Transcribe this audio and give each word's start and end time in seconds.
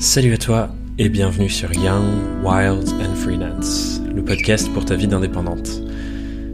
Salut 0.00 0.34
à 0.34 0.38
toi 0.38 0.68
et 0.96 1.08
bienvenue 1.08 1.48
sur 1.48 1.72
Young, 1.72 2.04
Wild 2.44 2.88
and 3.00 3.16
Freelance, 3.16 4.00
le 4.14 4.22
podcast 4.22 4.72
pour 4.72 4.84
ta 4.84 4.94
vie 4.94 5.08
d'indépendante. 5.08 5.82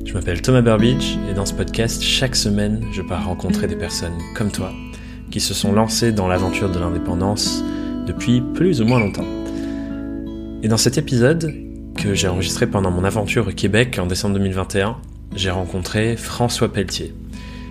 Je 0.07 0.15
m'appelle 0.15 0.41
Thomas 0.41 0.63
Burbidge 0.63 1.19
et 1.31 1.35
dans 1.35 1.45
ce 1.45 1.53
podcast, 1.53 2.03
chaque 2.03 2.37
semaine, 2.37 2.83
je 2.91 3.03
pars 3.03 3.27
rencontrer 3.27 3.67
des 3.67 3.77
personnes 3.77 4.17
comme 4.35 4.51
toi 4.51 4.73
qui 5.31 5.41
se 5.41 5.53
sont 5.53 5.73
lancées 5.73 6.11
dans 6.11 6.27
l'aventure 6.27 6.71
de 6.71 6.79
l'indépendance 6.79 7.63
depuis 8.07 8.41
plus 8.55 8.81
ou 8.81 8.87
moins 8.87 8.99
longtemps. 8.99 9.29
Et 10.63 10.69
dans 10.69 10.79
cet 10.79 10.97
épisode, 10.97 11.53
que 11.99 12.15
j'ai 12.15 12.29
enregistré 12.29 12.67
pendant 12.67 12.91
mon 12.91 13.05
aventure 13.05 13.49
au 13.49 13.53
Québec 13.53 13.99
en 14.01 14.07
décembre 14.07 14.37
2021, 14.37 14.97
j'ai 15.37 15.51
rencontré 15.51 16.17
François 16.17 16.73
Pelletier, 16.73 17.13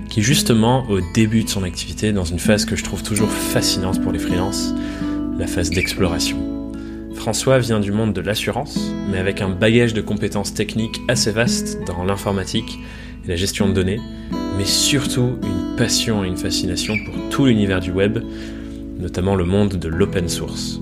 qui 0.07 0.21
justement 0.21 0.87
au 0.87 0.99
début 1.15 1.43
de 1.43 1.49
son 1.49 1.63
activité, 1.63 2.13
dans 2.13 2.25
une 2.25 2.37
phase 2.37 2.65
que 2.65 2.75
je 2.75 2.83
trouve 2.83 3.01
toujours 3.01 3.31
fascinante 3.31 4.03
pour 4.03 4.11
les 4.11 4.19
freelances, 4.19 4.75
la 5.37 5.47
phase 5.47 5.69
d'exploration. 5.69 6.37
François 7.15 7.59
vient 7.59 7.79
du 7.79 7.91
monde 7.91 8.13
de 8.13 8.21
l'assurance, 8.21 8.91
mais 9.09 9.17
avec 9.17 9.41
un 9.41 9.49
bagage 9.49 9.93
de 9.93 10.01
compétences 10.01 10.53
techniques 10.53 10.99
assez 11.07 11.31
vaste 11.31 11.79
dans 11.85 12.03
l'informatique 12.03 12.79
et 13.25 13.29
la 13.29 13.35
gestion 13.35 13.67
de 13.67 13.73
données, 13.73 13.99
mais 14.57 14.65
surtout 14.65 15.37
une 15.41 15.75
passion 15.77 16.23
et 16.23 16.27
une 16.27 16.37
fascination 16.37 16.95
pour 17.05 17.15
tout 17.29 17.45
l'univers 17.45 17.79
du 17.79 17.91
web, 17.91 18.19
notamment 18.99 19.35
le 19.35 19.45
monde 19.45 19.75
de 19.75 19.87
l'open 19.87 20.27
source. 20.27 20.79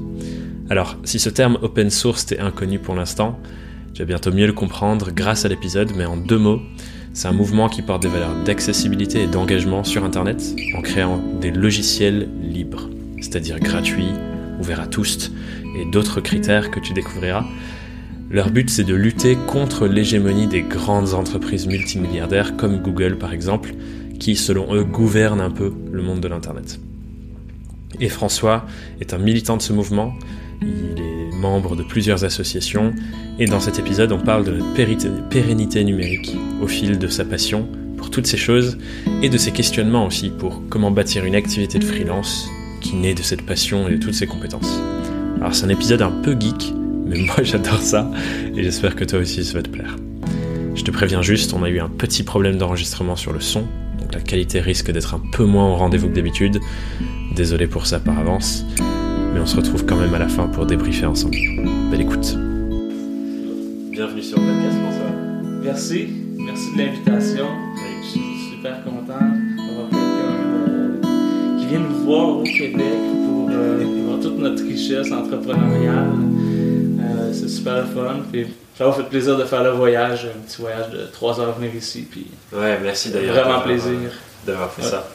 Alors, 0.69 0.97
si 1.03 1.19
ce 1.19 1.29
terme 1.29 1.57
open 1.61 1.89
source 1.89 2.25
t'est 2.25 2.39
inconnu 2.39 2.79
pour 2.79 2.95
l'instant, 2.95 3.39
tu 3.93 4.01
vas 4.01 4.05
bientôt 4.05 4.31
mieux 4.31 4.47
le 4.47 4.53
comprendre 4.53 5.11
grâce 5.11 5.45
à 5.45 5.49
l'épisode, 5.49 5.91
mais 5.95 6.05
en 6.05 6.17
deux 6.17 6.37
mots, 6.37 6.61
c'est 7.13 7.27
un 7.27 7.33
mouvement 7.33 7.67
qui 7.67 7.81
porte 7.81 8.01
des 8.01 8.07
valeurs 8.07 8.35
d'accessibilité 8.45 9.21
et 9.21 9.27
d'engagement 9.27 9.83
sur 9.83 10.03
Internet 10.05 10.41
en 10.75 10.81
créant 10.81 11.21
des 11.41 11.51
logiciels 11.51 12.29
libres, 12.41 12.89
c'est-à-dire 13.19 13.59
gratuits, 13.59 14.13
ouverts 14.61 14.79
à 14.79 14.87
tous, 14.87 15.31
et 15.77 15.83
d'autres 15.83 16.21
critères 16.21 16.71
que 16.71 16.79
tu 16.79 16.93
découvriras. 16.93 17.43
Leur 18.29 18.49
but, 18.49 18.69
c'est 18.69 18.85
de 18.85 18.93
lutter 18.93 19.35
contre 19.47 19.87
l'hégémonie 19.87 20.47
des 20.47 20.61
grandes 20.61 21.13
entreprises 21.13 21.67
multimilliardaires 21.67 22.55
comme 22.55 22.77
Google 22.77 23.17
par 23.17 23.33
exemple, 23.33 23.73
qui 24.19 24.37
selon 24.37 24.73
eux 24.73 24.85
gouvernent 24.85 25.41
un 25.41 25.51
peu 25.51 25.73
le 25.91 26.01
monde 26.01 26.21
de 26.21 26.29
l'Internet. 26.29 26.79
Et 27.99 28.07
François 28.07 28.65
est 29.01 29.13
un 29.13 29.17
militant 29.17 29.57
de 29.57 29.61
ce 29.61 29.73
mouvement, 29.73 30.13
il 30.61 31.01
est 31.01 31.35
membre 31.35 31.75
de 31.75 31.83
plusieurs 31.83 32.23
associations, 32.23 32.93
et 33.37 33.47
dans 33.47 33.59
cet 33.59 33.79
épisode 33.79 34.13
on 34.13 34.19
parle 34.19 34.45
de 34.45 34.51
la 34.51 34.63
pérennité 35.29 35.83
numérique 35.83 36.37
au 36.61 36.67
fil 36.67 36.99
de 36.99 37.07
sa 37.07 37.25
passion 37.25 37.67
pour 37.97 38.11
toutes 38.11 38.27
ces 38.27 38.37
choses, 38.37 38.77
et 39.21 39.27
de 39.29 39.37
ses 39.37 39.51
questionnements 39.51 40.05
aussi 40.05 40.29
pour 40.29 40.61
comment 40.69 40.91
bâtir 40.91 41.25
une 41.25 41.35
activité 41.35 41.79
de 41.79 41.83
freelance 41.83 42.47
qui 42.81 42.95
naît 42.95 43.13
de 43.13 43.21
cette 43.21 43.43
passion 43.43 43.87
et 43.87 43.93
de 43.93 43.97
toutes 43.97 44.13
ses 44.13 44.27
compétences. 44.27 44.81
Alors 45.39 45.55
c'est 45.55 45.65
un 45.65 45.69
épisode 45.69 46.01
un 46.01 46.11
peu 46.11 46.35
geek, 46.37 46.73
mais 47.05 47.19
moi 47.27 47.43
j'adore 47.43 47.79
ça, 47.79 48.11
et 48.55 48.63
j'espère 48.63 48.95
que 48.95 49.05
toi 49.05 49.19
aussi 49.19 49.45
ça 49.45 49.53
va 49.53 49.61
te 49.61 49.69
plaire. 49.69 49.95
Je 50.75 50.83
te 50.83 50.91
préviens 50.91 51.21
juste, 51.21 51.53
on 51.53 51.63
a 51.63 51.69
eu 51.69 51.79
un 51.79 51.89
petit 51.89 52.23
problème 52.23 52.57
d'enregistrement 52.57 53.15
sur 53.15 53.31
le 53.33 53.39
son, 53.39 53.61
donc 53.99 54.13
la 54.13 54.19
qualité 54.19 54.59
risque 54.59 54.91
d'être 54.91 55.13
un 55.13 55.21
peu 55.31 55.45
moins 55.45 55.69
au 55.69 55.75
rendez-vous 55.75 56.09
que 56.09 56.15
d'habitude. 56.15 56.59
Désolé 57.35 57.67
pour 57.67 57.85
ça 57.85 57.99
par 57.99 58.17
avance, 58.19 58.65
mais 59.33 59.39
on 59.39 59.45
se 59.45 59.55
retrouve 59.55 59.85
quand 59.85 59.95
même 59.95 60.13
à 60.13 60.19
la 60.19 60.27
fin 60.27 60.47
pour 60.47 60.65
débriefer 60.65 61.05
ensemble. 61.05 61.37
Belle 61.89 62.01
écoute. 62.01 62.35
Bienvenue 63.91 64.23
sur 64.23 64.39
le 64.39 64.45
podcast, 64.45 64.77
François. 64.81 65.11
Merci, 65.63 66.07
merci 66.37 66.73
de 66.73 66.77
l'invitation. 66.77 67.70
Voir 72.11 72.29
au 72.37 72.43
Québec 72.43 72.97
pour 73.25 73.49
euh, 73.49 73.85
voir 74.05 74.19
toute 74.19 74.37
notre 74.39 74.63
richesse 74.63 75.11
entrepreneuriale. 75.11 76.09
Euh, 76.99 77.33
c'est 77.33 77.47
super 77.49 77.77
le 77.77 77.83
fun. 77.85 78.15
Puis, 78.31 78.47
ça 78.77 78.85
m'a 78.85 78.91
fait 78.93 79.03
plaisir 79.03 79.37
de 79.37 79.45
faire 79.45 79.63
le 79.63 79.71
voyage, 79.71 80.25
un 80.25 80.39
petit 80.47 80.61
voyage 80.61 80.89
de 80.91 81.05
3 81.11 81.39
heures 81.39 81.57
venir 81.57 81.73
ici. 81.75 82.05
Puis, 82.09 82.27
Ouais, 82.53 82.77
merci 82.81 83.09
d'ailleurs. 83.09 83.35
vraiment 83.45 83.61
plaisir. 83.61 83.91
euh, 83.93 84.09
D'avoir 84.45 84.71
fait 84.71 84.81
Ouais. 84.83 84.87
ça. 84.89 85.07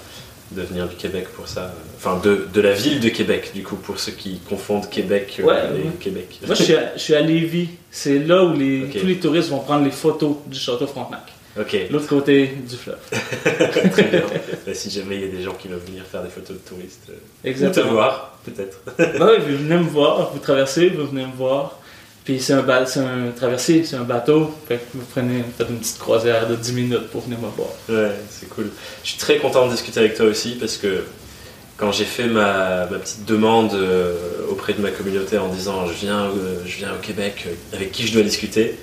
De 0.52 0.62
venir 0.62 0.86
du 0.86 0.94
Québec 0.94 1.26
pour 1.34 1.48
ça. 1.48 1.74
Enfin, 1.96 2.20
de, 2.22 2.46
de 2.54 2.60
la 2.60 2.72
ville 2.72 3.00
de 3.00 3.08
Québec, 3.08 3.50
du 3.52 3.64
coup, 3.64 3.74
pour 3.74 3.98
ceux 3.98 4.12
qui 4.12 4.38
confondent 4.48 4.88
Québec 4.88 5.36
euh, 5.40 5.42
Ouais, 5.44 5.54
et 5.54 5.82
ouais. 5.86 5.90
Québec. 5.98 6.38
Moi, 6.46 6.54
je 6.54 6.62
suis, 6.62 6.74
à, 6.76 6.92
je 6.96 7.00
suis 7.02 7.14
à 7.16 7.20
Lévis. 7.20 7.68
C'est 7.90 8.20
là 8.20 8.44
où 8.44 8.52
les, 8.56 8.86
tous 8.96 9.04
les 9.06 9.16
touristes 9.16 9.50
vont 9.50 9.58
prendre 9.58 9.84
les 9.84 9.90
photos 9.90 10.36
du 10.46 10.56
château 10.58 10.86
Frontenac. 10.86 11.22
Ok, 11.58 11.76
L'autre 11.90 12.06
côté 12.06 12.46
du 12.46 12.76
fleuve. 12.76 12.98
très 13.90 14.02
bien. 14.04 14.22
Bah, 14.66 14.74
si 14.74 14.90
jamais 14.90 15.16
il 15.16 15.20
y 15.22 15.24
a 15.24 15.28
des 15.28 15.42
gens 15.42 15.54
qui 15.54 15.68
veulent 15.68 15.80
venir 15.86 16.04
faire 16.04 16.22
des 16.22 16.28
photos 16.28 16.56
de 16.56 16.68
touristes, 16.68 17.08
euh, 17.08 17.12
ou 17.12 17.42
te 17.42 17.48
Exactement. 17.48 17.92
voir, 17.92 18.38
peut-être. 18.44 18.80
Oui, 18.98 19.32
vous 19.40 19.56
venez 19.64 19.78
me 19.78 19.88
voir, 19.88 20.32
vous 20.32 20.38
traversez, 20.38 20.90
vous 20.90 21.06
venez 21.06 21.24
me 21.24 21.32
voir. 21.32 21.78
Puis 22.24 22.40
c'est 22.40 22.54
un, 22.54 22.64
traversier, 23.36 23.84
c'est 23.84 23.96
un 23.96 24.02
bateau. 24.02 24.50
Fait 24.66 24.78
que 24.78 24.82
vous 24.94 25.04
prenez, 25.12 25.44
faites 25.56 25.68
une 25.70 25.78
petite 25.78 25.98
croisière 25.98 26.48
de 26.48 26.56
10 26.56 26.72
minutes 26.72 27.08
pour 27.12 27.22
venir 27.22 27.38
me 27.38 27.46
voir. 27.48 27.68
Ouais, 27.88 28.16
c'est 28.28 28.48
cool. 28.48 28.68
Je 29.04 29.10
suis 29.10 29.18
très 29.18 29.38
content 29.38 29.66
de 29.66 29.70
discuter 29.72 30.00
avec 30.00 30.16
toi 30.16 30.26
aussi 30.26 30.56
parce 30.58 30.76
que 30.76 31.04
quand 31.76 31.92
j'ai 31.92 32.04
fait 32.04 32.26
ma, 32.26 32.86
ma 32.86 32.98
petite 32.98 33.24
demande 33.26 33.74
euh, 33.74 34.14
auprès 34.50 34.72
de 34.72 34.80
ma 34.80 34.90
communauté 34.90 35.38
en 35.38 35.48
disant 35.48 35.86
je 35.86 35.92
viens, 35.92 36.24
euh, 36.24 36.56
je 36.66 36.78
viens 36.78 36.92
au 36.94 36.98
Québec, 37.00 37.44
euh, 37.46 37.76
avec 37.76 37.92
qui 37.92 38.06
je 38.06 38.12
dois 38.12 38.22
discuter, 38.22 38.76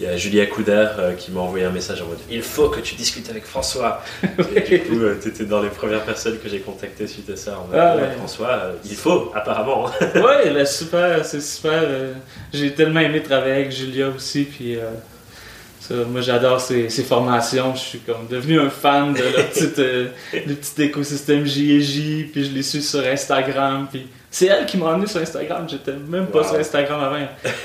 il 0.00 0.06
y 0.06 0.08
a 0.08 0.16
Julia 0.16 0.46
Couder 0.46 0.86
euh, 0.98 1.12
qui 1.14 1.30
m'a 1.30 1.40
envoyé 1.40 1.64
un 1.64 1.70
message 1.70 2.02
en 2.02 2.06
mode 2.06 2.18
il 2.28 2.42
faut 2.42 2.68
que 2.68 2.80
tu 2.80 2.94
discutes 2.96 3.30
avec 3.30 3.44
François. 3.44 4.02
Et 4.56 4.78
du 4.78 4.80
coup, 4.80 5.00
tu 5.22 5.28
étais 5.28 5.44
dans 5.44 5.62
les 5.62 5.68
premières 5.68 6.02
personnes 6.04 6.38
que 6.38 6.48
j'ai 6.48 6.58
contactées 6.60 7.06
suite 7.06 7.30
à 7.30 7.36
ça. 7.36 7.58
En 7.58 7.66
mode, 7.68 7.76
Ah 7.78 7.96
Ouais. 7.96 8.10
François, 8.16 8.48
euh, 8.50 8.72
il 8.84 8.96
faut, 8.96 9.30
apparemment. 9.34 9.84
ouais, 10.16 10.50
là, 10.50 10.66
super, 10.66 11.24
c'est 11.24 11.40
super. 11.40 11.80
euh, 11.84 12.12
J'ai 12.52 12.72
tellement 12.74 13.00
aimé 13.00 13.22
travailler 13.22 13.54
avec 13.54 13.70
Julia 13.70 14.08
aussi. 14.08 14.42
Puis 14.44 14.76
euh, 14.76 14.90
ça, 15.78 15.94
moi, 16.10 16.22
j'adore 16.22 16.60
ses, 16.60 16.88
ses 16.88 17.04
formations. 17.04 17.74
Je 17.76 17.80
suis 17.80 17.98
comme 18.00 18.26
devenu 18.28 18.58
un 18.58 18.70
fan 18.70 19.12
de 19.14 19.22
leur 19.22 19.46
petite, 19.48 19.78
euh, 19.78 20.08
le 20.32 20.54
petit 20.54 20.82
écosystème 20.82 21.44
J&J. 21.46 22.30
Puis 22.32 22.46
je 22.46 22.50
l'ai 22.52 22.62
su 22.64 22.80
sur 22.82 23.04
Instagram. 23.06 23.86
Puis 23.92 24.08
c'est 24.36 24.46
elle 24.46 24.66
qui 24.66 24.76
m'a 24.76 24.86
emmené 24.86 25.06
sur 25.06 25.20
Instagram. 25.20 25.64
J'étais 25.68 25.92
même 25.92 26.26
pas 26.26 26.40
Wow. 26.40 26.48
sur 26.48 26.54
Instagram 26.56 27.00
avant. 27.00 27.16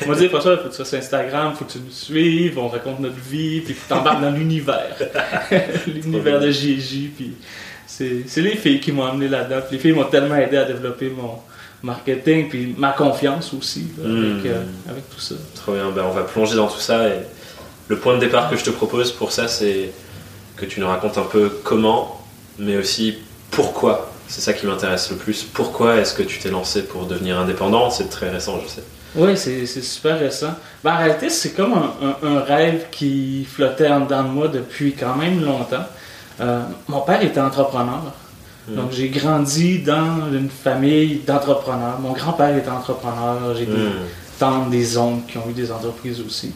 Elle 0.02 0.07
m'a 0.07 0.16
dit, 0.16 0.28
François, 0.30 0.56
faut 0.57 0.63
que 0.66 0.69
tu 0.69 0.75
sois 0.75 0.85
sur 0.85 0.97
Instagram, 1.00 1.53
faut 1.57 1.66
que 1.66 1.72
tu 1.72 1.80
nous 1.80 1.91
suives, 1.91 2.59
on 2.59 2.68
raconte 2.68 3.00
notre 3.00 3.16
vie, 3.19 3.62
puis 3.62 3.75
t'embarques 3.88 4.22
dans 4.22 4.30
l'univers. 4.31 4.96
l'univers 5.88 6.40
de 6.40 6.52
J&J. 6.52 7.12
Puis 7.16 7.34
c'est 7.88 8.41
les 8.41 8.56
filles 8.56 8.80
qui 8.80 8.91
m'ont 8.91 9.06
amené 9.06 9.28
là-dedans. 9.28 9.62
Les 9.72 9.80
filles 9.80 9.94
m'ont 9.94 10.03
tellement 10.06 10.35
aidé 10.35 10.57
à 10.57 10.66
développer 10.66 11.09
mon 11.09 11.40
marketing, 11.81 12.50
puis 12.50 12.75
ma 12.78 12.91
confiance 12.91 13.53
aussi 13.53 13.88
là, 13.97 14.03
avec, 14.06 14.44
Mm. 14.44 14.47
euh, 14.47 14.63
avec 14.91 15.09
tout 15.09 15.19
ça. 15.19 15.36
Trop 15.56 15.74
bien, 15.74 15.90
ben, 15.90 16.03
on 16.07 16.12
va 16.12 16.22
plonger 16.24 16.56
dans 16.56 16.68
tout 16.68 16.80
ça. 16.80 17.07
Et 17.07 17.19
le 17.88 17.97
point 17.97 18.13
de 18.16 18.19
départ 18.19 18.50
que 18.50 18.56
je 18.57 18.63
te 18.63 18.69
propose 18.69 19.12
pour 19.12 19.31
ça, 19.31 19.47
c'est 19.47 19.90
que 20.56 20.66
tu 20.66 20.80
nous 20.81 20.88
racontes 20.88 21.18
un 21.18 21.24
peu 21.24 21.50
comment, 21.63 22.22
mais 22.59 22.78
aussi 22.78 23.18
pourquoi. 23.50 24.12
C'est 24.29 24.41
ça 24.41 24.53
qui 24.53 24.66
m'intéresse 24.67 25.09
le 25.09 25.17
plus. 25.17 25.44
Pourquoi 25.44 25.95
est-ce 25.97 26.13
que 26.13 26.22
tu 26.23 26.38
t'es 26.40 26.50
lancé 26.51 26.84
pour 26.84 27.06
devenir 27.07 27.40
indépendant? 27.40 27.90
C'est 27.90 28.09
très 28.09 28.29
récent, 28.29 28.59
je 28.63 28.69
sais. 28.69 28.84
Oui, 29.16 29.35
c'est 29.35 29.66
super 29.81 30.19
récent. 30.19 30.53
Ben, 30.84 30.94
en 30.94 30.97
réalité, 31.00 31.29
c'est 31.29 31.50
comme 31.53 31.73
un, 31.73 31.94
un- 32.06 32.28
un 32.38 32.39
rêve 32.41 32.85
qui 32.91 33.44
flottait 33.51 33.88
en 33.89 34.01
dedans 34.01 34.22
de 34.23 34.28
moi 34.29 34.47
depuis 34.47 34.94
quand 34.94 35.16
même 35.16 35.44
longtemps. 35.44 35.84
Euh, 36.41 36.62
mon 36.88 37.01
père 37.01 37.22
était 37.23 37.39
entrepreneur. 37.41 38.03
Mm. 38.68 38.75
Donc, 38.75 38.91
j'ai 38.91 39.09
grandi 39.09 39.79
dans 39.79 40.31
une 40.31 40.50
famille 40.50 41.22
d'entrepreneurs. 41.25 42.00
Mon 42.00 42.12
grand-père 42.13 42.56
était 42.56 42.69
entrepreneur. 42.69 43.56
J'ai 43.57 43.66
des 43.66 43.72
Hmm. 43.72 44.06
tantes, 44.39 44.69
des 44.69 44.95
oncles 44.97 45.31
qui 45.31 45.38
ont 45.39 45.50
eu 45.50 45.53
des 45.53 45.72
entreprises 45.72 46.22
aussi. 46.22 46.51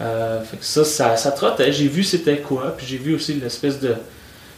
Euh, 0.00 0.42
fait 0.42 0.56
que 0.56 0.64
ça, 0.64 0.84
ça, 0.84 1.16
ça 1.16 1.30
trottait. 1.30 1.72
J'ai 1.72 1.88
vu 1.88 2.02
c'était 2.04 2.38
quoi. 2.38 2.74
Puis 2.76 2.86
j'ai 2.86 2.96
vu 2.96 3.14
aussi 3.14 3.34
l'espèce 3.34 3.78
de, 3.80 3.94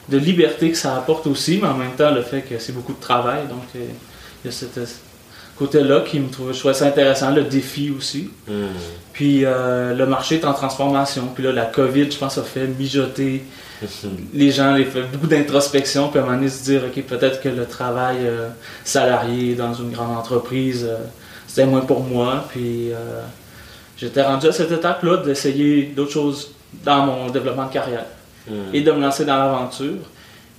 de 0.08 0.18
liberté 0.18 0.70
que 0.70 0.76
ça 0.76 0.96
apporte 0.96 1.26
aussi. 1.26 1.58
Mais 1.60 1.68
en 1.68 1.76
même 1.76 1.92
temps, 1.92 2.10
le 2.10 2.22
fait 2.22 2.42
que 2.42 2.58
c'est 2.58 2.72
beaucoup 2.72 2.92
de 2.92 3.00
travail. 3.00 3.46
Donc, 3.48 3.64
euh, 3.76 3.86
il 4.44 4.50
y 4.50 4.54
a 4.54 4.66
euh, 4.78 4.86
côté-là 5.56 6.00
qui 6.00 6.18
me 6.18 6.28
trouvait, 6.28 6.52
je 6.52 6.58
trouvais 6.58 6.74
ça 6.74 6.86
intéressant. 6.86 7.30
Le 7.30 7.44
défi 7.44 7.92
aussi. 7.96 8.30
Hmm. 8.48 8.66
Puis 9.12 9.44
euh, 9.44 9.94
le 9.94 10.06
marché 10.06 10.36
est 10.36 10.44
en 10.44 10.52
transformation. 10.52 11.28
Puis 11.34 11.44
là, 11.44 11.52
la 11.52 11.64
COVID, 11.64 12.10
je 12.10 12.18
pense, 12.18 12.38
a 12.38 12.42
fait 12.42 12.66
mijoter 12.66 13.44
les 14.34 14.50
gens, 14.50 14.74
les 14.74 14.84
fait 14.84 15.02
beaucoup 15.02 15.26
d'introspection. 15.26 16.08
Puis 16.08 16.18
à 16.18 16.22
un 16.22 16.26
moment 16.26 16.38
donné, 16.38 16.50
se 16.50 16.64
dire, 16.64 16.82
OK, 16.84 17.02
peut-être 17.04 17.40
que 17.40 17.48
le 17.48 17.66
travail 17.66 18.18
euh, 18.22 18.48
salarié 18.84 19.54
dans 19.54 19.72
une 19.72 19.90
grande 19.90 20.16
entreprise, 20.16 20.88
c'était 21.46 21.66
moins 21.66 21.82
pour 21.82 22.02
moi. 22.02 22.44
Puis 22.50 22.90
j'étais 23.96 24.22
rendu 24.22 24.48
à 24.48 24.52
cette 24.52 24.72
étape-là 24.72 25.18
d'essayer 25.18 25.92
d'autres 25.96 26.12
choses 26.12 26.50
dans 26.84 27.06
mon 27.06 27.30
développement 27.30 27.66
de 27.66 27.72
carrière. 27.72 28.06
Et 28.72 28.80
de 28.80 28.92
me 28.92 29.00
lancer 29.00 29.24
dans 29.24 29.36
l'aventure. 29.36 30.00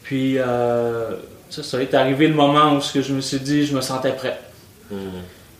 Puis 0.03 0.37
euh, 0.37 1.11
ça, 1.49 1.63
ça 1.63 1.81
est 1.81 1.93
arrivé 1.93 2.27
le 2.27 2.33
moment 2.33 2.75
où 2.75 2.81
ce 2.81 2.93
que 2.93 3.01
je 3.01 3.13
me 3.13 3.21
suis 3.21 3.39
dit, 3.39 3.65
je 3.65 3.75
me 3.75 3.81
sentais 3.81 4.13
prêt. 4.13 4.39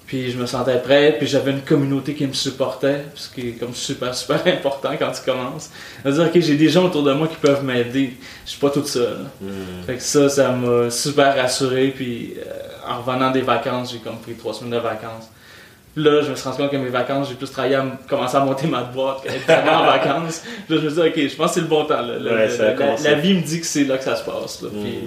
Puis 0.05 0.29
je 0.29 0.37
me 0.37 0.45
sentais 0.45 0.79
prêt, 0.79 1.15
puis 1.17 1.27
j'avais 1.27 1.49
une 1.49 1.61
communauté 1.61 2.13
qui 2.13 2.27
me 2.27 2.33
supportait, 2.33 3.05
ce 3.15 3.27
qui 3.27 3.49
est 3.49 3.51
comme 3.53 3.73
super, 3.73 4.13
super 4.13 4.39
important 4.45 4.91
quand 4.99 5.11
tu 5.11 5.21
commences. 5.23 5.71
à 6.03 6.11
dire, 6.11 6.25
ok, 6.25 6.39
j'ai 6.39 6.55
des 6.57 6.69
gens 6.69 6.85
autour 6.85 7.03
de 7.03 7.11
moi 7.13 7.27
qui 7.27 7.37
peuvent 7.37 7.63
m'aider. 7.63 8.13
Je 8.45 8.51
suis 8.51 8.59
pas 8.59 8.69
toute 8.69 8.87
seule. 8.87 9.25
Fait 9.87 9.95
que 9.95 10.03
ça, 10.03 10.29
ça 10.29 10.51
m'a 10.51 10.91
super 10.91 11.35
rassuré. 11.35 11.87
Puis 11.95 12.35
euh, 12.37 12.51
en 12.87 13.01
revenant 13.01 13.31
des 13.31 13.41
vacances, 13.41 13.93
j'ai 13.93 13.99
comme 13.99 14.19
pris 14.19 14.35
trois 14.35 14.53
semaines 14.53 14.73
de 14.73 14.83
vacances. 14.83 15.29
Là, 15.97 16.21
je 16.23 16.29
me 16.29 16.35
suis 16.35 16.43
rendu 16.49 16.57
compte 16.61 16.71
que 16.71 16.77
mes 16.77 16.89
vacances, 16.89 17.29
j'ai 17.29 17.35
plus 17.35 17.49
travaillé 17.49 17.75
à 17.75 17.85
commencer 18.09 18.35
à 18.35 18.41
monter 18.41 18.67
ma 18.67 18.83
boîte 18.83 19.23
qu'être 19.23 19.49
en 19.49 19.85
vacances. 19.85 20.41
Là, 20.69 20.75
je 20.77 20.81
me 20.81 20.89
suis 20.89 21.01
dit, 21.01 21.07
ok, 21.07 21.29
je 21.29 21.35
pense 21.35 21.47
que 21.49 21.53
c'est 21.55 21.61
le 21.61 21.67
bon 21.67 21.85
temps. 21.85 22.01
là. 22.01 22.19
Le- 22.19 22.31
Ouais, 22.35 22.47
le- 22.47 22.49
ça 22.53 22.63
a 22.69 22.97
la, 23.03 23.13
vie 23.15 23.33
me 23.33 23.41
dit 23.41 23.61
que 23.61 23.65
c'est 23.65 23.85
là 23.85 23.97
que 23.97 24.03
ça 24.03 24.15
se 24.17 24.23
passe. 24.23 24.61
là. 24.61 24.69
Puis 24.73 24.97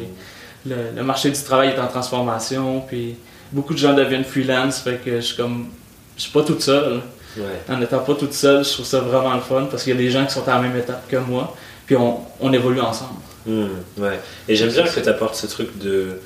le, 0.66 0.76
le 0.96 1.02
marché 1.02 1.30
du 1.30 1.42
travail 1.42 1.70
est 1.70 1.78
en 1.78 1.88
transformation. 1.88 2.80
Puis 2.80 3.16
beaucoup 3.52 3.74
de 3.74 3.78
gens 3.78 3.92
deviennent 3.92 4.24
freelance. 4.24 4.78
Fait 4.80 4.98
que 5.04 5.16
je 5.16 5.20
suis 5.20 5.36
comme, 5.36 5.66
je 6.16 6.22
suis 6.22 6.32
pas 6.32 6.42
toute 6.42 6.62
seule. 6.62 7.00
Ouais. 7.36 7.44
En 7.68 7.80
étant 7.82 7.98
pas 7.98 8.14
toute 8.14 8.32
seule, 8.32 8.64
je 8.64 8.70
trouve 8.72 8.86
ça 8.86 9.00
vraiment 9.00 9.34
le 9.34 9.40
fun 9.40 9.66
parce 9.70 9.84
qu'il 9.84 9.92
y 9.92 9.96
a 9.96 9.98
des 10.00 10.10
gens 10.10 10.24
qui 10.24 10.32
sont 10.32 10.48
à 10.48 10.54
la 10.54 10.60
même 10.60 10.76
étape 10.76 11.06
que 11.08 11.16
moi. 11.18 11.54
Puis 11.86 11.96
on, 11.96 12.18
on 12.40 12.52
évolue 12.52 12.80
ensemble. 12.80 13.20
Hmm, 13.46 13.66
ouais. 13.98 14.18
Et 14.48 14.56
j'aime 14.56 14.70
bien 14.70 14.84
que 14.84 15.00
tu 15.00 15.08
apportes 15.08 15.34
ce 15.36 15.46
truc 15.46 15.78
de 15.78 16.18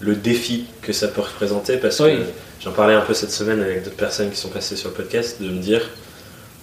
le 0.00 0.14
défi 0.14 0.66
que 0.82 0.92
ça 0.92 1.08
peut 1.08 1.20
représenter 1.22 1.76
parce 1.76 2.00
Oui. 2.00 2.16
que 2.16 2.22
j'en 2.62 2.72
parlais 2.72 2.94
un 2.94 3.00
peu 3.00 3.14
cette 3.14 3.30
semaine 3.30 3.60
avec 3.60 3.84
d'autres 3.84 3.96
personnes 3.96 4.30
qui 4.30 4.36
sont 4.36 4.48
passées 4.48 4.76
sur 4.76 4.88
le 4.90 4.94
podcast 4.94 5.40
de 5.40 5.48
me 5.48 5.58
dire 5.60 5.82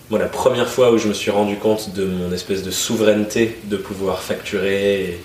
moi 0.09 0.19
la 0.19 0.27
première 0.27 0.67
fois 0.67 0.91
où 0.91 0.97
je 0.97 1.07
me 1.07 1.13
suis 1.13 1.31
rendu 1.31 1.55
compte 1.57 1.93
de 1.93 2.03
mon 2.05 2.31
espèce 2.33 2.63
de 2.63 2.71
souveraineté 2.71 3.59
de 3.65 3.77
pouvoir 3.77 4.21
facturer 4.21 5.19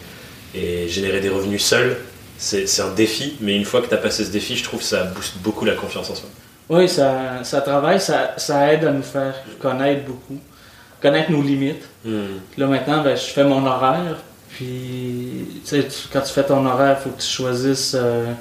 et, 0.55 0.55
et 0.85 0.89
générer 0.89 1.21
des 1.21 1.29
revenus 1.29 1.65
seul 1.65 1.97
c'est 2.39 2.81
un 2.81 2.93
défi 2.95 3.37
mais 3.41 3.57
une 3.57 3.65
fois 3.65 3.81
que 3.83 3.89
tu 3.89 3.95
as 3.95 3.99
passé 3.99 4.25
ce 4.25 4.31
défi 4.31 4.57
je 4.57 4.65
trouve 4.65 4.81
que 4.81 4.87
ça 4.87 5.05
booste 5.05 5.39
beaucoup 5.39 5.65
la 5.65 5.75
confiance 5.75 6.11
en 6.11 6.15
soi 6.15 6.29
Oui, 6.69 6.89
ça, 6.89 7.43
ça 7.43 7.61
travaille, 7.61 8.01
ça, 8.01 8.35
ça 8.37 8.73
aide 8.73 8.85
à 8.85 8.91
nous 8.93 9.03
faire 9.03 9.35
connaître 9.61 10.05
beaucoup, 10.05 10.39
connaître 11.01 11.31
nos 11.31 11.41
limites. 11.43 11.85
Hmm, 12.05 12.39
Là 12.59 12.67
maintenant, 12.67 13.03
ben, 13.03 13.17
je 13.17 13.23
fais 13.33 13.45
mon 13.45 13.65
horaire. 13.67 14.17
Puis, 14.51 15.47
tu 15.65 15.69
sais, 15.69 15.83
tu- 15.85 16.09
quand 16.13 16.21
tu 16.23 16.33
fais 16.33 16.45
ton 16.45 16.65
horaire, 16.67 16.97
il 17.01 17.03
faut 17.05 17.11
que 17.11 17.21
tu 17.21 17.29
choisisses 17.29 17.95
euh, 17.95 18.33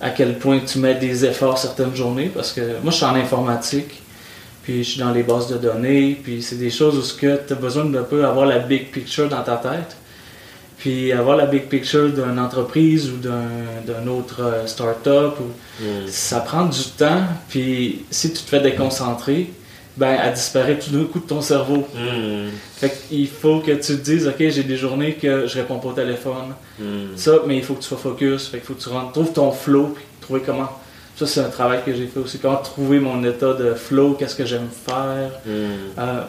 à 0.00 0.10
quel 0.10 0.38
point 0.38 0.60
tu 0.60 0.78
mets 0.78 0.94
des 0.94 1.24
efforts 1.24 1.58
certaines 1.58 1.94
journées. 1.94 2.30
Parce 2.34 2.52
que 2.52 2.60
moi, 2.82 2.90
je 2.90 2.96
suis 2.96 3.04
en 3.04 3.14
informatique, 3.14 4.02
puis 4.62 4.82
je 4.82 4.90
suis 4.90 5.00
dans 5.00 5.12
les 5.12 5.22
bases 5.22 5.48
de 5.48 5.56
données, 5.56 6.18
puis 6.22 6.42
c'est 6.42 6.56
des 6.58 6.70
choses 6.70 6.96
où 6.98 7.18
tu 7.18 7.30
as 7.30 7.56
besoin 7.56 7.84
d'un 7.84 8.02
peu 8.02 8.24
avoir 8.24 8.46
la 8.46 8.58
big 8.58 8.90
picture 8.90 9.28
dans 9.28 9.42
ta 9.42 9.56
tête. 9.56 9.96
Puis 10.78 11.10
avoir 11.12 11.36
la 11.36 11.46
big 11.46 11.64
picture 11.68 12.08
d'une 12.08 12.38
entreprise 12.38 13.10
ou 13.10 13.16
d'un 13.16 14.06
autre 14.06 14.42
euh, 14.42 14.66
start-up 14.66 15.34
hmm. 15.80 16.06
ça 16.06 16.38
prend 16.38 16.66
du 16.66 16.84
temps, 16.96 17.22
puis 17.48 18.04
si 18.12 18.32
tu 18.32 18.42
te 18.42 18.48
fais 18.48 18.60
déconcentrer, 18.60 19.50
ben, 19.98 20.16
elle 20.24 20.32
disparaît 20.32 20.78
tout 20.78 20.90
d'un 20.90 21.04
coup 21.04 21.18
de 21.18 21.26
ton 21.26 21.40
cerveau. 21.42 21.86
Hmm, 21.94 22.48
Fait 22.76 22.90
qu'il 23.08 23.28
faut 23.28 23.58
que 23.60 23.72
tu 23.72 23.80
te 23.80 23.92
dises, 23.92 24.26
OK, 24.28 24.36
j'ai 24.38 24.62
des 24.62 24.76
journées 24.76 25.14
que 25.14 25.46
je 25.46 25.54
réponds 25.58 25.78
pas 25.78 25.88
au 25.88 25.92
téléphone. 25.92 26.54
hmm. 26.78 27.16
Ça, 27.16 27.32
mais 27.46 27.56
il 27.58 27.62
faut 27.64 27.74
que 27.74 27.80
tu 27.82 27.88
sois 27.88 27.98
focus. 27.98 28.46
Fait 28.48 28.58
qu'il 28.58 28.66
faut 28.66 28.74
que 28.74 28.80
tu 28.82 28.88
rentres, 28.88 29.12
trouves 29.12 29.32
ton 29.32 29.50
flow, 29.52 29.88
puis 29.94 30.04
trouver 30.20 30.40
comment. 30.46 30.70
Ça, 31.16 31.26
c'est 31.26 31.40
un 31.40 31.48
travail 31.50 31.80
que 31.84 31.92
j'ai 31.94 32.06
fait 32.06 32.20
aussi. 32.20 32.38
Comment 32.38 32.58
trouver 32.58 33.00
mon 33.00 33.22
état 33.24 33.52
de 33.54 33.74
flow, 33.74 34.14
qu'est-ce 34.14 34.36
que 34.36 34.46
j'aime 34.46 34.68
faire. 34.86 35.30
Hmm. 35.44 35.98
Euh, 35.98 36.22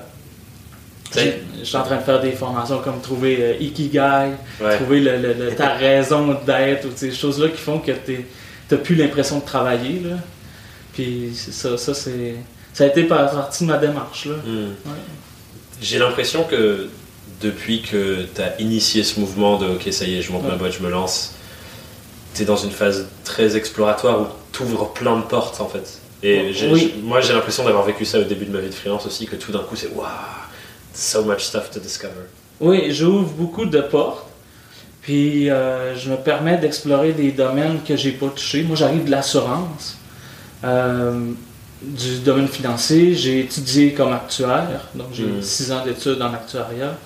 je 1.15 1.63
suis 1.63 1.75
en 1.77 1.83
train 1.83 1.97
de 1.97 2.01
faire 2.03 2.21
des 2.21 2.31
formations 2.31 2.79
comme 2.79 3.01
trouver 3.01 3.37
euh, 3.39 3.53
Ikigai, 3.59 4.31
Ouais. 4.61 4.75
trouver 4.77 4.99
le- 4.99 5.17
le- 5.17 5.33
le- 5.33 5.55
ta 5.55 5.69
raison 5.75 6.35
d'être, 6.45 6.85
ou 6.85 6.89
ces 6.95 7.11
choses-là 7.11 7.49
qui 7.49 7.57
font 7.57 7.79
que 7.79 7.91
tu 8.05 8.25
n'as 8.71 8.77
plus 8.77 8.95
l'impression 8.95 9.39
de 9.39 9.45
travailler. 9.45 10.01
Là. 10.05 10.17
Puis 10.93 11.31
ça, 11.33 11.77
ça, 11.77 11.93
c'est, 11.93 12.35
ça 12.73 12.83
a 12.85 12.87
été 12.87 13.03
par- 13.03 13.29
partie 13.31 13.63
de 13.65 13.69
ma 13.71 13.77
démarche. 13.77 14.25
Là. 14.25 14.35
Hmm. 14.45 14.67
Ouais. 14.85 14.95
J'ai 15.81 15.99
l'impression 15.99 16.43
que 16.43 16.87
depuis 17.41 17.81
que 17.81 18.25
tu 18.35 18.41
as 18.41 18.59
initié 18.59 19.03
ce 19.03 19.19
mouvement 19.19 19.57
de 19.57 19.67
OK, 19.67 19.87
ça 19.91 20.05
y 20.05 20.17
est, 20.17 20.21
je 20.21 20.31
monte 20.31 20.43
ma 20.47 20.55
boîte, 20.55 20.73
je 20.77 20.83
me 20.83 20.89
lance, 20.89 21.35
tu 22.35 22.41
es 22.41 22.45
dans 22.45 22.57
une 22.57 22.71
phase 22.71 23.07
très 23.23 23.55
exploratoire 23.55 24.21
où 24.21 24.25
tu 24.51 24.63
ouvres 24.63 24.91
plein 24.93 25.17
de 25.17 25.23
portes 25.23 25.61
en 25.61 25.67
fait. 25.67 25.99
Et 26.21 26.51
Oui. 26.71 26.95
moi 27.01 27.21
j'ai 27.21 27.31
l'impression 27.31 27.63
d'avoir 27.63 27.85
vécu 27.85 28.03
ça 28.03 28.19
au 28.19 28.23
début 28.23 28.45
de 28.45 28.51
ma 28.51 28.59
vie 28.59 28.67
de 28.69 28.73
freelance 28.73 29.05
aussi, 29.05 29.25
que 29.25 29.37
tout 29.37 29.53
d'un 29.53 29.59
coup 29.59 29.77
c'est 29.77 29.91
waouh, 29.95 30.05
so 30.93 31.23
much 31.23 31.43
stuff 31.43 31.71
to 31.71 31.79
discover. 31.79 32.25
Oui, 32.59 32.91
j'ouvre 32.93 33.29
beaucoup 33.29 33.65
de 33.65 33.79
portes. 33.79 34.25
Puis 35.01 35.49
euh, 35.49 35.95
je 35.95 36.09
me 36.11 36.17
permets 36.17 36.57
d'explorer 36.57 37.13
des 37.13 37.31
domaines 37.31 37.79
que 37.87 37.95
j'ai 37.95 38.11
pas 38.11 38.27
touchés. 38.27 38.63
Moi, 38.63 38.75
j'arrive 38.75 39.05
de 39.05 39.11
l'assurance, 39.11 39.97
euh, 40.65 41.31
du 41.81 42.19
domaine 42.19 42.47
financier. 42.47 43.15
J'ai 43.15 43.41
étudié 43.41 43.93
comme 43.93 44.11
actuaire, 44.13 44.87
donc 44.95 45.07
j'ai 45.13 45.25
Mm. 45.25 45.41
six 45.41 45.71
ans 45.71 45.83
d'études 45.83 46.21
en 46.21 46.33
actuariat. 46.33 46.97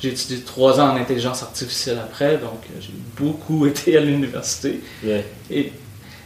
J'ai 0.00 0.10
étudié 0.10 0.40
trois 0.40 0.80
ans 0.80 0.90
en 0.92 0.96
intelligence 0.96 1.42
artificielle 1.42 1.98
après, 2.02 2.36
donc 2.38 2.60
euh, 2.70 2.80
j'ai 2.80 2.92
beaucoup 3.16 3.66
été 3.72 3.96
à 3.96 4.00
l'université. 4.00 4.80
Et, 5.50 5.72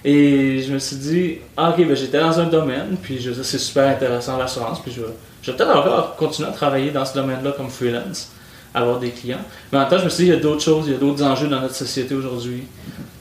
et 0.05 0.63
je 0.63 0.73
me 0.73 0.79
suis 0.79 0.97
dit, 0.97 1.39
ah, 1.57 1.71
ok, 1.71 1.87
ben, 1.87 1.95
j'étais 1.97 2.21
dans 2.21 2.39
un 2.39 2.47
domaine, 2.47 2.97
puis 3.03 3.21
je 3.21 3.33
c'est 3.43 3.59
super 3.59 3.89
intéressant 3.89 4.37
l'assurance, 4.39 4.81
puis 4.83 4.93
je 4.93 5.01
vais, 5.03 5.09
je 5.43 5.51
vais 5.51 5.57
peut-être 5.57 5.77
encore 5.77 6.17
continuer 6.17 6.49
à 6.49 6.53
travailler 6.53 6.91
dans 6.91 7.05
ce 7.05 7.15
domaine-là 7.15 7.53
comme 7.53 7.69
freelance, 7.71 8.31
avoir 8.73 8.99
des 8.99 9.11
clients. 9.11 9.41
Mais 9.73 9.79
en 9.79 9.81
même 9.83 9.91
temps, 9.91 9.99
je 9.99 10.05
me 10.05 10.09
suis 10.11 10.25
dit, 10.25 10.31
il 10.31 10.35
y 10.35 10.37
a 10.37 10.41
d'autres 10.41 10.63
choses, 10.63 10.85
il 10.87 10.93
y 10.93 10.97
a 10.97 10.99
d'autres 10.99 11.23
enjeux 11.25 11.49
dans 11.49 11.61
notre 11.61 11.75
société 11.75 12.15
aujourd'hui. 12.15 12.63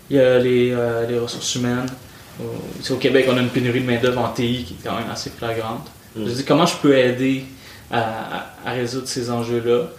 Il 0.10 0.18
y 0.18 0.20
a 0.20 0.38
les, 0.40 0.72
euh, 0.72 1.08
les 1.08 1.18
ressources 1.18 1.56
humaines. 1.56 1.88
Au- 2.40 2.80
ici 2.82 2.92
au 2.92 2.98
Québec, 2.98 3.28
on 3.30 3.38
a 3.38 3.42
une 3.42 3.50
pénurie 3.50 3.82
de 3.82 3.86
main-d'œuvre 3.86 4.20
en 4.22 4.30
TI 4.30 4.64
qui 4.68 4.74
est 4.74 4.88
quand 4.88 4.96
même 4.98 5.10
assez 5.12 5.30
flagrante. 5.30 5.88
Mm. 6.16 6.20
Je 6.26 6.30
me 6.30 6.36
dit, 6.36 6.44
comment 6.46 6.66
je 6.66 6.76
peux 6.78 6.98
aider 6.98 7.46
à, 7.92 8.00
à- 8.00 8.46
à 8.66 8.72
résoudre 8.72 9.08
ces 9.08 9.30
enjeux-là? 9.32 9.90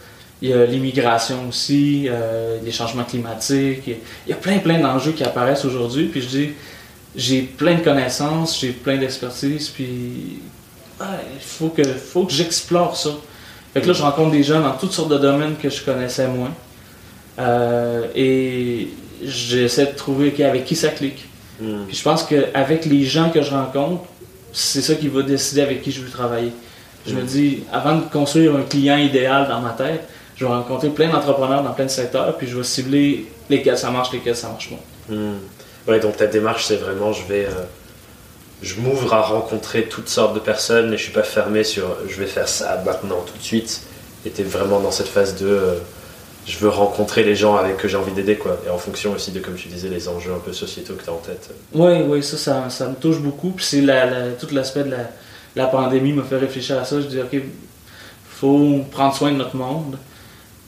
Il 0.43 0.51
y 0.51 0.53
a 0.53 0.67
l'immigration 0.67 1.49
aussi, 1.49 2.09
euh, 2.11 2.59
les 2.63 2.71
changements 2.73 3.05
climatiques. 3.05 3.85
Il 3.87 3.97
y 4.29 4.33
a, 4.33 4.37
plein, 4.37 4.59
plein 4.59 4.79
d'enjeux 4.79 5.13
qui 5.13 5.25
apparaissent 5.25 5.65
aujourd'hui. 5.65 6.07
Puis 6.09 6.21
je 6.21 6.27
dis, 6.29 6.51
j'ai 7.15 7.41
plein 7.41 7.77
de 7.77 7.81
connaissances, 7.83 8.61
j'ai 8.61 8.73
plein 8.73 8.99
d'expertise, 8.99 9.71
puis 9.71 10.41
ouais, 11.01 11.07
il 11.35 11.41
faut 11.43 11.71
que, 11.71 11.83
faut 11.85 12.25
que 12.25 12.33
j'explore 12.35 12.95
ça. 12.99 13.11
Fait 13.73 13.81
que 13.81 13.87
là, 13.87 13.93
je 13.95 14.03
rencontre 14.03 14.33
des 14.33 14.43
gens 14.43 14.61
dans 14.61 14.73
toutes 14.73 14.93
sortes 14.93 15.09
de 15.11 15.17
domaines 15.19 15.57
que 15.57 15.71
je 15.71 15.83
connaissais 15.83 16.29
moins. 16.29 16.53
Euh, 17.39 18.07
et 18.15 18.89
j'essaie 19.23 19.87
de 19.87 19.97
trouver 19.97 20.35
avec 20.45 20.65
qui 20.67 20.77
ça 20.77 20.89
clique. 20.89 21.27
Je 21.61 22.03
pense 22.03 22.23
qu'avec 22.25 22.85
les 22.85 23.05
gens 23.05 23.31
que 23.31 23.43
je 23.43 23.51
rencontre, 23.51 24.05
c'est 24.53 24.83
ça 24.83 24.95
qui 24.95 25.09
va 25.09 25.23
décider 25.23 25.63
avec 25.63 25.83
qui 25.83 25.91
je 25.93 26.01
veux 26.03 26.11
travailler. 26.11 26.53
Je 27.07 27.15
me 27.15 27.23
Mm. 27.23 27.27
dis, 27.27 27.63
avant 27.73 27.97
de 27.97 28.03
construire 28.11 28.55
un 28.57 28.63
client 28.63 28.97
idéal 28.97 29.49
dans 29.49 29.61
ma 29.61 29.71
tête, 29.71 30.09
je 30.37 30.45
vais 30.45 30.51
rencontrer 30.53 30.89
plein 30.91 31.09
d'entrepreneurs 31.09 31.63
dans 31.63 31.73
plein 31.73 31.85
de 31.87 31.91
secteurs, 31.91 32.37
puis 32.37 32.47
je 32.47 32.57
vais 32.57 32.65
cibler 32.65 33.27
lesquels 33.49 33.79
ça 33.79 33.91
marche, 33.91 34.13
lesquels 34.13 34.37
ça 34.37 34.49
marche 34.49 34.71
moins. 34.71 35.19
Ouais, 35.89 36.01
donc 36.01 36.17
ta 36.17 36.27
démarche, 36.27 36.65
c'est 36.67 36.77
vraiment, 36.77 37.13
je 37.13 37.25
vais, 37.27 37.47
euh, 37.47 37.65
je 38.63 38.75
m'ouvre 38.81 39.15
à 39.15 39.23
rencontrer 39.23 39.85
toutes 39.85 40.09
sortes 40.09 40.35
de 40.35 40.41
personnes 40.41 40.93
et 40.93 40.97
je 40.99 41.03
suis 41.05 41.13
pas 41.13 41.23
fermé 41.23 41.63
sur, 41.65 41.97
je 42.09 42.17
vais 42.17 42.27
faire 42.27 42.49
ça 42.49 42.83
maintenant, 42.85 43.25
tout 43.25 43.39
de 43.39 43.43
suite. 43.43 43.83
Et 44.25 44.31
t'es 44.31 44.43
vraiment 44.43 44.81
dans 44.81 44.91
cette 44.91 45.07
phase 45.09 45.37
de, 45.37 45.47
euh, 45.47 45.75
je 46.47 46.59
veux 46.59 46.69
rencontrer 46.69 47.25
les 47.25 47.35
gens 47.35 47.57
avec 47.57 47.77
que 47.77 47.89
j'ai 47.89 47.97
envie 47.97 48.13
d'aider, 48.13 48.37
quoi. 48.37 48.57
Et 48.67 48.71
en 48.71 48.79
fonction 48.79 49.13
aussi 49.13 49.33
de, 49.33 49.41
comme 49.41 49.55
tu 49.57 49.69
disais, 49.69 49.89
les 49.89 50.07
enjeux 50.09 50.33
un 50.33 50.39
peu 50.39 50.53
sociétaux 50.53 50.95
que 50.95 51.03
tu 51.03 51.11
as 51.11 51.13
en 51.13 51.17
tête. 51.17 51.51
Oui, 51.75 51.95
oui, 52.09 52.23
ça, 52.23 52.37
ça, 52.37 52.71
ça 52.71 52.89
me 52.89 52.95
touche 52.95 53.19
beaucoup. 53.19 53.51
Puis 53.51 53.65
c'est 53.65 53.81
la, 53.81 54.07
la- 54.07 54.31
tout 54.33 54.47
l'aspect 54.53 54.85
de 54.85 54.91
la, 54.93 55.11
la 55.57 55.67
pandémie 55.67 56.13
m'a 56.13 56.23
fait 56.23 56.37
réfléchir 56.39 56.79
à 56.79 56.85
ça. 56.85 57.01
Je 57.01 57.07
dis, 57.07 57.21
OK, 57.21 57.37
faut 58.29 58.81
prendre 58.91 59.15
soin 59.17 59.33
de 59.33 59.37
notre 59.39 59.57
monde. 59.57 59.97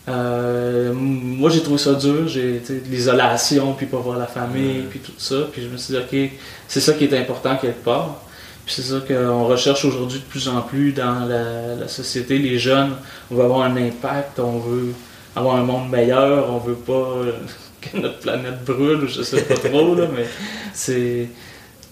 Euh, 0.09 0.93
moi, 0.95 1.51
j'ai 1.51 1.61
trouvé 1.63 1.79
ça 1.79 1.93
dur. 1.95 2.27
J'ai 2.29 2.61
l'isolation, 2.91 3.75
puis 3.75 3.87
pas 3.87 3.99
voir 3.99 4.19
la 4.19 4.27
famille, 4.27 4.79
Mhm. 4.83 4.87
puis 4.89 4.99
tout 5.01 5.13
ça. 5.19 5.37
Puis 5.53 5.63
je 5.63 5.69
me 5.69 5.77
suis 5.77 5.95
dit, 5.95 6.01
OK, 6.01 6.31
c'est 6.67 6.81
ça 6.81 6.93
qui 6.95 7.05
est 7.05 7.17
important 7.19 7.57
quelque 7.57 7.85
part. 7.85 8.23
Puis 8.65 8.75
c'est 8.77 8.83
ça 8.83 9.01
qu'on 9.07 9.45
recherche 9.47 9.85
aujourd'hui 9.85 10.19
de 10.19 10.25
plus 10.25 10.49
en 10.49 10.61
plus 10.63 10.93
dans 10.93 11.21
la, 11.27 11.75
la 11.75 11.89
société. 11.89 12.39
Les 12.39 12.59
jeunes, 12.59 12.97
on 13.31 13.37
veut 13.37 13.45
avoir 13.45 13.63
un 13.63 13.77
impact, 13.77 14.39
on 14.41 14.59
veut 14.59 14.93
avoir 15.39 15.57
un 15.57 15.63
monde 15.65 15.89
meilleur, 15.91 16.51
on 16.51 16.59
veut 16.59 16.75
pas 16.75 16.93
euh, 16.93 17.33
que 17.81 17.97
notre 17.99 18.19
planète 18.19 18.65
brûle, 18.65 19.05
ou 19.05 19.09
je 19.09 19.23
sais 19.23 19.43
pas 19.43 19.55
trop, 19.55 19.95
là, 19.95 20.07
mais 20.15 20.27
c'est 20.75 21.29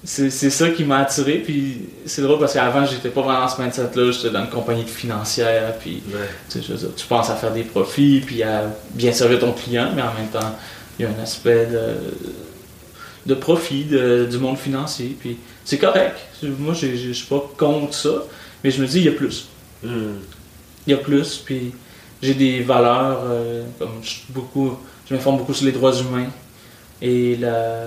c'est 0.05 0.31
ça 0.31 0.71
qui 0.71 0.85
m'a 0.85 0.99
attiré 0.99 1.39
puis 1.45 1.89
c'est 2.05 2.23
drôle 2.23 2.39
parce 2.39 2.53
qu'avant 2.53 2.87
j'étais 2.87 3.09
pas 3.09 3.23
vraiment 3.23 3.41
dans 3.41 3.49
ce 3.49 3.61
mindset 3.61 3.89
là 3.97 4.13
j'étais 4.13 4.31
dans 4.31 4.43
une 4.45 4.51
compagnie 4.51 4.85
financière 4.85 5.77
puis 5.81 6.01
Ouais. 6.09 6.21
tu, 6.49 6.61
dire, 6.61 6.77
penses 7.09 7.29
à 7.29 7.35
faire 7.35 7.53
des 7.53 7.65
profits 7.65 8.23
puis 8.25 8.41
à 8.45 8.71
bien 8.91 9.11
servir 9.11 9.41
ton 9.41 9.51
client 9.53 9.89
mais 9.97 10.03
en 10.03 10.15
même 10.15 10.29
temps 10.33 10.55
il 10.99 11.07
y 11.07 11.09
a 11.09 11.09
un 11.11 11.21
aspect 11.23 11.67
de, 11.67 11.95
de 13.27 13.35
profit 13.35 13.83
de- 13.85 14.29
du 14.31 14.39
monde 14.39 14.59
financier 14.59 15.17
puis 15.19 15.39
c'est 15.65 15.79
correct 15.79 16.17
moi 16.45 16.73
je 16.75 17.13
suis 17.13 17.27
pas 17.27 17.43
contre 17.59 17.95
ça 17.95 18.23
mais 18.63 18.71
je 18.71 18.81
me 18.81 18.87
dis 18.87 18.99
il 18.99 19.07
y 19.07 19.09
a 19.09 19.13
plus 19.13 19.49
Hmm. 19.83 20.19
il 20.87 20.93
y 20.93 20.95
a 20.95 20.99
plus, 20.99 21.37
puis 21.45 21.73
j'ai 22.23 22.35
des 22.35 22.61
valeurs, 22.61 23.21
euh, 23.25 23.65
comme 23.79 24.01
je, 24.03 24.17
beaucoup, 24.31 24.77
je 25.09 25.15
m'informe 25.15 25.39
beaucoup 25.39 25.55
sur 25.55 25.67
les 25.67 25.73
droits 25.73 25.95
humains. 25.95 26.29
Et 27.03 27.37
là, 27.37 27.85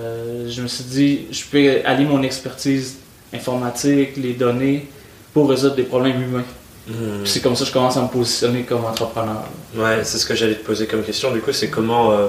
je 0.48 0.62
me 0.62 0.68
suis 0.68 0.84
dit, 0.84 1.26
je 1.30 1.42
peux 1.50 1.84
allier 1.84 2.04
mon 2.04 2.22
expertise 2.22 2.98
informatique, 3.34 4.16
les 4.16 4.34
données, 4.34 4.88
pour 5.32 5.48
résoudre 5.48 5.76
des 5.76 5.82
problèmes 5.82 6.22
humains. 6.22 6.44
Hmm. 6.88 7.24
C'est 7.24 7.40
comme 7.40 7.54
ça 7.54 7.62
que 7.64 7.68
je 7.68 7.72
commence 7.72 7.96
à 7.96 8.02
me 8.02 8.08
positionner 8.08 8.62
comme 8.62 8.84
entrepreneur. 8.84 9.44
Ouais, 9.76 10.02
c'est 10.04 10.18
ce 10.18 10.26
que 10.26 10.34
j'allais 10.34 10.54
te 10.54 10.64
poser 10.64 10.86
comme 10.86 11.02
question. 11.02 11.32
Du 11.32 11.40
coup, 11.40 11.52
c'est 11.52 11.68
comment 11.68 12.12
euh, 12.12 12.28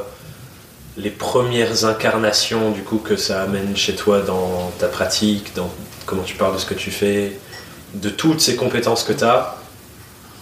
les 0.97 1.09
premières 1.09 1.85
incarnations 1.85 2.71
du 2.71 2.81
coup 2.81 2.97
que 2.97 3.15
ça 3.15 3.43
amène 3.43 3.75
chez 3.75 3.95
toi 3.95 4.21
dans 4.21 4.71
ta 4.77 4.87
pratique, 4.87 5.55
dans 5.55 5.69
comment 6.05 6.23
tu 6.23 6.35
parles 6.35 6.55
de 6.55 6.59
ce 6.59 6.65
que 6.65 6.73
tu 6.73 6.91
fais, 6.91 7.37
de 7.93 8.09
toutes 8.09 8.41
ces 8.41 8.55
compétences 8.55 9.03
que 9.03 9.13
tu 9.13 9.23
as, 9.23 9.55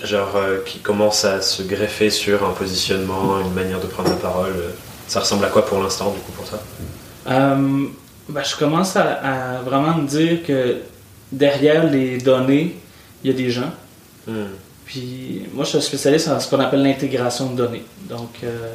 genre 0.04 0.36
euh, 0.36 0.60
qui 0.66 0.80
commencent 0.80 1.26
à 1.26 1.42
se 1.42 1.64
greffer 1.64 2.10
sur 2.10 2.46
un 2.48 2.52
positionnement, 2.54 3.40
une 3.40 3.54
manière 3.54 3.80
de 3.80 3.88
prendre 3.88 4.10
la 4.10 4.16
parole. 4.16 4.54
Ça 5.08 5.20
ressemble 5.22 5.46
à 5.46 5.50
quoi 5.50 5.66
pour 5.66 5.82
l'instant 5.82 6.12
du 6.12 6.20
coup 6.20 6.32
pour 6.32 6.46
toi? 6.48 6.60
Euh, 7.30 7.86
ben, 8.30 8.44
je 8.44 8.56
commence 8.56 8.96
à, 8.96 9.58
à 9.58 9.62
vraiment 9.62 9.96
me 9.96 10.08
dire 10.08 10.44
que 10.46 10.78
derrière 11.32 11.90
les 11.90 12.18
données, 12.20 12.76
il 13.24 13.32
y 13.32 13.34
a 13.34 13.38
des 13.38 13.50
gens. 13.50 13.72
Hmm. 14.28 14.46
Puis 14.86 15.44
moi, 15.54 15.66
je 15.66 15.72
suis 15.72 15.82
spécialiste 15.82 16.28
en 16.30 16.40
ce 16.40 16.50
qu'on 16.50 16.60
appelle 16.60 16.82
l'intégration 16.84 17.52
de 17.52 17.58
données. 17.58 17.84
Donc, 18.08 18.38
euh, 18.44 18.74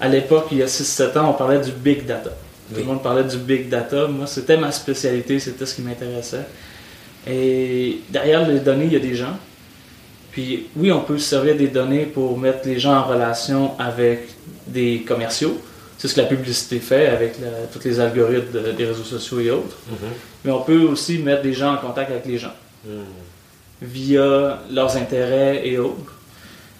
à 0.00 0.08
l'époque, 0.08 0.46
il 0.52 0.58
y 0.58 0.62
a 0.62 0.66
6-7 0.66 1.16
ans, 1.18 1.30
on 1.30 1.32
parlait 1.34 1.60
du 1.60 1.70
big 1.72 2.04
data. 2.06 2.30
Tout 2.30 2.76
Oui. 2.76 2.80
le 2.82 2.84
monde 2.86 3.02
parlait 3.02 3.24
du 3.24 3.36
big 3.38 3.68
data. 3.68 4.06
Moi, 4.06 4.26
c'était 4.26 4.56
ma 4.56 4.70
spécialité, 4.72 5.38
c'était 5.40 5.66
ce 5.66 5.74
qui 5.74 5.82
m'intéressait. 5.82 6.46
Et 7.26 8.00
derrière 8.10 8.46
les 8.46 8.60
données, 8.60 8.84
il 8.86 8.92
y 8.92 8.96
a 8.96 9.00
des 9.00 9.14
gens. 9.14 9.36
Puis 10.34 10.66
oui, 10.76 10.90
on 10.92 11.00
peut 11.00 11.16
se 11.18 11.28
servir 11.30 11.56
des 11.56 11.68
données 11.68 12.04
pour 12.06 12.36
mettre 12.36 12.66
les 12.66 12.78
gens 12.78 12.96
en 12.96 13.04
relation 13.04 13.72
avec 13.78 14.28
des 14.66 15.04
commerciaux. 15.08 15.58
C'est 15.96 16.08
ce 16.08 16.14
que 16.14 16.20
la 16.20 16.26
publicité 16.26 16.80
fait 16.80 17.06
avec 17.06 17.38
la- 17.40 17.66
tous 17.72 17.82
les 17.88 17.98
algorithmes 18.00 18.50
de- 18.52 18.72
des 18.72 18.84
réseaux 18.84 19.04
sociaux 19.04 19.38
et 19.40 19.50
autres. 19.50 19.76
Mhm. 19.88 19.96
Mais 20.44 20.50
on 20.52 20.60
peut 20.62 20.82
aussi 20.82 21.18
mettre 21.18 21.42
des 21.42 21.52
gens 21.54 21.72
en 21.74 21.78
contact 21.78 22.10
avec 22.10 22.26
les 22.26 22.36
gens 22.38 22.52
Hmm. 22.84 23.00
via 23.80 24.58
leurs 24.70 24.94
intérêts 24.96 25.66
et 25.66 25.78
autres. 25.78 26.12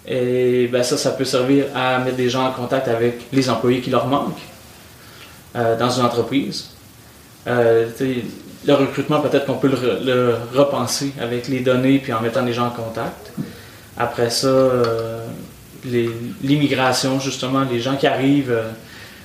Et 0.07 0.67
ben 0.67 0.83
ça, 0.83 0.97
ça 0.97 1.11
peut 1.11 1.25
servir 1.25 1.65
à 1.73 1.97
mettre 1.99 2.17
des 2.17 2.29
gens 2.29 2.45
en 2.45 2.51
contact 2.51 2.87
avec 2.87 3.21
les 3.33 3.49
employés 3.49 3.81
qui 3.81 3.89
leur 3.89 4.05
manquent 4.05 4.37
euh, 5.55 5.75
dans 5.77 5.89
une 5.89 6.05
entreprise. 6.05 6.69
Euh, 7.47 7.87
le 8.67 8.73
recrutement, 8.73 9.19
peut-être 9.21 9.45
qu'on 9.45 9.57
peut 9.57 9.67
le, 9.67 9.75
re- 9.75 10.03
le 10.03 10.35
repenser 10.53 11.13
avec 11.19 11.47
les 11.47 11.59
données 11.59 11.99
puis 11.99 12.13
en 12.13 12.21
mettant 12.21 12.43
les 12.43 12.53
gens 12.53 12.67
en 12.67 12.71
contact. 12.71 13.31
Après 13.97 14.29
ça, 14.29 14.47
euh, 14.47 15.19
l'immigration, 16.43 17.19
justement, 17.19 17.63
les 17.69 17.79
gens 17.79 17.95
qui 17.95 18.07
arrivent 18.07 18.51
euh, 18.51 18.69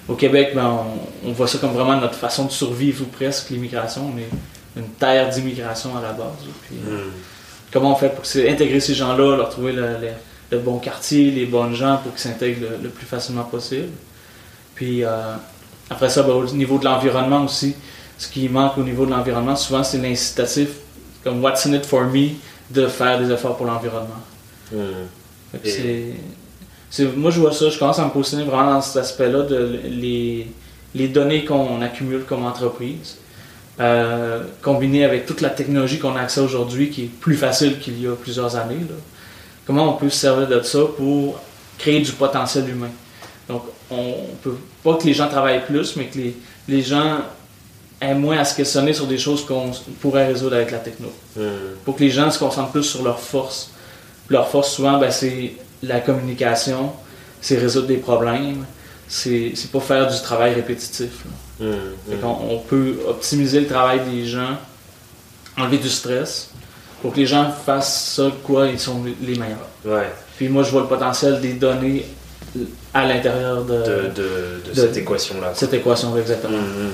au 0.09 0.15
Québec, 0.15 0.53
ben, 0.55 0.67
on, 1.25 1.29
on 1.29 1.33
voit 1.33 1.47
ça 1.47 1.59
comme 1.59 1.73
vraiment 1.73 1.97
notre 2.01 2.15
façon 2.15 2.45
de 2.47 2.51
survivre 2.51 3.03
ou 3.03 3.07
presque, 3.07 3.51
l'immigration. 3.51 4.13
On 4.15 4.19
est 4.19 4.29
une 4.77 4.89
terre 4.91 5.29
d'immigration 5.31 5.97
à 5.97 6.03
la 6.03 6.13
base. 6.13 6.27
Puis, 6.67 6.77
euh, 6.89 7.05
Hmm. 7.05 7.11
comment 7.73 7.93
on 7.93 7.97
fait 7.97 8.11
pour 8.15 8.25
intégrer 8.51 8.81
ces 8.81 8.95
gens-là, 8.95 9.37
leur 9.37 9.49
trouver 9.51 9.73
le, 9.73 9.83
le- 10.01 10.09
le 10.53 10.59
bon 10.59 10.79
quartier, 10.79 11.31
les 11.31 11.47
bonnes 11.47 11.75
gens 11.75 11.99
pour 12.03 12.11
qu'ils 12.13 12.23
s'intègrent 12.23 12.63
le, 12.63 12.83
le 12.83 12.89
plus 12.89 13.07
facilement 13.07 13.45
possible. 13.45 13.89
Puis 14.75 15.05
euh, 15.05 15.35
après 15.89 16.09
ça, 16.09 16.23
ben, 16.25 16.33
au 16.33 16.45
niveau 16.47 16.79
de 16.79 16.85
l'environnement 16.87 17.45
aussi, 17.45 17.77
ce 18.21 18.29
qui 18.29 18.51
manque 18.51 18.77
au 18.77 18.83
niveau 18.83 19.07
de 19.07 19.11
l'environnement, 19.13 19.57
souvent 19.57 19.83
c'est 19.83 19.97
l'incitatif, 19.97 20.69
comme 21.25 21.43
What's 21.43 21.65
in 21.65 21.73
it 21.73 21.87
for 21.87 22.03
me, 22.05 22.33
de 22.71 22.87
faire 22.87 23.19
des 23.19 23.33
efforts 23.33 23.57
pour 23.57 23.65
l'environnement. 23.65 24.21
Hmm. 24.71 25.07
C'est- 26.91 27.17
moi, 27.17 27.31
je 27.31 27.41
vois 27.41 27.53
ça, 27.53 27.71
je 27.71 27.79
commence 27.79 27.99
à 27.99 28.05
me 28.05 28.11
positionner 28.11 28.45
vraiment 28.45 28.73
dans 28.75 28.83
cet 28.83 28.99
aspect-là 28.99 29.43
de 29.45 29.81
les, 29.85 30.49
les 30.95 31.09
données 31.09 31.47
qu'on 31.47 31.81
accumule 31.81 32.25
comme 32.25 32.45
entreprise, 32.45 33.17
euh, 33.81 34.43
combinées 34.61 35.05
avec 35.05 35.25
toute 35.25 35.41
la 35.41 35.49
technologie 35.51 35.99
qu'on 35.99 36.15
a 36.15 36.21
accès 36.21 36.41
aujourd'hui, 36.41 36.91
qui 36.91 37.05
est 37.05 37.11
plus 37.21 37.37
facile 37.37 37.79
qu'il 37.79 38.03
y 38.03 38.07
a 38.07 38.15
plusieurs 38.15 38.55
années. 38.57 38.81
là. 38.81 38.97
Comment 39.67 39.95
on 39.95 39.97
peut 39.97 40.11
se 40.11 40.19
servir 40.19 40.47
de 40.47 40.61
ça 40.63 40.81
pour 40.97 41.41
créer 41.79 42.01
du 42.01 42.13
potentiel 42.13 42.69
humain? 42.69 42.91
Donc, 43.49 43.63
on 43.91 44.15
peut 44.43 44.59
pas 44.85 44.95
que 44.97 45.05
les 45.07 45.15
gens 45.15 45.29
travaillent 45.29 45.65
plus, 45.65 45.97
mais 45.97 46.05
que 46.07 46.19
les, 46.19 46.37
les 46.69 46.83
gens 46.83 47.21
aient 48.01 48.15
moins 48.15 48.39
à 48.39 48.45
se 48.45 48.55
questionner 48.57 48.93
sur 48.93 49.07
des 49.07 49.19
choses 49.19 49.45
qu'on 49.45 49.71
pourrait 50.01 50.27
résoudre 50.27 50.57
avec 50.57 50.71
la 50.71 50.79
techno 50.79 51.09
Hmm. 51.37 51.41
pour 51.85 51.97
que 51.97 52.01
les 52.03 52.11
gens 52.11 52.31
se 52.31 52.39
concentrent 52.39 52.73
plus 52.73 52.83
sur 52.85 53.03
leurs 53.03 53.21
forces. 53.21 53.71
Leur 54.29 54.49
force, 54.49 54.73
souvent, 54.73 54.99
ben, 54.99 55.11
c'est 55.11 55.53
la 55.83 56.01
communication, 56.01 56.93
c'est 57.41 57.59
résoudre 57.59 57.87
des 57.89 57.97
problèmes, 57.99 58.65
c'est 59.09 59.53
pas 59.73 59.81
faire 59.81 60.09
du 60.11 60.21
travail 60.23 60.55
répétitif. 60.55 61.11
Fait 61.59 62.17
qu'on- 62.23 62.39
on 62.49 62.59
peut 62.59 62.99
optimiser 63.09 63.61
le 63.61 63.67
travail 63.67 64.01
des 64.11 64.25
gens, 64.25 64.57
enlever 65.59 65.79
du 65.79 65.89
stress, 65.91 66.51
pour 67.03 67.13
que 67.13 67.19
les 67.19 67.27
gens 67.27 67.51
fassent 67.51 68.13
ça, 68.17 68.31
quoi, 68.45 68.67
ils 68.69 68.79
sont 68.79 69.03
les 69.21 69.37
meilleurs. 69.37 69.69
Ouais, 69.85 70.11
Puis 70.37 70.49
moi, 70.49 70.63
je 70.63 70.71
vois 70.71 70.83
le 70.83 70.87
potentiel 70.87 71.41
des 71.41 71.53
données 71.55 72.07
à 72.95 73.07
l'intérieur 73.07 73.65
de, 73.65 73.73
de, 73.75 73.83
de, 73.83 74.07
de 74.67 74.71
de- 74.71 74.75
cette 74.75 74.97
équation-là. 74.97 75.53
cette 75.55 75.73
équation 75.75 76.17
exactement. 76.19 76.59
Mhm. 76.59 76.91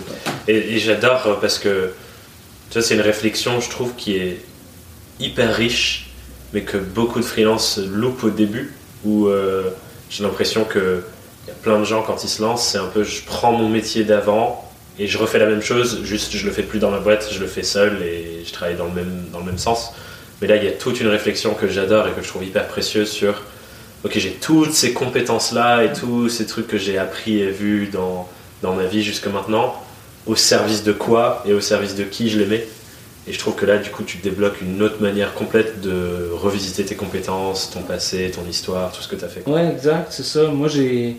Et, 0.49 0.75
et 0.75 0.79
j'adore 0.79 1.27
euh, 1.27 1.35
parce 1.41 1.59
que 1.59 1.91
vois, 2.73 2.83
c'est 2.83 2.95
une 2.95 3.01
réflexion, 3.01 3.61
je 3.61 3.71
trouve, 3.71 3.95
qui 3.97 4.17
est 4.17 4.41
hyper 5.19 5.55
riche, 5.55 6.11
mais 6.53 6.63
que 6.63 6.77
beaucoup 6.77 7.21
de 7.21 7.25
freelance 7.25 7.79
loupent 7.79 8.25
au 8.25 8.31
début, 8.31 8.75
où 9.05 9.29
euh, 9.29 9.71
j'ai 10.11 10.23
l'impression 10.23 10.65
que 10.65 11.03
y 11.49 11.51
a 11.51 11.55
plein 11.63 11.79
de 11.79 11.85
gens, 11.85 12.03
quand 12.03 12.23
ils 12.25 12.29
se 12.29 12.43
lancent, 12.43 12.67
c'est 12.69 12.79
un 12.79 12.89
peu 12.89 13.05
je 13.05 13.23
prends 13.25 13.53
mon 13.53 13.69
métier 13.69 14.05
d'avant 14.05 14.69
et 14.99 15.07
je 15.07 15.17
refais 15.17 15.39
la 15.39 15.47
même 15.47 15.63
chose, 15.63 16.01
juste 16.03 16.33
je 16.37 16.45
le 16.45 16.51
fais 16.53 16.63
plus 16.65 16.79
dans 16.81 16.91
ma 16.91 16.99
boîte, 16.99 17.29
je 17.31 17.39
le 17.39 17.47
fais 17.47 17.63
seul 17.63 18.03
et 18.03 18.43
je 18.45 18.53
travaille 18.53 18.77
dans 18.77 18.87
le 18.87 18.93
même, 18.93 19.25
dans 19.33 19.39
le 19.39 19.45
même 19.47 19.59
sens. 19.59 19.93
Mais 20.43 20.49
là, 20.49 20.57
il 20.57 20.65
y 20.65 20.69
a 20.69 20.73
toute 20.73 21.01
une 21.01 21.07
réflexion 21.09 21.55
que 21.55 21.69
j'adore 21.69 22.09
et 22.09 22.11
que 22.13 22.23
je 22.23 22.29
trouve 22.29 22.45
hyper 22.45 22.67
précieuse 22.67 23.11
sur 23.11 23.43
ok, 24.05 24.13
j'ai 24.19 24.33
toutes 24.33 24.73
ces 24.73 24.93
compétences-là 24.93 25.85
et 25.85 25.93
tous 25.93 26.29
ces 26.29 26.47
trucs 26.47 26.67
que 26.67 26.79
j'ai 26.79 26.99
appris 26.99 27.41
et 27.41 27.51
vus 27.51 27.89
dans, 27.89 28.29
dans 28.63 28.75
ma 28.75 28.85
vie 28.85 29.03
jusque 29.03 29.27
maintenant, 29.27 29.75
au 30.27 30.37
service 30.37 30.85
de 30.85 30.93
quoi 30.93 31.43
et 31.47 31.53
au 31.53 31.61
service 31.61 31.95
de 31.95 32.05
qui 32.05 32.29
je 32.29 32.39
les 32.39 32.47
mets. 32.47 32.67
Et 33.29 33.33
je 33.33 33.39
trouve 33.39 33.57
que 33.57 33.67
là, 33.67 33.79
du 33.79 33.91
coup, 33.91 34.05
tu 34.05 34.19
débloques 34.19 34.61
une 34.61 34.81
autre 34.83 35.03
manière 35.03 35.35
complète 35.35 35.81
de 35.81 36.31
revisiter 36.33 36.85
tes 36.85 36.95
compétences, 36.95 37.71
ton 37.71 37.83
passé, 37.83 38.31
ton 38.33 38.49
histoire, 38.49 38.93
tout 38.93 39.03
ce 39.03 39.09
que 39.09 39.17
tu 39.17 39.25
as 39.25 39.29
fait. 39.29 39.43
Ouais, 39.49 39.67
exact, 39.69 40.13
c'est 40.13 40.25
ça. 40.25 40.45
Moi, 40.49 40.69
j'ai. 40.69 41.17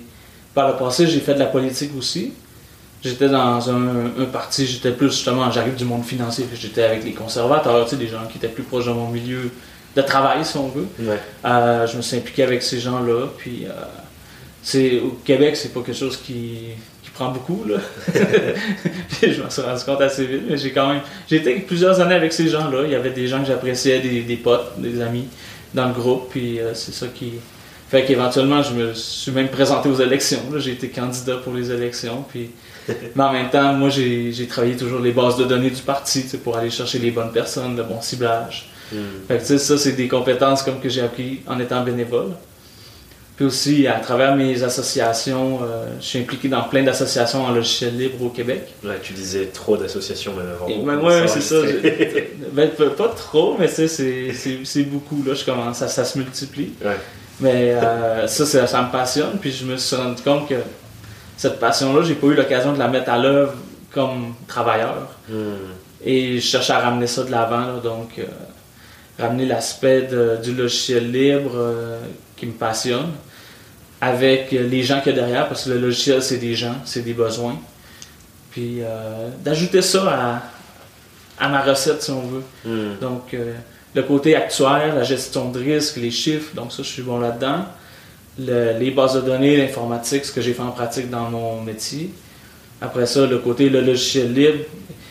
Par 0.53 0.69
le 0.69 0.77
passé, 0.77 1.05
j'ai 1.05 1.19
fait 1.19 1.33
de 1.33 1.39
la 1.39 1.47
politique 1.47 1.91
aussi. 1.97 2.31
J'étais 3.03 3.29
dans 3.29 3.69
un, 3.69 4.05
un 4.19 4.25
parti, 4.25 4.65
j'étais 4.65 4.91
plus 4.91 5.11
justement, 5.11 5.51
j'arrive 5.51 5.75
du 5.75 5.85
monde 5.85 6.03
financier, 6.03 6.47
j'étais 6.55 6.81
avec 6.81 7.03
les 7.03 7.13
conservateurs, 7.13 7.85
tu 7.85 7.91
sais, 7.91 7.95
des 7.95 8.07
gens 8.07 8.25
qui 8.31 8.37
étaient 8.39 8.47
plus 8.47 8.63
proches 8.63 8.87
de 8.87 8.91
mon 8.91 9.09
milieu 9.09 9.51
de 9.95 10.01
travail, 10.01 10.45
si 10.45 10.57
on 10.57 10.67
veut. 10.67 10.87
Ouais. 10.99 11.19
Euh, 11.45 11.87
je 11.87 11.97
me 11.97 12.01
suis 12.01 12.17
impliqué 12.17 12.43
avec 12.43 12.61
ces 12.61 12.79
gens-là, 12.79 13.27
puis 13.37 13.65
euh, 13.65 13.71
c'est 14.61 14.99
au 14.99 15.17
Québec, 15.23 15.55
c'est 15.55 15.73
pas 15.73 15.81
quelque 15.81 15.97
chose 15.97 16.17
qui, 16.17 16.59
qui 17.03 17.09
prend 17.11 17.29
beaucoup, 17.29 17.63
là. 17.65 17.77
Puis 19.09 19.33
je 19.33 19.41
m'en 19.41 19.49
suis 19.49 19.61
rendu 19.61 19.83
compte 19.83 20.01
assez 20.01 20.25
vite, 20.25 20.43
mais 20.49 20.57
j'ai 20.57 20.71
quand 20.71 20.89
même... 20.89 21.01
J'ai 21.29 21.37
été 21.37 21.55
plusieurs 21.59 21.99
années 21.99 22.15
avec 22.15 22.33
ces 22.33 22.47
gens-là. 22.47 22.83
Il 22.85 22.91
y 22.91 22.95
avait 22.95 23.11
des 23.11 23.27
gens 23.27 23.39
que 23.39 23.47
j'appréciais, 23.47 23.99
des, 23.99 24.21
des 24.21 24.35
potes, 24.35 24.73
des 24.77 25.01
amis 25.01 25.27
dans 25.73 25.87
le 25.87 25.93
groupe, 25.93 26.29
puis 26.29 26.59
euh, 26.59 26.73
c'est 26.73 26.93
ça 26.93 27.07
qui... 27.07 27.33
Fait 27.89 28.03
qu'éventuellement, 28.03 28.61
je 28.61 28.73
me 28.73 28.93
suis 28.93 29.31
même 29.31 29.47
présenté 29.47 29.87
aux 29.87 29.95
élections. 29.95 30.41
là. 30.51 30.59
J'ai 30.59 30.73
été 30.73 30.89
candidat 30.89 31.37
pour 31.37 31.53
les 31.53 31.71
élections, 31.71 32.25
puis... 32.29 32.51
Mais 33.15 33.23
en 33.23 33.33
même 33.33 33.49
temps, 33.49 33.73
moi, 33.73 33.89
j'ai 33.89 34.31
j'ai 34.31 34.47
travaillé 34.47 34.77
toujours 34.77 34.99
les 34.99 35.11
bases 35.11 35.37
de 35.37 35.43
données 35.43 35.69
du 35.69 35.81
parti, 35.81 36.23
pour 36.43 36.57
aller 36.57 36.69
chercher 36.69 36.99
les 36.99 37.11
bonnes 37.11 37.31
personnes, 37.31 37.75
le 37.75 37.83
bon 37.83 38.01
ciblage. 38.01 38.69
Fait 39.27 39.37
que, 39.37 39.57
ça, 39.57 39.77
c'est 39.77 39.93
des 39.93 40.07
compétences 40.07 40.63
comme 40.63 40.79
que 40.79 40.89
j'ai 40.89 41.01
appris 41.01 41.41
en 41.47 41.59
étant 41.59 41.83
bénévole. 41.83 42.31
Puis 43.37 43.45
aussi, 43.45 43.85
à 43.85 43.99
travers 43.99 44.35
mes 44.35 44.63
associations, 44.63 45.59
euh, 45.61 45.85
je 46.01 46.05
suis 46.05 46.19
impliqué 46.19 46.47
dans 46.47 46.63
plein 46.63 46.81
d'associations 46.81 47.45
en 47.45 47.51
logiciel 47.51 47.95
libre 47.95 48.23
au 48.25 48.29
Québec. 48.29 48.73
Ouais, 48.83 48.97
tu 49.03 49.13
disais 49.13 49.45
trop 49.53 49.77
d'associations 49.77 50.33
même 50.33 50.47
avant. 50.55 50.67
Et 50.67 50.79
ben, 50.83 50.97
ouais, 51.05 51.27
c'est 51.27 51.41
ça. 51.41 51.57
ben, 52.51 52.69
pas 52.69 53.09
trop, 53.09 53.55
mais 53.59 53.67
tu 53.67 53.87
sais, 53.87 54.63
c'est- 54.63 54.83
beaucoup. 54.83 55.23
Là, 55.23 55.35
je 55.35 55.45
commence, 55.45 55.77
ça, 55.77 55.87
ça 55.87 56.03
se 56.03 56.17
multiplie. 56.17 56.71
Ouais. 56.83 56.97
Mais 57.39 57.73
euh, 57.73 58.25
ça, 58.25 58.43
ça, 58.47 58.65
ça 58.65 58.81
me 58.81 58.91
passionne. 58.91 59.37
Puis 59.39 59.51
je 59.51 59.65
me 59.65 59.77
suis 59.77 59.95
rendu 59.95 60.23
compte 60.23 60.49
que 60.49 60.55
cette 61.37 61.59
passion-là, 61.59 62.01
j'ai 62.03 62.15
pas 62.15 62.27
eu 62.27 62.33
l'occasion 62.33 62.73
de 62.73 62.79
la 62.79 62.87
mettre 62.87 63.11
à 63.11 63.19
l'œuvre 63.19 63.53
comme 63.91 64.33
travailleur. 64.47 65.09
Hmm. 65.29 65.53
Et 66.03 66.39
je 66.39 66.45
cherche 66.45 66.71
à 66.71 66.79
ramener 66.79 67.07
ça 67.07 67.23
de 67.23 67.29
l'avant, 67.29 67.77
donc 67.83 68.09
euh, 68.17 68.23
ramener 69.19 69.45
l'aspect 69.45 70.07
du 70.43 70.53
logiciel 70.53 71.11
libre 71.11 71.51
euh, 71.55 71.99
qui 72.35 72.45
me 72.45 72.51
passionne 72.53 73.11
avec 73.99 74.53
euh, 74.53 74.67
les 74.67 74.83
gens 74.83 75.01
qu'il 75.01 75.15
y 75.15 75.17
a 75.17 75.21
derrière, 75.21 75.47
parce 75.47 75.63
que 75.65 75.69
le 75.71 75.79
logiciel, 75.79 76.21
c'est 76.21 76.37
des 76.37 76.53
gens, 76.53 76.75
c'est 76.85 77.01
des 77.03 77.13
besoins. 77.13 77.57
Puis 78.51 78.81
euh, 78.81 79.29
d'ajouter 79.43 79.81
ça 79.81 80.41
à, 81.39 81.45
à 81.45 81.49
ma 81.49 81.61
recette, 81.61 82.01
si 82.03 82.11
on 82.11 82.21
veut. 82.21 82.43
Hmm. 82.65 82.99
Donc, 83.01 83.33
euh, 83.33 83.53
le 83.95 84.03
côté 84.03 84.35
actuaire, 84.35 84.93
la 84.93 85.03
gestion 85.03 85.49
de 85.49 85.59
risque, 85.59 85.95
les 85.97 86.11
chiffres, 86.11 86.53
donc 86.55 86.71
ça, 86.71 86.83
je 86.83 86.87
suis 86.89 87.01
bon 87.01 87.19
là-dedans. 87.19 87.65
Le- 88.39 88.77
les 88.77 88.91
bases 88.91 89.15
de 89.15 89.21
données, 89.21 89.57
l'informatique, 89.57 90.25
ce 90.25 90.31
que 90.31 90.41
j'ai 90.41 90.53
fait 90.53 90.61
en 90.61 90.71
pratique 90.71 91.09
dans 91.09 91.29
mon 91.31 91.61
métier. 91.61 92.11
Après 92.81 93.07
ça, 93.07 93.25
le 93.25 93.39
côté 93.39 93.69
le 93.69 93.81
logiciel 93.81 94.31
libre. 94.33 94.59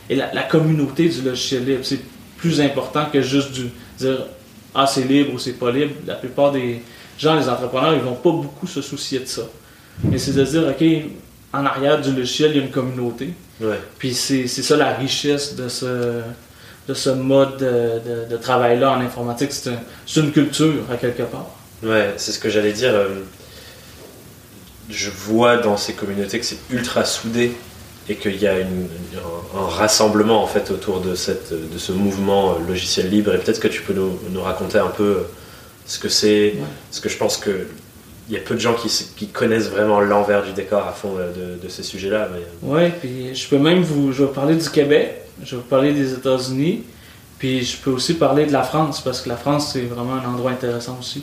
et 0.09 0.15
la, 0.15 0.33
la 0.33 0.43
communauté 0.43 1.09
du 1.09 1.23
logiciel 1.23 1.65
libre. 1.65 1.81
C'est 1.83 1.99
plus 2.37 2.61
important 2.61 3.07
que 3.13 3.21
juste 3.21 3.51
du, 3.51 3.65
dire 3.99 4.27
ah 4.75 4.87
c'est 4.87 5.05
libre 5.05 5.35
ou 5.35 5.39
c'est 5.39 5.53
pas 5.55 5.71
libre. 5.71 5.95
La 6.07 6.15
plupart 6.15 6.53
des 6.53 6.83
gens, 7.19 7.35
les 7.37 7.49
entrepreneurs, 7.49 7.95
ils 7.95 8.01
vont 8.01 8.15
pas 8.15 8.31
beaucoup 8.31 8.67
se 8.67 8.83
soucier 8.83 9.21
de 9.21 9.27
ça. 9.27 9.43
Mais 10.05 10.19
c'est 10.19 10.33
de 10.33 10.45
dire 10.45 10.65
ok, 10.69 10.85
en 11.55 11.65
arrière 11.65 12.01
du 12.01 12.13
logiciel, 12.13 12.51
il 12.53 12.57
y 12.59 12.61
a 12.61 12.63
une 12.65 12.71
communauté. 12.71 13.31
Ouais. 13.61 13.81
Puis 13.99 14.13
c'est 14.13 14.47
ça 14.49 14.77
la 14.77 14.95
richesse 14.95 15.55
de 15.57 15.69
ce, 15.69 16.21
de 16.89 16.95
ce 16.95 17.09
mode 17.11 17.57
de, 17.57 17.65
de- 18.27 18.31
de 18.31 18.37
travail-là 18.37 18.93
en 18.93 19.01
informatique. 19.01 19.51
C'est 19.53 19.71
un- 19.71 19.81
c'est 20.07 20.21
une 20.21 20.33
culture 20.33 20.83
à 20.93 20.97
quelque 20.97 21.23
part. 21.23 21.47
Ouais, 21.83 22.13
c'est 22.19 22.33
ce 22.33 22.39
que 22.39 22.51
j'allais 22.51 22.73
dire. 22.73 22.93
euh, 22.95 23.23
Je 24.91 25.11
vois 25.11 25.57
dans 25.57 25.77
ces 25.77 25.95
communautés 25.95 26.39
que 26.39 26.45
c'est 26.47 26.59
ultra 26.71 27.05
soudé 27.05 27.53
et 28.09 28.15
qu'il 28.17 28.41
y 28.41 28.47
a 28.47 28.61
une- 28.61 28.89
un, 29.57 29.59
un 29.61 29.67
rassemblement 29.67 30.43
en 30.43 30.47
fait 30.47 30.71
autour 30.71 31.01
de, 31.01 31.15
cette, 31.15 31.53
de 31.53 31.79
ce 31.79 31.93
mouvement 31.93 32.51
euh, 32.53 32.55
logiciel 32.69 33.09
libre. 33.11 33.35
Et 33.35 33.39
peut-être 33.39 33.61
que 33.61 33.69
tu 33.69 33.83
peux 33.83 33.95
nous, 33.95 34.19
nous 34.31 34.43
raconter 34.43 34.79
un 34.79 34.89
peu 34.89 35.03
euh, 35.03 35.23
ce 35.87 35.99
que 35.99 36.09
c'est. 36.09 36.53
Ouais. 36.57 36.63
Parce 36.91 37.01
que 37.01 37.09
je 37.09 37.17
pense 37.17 37.37
que 37.37 37.67
il 38.29 38.35
y 38.35 38.37
a 38.37 38.41
peu 38.41 38.55
de 38.57 38.61
gens 38.61 38.75
qui, 38.75 39.29
connaissent 39.29 39.69
vraiment 39.69 40.01
l'envers 40.01 40.43
du 40.43 40.53
décor 40.53 40.85
à 40.87 40.93
fond 40.93 41.15
euh, 41.17 41.57
de, 41.59 41.63
de 41.63 41.69
ces 41.69 41.83
sujets-là. 41.85 42.29
mais, 42.33 42.41
Oui, 42.63 42.91
puis 43.01 43.35
je 43.35 43.49
peux 43.49 43.59
même 43.59 43.83
vous. 43.83 44.13
Je 44.13 44.25
vais 44.25 44.33
parler 44.33 44.57
du 44.57 44.69
Québec, 44.69 45.23
je 45.45 45.53
vais 45.53 45.63
vous 45.63 45.69
parler 45.69 45.93
des 45.93 46.13
États-Unis, 46.13 46.83
puis 47.39 47.63
je 47.65 47.77
peux 47.77 47.91
aussi 47.91 48.15
parler 48.15 48.47
de 48.47 48.53
la 48.53 48.63
France, 48.65 49.01
parce 49.01 49.21
que 49.21 49.29
la 49.29 49.37
France, 49.37 49.71
c'est 49.73 49.83
vraiment 49.83 50.15
un 50.15 50.25
endroit 50.29 50.51
intéressant 50.51 50.97
aussi. 51.01 51.23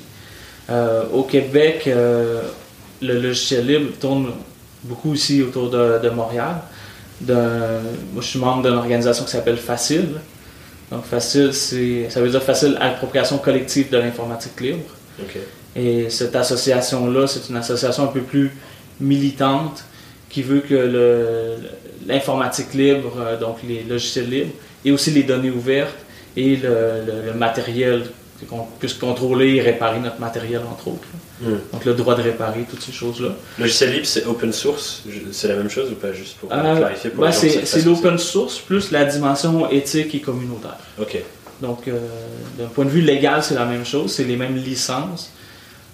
Euh, 0.69 1.03
au 1.11 1.23
Québec, 1.23 1.83
euh, 1.87 2.41
le 3.01 3.19
logiciel 3.19 3.67
libre 3.67 3.91
tourne 3.99 4.31
beaucoup 4.83 5.13
ici 5.13 5.41
autour 5.43 5.69
de, 5.69 5.99
de 6.01 6.09
Montréal. 6.09 6.55
Moi, 7.31 8.21
je 8.21 8.27
suis 8.27 8.39
membre 8.39 8.63
d'une 8.63 8.77
organisation 8.77 9.23
qui 9.25 9.31
s'appelle 9.31 9.57
Facile. 9.57 10.09
Donc, 10.91 11.05
Facile, 11.05 11.53
c'est, 11.53 12.09
ça 12.09 12.21
veut 12.21 12.29
dire 12.29 12.41
Facile 12.43 12.77
Appropriation 12.79 13.37
collective 13.37 13.89
de 13.89 13.97
l'informatique 13.97 14.59
libre. 14.61 14.83
Et 15.75 16.09
cette 16.09 16.35
association-là, 16.35 17.27
c'est 17.27 17.49
une 17.49 17.57
association 17.57 18.03
un 18.03 18.07
peu 18.07 18.21
plus 18.21 18.51
militante 18.99 19.83
qui 20.29 20.41
veut 20.43 20.59
que 20.61 21.57
l'informatique 22.07 22.73
libre, 22.73 23.13
euh, 23.19 23.39
donc 23.39 23.57
les 23.67 23.83
logiciels 23.83 24.29
libres, 24.29 24.51
et 24.85 24.91
aussi 24.91 25.11
les 25.11 25.23
données 25.23 25.51
ouvertes 25.51 25.95
et 26.35 26.55
le, 26.57 26.69
le- 27.07 27.25
le 27.27 27.33
matériel, 27.33 28.03
qu'on 28.49 28.65
puisse 28.79 28.93
contrôler 28.95 29.55
et 29.55 29.61
réparer 29.61 29.99
notre 29.99 30.19
matériel, 30.19 30.61
entre 30.69 30.89
autres. 30.89 31.07
Hmm. 31.43 31.57
Donc 31.73 31.85
le 31.85 31.93
droit 31.93 32.15
de 32.15 32.21
réparer, 32.21 32.65
toutes 32.69 32.81
ces 32.81 32.91
choses-là. 32.91 33.29
Logiciel 33.59 33.91
libre, 33.91 34.05
c'est 34.05 34.25
open 34.25 34.53
source. 34.53 35.03
C'est 35.31 35.47
la 35.49 35.55
même 35.55 35.69
chose 35.69 35.91
ou 35.91 35.95
pas 35.95 36.13
Juste 36.13 36.37
pour 36.37 36.51
Euh, 36.51 36.77
clarifier 36.77 37.09
pour 37.09 37.23
ben, 37.23 37.31
c'est 37.31 37.85
l'open 37.85 38.17
source 38.17 38.59
plus 38.59 38.91
la 38.91 39.05
dimension 39.05 39.69
éthique 39.69 40.15
et 40.15 40.21
communautaire. 40.21 40.77
Ok. 40.99 41.17
Donc, 41.61 41.87
euh, 41.87 41.97
d'un 42.57 42.67
point 42.67 42.85
de 42.85 42.89
vue 42.89 43.01
légal, 43.01 43.43
c'est 43.43 43.55
la 43.55 43.65
même 43.65 43.85
chose, 43.85 44.11
c'est 44.13 44.23
les 44.23 44.35
mêmes 44.37 44.55
licences. 44.55 45.31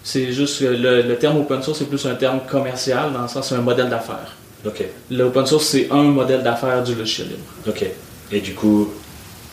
C'est 0.02 0.32
juste 0.32 0.60
que 0.60 0.64
le, 0.66 1.02
le 1.02 1.16
terme 1.16 1.38
open 1.38 1.62
source, 1.62 1.78
c'est 1.80 1.88
plus 1.88 2.06
un 2.06 2.14
terme 2.14 2.40
commercial, 2.50 3.12
dans 3.12 3.22
le 3.22 3.28
sens 3.28 3.48
c'est 3.48 3.54
un 3.54 3.60
modèle 3.60 3.88
d'affaires. 3.90 4.36
Ok. 4.64 4.84
L'open 5.10 5.46
source, 5.46 5.66
c'est 5.66 5.88
un 5.90 6.02
modèle 6.04 6.42
d'affaires 6.42 6.82
du 6.82 6.94
logiciel 6.94 7.28
libre. 7.28 7.40
Ok. 7.68 7.84
Et 8.32 8.40
du 8.40 8.54
coup, 8.54 8.90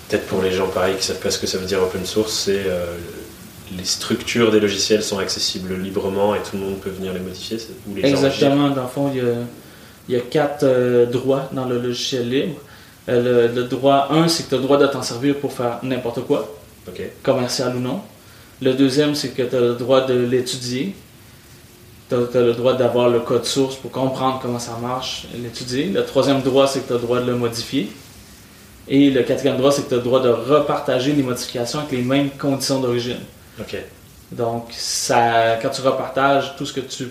peut-être 0.08 0.25
pour 0.27 0.42
les 0.42 0.51
gens 0.51 0.68
pareils 0.68 0.96
qui 0.96 1.04
savent 1.04 1.20
pas 1.20 1.32
ce 1.32 1.39
que 1.39 1.48
ça 1.48 1.58
veut 1.58 1.66
dire 1.66 1.82
open 1.82 2.06
source, 2.06 2.34
c'est 2.46 2.63
euh, 2.66 2.86
les 3.76 3.86
structures 3.86 4.52
des 4.52 4.60
logiciels 4.60 5.04
sont 5.04 5.20
accessibles 5.20 5.76
librement 5.76 6.36
et 6.36 6.40
tout 6.40 6.58
le 6.58 6.64
monde 6.64 6.80
peut 6.80 6.90
venir 6.90 7.14
les 7.14 7.20
modifier 7.20 7.58
ou 7.88 7.96
les. 7.96 8.06
Exactement, 8.06 8.70
dans 8.70 8.84
le 8.84 8.88
fond, 8.88 9.12
il 9.14 9.18
y 9.18 9.22
a, 9.22 9.34
il 10.08 10.16
y 10.16 10.18
a 10.18 10.22
quatre 10.22 10.64
euh, 10.64 11.06
droits 11.06 11.50
dans 11.52 11.66
le 11.66 11.80
logiciel 11.80 12.30
libre. 12.30 12.56
Euh, 13.10 13.48
le, 13.50 13.56
le 13.56 13.64
droit 13.68 14.08
1, 14.12 14.28
c'est 14.28 14.44
que 14.44 14.50
tu 14.50 14.56
as 14.56 14.58
le 14.58 14.64
droit 14.64 14.78
de 14.78 14.88
t'en 14.88 15.02
servir 15.02 15.36
pour 15.38 15.54
faire 15.54 15.80
n'importe 15.84 16.22
quoi, 16.26 16.58
commercial 17.24 17.76
ou 17.76 17.80
non. 17.80 18.02
Le 18.62 18.74
deuxième, 18.74 19.16
c'est 19.16 19.30
que 19.30 19.44
tu 19.44 19.56
as 19.56 19.60
le 19.60 19.76
droit 19.76 20.06
de 20.06 20.14
l'étudier. 20.14 20.96
Tu 22.10 22.16
as, 22.16 22.42
le 22.42 22.54
droit 22.54 22.74
d'avoir 22.74 23.10
le 23.10 23.20
code 23.20 23.46
source 23.46 23.76
pour 23.76 23.92
comprendre 23.92 24.40
comment 24.42 24.60
ça 24.60 24.78
marche 24.82 25.28
et 25.36 25.38
l'étudier. 25.38 25.86
Le 25.88 26.06
troisième 26.06 26.42
droit, 26.42 26.68
c'est 26.68 26.82
que 26.82 26.88
tu 26.88 26.94
as 26.94 26.96
le 26.96 27.02
droit 27.02 27.20
de 27.20 27.26
le 27.26 27.36
modifier. 27.36 27.91
Et 28.88 29.10
le 29.10 29.24
quatrième 29.24 29.58
droit, 29.58 29.72
c'est 29.72 29.84
que 29.84 29.89
tu 29.89 29.94
as 29.94 29.98
le 29.98 30.04
droit 30.04 30.22
de 30.22 30.30
repartager 30.30 31.12
les 31.12 31.24
modifications 31.24 31.80
avec 31.80 31.91
les 31.91 32.02
mêmes 32.02 32.30
conditions 32.32 32.80
d'origine. 32.80 33.20
Ok. 33.60 33.76
Donc, 34.32 34.67
ça, 34.72 35.58
quand 35.62 35.70
tu 35.70 35.82
repartages, 35.82 36.56
tout 36.58 36.65
ce 36.65 36.74
que 36.74 36.82
tu 36.82 37.10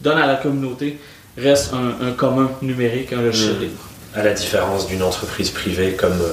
donnes 0.00 0.18
à 0.18 0.26
la 0.26 0.36
communauté 0.36 0.98
reste 1.36 1.72
un, 1.74 2.06
un 2.08 2.12
commun 2.12 2.50
numérique, 2.62 3.12
un 3.12 3.20
logiciel 3.22 3.56
Mm. 3.56 3.60
libre. 3.60 3.80
À 4.14 4.22
la 4.22 4.32
différence 4.32 4.86
d'une 4.86 5.02
entreprise 5.02 5.50
privée 5.50 5.92
comme 5.92 6.18
euh, 6.22 6.32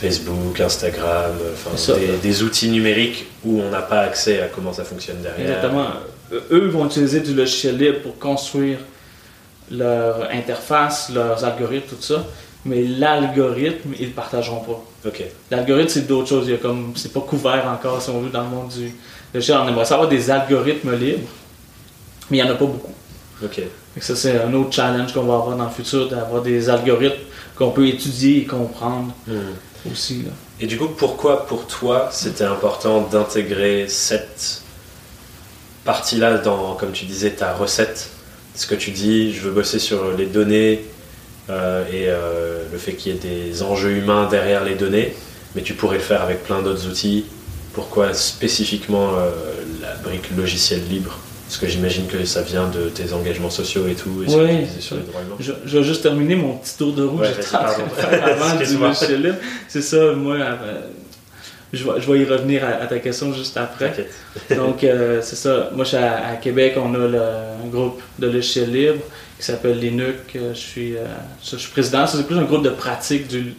Facebook, 0.00 0.60
Instagram, 0.60 1.32
euh, 1.40 1.76
ça. 1.76 1.94
des, 1.94 2.16
des 2.18 2.42
outils 2.44 2.68
numériques 2.68 3.26
où 3.44 3.60
on 3.60 3.70
n'a 3.70 3.82
pas 3.82 4.00
accès 4.02 4.40
à 4.40 4.46
comment 4.46 4.72
ça 4.72 4.84
fonctionne 4.84 5.20
derrière. 5.22 5.48
Exactement. 5.56 5.86
Eux 6.50 6.68
vont 6.68 6.86
utiliser 6.86 7.20
du 7.20 7.34
logiciel 7.34 7.76
libre 7.78 8.00
pour 8.02 8.18
construire 8.18 8.78
leur 9.70 10.28
interface, 10.30 11.10
leurs 11.12 11.44
algorithmes, 11.44 11.96
tout 11.96 12.02
ça. 12.02 12.24
Mais 12.64 12.82
l'algorithme, 12.82 13.92
ils 13.98 14.02
ne 14.02 14.06
le 14.08 14.12
partageront 14.12 14.60
pas. 14.60 14.84
Ok. 15.08 15.22
L'algorithme, 15.50 15.88
c'est 15.88 16.06
d'autres 16.06 16.28
choses. 16.28 16.46
Il 16.48 16.52
y 16.52 16.54
a 16.54 16.58
comme, 16.58 16.92
c'est 16.96 17.12
pas 17.12 17.20
couvert 17.20 17.64
encore, 17.72 18.02
si 18.02 18.10
on 18.10 18.20
veut, 18.20 18.30
dans 18.30 18.42
le 18.42 18.48
monde 18.48 18.68
du 18.68 18.92
logiciel. 19.32 19.58
On 19.62 19.68
aimerait 19.68 19.84
savoir 19.84 20.08
des 20.08 20.30
algorithmes 20.30 20.94
libres, 20.96 21.28
mais 22.30 22.38
il 22.38 22.42
n'y 22.42 22.48
en 22.48 22.52
a 22.52 22.56
pas 22.56 22.64
beaucoup. 22.64 22.92
Ok. 23.44 23.60
Ça, 24.00 24.16
c'est 24.16 24.40
un 24.40 24.52
autre 24.54 24.72
challenge 24.72 25.12
qu'on 25.12 25.22
va 25.22 25.34
avoir 25.34 25.56
dans 25.56 25.64
le 25.64 25.70
futur, 25.70 26.08
d'avoir 26.08 26.42
des 26.42 26.68
algorithmes 26.68 27.16
qu'on 27.56 27.70
peut 27.70 27.86
étudier 27.86 28.38
et 28.38 28.44
comprendre 28.44 29.12
Hmm. 29.26 29.90
aussi. 29.92 30.22
Là. 30.22 30.30
Et 30.60 30.66
du 30.66 30.76
coup, 30.76 30.88
pourquoi 30.88 31.46
pour 31.46 31.66
toi 31.66 32.08
c'était 32.10 32.44
important 32.44 33.02
d'intégrer 33.02 33.86
cette 33.88 34.62
partie-là 35.84 36.38
dans, 36.38 36.74
comme 36.74 36.92
tu 36.92 37.04
disais, 37.04 37.30
ta 37.30 37.54
recette? 37.54 38.10
Ce 38.54 38.66
que 38.66 38.74
tu 38.74 38.90
dis, 38.90 39.32
je 39.34 39.42
veux 39.42 39.50
bosser 39.50 39.78
sur 39.78 40.12
les 40.12 40.26
données 40.26 40.84
et 41.48 42.06
euh, 42.08 42.62
le 42.72 42.78
fait 42.78 42.92
qu'il 42.94 43.12
y 43.12 43.16
ait 43.16 43.18
des 43.18 43.62
enjeux 43.62 43.92
humains 43.92 44.26
derrière 44.28 44.64
les 44.64 44.74
données, 44.74 45.14
mais 45.54 45.62
tu 45.62 45.74
pourrais 45.74 45.96
le 45.96 46.02
faire 46.02 46.22
avec 46.22 46.42
plein 46.44 46.62
d'autres 46.62 46.86
outils. 46.88 47.24
Pourquoi 47.72 48.14
spécifiquement 48.14 49.10
euh, 49.18 49.30
la 49.82 49.94
brique 49.96 50.30
logicielle 50.36 50.82
libre? 50.88 51.18
Parce 51.46 51.58
que 51.58 51.68
j'imagine 51.68 52.06
que 52.08 52.24
ça 52.24 52.42
vient 52.42 52.68
de 52.68 52.88
tes 52.88 53.12
engagements 53.12 53.50
sociaux 53.50 53.86
et 53.86 53.94
tout, 53.94 54.24
et 54.26 54.34
Oui. 54.34 54.66
sur 54.80 54.96
les 54.96 55.02
droits 55.02 55.20
humains. 55.22 55.36
Je, 55.38 55.52
je 55.64 55.78
vais 55.78 55.84
juste 55.84 56.02
terminer 56.02 56.34
mon 56.34 56.54
petit 56.56 56.76
tour 56.76 56.92
de 56.92 57.04
roue 57.04 57.20
Ouais, 57.20 57.28
que 57.30 57.40
j'étais 57.42 57.54
en 57.54 57.62
vas-y, 57.62 57.74
train 57.74 57.84
de 57.84 57.90
pardon. 57.90 58.10
faire 58.10 58.46
avant 58.48 58.56
du 58.64 58.76
logiciel 58.78 59.22
libre. 59.22 59.36
C'est 59.68 59.82
ça, 59.82 60.12
moi, 60.16 60.34
euh, 60.36 60.56
je, 61.72 61.84
vais, 61.84 62.00
je 62.00 62.10
vais 62.12 62.18
y 62.20 62.24
revenir 62.24 62.64
à, 62.64 62.82
à 62.82 62.86
ta 62.86 62.98
question 62.98 63.32
juste 63.32 63.56
après. 63.56 64.08
Donc, 64.56 64.82
euh, 64.82 65.20
c'est 65.22 65.36
ça. 65.36 65.70
Moi, 65.72 65.84
je 65.84 65.88
suis 65.90 65.96
à, 65.98 66.26
à 66.30 66.36
Québec, 66.36 66.74
on 66.78 66.92
a 66.94 66.98
le- 67.06 67.20
un 67.20 67.68
groupe 67.70 68.00
de 68.18 68.26
logiciels 68.26 68.72
libres 68.72 69.02
qui 69.38 69.44
s'appelle 69.44 69.78
Linux. 69.78 70.18
Euh, 70.36 70.54
Je 70.54 70.58
suis, 70.58 70.96
euh, 70.96 71.04
je 71.44 71.56
suis 71.56 71.70
président. 71.70 72.06
Ça, 72.06 72.18
c'est 72.18 72.26
plus 72.26 72.38
un 72.38 72.44
groupe 72.44 72.62
de 72.64 72.70
pratique 72.70 73.28
du. 73.28 73.54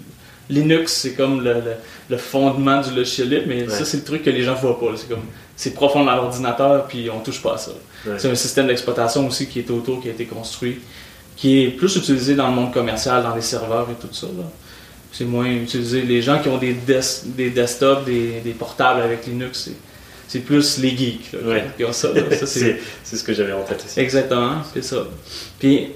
Linux, 0.49 0.93
c'est 0.93 1.13
comme 1.13 1.43
le, 1.43 1.55
le- 1.55 1.61
le 2.09 2.15
fondement 2.17 2.79
du 2.81 2.91
logiciel 2.95 3.29
libre, 3.29 3.43
mais 3.47 3.63
Ouais. 3.63 3.69
ça, 3.69 3.83
c'est 3.83 3.97
le 3.97 4.03
truc 4.05 4.23
que 4.23 4.29
les 4.29 4.43
gens 4.43 4.55
voient 4.55 4.79
pas. 4.79 4.85
C'est 4.95 5.09
comme, 5.09 5.25
c'est 5.57 5.73
profond 5.73 6.05
dans 6.05 6.15
l'ordinateur, 6.15 6.87
puis 6.87 7.09
on 7.09 7.19
touche 7.19 7.41
pas 7.41 7.55
à 7.55 7.57
ça. 7.57 7.71
Ouais. 8.05 8.13
C'est 8.17 8.29
un 8.31 8.35
système 8.35 8.67
d'exploitation 8.67 9.27
aussi 9.27 9.47
qui 9.47 9.59
est 9.59 9.69
autour, 9.69 10.01
qui 10.01 10.07
a 10.07 10.11
été 10.11 10.23
construit, 10.25 10.79
qui 11.35 11.63
est 11.63 11.67
plus 11.71 11.93
utilisé 11.97 12.33
dans 12.35 12.47
le 12.47 12.53
monde 12.55 12.71
commercial, 12.71 13.23
dans 13.23 13.35
les 13.35 13.41
serveurs 13.41 13.87
et 13.91 13.95
tout 13.95 14.13
ça. 14.13 14.27
C'est 15.11 15.25
moins 15.25 15.47
utilisé. 15.47 16.01
Les 16.03 16.21
gens 16.21 16.39
qui 16.39 16.47
ont 16.47 16.57
des, 16.57 16.73
des- 16.73 16.99
des 17.25 17.49
desktops, 17.49 18.05
des, 18.05 18.39
des 18.39 18.51
portables 18.51 19.01
avec 19.01 19.25
Linux, 19.27 19.63
c'est, 19.65 19.75
c'est 20.27 20.39
plus 20.39 20.77
les 20.79 20.89
geeks 20.97 21.31
là, 21.33 21.39
Ouais. 21.47 21.63
qui 21.77 21.85
ont 21.85 21.93
ça. 21.93 22.09
Ça, 22.31 22.45
c'est- 22.45 22.77
ce 23.03 23.23
que 23.23 23.33
j'avais 23.33 23.53
en 23.53 23.63
tête 23.63 23.83
aussi. 23.85 23.99
Exactement, 23.99 24.57
c'est 24.73 24.83
ça. 24.83 25.07
Puis 25.59 25.89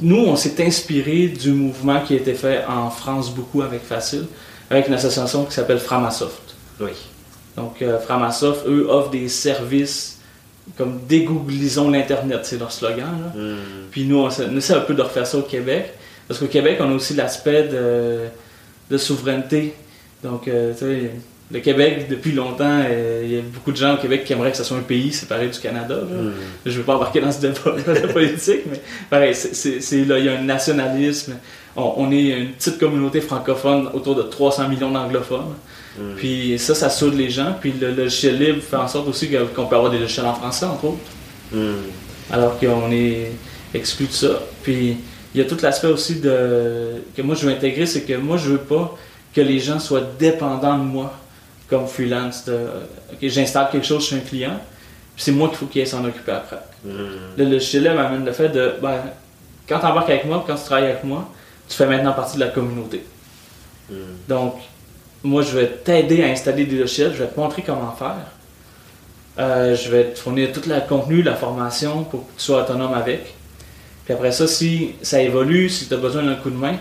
nous, 0.00 0.16
on 0.26 0.36
s'est 0.36 0.64
inspiré 0.64 1.28
du 1.28 1.52
mouvement 1.52 2.00
qui 2.00 2.14
a 2.14 2.16
été 2.16 2.34
fait 2.34 2.64
en 2.68 2.90
France 2.90 3.34
beaucoup 3.34 3.62
avec 3.62 3.82
Facile, 3.82 4.26
avec 4.70 4.88
une 4.88 4.94
association 4.94 5.44
qui 5.44 5.52
s'appelle 5.52 5.78
Framasoft. 5.78 6.54
Oui. 6.80 6.90
Donc 7.56 7.80
euh, 7.82 7.98
Framasoft, 7.98 8.66
eux, 8.66 8.86
offrent 8.88 9.10
des 9.10 9.28
services 9.28 10.18
comme 10.76 10.98
dégooglisons 11.08 11.90
l'Internet, 11.90 12.40
c'est 12.42 12.58
leur 12.58 12.72
slogan. 12.72 13.06
là. 13.34 13.40
Hmm. 13.40 13.56
Puis 13.90 14.04
nous, 14.04 14.18
on, 14.18 14.28
essaie- 14.28 14.46
on 14.50 14.56
essaie 14.56 14.74
un 14.74 14.80
peu 14.80 14.94
de 14.94 15.02
refaire 15.02 15.26
ça 15.26 15.38
au 15.38 15.42
Québec. 15.42 15.92
Parce 16.26 16.40
qu'au 16.40 16.46
Québec, 16.48 16.78
on 16.80 16.90
a 16.90 16.94
aussi 16.94 17.14
l'aspect 17.14 17.68
de, 17.68 18.22
de 18.90 18.98
souveraineté. 18.98 19.74
Donc, 20.24 20.48
euh, 20.48 20.72
tu 20.72 20.80
sais, 20.80 21.10
le 21.52 21.60
Québec, 21.60 22.06
depuis 22.10 22.32
longtemps, 22.32 22.82
euh, 22.88 23.22
il 23.24 23.32
y 23.32 23.38
a 23.38 23.40
beaucoup 23.42 23.70
de 23.70 23.76
gens 23.76 23.94
au 23.94 23.98
Québec 23.98 24.24
qui 24.24 24.32
aimeraient 24.32 24.50
que 24.50 24.56
ce 24.56 24.64
soit 24.64 24.76
un 24.78 24.82
pays 24.82 25.12
séparé 25.12 25.46
du 25.48 25.58
Canada. 25.60 25.94
Hmm. 25.96 26.32
Je 26.64 26.70
ne 26.72 26.76
veux 26.78 26.82
pas 26.82 26.96
embarquer 26.96 27.20
dans 27.20 27.30
ce 27.30 27.40
débat 27.40 28.08
politique, 28.12 28.62
mais 28.68 28.80
pareil, 29.08 29.34
c'est- 29.34 30.04
là, 30.04 30.18
il 30.18 30.24
y 30.24 30.28
a 30.28 30.38
un 30.38 30.42
nationalisme. 30.42 31.36
On, 31.76 31.92
on 31.98 32.10
est 32.10 32.30
une 32.30 32.48
petite 32.52 32.78
communauté 32.78 33.20
francophone 33.20 33.88
autour 33.94 34.16
de 34.16 34.22
300 34.22 34.68
millions 34.68 34.90
d'anglophones. 34.90 35.54
Hmm. 35.98 36.14
Puis 36.16 36.58
ça, 36.58 36.74
ça 36.74 36.90
soude 36.90 37.14
les 37.14 37.30
gens. 37.30 37.54
Puis 37.60 37.72
le 37.80 37.92
logiciel 37.92 38.38
libre 38.38 38.60
fait 38.62 38.76
en 38.76 38.88
sorte 38.88 39.06
aussi 39.08 39.30
qu'on 39.30 39.66
peut 39.66 39.76
avoir 39.76 39.90
des 39.92 39.98
logiciels 39.98 40.26
en 40.26 40.34
français, 40.34 40.66
entre 40.66 40.84
autres 40.86 40.98
Hmm. 41.52 41.74
alors 42.32 42.58
qu'on 42.58 42.90
est 42.90 43.30
exclu 43.72 44.06
de 44.06 44.12
ça. 44.12 44.40
Puis 44.64 44.96
il 45.32 45.38
y 45.40 45.40
a 45.40 45.44
tout 45.44 45.56
l'aspect 45.62 45.86
aussi 45.86 46.16
de 46.18 46.94
que 47.16 47.22
moi 47.22 47.36
je 47.36 47.46
veux 47.46 47.52
intégrer, 47.52 47.86
c'est 47.86 48.00
que 48.02 48.14
moi 48.14 48.36
je 48.36 48.48
veux 48.50 48.58
pas 48.58 48.98
que 49.32 49.40
les 49.40 49.60
gens 49.60 49.78
soient 49.78 50.02
dépendants 50.18 50.76
de 50.76 50.82
moi 50.82 51.14
comme 51.68 51.86
freelance. 51.86 52.44
De, 52.44 52.54
ok, 53.12 53.18
j'installe 53.22 53.68
quelque 53.70 53.86
chose 53.86 54.06
chez 54.06 54.16
un 54.16 54.20
client, 54.20 54.58
puis 55.14 55.24
c'est 55.24 55.32
moi 55.32 55.48
qu'il 55.48 55.58
faut 55.58 55.66
qu'il 55.66 55.86
s'en 55.86 56.04
occuper 56.04 56.32
après. 56.32 56.60
Hmm. 56.84 57.36
Le 57.36 57.44
logiciel 57.44 57.94
m'amène 57.94 58.24
le 58.24 58.32
fait 58.32 58.48
de, 58.48 58.74
ben, 58.80 59.00
quand 59.68 59.80
tu 59.80 59.86
embarques 59.86 60.10
avec 60.10 60.24
moi, 60.24 60.44
quand 60.46 60.54
tu 60.54 60.64
travailles 60.64 60.90
avec 60.90 61.04
moi, 61.04 61.28
tu 61.68 61.76
fais 61.76 61.86
maintenant 61.86 62.12
partie 62.12 62.36
de 62.36 62.40
la 62.40 62.48
communauté. 62.48 63.04
Hmm. 63.90 63.94
Donc, 64.28 64.54
moi, 65.22 65.42
je 65.42 65.58
vais 65.58 65.68
t'aider 65.68 66.22
à 66.22 66.28
installer 66.28 66.64
des 66.64 66.78
logiciels, 66.78 67.12
je 67.12 67.22
vais 67.22 67.28
te 67.28 67.38
montrer 67.38 67.62
comment 67.62 67.92
faire. 67.92 68.16
Euh, 69.38 69.74
je 69.74 69.90
vais 69.90 70.04
te 70.12 70.18
fournir 70.18 70.50
tout 70.52 70.62
le 70.66 70.88
contenu, 70.88 71.22
la 71.22 71.34
formation 71.34 72.04
pour 72.04 72.26
que 72.26 72.32
tu 72.38 72.44
sois 72.44 72.62
autonome 72.62 72.94
avec. 72.94 73.34
Puis 74.04 74.14
après 74.14 74.32
ça, 74.32 74.46
si 74.46 74.94
ça 75.02 75.20
évolue, 75.20 75.68
si 75.68 75.88
tu 75.88 75.94
as 75.94 75.98
besoin 75.98 76.22
d'un 76.22 76.36
coup 76.36 76.48
de 76.48 76.56
main, 76.56 76.76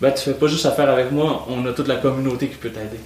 ben, 0.00 0.12
tu 0.12 0.22
fais 0.22 0.34
pas 0.34 0.46
juste 0.46 0.66
affaire 0.66 0.88
avec 0.90 1.10
moi, 1.10 1.46
on 1.48 1.66
a 1.66 1.72
toute 1.72 1.88
la 1.88 1.96
communauté 1.96 2.48
qui 2.48 2.56
peut 2.56 2.70
t'aider. 2.70 3.00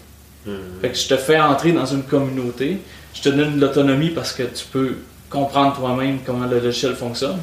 Hmm. 0.46 0.80
Fait 0.80 0.88
que 0.90 0.96
je 0.98 1.08
te 1.08 1.16
fais 1.16 1.38
entrer 1.40 1.72
dans 1.72 1.86
une 1.86 2.02
communauté, 2.02 2.78
je 3.14 3.22
te 3.22 3.28
donne 3.28 3.56
de 3.56 3.60
l'autonomie 3.60 4.10
parce 4.10 4.32
que 4.32 4.42
tu 4.42 4.64
peux 4.72 4.96
comprendre 5.30 5.76
toi-même 5.76 6.18
comment 6.26 6.46
le 6.46 6.58
logiciel 6.58 6.94
fonctionne. 6.94 7.38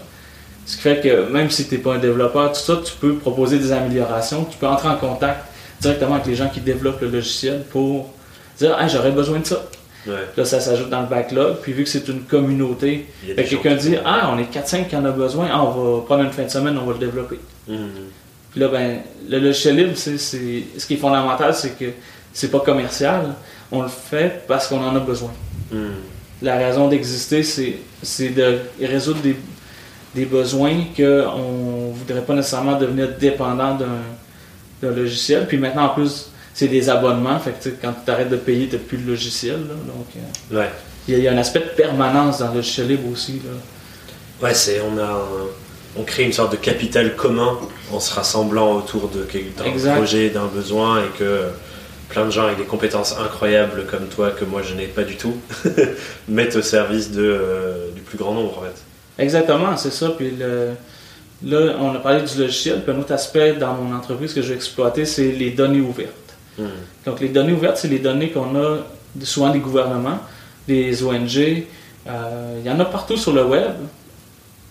Ce 0.66 0.76
qui 0.76 0.82
fait 0.84 1.02
que 1.02 1.32
même 1.32 1.50
si 1.50 1.68
tu 1.68 1.76
n'es 1.76 1.82
pas 1.82 1.96
un 1.96 1.98
développeur, 2.00 2.52
tout 2.52 2.60
ça, 2.60 2.80
tu 2.84 2.94
peux 3.00 3.16
proposer 3.16 3.58
des 3.58 3.72
améliorations, 3.72 4.46
tu 4.46 4.58
peux 4.58 4.68
entrer 4.68 4.90
en 4.90 4.98
contact 4.98 5.46
directement 5.82 6.16
avec 6.16 6.28
les 6.28 6.36
gens 6.36 6.50
qui 6.50 6.60
développent 6.60 7.02
le 7.02 7.10
logiciel 7.10 7.64
pour 7.72 8.14
dire 8.58 8.76
Ah, 8.78 8.88
j'aurais 8.88 9.12
besoin 9.12 9.40
de 9.40 9.46
ça. 9.46 9.64
Ouais. 10.08 10.14
Là, 10.38 10.46
ça 10.46 10.60
s'ajoute 10.60 10.90
dans 10.90 11.02
le 11.02 11.08
backlog. 11.08 11.58
Puis 11.62 11.74
vu 11.74 11.84
que 11.84 11.90
c'est 11.90 12.08
une 12.08 12.22
communauté, 12.24 13.08
quelqu'un 13.36 13.76
dit 13.76 13.96
Ah, 14.06 14.32
on 14.34 14.38
est 14.40 14.52
4-5 14.54 14.88
qui 14.88 14.96
en 14.96 15.06
a 15.06 15.12
besoin, 15.12 15.48
ah, 15.52 15.64
on 15.64 15.72
va 15.98 16.02
prendre 16.06 16.24
une 16.24 16.32
fin 16.32 16.44
de 16.44 16.50
semaine, 16.50 16.78
on 16.78 16.86
va 16.86 16.94
le 16.94 17.00
développer. 17.00 17.40
Hmm. 17.68 17.88
Puis 18.52 18.60
là, 18.60 18.68
ben, 18.68 19.00
le 19.30 19.40
logiciel 19.40 19.76
libre, 19.76 19.92
c'est- 19.96 20.18
ce 20.18 20.86
qui 20.86 20.94
est 20.94 20.98
fondamental, 20.98 21.54
c'est 21.54 21.78
que 21.78 21.86
c'est 22.34 22.52
pas 22.52 22.60
commercial. 22.60 23.36
On 23.72 23.82
le 23.84 23.88
fait 23.89 24.44
parce 24.48 24.68
qu'on 24.68 24.82
en 24.84 24.96
a 24.96 25.00
besoin. 25.00 25.32
Hmm. 25.72 25.94
La 26.42 26.56
raison 26.58 26.88
d'exister, 26.88 27.44
c'est, 27.44 28.30
de 28.30 28.60
résoudre 28.82 29.20
des, 29.22 29.36
des 30.15 30.26
besoins 30.26 30.74
qu'on 30.96 31.92
voudrait 31.94 32.22
pas 32.22 32.34
nécessairement 32.34 32.78
devenir 32.80 33.10
dépendant 33.20 33.76
d'un, 33.78 34.89
logiciel. 34.92 35.46
Puis 35.48 35.58
maintenant, 35.58 35.86
en 35.88 35.89
plus, 35.89 36.30
c'est 36.54 36.70
des 36.70 36.89
abonnements. 36.89 37.38
Fait 37.39 37.52
que 37.52 37.70
quand 37.82 37.94
tu 38.06 38.10
arrêtes 38.12 38.30
de 38.30 38.38
payer, 38.38 38.68
tu 38.68 38.76
n'as 38.78 38.82
plus 38.82 38.98
le 38.98 39.12
logiciel. 39.12 39.58
là. 39.68 39.74
donc, 39.86 40.08
euh, 40.15 40.60
Ouais. 40.60 40.70
il 41.08 41.13
y, 41.13 41.15
a- 41.15 41.18
il 41.20 41.24
y 41.26 41.28
a 41.28 41.34
un 41.34 41.38
aspect 41.38 41.60
de 41.60 41.65
permanence 41.76 42.39
dans 42.39 42.48
le 42.50 42.56
logiciel 42.56 42.88
libre 42.88 43.10
aussi. 43.12 43.42
Là. 43.44 43.52
Ouais, 44.48 44.54
c'est 44.54 44.80
on 44.82 44.98
a 44.98 45.04
un- 45.04 45.48
on 45.98 46.04
crée 46.04 46.24
une 46.24 46.32
sorte 46.34 46.54
de 46.54 46.58
capital 46.58 47.15
commun 47.18 47.58
en 47.92 48.00
se 48.00 48.13
rassemblant 48.13 48.78
autour 48.78 49.10
de 49.10 49.28
d'un 49.58 49.96
projet, 49.96 50.30
d'un 50.30 50.46
besoin 50.46 51.04
et 51.04 51.10
que 51.18 51.48
plein 52.10 52.26
de 52.26 52.32
gens 52.32 52.45
avec 52.45 52.58
des 52.58 52.63
compétences 52.65 53.15
incroyables 53.17 53.86
comme 53.86 54.08
toi 54.08 54.32
que 54.32 54.43
moi 54.45 54.62
je 54.63 54.74
n'ai 54.74 54.88
pas 54.88 55.04
du 55.04 55.15
tout 55.15 55.36
mettent 56.28 56.56
au 56.56 56.62
service 56.62 57.12
de, 57.12 57.22
euh, 57.24 57.91
du 57.95 58.02
plus 58.02 58.17
grand 58.17 58.34
nombre 58.34 58.58
en 58.58 58.62
fait. 58.62 59.24
Exactement, 59.24 59.76
c'est 59.78 59.91
ça. 59.93 60.10
Puis 60.17 60.32
le- 60.32 60.72
là, 61.43 61.76
on 61.80 61.93
a 61.95 62.00
parlé 62.00 62.22
du 62.22 62.39
logiciel. 62.39 62.82
Puis 62.84 62.93
un 62.93 63.00
autre 63.00 63.13
aspect 63.13 63.54
dans 63.54 63.74
mon 63.74 63.95
entreprise 63.95 64.34
que 64.34 64.41
je 64.41 64.50
vais 64.50 64.56
exploiter, 64.56 65.06
c'est 65.06 65.32
les 65.32 65.52
données 65.52 65.82
ouvertes. 65.82 66.13
Hmm. 66.58 66.65
Donc, 67.06 67.19
les 67.19 67.30
données 67.30 67.54
ouvertes, 67.54 67.78
c'est 67.78 67.88
les 67.89 68.00
données 68.00 68.30
qu'on 68.32 68.56
a 68.56 68.78
souvent 69.24 69.50
des 69.50 69.60
gouvernements, 69.60 70.19
des 70.67 71.04
ONG. 71.04 71.65
euh, 72.08 72.60
il 72.60 72.65
y 72.65 72.69
en 72.72 72.80
a 72.80 72.86
partout 72.86 73.17
sur 73.17 73.34
le 73.34 73.43
web. 73.43 73.72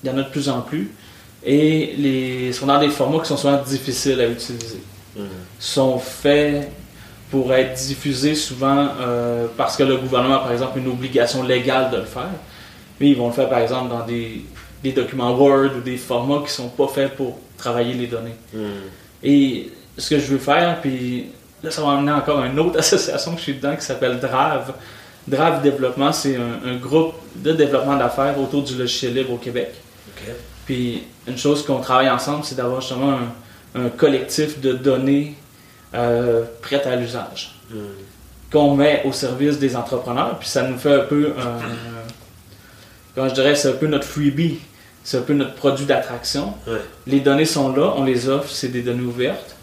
Il 0.03 0.11
y 0.11 0.13
en 0.13 0.19
a 0.19 0.23
de 0.23 0.31
plus 0.31 0.49
en 0.49 0.61
plus. 0.63 0.91
Et 1.45 1.95
les 1.99 2.53
sont 2.53 2.67
dans 2.67 2.79
des 2.81 2.89
formats 2.91 3.21
qui 3.21 3.29
sont 3.29 3.37
souvent 3.37 3.63
difficiles 3.63 4.21
à 4.21 4.27
utiliser. 4.29 4.81
Hmm. 5.17 5.23
sont 5.59 5.99
faits 5.99 6.71
pour 7.31 7.53
être 7.53 7.75
diffusés 7.75 8.35
souvent 8.35 8.89
euh, 9.01 9.47
parce 9.57 9.77
que 9.77 9.83
le 9.83 9.97
gouvernement 9.97 10.37
a, 10.37 10.39
par 10.41 10.53
exemple, 10.53 10.79
une 10.79 10.89
obligation 10.89 11.43
légale 11.43 11.91
de 11.91 11.99
le 11.99 12.05
faire. 12.05 12.31
Mais 13.01 13.11
ils 13.11 13.17
vont 13.17 13.29
le 13.29 13.33
faire, 13.33 13.49
par 13.49 13.59
exemple, 13.59 13.91
dans 13.91 14.05
des, 14.05 14.45
des 14.83 14.93
documents 14.93 15.37
Word 15.37 15.77
ou 15.77 15.81
des 15.81 15.97
formats 15.97 16.43
qui 16.45 16.53
sont 16.53 16.69
pas 16.69 16.89
faits 16.89 17.17
pour 17.17 17.39
travailler 17.57 17.95
les 17.95 18.07
données. 18.07 18.35
Hmm. 18.53 18.89
Et 19.23 19.71
ce 19.97 20.11
que 20.11 20.19
je 20.19 20.27
veux 20.27 20.39
faire, 20.39 20.81
puis 20.81 21.27
là, 21.63 21.71
ça 21.71 21.83
va 21.83 21.93
amener 21.93 22.13
encore 22.13 22.43
une 22.45 22.59
autre 22.59 22.79
association 22.79 23.33
que 23.33 23.39
je 23.39 23.43
suis 23.45 23.55
dedans 23.55 23.77
qui 23.77 23.85
s'appelle 23.85 24.19
DRAV. 24.19 24.73
DRAV 25.27 25.63
Développement, 25.63 26.13
c'est 26.13 26.37
un, 26.37 26.71
un 26.71 26.77
groupe 26.77 27.15
de 27.37 27.53
développement 27.53 27.97
d'affaires 27.97 28.39
autour 28.41 28.63
du 28.63 28.77
logiciel 28.77 29.15
libre 29.15 29.35
au 29.35 29.37
Québec. 29.37 29.73
Puis 30.65 31.05
une 31.27 31.39
chose 31.39 31.65
qu'on 31.65 31.81
travaille 31.81 32.11
ensemble, 32.11 32.45
c'est 32.45 32.55
d'avoir 32.55 32.81
justement 32.81 33.13
un, 33.13 33.85
un 33.85 33.89
collectif 33.89 34.61
de 34.61 34.73
données 34.73 35.35
euh, 35.95 36.45
prêtes 36.63 36.87
à 36.87 36.97
l'usage 36.97 37.55
qu'on 38.53 38.75
met 38.75 39.03
au 39.05 39.13
service 39.13 39.59
des 39.59 39.77
entrepreneurs. 39.77 40.39
Puis 40.39 40.49
ça 40.49 40.63
nous 40.63 40.79
fait 40.79 40.95
un 40.95 41.05
peu, 41.05 41.33
comment 43.15 43.29
je 43.29 43.35
dirais, 43.35 43.55
c'est 43.55 43.69
un 43.69 43.73
peu 43.73 43.87
notre 43.87 44.07
freebie, 44.07 44.61
c'est 45.05 45.19
un 45.19 45.23
peu 45.23 45.35
notre 45.35 45.55
produit 45.55 45.85
d'attraction. 45.85 46.55
Les 47.07 47.21
données 47.21 47.45
sont 47.45 47.75
là, 47.75 47.93
on 47.97 48.05
les 48.05 48.29
offre, 48.29 48.51
c'est 48.51 48.69
des 48.69 48.83
données 48.83 49.05
ouvertes. 49.05 49.55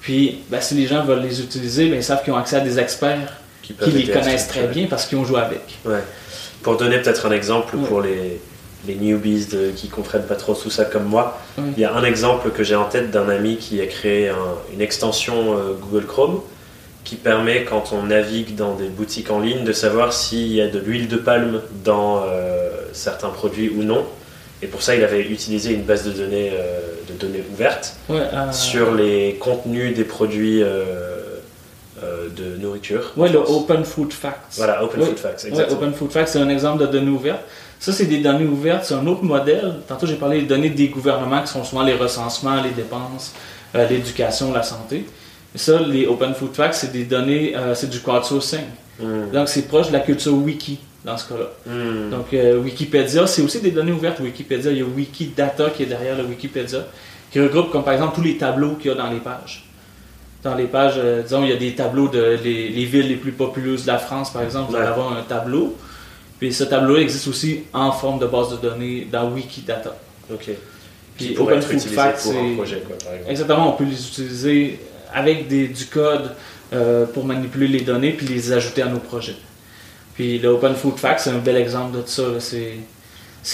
Puis 0.00 0.42
ben, 0.50 0.60
si 0.60 0.74
les 0.74 0.86
gens 0.86 1.04
veulent 1.04 1.22
les 1.22 1.40
utiliser, 1.40 1.88
ben, 1.88 1.96
ils 1.96 2.04
savent 2.04 2.22
qu'ils 2.22 2.32
ont 2.32 2.36
accès 2.36 2.56
à 2.56 2.60
des 2.60 2.78
experts 2.78 3.32
Qui, 3.62 3.74
les 3.86 4.06
connaissent 4.06 4.46
très 4.46 4.68
bien 4.68 4.86
parce 4.86 5.06
qu'ils 5.06 5.18
ont 5.18 5.24
joué 5.24 5.40
avec. 5.40 5.78
Ouais. 5.84 6.02
Pour 6.62 6.76
donner 6.76 6.98
peut-être 6.98 7.26
un 7.26 7.32
exemple 7.32 7.76
Ouais. 7.76 7.88
pour 7.88 8.00
les, 8.02 8.40
les 8.86 8.94
newbies 8.94 9.46
de- 9.46 9.70
qui 9.74 9.88
comprennent 9.88 10.26
pas 10.26 10.34
trop 10.36 10.54
tout 10.54 10.70
ça 10.70 10.84
comme 10.84 11.04
moi, 11.04 11.38
il 11.58 11.78
y 11.78 11.84
a 11.84 11.94
un 11.94 12.04
exemple 12.04 12.50
que 12.50 12.62
j'ai 12.64 12.76
en 12.76 12.84
tête 12.84 13.10
d'un 13.10 13.28
ami 13.28 13.56
qui 13.56 13.80
a 13.80 13.86
créé 13.86 14.28
un- 14.28 14.34
une 14.72 14.80
extension 14.80 15.54
euh, 15.56 15.72
Google 15.80 16.06
Chrome 16.06 16.40
qui 17.04 17.14
permet, 17.16 17.64
quand 17.64 17.92
on 17.92 18.02
navigue 18.04 18.54
dans 18.56 18.74
des 18.74 18.88
boutiques 18.88 19.30
en 19.30 19.40
ligne, 19.40 19.64
de 19.64 19.72
savoir 19.72 20.12
s'il 20.12 20.52
y 20.52 20.60
a 20.60 20.66
de 20.68 20.78
l'huile 20.78 21.06
de 21.08 21.16
palme 21.16 21.60
dans 21.84 22.22
euh, 22.26 22.70
certains 22.92 23.28
produits 23.28 23.68
ou 23.70 23.82
non. 23.84 24.04
Et 24.62 24.66
pour 24.66 24.82
ça, 24.82 24.94
il 24.96 25.04
avait 25.04 25.20
utilisé 25.22 25.72
une 25.74 25.82
base 25.82 26.04
de 26.04 26.10
données, 26.12 26.50
euh, 26.54 26.80
de 27.08 27.12
données 27.14 27.44
ouvertes 27.52 27.94
Ouais, 28.08 28.20
euh, 28.32 28.50
sur 28.52 28.92
les 28.94 29.36
contenus 29.38 29.94
des 29.94 30.04
produits 30.04 30.62
de 32.36 32.56
nourriture. 32.60 33.12
ouais, 33.16 33.28
le. 33.30 33.38
Open 33.38 33.84
Food 33.84 34.12
Facts. 34.12 34.54
Voilà, 34.56 34.82
Open 34.84 35.00
Oui. 35.00 35.06
Food 35.08 35.18
Facts, 35.18 35.44
Ouais, 35.44 35.50
exactement. 35.50 35.78
Open 35.78 35.94
Food 35.94 36.10
Facts, 36.12 36.28
c'est 36.28 36.38
un 36.40 36.48
exemple 36.48 36.80
de 36.82 36.86
données 36.86 37.10
ouvertes. 37.10 37.42
Ça, 37.78 37.92
c'est 37.92 38.06
des 38.06 38.18
données 38.18 38.46
ouvertes, 38.46 38.84
c'est 38.84 38.94
un 38.94 39.06
autre 39.06 39.22
modèle. 39.22 39.76
Tantôt, 39.86 40.06
j'ai 40.06 40.16
parlé 40.16 40.40
des 40.40 40.46
données 40.46 40.70
des 40.70 40.88
gouvernements 40.88 41.42
qui 41.42 41.48
sont 41.48 41.62
souvent 41.62 41.82
les 41.84 41.94
recensements, 41.94 42.62
les 42.62 42.70
dépenses, 42.70 43.34
euh, 43.74 43.86
l'éducation, 43.88 44.52
la 44.52 44.62
santé. 44.62 45.04
Et 45.54 45.58
ça, 45.58 45.80
les 45.80 46.06
Open 46.06 46.34
Food 46.34 46.54
Facts, 46.54 46.74
c'est 46.74 46.92
des 46.92 47.04
données, 47.04 47.56
euh, 47.56 47.74
c'est 47.74 47.90
du 47.90 48.00
crowdsourcing. 48.00 48.64
Hmm. 49.00 49.30
Donc, 49.32 49.48
c'est 49.48 49.68
proche 49.68 49.88
de 49.88 49.92
la 49.92 50.00
culture 50.00 50.34
wiki 50.34 50.78
dans 51.04 51.16
ce 51.16 51.28
cas-là. 51.28 51.46
Hmm. 51.66 52.10
Donc, 52.10 52.32
euh, 52.34 52.58
Wikipédia, 52.58 53.26
c'est 53.26 53.42
aussi 53.42 53.60
des 53.60 53.70
données 53.70 53.92
ouvertes. 53.92 54.20
Wikipédia, 54.20 54.70
il 54.72 54.78
y 54.78 54.82
a 54.82 54.84
Wikidata 54.84 55.70
qui 55.70 55.84
est 55.84 55.86
derrière 55.86 56.16
le 56.16 56.24
Wikipédia, 56.24 56.80
qui 57.30 57.40
regroupe, 57.40 57.70
comme 57.70 57.84
par 57.84 57.94
exemple, 57.94 58.16
tous 58.16 58.22
les 58.22 58.36
tableaux 58.36 58.74
qu'il 58.74 58.90
y 58.90 58.94
a 58.94 58.96
dans 58.96 59.10
les 59.10 59.20
pages. 59.20 59.64
Dans 60.42 60.54
les 60.54 60.66
pages, 60.66 60.94
euh, 60.96 61.22
disons, 61.22 61.44
il 61.44 61.50
y 61.50 61.52
a 61.52 61.56
des 61.56 61.74
tableaux 61.74 62.08
de 62.08 62.38
les, 62.42 62.68
les 62.68 62.84
villes 62.84 63.08
les 63.08 63.16
plus 63.16 63.32
populeuses 63.32 63.82
de 63.82 63.88
la 63.88 63.98
France, 63.98 64.32
par 64.32 64.42
exemple, 64.42 64.70
vous 64.70 64.76
allez 64.76 64.88
avoir 64.88 65.12
un 65.12 65.22
tableau. 65.22 65.76
Puis 66.38 66.52
ce 66.52 66.64
tableau 66.64 66.96
existe 66.96 67.28
aussi 67.28 67.60
en 67.72 67.92
forme 67.92 68.18
de 68.18 68.26
base 68.26 68.50
de 68.50 68.56
données 68.56 69.06
dans 69.10 69.30
Wikidata. 69.30 69.96
Ok. 70.32 70.50
Puis 71.16 71.34
Open 71.38 71.58
être 71.58 71.64
Food 71.66 71.80
Facts, 71.80 72.22
pour 72.24 72.32
un 72.32 72.34
c'est- 72.50 72.54
projet, 72.56 72.82
quoi, 72.86 72.96
par 72.98 73.12
exemple. 73.14 73.30
Exactement, 73.30 73.74
on 73.74 73.76
peut 73.76 73.84
les 73.84 74.06
utiliser 74.06 74.80
avec 75.14 75.48
des, 75.48 75.68
du 75.68 75.86
code 75.86 76.32
euh, 76.74 77.06
pour 77.06 77.24
manipuler 77.24 77.68
les 77.68 77.80
données 77.80 78.12
puis 78.12 78.26
les 78.26 78.52
ajouter 78.52 78.82
à 78.82 78.86
nos 78.88 78.98
projets. 78.98 79.36
Puis 80.14 80.38
le 80.38 80.48
Open 80.48 80.74
Food 80.74 80.96
Facts, 80.98 81.20
c'est 81.20 81.30
un 81.30 81.38
bel 81.38 81.56
exemple 81.56 81.96
de 81.96 82.02
ça. 82.06 82.22
C'est, 82.40 82.74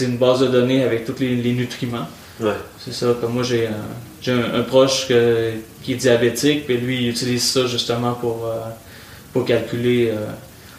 une 0.05 0.17
base 0.17 0.41
de 0.41 0.47
données 0.47 0.83
avec 0.83 1.05
tous 1.05 1.21
les, 1.21 1.37
les 1.37 1.53
nutriments. 1.53 2.07
Ouais. 2.41 2.55
C'est 2.81 2.95
ça, 2.95 3.15
comme 3.21 3.35
moi 3.35 3.43
j'ai, 3.45 3.67
un- 3.69 3.73
j'ai 4.21 4.33
un, 4.33 4.55
un 4.55 4.63
proche 4.63 5.07
que- 5.07 5.53
qui 5.83 5.93
est 5.93 5.97
diabétique, 5.97 6.65
puis 6.67 6.79
lui 6.79 7.03
il 7.05 7.09
utilise 7.11 7.45
ça 7.45 7.67
justement 7.67 8.15
pour, 8.15 8.47
euh, 8.47 8.59
pour 9.33 9.45
calculer 9.45 10.09
euh, 10.11 10.27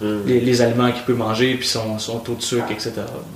Hmm. 0.02 0.22
les, 0.26 0.40
les 0.42 0.62
aliments 0.62 0.92
qu'il 0.92 1.04
peut 1.04 1.14
manger, 1.14 1.56
puis 1.56 1.68
son, 1.68 2.00
son 2.00 2.20
taux 2.20 2.34
de 2.36 2.42
sucre, 2.42 2.72
etc. 2.72 2.92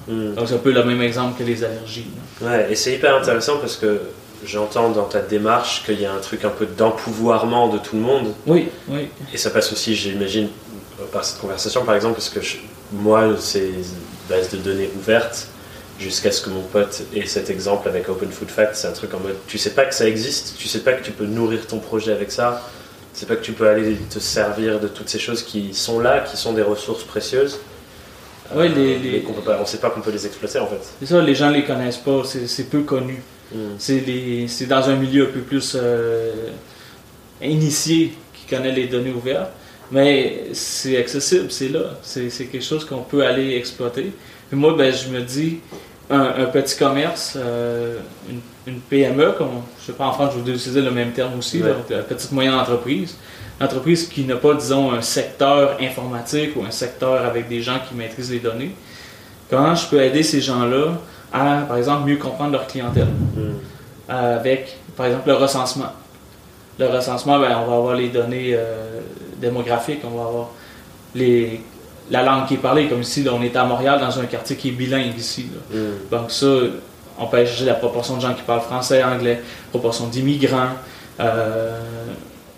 Hmm. 0.08 0.34
Donc 0.34 0.48
c'est 0.48 0.56
un 0.56 0.60
peu 0.60 0.72
le 0.72 0.84
même 0.84 1.02
exemple 1.02 1.38
que 1.38 1.44
les 1.48 1.64
allergies. 1.64 2.08
là. 2.42 2.48
Ouais, 2.50 2.72
et 2.72 2.76
c'est 2.76 2.94
hyper 2.94 3.16
intéressant 3.16 3.58
parce 3.58 3.76
que 3.78 4.02
j'entends 4.46 4.90
dans 4.90 5.06
ta 5.06 5.20
démarche 5.22 5.84
qu'il 5.86 6.02
y 6.02 6.06
a 6.06 6.14
un 6.14 6.20
truc 6.20 6.44
un 6.46 6.50
peu 6.50 6.66
d'empouvoirment 6.66 7.70
de 7.70 7.78
tout 7.78 7.96
le 7.96 8.02
monde. 8.02 8.34
Oui, 8.46 8.70
oui. 8.90 9.08
Et 9.34 9.38
ça 9.38 9.50
passe 9.52 9.72
aussi, 9.72 9.96
j'imagine, 9.96 10.50
par 11.12 11.24
cette 11.24 11.40
conversation, 11.40 11.84
par 11.86 11.96
exemple, 11.96 12.16
parce 12.16 12.30
que 12.30 12.42
je- 12.42 12.58
moi, 12.92 13.28
ces 13.40 13.72
bases 14.30 14.50
de 14.50 14.58
données 14.58 14.90
ouvertes, 14.98 15.48
jusqu'à 16.00 16.32
ce 16.32 16.42
que 16.42 16.50
mon 16.50 16.62
pote 16.62 17.02
ait 17.16 17.26
cet 17.26 17.50
exemple 17.50 17.88
avec 17.88 18.08
Open 18.10 18.30
Food 18.32 18.50
Facts, 18.50 18.76
c'est 18.76 18.88
un 18.88 18.92
truc 18.92 19.14
en 19.14 19.20
mode, 19.20 19.36
tu 19.48 19.58
sais 19.58 19.72
pas 19.72 19.86
que 19.86 19.96
ça 19.96 20.08
existe, 20.08 20.56
tu 20.58 20.68
sais 20.68 20.80
pas 20.80 20.94
que 20.94 21.04
tu 21.04 21.12
peux 21.12 21.26
nourrir 21.26 21.66
ton 21.68 21.80
projet 21.80 22.12
avec 22.12 22.32
ça, 22.32 22.62
sais 23.20 23.26
pas 23.26 23.36
que 23.36 23.44
tu 23.44 23.54
peux 23.54 23.68
aller 23.68 23.96
te 24.10 24.20
servir 24.20 24.80
de 24.80 24.88
toutes 24.88 25.10
ces 25.10 25.20
choses 25.20 25.44
qui 25.44 25.74
sont 25.74 26.00
là, 26.00 26.20
qui 26.22 26.38
sont 26.38 26.54
des 26.54 26.62
ressources 26.62 27.04
précieuses. 27.04 27.60
Ouais, 28.56 28.70
les- 28.70 28.76
Euh, 28.96 28.98
les- 29.04 29.12
mais 29.12 29.20
qu'on 29.22 29.34
peut 29.34 29.42
pas, 29.42 29.60
on 29.62 29.66
sait 29.66 29.78
pas 29.80 29.90
qu'on 29.90 30.02
peut 30.02 30.12
les 30.12 30.26
exploiter 30.26 30.60
en 30.60 30.68
fait. 30.68 30.80
C'est 31.00 31.08
ça, 31.08 31.22
les 31.22 31.36
gens 31.36 31.50
les 31.50 31.64
connaissent 31.66 31.98
pas, 31.98 32.22
c'est, 32.26 32.48
c'est 32.48 32.66
peu 32.66 32.82
connu. 32.84 33.22
Mm. 33.54 33.58
C'est 33.78 34.66
dans 34.68 34.90
un 34.90 34.96
milieu 34.96 35.24
un 35.28 35.32
peu 35.32 35.40
plus 35.42 35.76
euh, 35.76 36.32
initié 37.42 38.14
qui 38.34 38.46
connaît 38.56 38.72
les 38.72 38.88
données 38.88 39.12
ouvertes, 39.12 39.52
mais 39.92 40.46
c'est 40.54 40.98
accessible, 40.98 41.52
c'est 41.52 41.70
là. 41.70 41.98
C'est 42.02 42.30
quelque 42.30 42.62
chose 42.64 42.86
qu'on 42.86 43.02
peut 43.04 43.26
aller 43.26 43.56
exploiter. 43.56 44.12
Et 44.52 44.56
moi, 44.56 44.76
ben, 44.78 44.94
je 44.94 45.10
me 45.10 45.22
dis, 45.22 45.60
un, 46.10 46.46
petit 46.46 46.78
commerce, 46.78 47.38
euh, 47.38 48.00
une, 48.66 48.80
PME, 48.80 49.34
comme, 49.38 49.62
je 49.80 49.88
sais 49.88 49.94
pas 49.94 50.06
en 50.06 50.14
France, 50.14 50.34
je 50.36 50.40
vous 50.40 50.50
utiliser 50.50 50.82
le 50.82 50.92
même 50.92 51.12
terme 51.12 51.38
aussi, 51.38 51.62
la 51.62 52.04
petite 52.04 52.32
moyenne 52.32 52.54
entreprise. 52.54 53.16
Une 53.60 53.66
entreprise 53.66 54.08
qui 54.08 54.24
n'a 54.24 54.36
pas, 54.36 54.54
disons, 54.54 54.92
un 54.92 55.02
secteur 55.02 55.78
informatique 55.82 56.56
ou 56.56 56.64
un 56.64 56.72
secteur 56.72 57.26
avec 57.26 57.50
des 57.50 57.62
gens 57.62 57.80
qui 57.88 57.96
maîtrisent 57.96 58.32
les 58.32 58.40
données. 58.40 58.72
Comment 59.50 59.76
je 59.76 59.88
peux 59.88 60.02
aider 60.02 60.24
ces 60.24 60.42
gens-là 60.42 60.94
à, 61.34 61.62
par 61.68 61.78
exemple, 61.78 62.08
mieux 62.10 62.18
comprendre 62.18 62.52
leur 62.52 62.68
clientèle? 62.68 63.08
Hmm. 63.08 63.54
avec, 64.10 64.78
par 64.96 65.08
exemple, 65.08 65.28
le 65.28 65.36
recensement. 65.36 65.92
Le 66.80 66.88
recensement, 66.88 67.40
ben, 67.40 67.58
on 67.64 67.70
va 67.70 67.76
avoir 67.76 67.96
les 67.96 68.10
données 68.10 68.52
euh, 68.54 69.02
démographiques, 69.38 70.02
on 70.04 70.16
va 70.16 70.28
avoir 70.28 70.50
les 71.16 71.62
la 72.10 72.24
langue 72.24 72.48
qui 72.48 72.56
est 72.56 72.58
parlée. 72.58 72.88
Comme 72.88 73.02
ici, 73.02 73.26
on 73.32 73.42
est 73.42 73.56
à 73.56 73.66
Montréal, 73.66 74.00
dans 74.00 74.20
un 74.20 74.26
quartier 74.26 74.56
qui 74.56 74.70
est 74.70 74.72
bilingue 74.72 75.18
ici. 75.18 75.48
Mm. 75.72 75.76
Donc 76.12 76.32
ça, 76.32 76.48
on 77.20 77.26
peut 77.28 77.38
chercher 77.46 77.66
la 77.66 77.74
proportion 77.74 78.18
de 78.18 78.22
gens 78.22 78.34
qui 78.34 78.44
parlent 78.44 78.62
français, 78.62 79.04
anglais, 79.04 79.42
proportion 79.70 80.08
d'immigrants, 80.08 80.70
euh, 81.20 81.80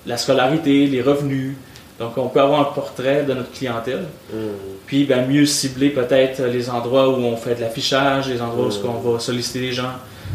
la 0.06 0.18
scolarité, 0.18 0.88
les 0.88 1.02
revenus. 1.02 1.56
Donc 2.00 2.18
on 2.18 2.28
peut 2.28 2.40
avoir 2.40 2.62
un 2.62 2.72
portrait 2.74 3.24
de 3.24 3.34
notre 3.34 3.52
clientèle. 3.52 4.06
Mm. 4.32 4.38
Puis 4.86 5.06
ben, 5.06 5.28
mieux 5.28 5.46
cibler 5.46 5.90
peut-être 5.90 6.44
les 6.44 6.70
endroits 6.70 7.10
où 7.10 7.22
on 7.22 7.38
fait 7.38 7.56
de 7.56 7.62
l'affichage, 7.62 8.30
les 8.30 8.42
endroits 8.42 8.68
où 8.68 8.70
mm. 8.70 8.90
on 9.06 9.12
va 9.12 9.20
solliciter 9.20 9.60
les 9.60 9.74
gens. 9.74 9.94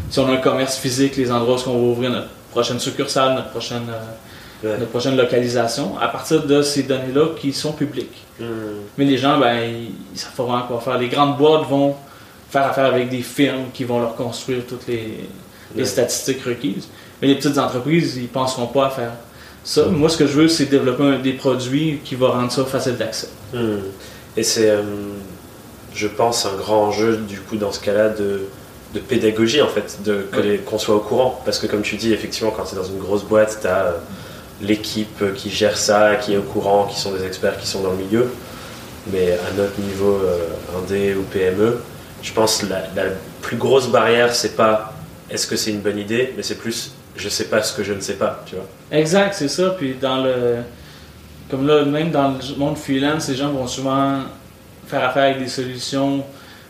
Si 0.09 0.19
on 0.19 0.27
a 0.27 0.33
un 0.33 0.37
commerce 0.37 0.77
physique, 0.77 1.15
les 1.15 1.31
endroits 1.31 1.57
où 1.65 1.69
on 1.69 1.73
va 1.73 1.91
ouvrir 1.91 2.11
notre 2.11 2.27
prochaine 2.51 2.79
succursale, 2.79 3.35
notre 3.35 3.49
prochaine... 3.49 3.87
Euh, 3.89 4.03
notre 4.63 4.87
prochaine 4.87 5.17
localisation, 5.17 5.97
à 5.99 6.07
partir 6.07 6.43
de 6.43 6.61
ces 6.61 6.83
données-là 6.83 7.29
qui 7.39 7.53
sont 7.53 7.73
publiques. 7.73 8.25
Hmm. 8.39 8.45
Mais 8.97 9.05
les 9.05 9.17
gens, 9.17 9.39
ben, 9.39 9.59
ils, 10.13 10.19
savent 10.19 10.33
pas 10.35 10.43
vraiment 10.43 10.63
quoi 10.63 10.79
faire. 10.79 10.97
Les 10.97 11.07
grandes 11.07 11.37
boîtes 11.37 11.67
vont 11.67 11.95
faire 12.49 12.65
affaire 12.65 12.85
avec 12.85 13.09
des 13.09 13.21
firmes 13.21 13.65
qui 13.73 13.83
vont 13.83 13.99
leur 13.99 14.15
construire 14.15 14.63
toutes 14.67 14.87
les, 14.87 15.29
statistiques 15.85 16.43
requises. 16.43 16.87
Mais 17.21 17.27
les 17.27 17.35
petites 17.35 17.57
entreprises, 17.57 18.15
ils 18.17 18.27
penseront 18.27 18.67
pas 18.67 18.87
à 18.87 18.89
faire 18.89 19.11
ça. 19.63 19.85
Moi, 19.85 20.09
ce 20.09 20.17
que 20.17 20.27
je 20.27 20.33
veux, 20.33 20.47
c'est 20.47 20.65
développer 20.65 21.17
des 21.17 21.33
produits 21.33 21.99
qui 22.03 22.15
vont 22.15 22.31
rendre 22.31 22.51
ça 22.51 22.63
facile 22.65 22.95
d'accès. 22.97 23.29
Hmm. 23.53 23.79
Et 24.37 24.43
c'est, 24.43 24.69
euh, 24.69 24.83
je 25.93 26.07
pense, 26.07 26.45
un 26.45 26.55
grand 26.55 26.87
enjeu, 26.87 27.17
du 27.17 27.39
coup, 27.39 27.57
dans 27.57 27.71
ce 27.71 27.79
cas-là, 27.79 28.09
de, 28.09 28.47
pédagogie, 29.09 29.61
en 29.61 29.67
fait, 29.67 29.99
de, 30.05 30.25
qu'on 30.65 30.77
soit 30.77 30.95
au 30.95 30.99
courant. 30.99 31.41
Parce 31.43 31.59
que, 31.59 31.67
comme 31.67 31.81
tu 31.81 31.97
dis, 31.97 32.13
effectivement, 32.13 32.51
quand 32.51 32.63
tu 32.63 32.75
es 32.75 32.77
dans 32.77 32.85
une 32.85 32.99
grosse 32.99 33.23
boîte, 33.23 33.57
tu 33.61 33.67
as 33.67 33.95
l'équipe 34.61 35.33
qui 35.35 35.49
gère 35.49 35.77
ça, 35.77 36.15
qui 36.15 36.33
est 36.33 36.37
au 36.37 36.43
courant, 36.43 36.85
qui 36.85 36.99
sont 36.99 37.11
des 37.11 37.25
experts 37.25 37.57
qui 37.57 37.67
sont 37.67 37.81
dans 37.81 37.91
le 37.91 37.97
milieu. 37.97 38.31
Mais 39.11 39.33
à 39.33 39.53
notre 39.55 39.79
niveau 39.79 40.19
euh, 40.23 40.47
indé 40.79 41.13
ou 41.13 41.23
PME, 41.23 41.81
je 42.21 42.33
pense 42.33 42.57
que 42.57 42.65
la, 42.67 43.03
plus 43.41 43.57
grosse 43.57 43.89
barrière, 43.89 44.33
c'est 44.33 44.55
pas 44.55 44.93
est-ce 45.29 45.45
que 45.45 45.55
c'est 45.55 45.69
une 45.69 45.81
bonne 45.81 45.99
idée, 45.99 46.33
mais 46.35 46.41
c'est 46.41 46.57
plus 46.57 46.93
je 47.15 47.29
sais 47.29 47.45
pas 47.45 47.63
ce 47.63 47.73
que 47.73 47.83
je 47.83 47.93
ne 47.93 48.01
sais 48.01 48.15
pas, 48.15 48.43
tu 48.45 48.55
vois. 48.55 48.65
Exact, 48.91 49.33
c'est 49.33 49.47
ça. 49.47 49.69
Puis 49.77 49.95
dans 50.01 50.23
le. 50.23 50.57
Comme 51.49 51.67
là, 51.67 51.85
même 51.85 52.11
dans 52.11 52.29
le 52.29 52.57
monde 52.57 52.77
freelance, 52.77 53.29
les 53.29 53.35
gens 53.35 53.51
vont 53.51 53.67
souvent 53.67 54.21
faire 54.87 55.03
affaire 55.03 55.23
avec 55.23 55.39
des 55.39 55.47
solutions 55.47 56.23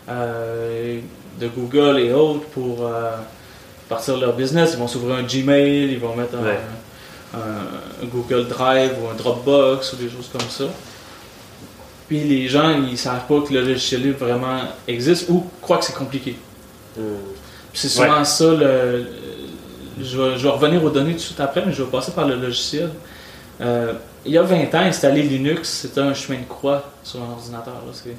euh, 0.10 1.00
de 1.40 1.48
Google 1.48 2.00
et 2.00 2.14
autres 2.14 2.46
pour 2.48 2.86
euh, 2.86 3.12
partir 3.88 4.18
de 4.18 4.22
leur 4.22 4.34
business. 4.34 4.72
Ils 4.74 4.80
vont 4.80 4.88
s'ouvrir 4.88 5.16
un 5.16 5.24
Gmail, 5.24 5.94
ils 5.94 6.00
vont 6.00 6.16
mettre 6.16 6.36
un 6.36 6.44
un, 7.36 8.06
Google 8.08 8.48
Drive 8.48 8.92
ou 9.02 9.10
un 9.10 9.16
Dropbox 9.16 9.94
ou 9.94 9.96
des 9.98 10.10
choses 10.10 10.30
comme 10.32 10.50
ça. 10.50 10.66
Puis 12.08 12.24
les 12.24 12.48
gens, 12.48 12.70
ils 12.72 12.98
savent 12.98 13.26
pas 13.28 13.42
que 13.42 13.54
le 13.54 13.62
logiciel 13.62 14.04
libre 14.04 14.26
vraiment 14.26 14.60
existe 14.88 15.30
ou 15.30 15.46
croient 15.62 15.78
que 15.78 15.86
c'est 15.86 15.96
compliqué. 15.96 16.38
Hmm. 16.98 17.02
C'est 17.74 17.90
souvent 17.90 18.24
ça 18.24 18.52
le. 18.52 19.08
Je 20.02 20.18
vais, 20.18 20.50
revenir 20.50 20.84
aux 20.84 20.90
données 20.90 21.12
tout 21.12 21.18
de 21.18 21.22
suite 21.22 21.40
après, 21.40 21.64
mais 21.66 21.72
je 21.72 21.82
vais 21.82 21.90
passer 21.90 22.12
par 22.12 22.28
le 22.28 22.36
logiciel. 22.36 22.90
Euh, 23.62 23.94
il 24.26 24.34
y 24.34 24.38
a 24.38 24.42
20 24.42 24.76
ans, 24.76 24.80
installer 24.80 25.24
Linux, 25.24 25.70
c'était 25.70 26.02
un 26.02 26.14
chemin 26.14 26.40
de 26.40 26.46
croix 26.46 26.84
sur 27.04 27.22
un 27.22 27.32
ordinateur. 27.32 27.76
Il 28.06 28.14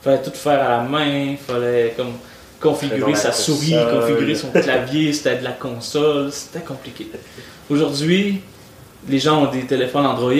fallait 0.00 0.22
tout 0.22 0.30
faire 0.30 0.62
à 0.62 0.68
la 0.68 0.80
main, 0.82 1.30
il 1.30 1.36
fallait 1.36 1.94
comme 1.96 2.12
configurer 2.60 3.14
sa 3.14 3.32
souris, 3.32 3.74
configurer 3.92 4.34
son 4.34 4.50
clavier, 4.50 5.12
c'était 5.12 5.38
de 5.38 5.44
la 5.44 5.52
console, 5.52 6.30
c'était 6.32 6.64
compliqué. 6.64 7.08
Aujourd'hui, 7.70 8.40
les 9.08 9.18
gens 9.18 9.44
ont 9.44 9.50
des 9.50 9.64
téléphones 9.64 10.06
Android, 10.06 10.32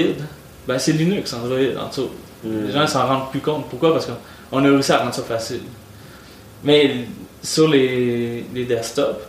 ben 0.66 0.78
c'est 0.78 0.92
Linux 0.92 1.32
Android 1.32 1.80
en 1.80 1.88
dessous. 1.88 2.10
Hmm. 2.44 2.66
Les 2.66 2.72
gens 2.72 2.82
ne 2.82 2.86
s'en 2.86 3.06
rendent 3.06 3.30
plus 3.30 3.40
compte. 3.40 3.68
Pourquoi? 3.68 3.92
Parce 3.92 4.06
qu'on 4.06 4.64
a 4.64 4.68
réussi 4.68 4.92
à 4.92 4.98
rendre 4.98 5.14
ça 5.14 5.22
facile. 5.22 5.62
Mais 6.64 7.06
sur 7.42 7.68
les, 7.68 8.44
les 8.54 8.64
desktops, 8.64 9.24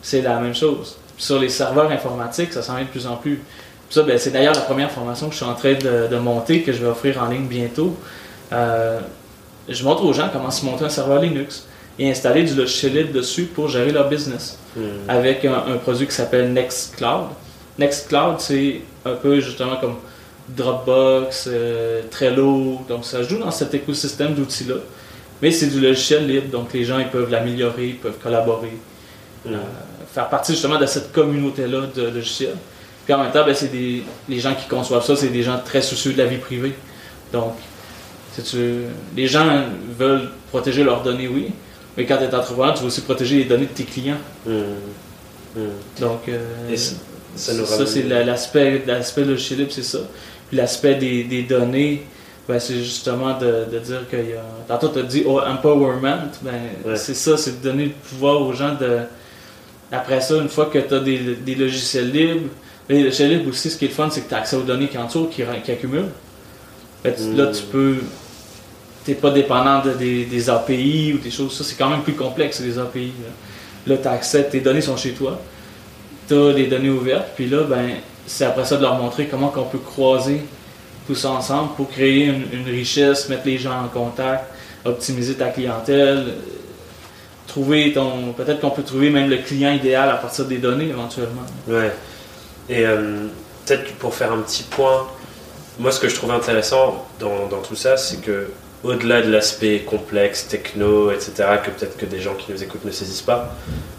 c'est 0.00 0.22
la 0.22 0.40
même 0.40 0.54
chose. 0.54 0.96
Sur 1.16 1.38
les 1.38 1.48
serveurs 1.48 1.90
informatiques, 1.90 2.52
ça 2.52 2.62
s'en 2.62 2.74
vient 2.74 2.84
de 2.84 2.90
plus 2.90 3.06
en 3.06 3.16
plus. 3.16 3.40
Ça, 3.90 4.02
ben, 4.02 4.18
c'est 4.18 4.30
d'ailleurs 4.30 4.54
la 4.54 4.62
première 4.62 4.90
formation 4.90 5.26
que 5.28 5.32
je 5.32 5.36
suis 5.36 5.46
en 5.46 5.54
train 5.54 5.74
de, 5.74 6.16
monter, 6.16 6.62
que 6.62 6.72
je 6.72 6.78
vais 6.78 6.88
offrir 6.88 7.22
en 7.22 7.28
ligne 7.28 7.46
bientôt. 7.46 7.94
Euh, 8.52 9.00
je 9.68 9.84
montre 9.84 10.02
aux 10.04 10.12
gens 10.12 10.30
comment 10.32 10.50
se 10.50 10.64
monter 10.64 10.84
un 10.84 10.88
serveur 10.88 11.20
Linux 11.20 11.66
et 11.98 12.10
installer 12.10 12.44
du 12.44 12.54
logiciel 12.54 12.94
libre 12.94 13.12
dessus 13.12 13.44
pour 13.44 13.68
gérer 13.68 13.92
leur 13.92 14.08
business 14.08 14.58
hmm. 14.76 14.80
avec 15.08 15.44
un, 15.44 15.76
produit 15.82 16.06
qui 16.06 16.14
s'appelle 16.14 16.52
Nextcloud. 16.52 17.26
Nextcloud, 17.78 18.40
c'est 18.40 18.80
un 19.04 19.14
peu 19.14 19.40
justement 19.40 19.76
comme 19.76 19.96
Dropbox, 20.48 21.48
euh, 21.50 22.02
Trello, 22.10 22.80
donc 22.88 23.04
ça 23.04 23.22
joue 23.22 23.38
dans 23.38 23.50
cet 23.50 23.74
écosystème 23.74 24.34
d'outils-là. 24.34 24.76
Mais 25.40 25.50
c'est 25.50 25.66
du 25.66 25.80
logiciel 25.80 26.26
libre, 26.26 26.48
donc 26.48 26.72
les 26.72 26.84
gens 26.84 26.98
ils 26.98 27.08
peuvent 27.08 27.30
l'améliorer, 27.30 27.88
ils 27.88 27.96
peuvent 27.96 28.18
collaborer, 28.22 28.76
hmm. 29.44 29.52
euh, 29.52 29.56
faire 30.12 30.28
partie 30.28 30.52
justement 30.52 30.78
de 30.78 30.86
cette 30.86 31.12
communauté-là 31.12 31.82
de 31.94 32.02
logiciels. 32.02 32.56
Puis 33.04 33.14
en 33.14 33.22
même 33.22 33.32
temps, 33.32 33.44
ben, 33.44 33.54
c'est 33.54 33.70
des, 33.70 34.04
les 34.28 34.38
gens 34.38 34.54
qui 34.54 34.68
conçoivent 34.68 35.04
ça, 35.04 35.16
c'est 35.16 35.28
des 35.28 35.42
gens 35.42 35.58
très 35.64 35.82
soucieux 35.82 36.12
de 36.12 36.18
la 36.18 36.26
vie 36.26 36.38
privée. 36.38 36.74
Donc, 37.32 37.54
tu, 38.36 38.84
les 39.16 39.26
gens 39.26 39.64
veulent 39.98 40.30
protéger 40.50 40.84
leurs 40.84 41.02
données, 41.02 41.28
oui, 41.28 41.52
mais 41.96 42.06
quand 42.06 42.16
tu 42.16 42.24
es 42.24 42.34
entrepreneur, 42.34 42.74
tu 42.74 42.80
veux 42.80 42.86
aussi 42.86 43.02
protéger 43.02 43.38
les 43.38 43.44
données 43.44 43.66
de 43.66 43.72
tes 43.72 43.84
clients. 43.84 44.18
Hmm. 44.46 44.62
Hmm. 45.54 45.68
Donc, 46.00 46.28
euh, 46.28 46.76
ça, 47.36 47.86
c'est 47.86 48.02
l'aspect, 48.02 48.82
l'aspect 48.86 49.24
logiciel 49.24 49.60
libre, 49.60 49.72
c'est 49.72 49.82
ça. 49.82 49.98
Puis 50.48 50.56
l'aspect 50.56 50.94
des, 50.94 51.24
des 51.24 51.42
données, 51.42 52.06
ben, 52.48 52.58
c'est 52.58 52.76
justement 52.76 53.38
de, 53.38 53.66
de 53.70 53.78
dire 53.78 54.08
qu'il 54.08 54.30
y 54.30 54.32
a. 54.32 54.44
Tantôt, 54.66 54.88
tu 54.88 54.98
as 54.98 55.02
dit 55.02 55.22
oh, 55.26 55.40
empowerment, 55.40 56.30
ben, 56.42 56.96
c'est 56.96 57.14
ça, 57.14 57.36
c'est 57.36 57.60
de 57.60 57.68
donner 57.68 57.86
le 57.86 57.92
pouvoir 57.92 58.40
aux 58.42 58.52
gens 58.52 58.74
de. 58.74 59.00
Après 59.90 60.20
ça, 60.22 60.36
une 60.36 60.48
fois 60.48 60.66
que 60.66 60.78
tu 60.78 60.94
as 60.94 61.00
des, 61.00 61.18
des, 61.18 61.54
logiciels 61.54 62.10
libres, 62.10 62.48
les 62.88 63.02
logiciels 63.02 63.30
libres 63.30 63.50
aussi, 63.50 63.68
ce 63.68 63.76
qui 63.76 63.84
est 63.84 63.88
le 63.88 63.94
fun, 63.94 64.08
c'est 64.10 64.22
que 64.22 64.28
tu 64.28 64.34
as 64.34 64.38
accès 64.38 64.56
aux 64.56 64.62
données 64.62 64.88
qui 64.88 64.96
entourent, 64.96 65.28
qui, 65.28 65.42
qui 65.64 65.70
accumulent. 65.70 66.08
Là, 67.04 67.46
tu 67.48 67.62
peux 67.70 67.96
t'es 69.04 69.14
pas 69.14 69.30
dépendant 69.30 69.82
des, 69.98 70.50
API 70.50 71.14
ou 71.14 71.18
des 71.18 71.30
choses. 71.30 71.56
Ça, 71.56 71.64
c'est 71.64 71.76
quand 71.76 71.90
même 71.90 72.02
plus 72.02 72.14
complexe, 72.14 72.60
les 72.60 72.78
API. 72.78 73.12
Là, 73.86 73.96
tu 73.96 74.08
accès, 74.08 74.44
tes 74.44 74.60
données 74.60 74.80
sont 74.80 74.96
chez 74.96 75.12
toi, 75.12 75.40
tu 76.28 76.34
as 76.34 76.52
des 76.52 76.66
données 76.66 76.90
ouvertes, 76.90 77.30
puis 77.34 77.48
là, 77.48 77.64
ben, 77.64 77.90
c'est 78.26 78.44
après 78.44 78.64
ça 78.64 78.76
de 78.76 78.82
leur 78.82 78.94
montrer 78.94 79.26
comment 79.26 79.52
on 79.56 79.64
peut 79.64 79.78
croiser 79.78 80.42
tout 81.06 81.16
ça 81.16 81.30
ensemble 81.30 81.74
pour 81.74 81.90
créer 81.90 82.26
une, 82.26 82.64
richesse, 82.64 83.28
mettre 83.28 83.46
les 83.46 83.58
gens 83.58 83.82
en 83.84 83.88
contact, 83.88 84.44
optimiser 84.84 85.34
ta 85.34 85.48
clientèle, 85.48 86.26
trouver 87.48 87.92
ton. 87.92 88.32
Peut-être 88.34 88.60
qu'on 88.60 88.70
peut 88.70 88.84
trouver 88.84 89.10
même 89.10 89.28
le 89.28 89.38
client 89.38 89.72
idéal 89.72 90.08
à 90.08 90.14
partir 90.14 90.44
des 90.44 90.58
données 90.58 90.90
éventuellement. 90.90 91.42
Ouais. 91.66 91.92
Et 92.68 92.86
euh, 92.86 93.26
peut-être 93.66 93.92
pour 93.94 94.14
faire 94.14 94.32
un 94.32 94.42
petit 94.42 94.62
point, 94.62 95.08
moi 95.80 95.90
ce 95.90 95.98
que 95.98 96.08
je 96.08 96.14
trouve 96.14 96.30
intéressant 96.30 97.04
dans 97.18 97.60
tout 97.68 97.74
ça, 97.74 97.96
c'est 97.96 98.20
que 98.20 98.46
au-delà 98.84 99.22
de 99.22 99.30
l'aspect 99.30 99.80
complexe, 99.80 100.48
techno, 100.48 101.10
etc., 101.10 101.32
que 101.64 101.70
peut-être 101.70 101.96
que 101.96 102.06
des 102.06 102.20
gens 102.20 102.34
qui 102.34 102.50
nous 102.50 102.62
écoutent 102.62 102.84
ne 102.84 102.90
saisissent 102.90 103.22
pas, 103.22 103.54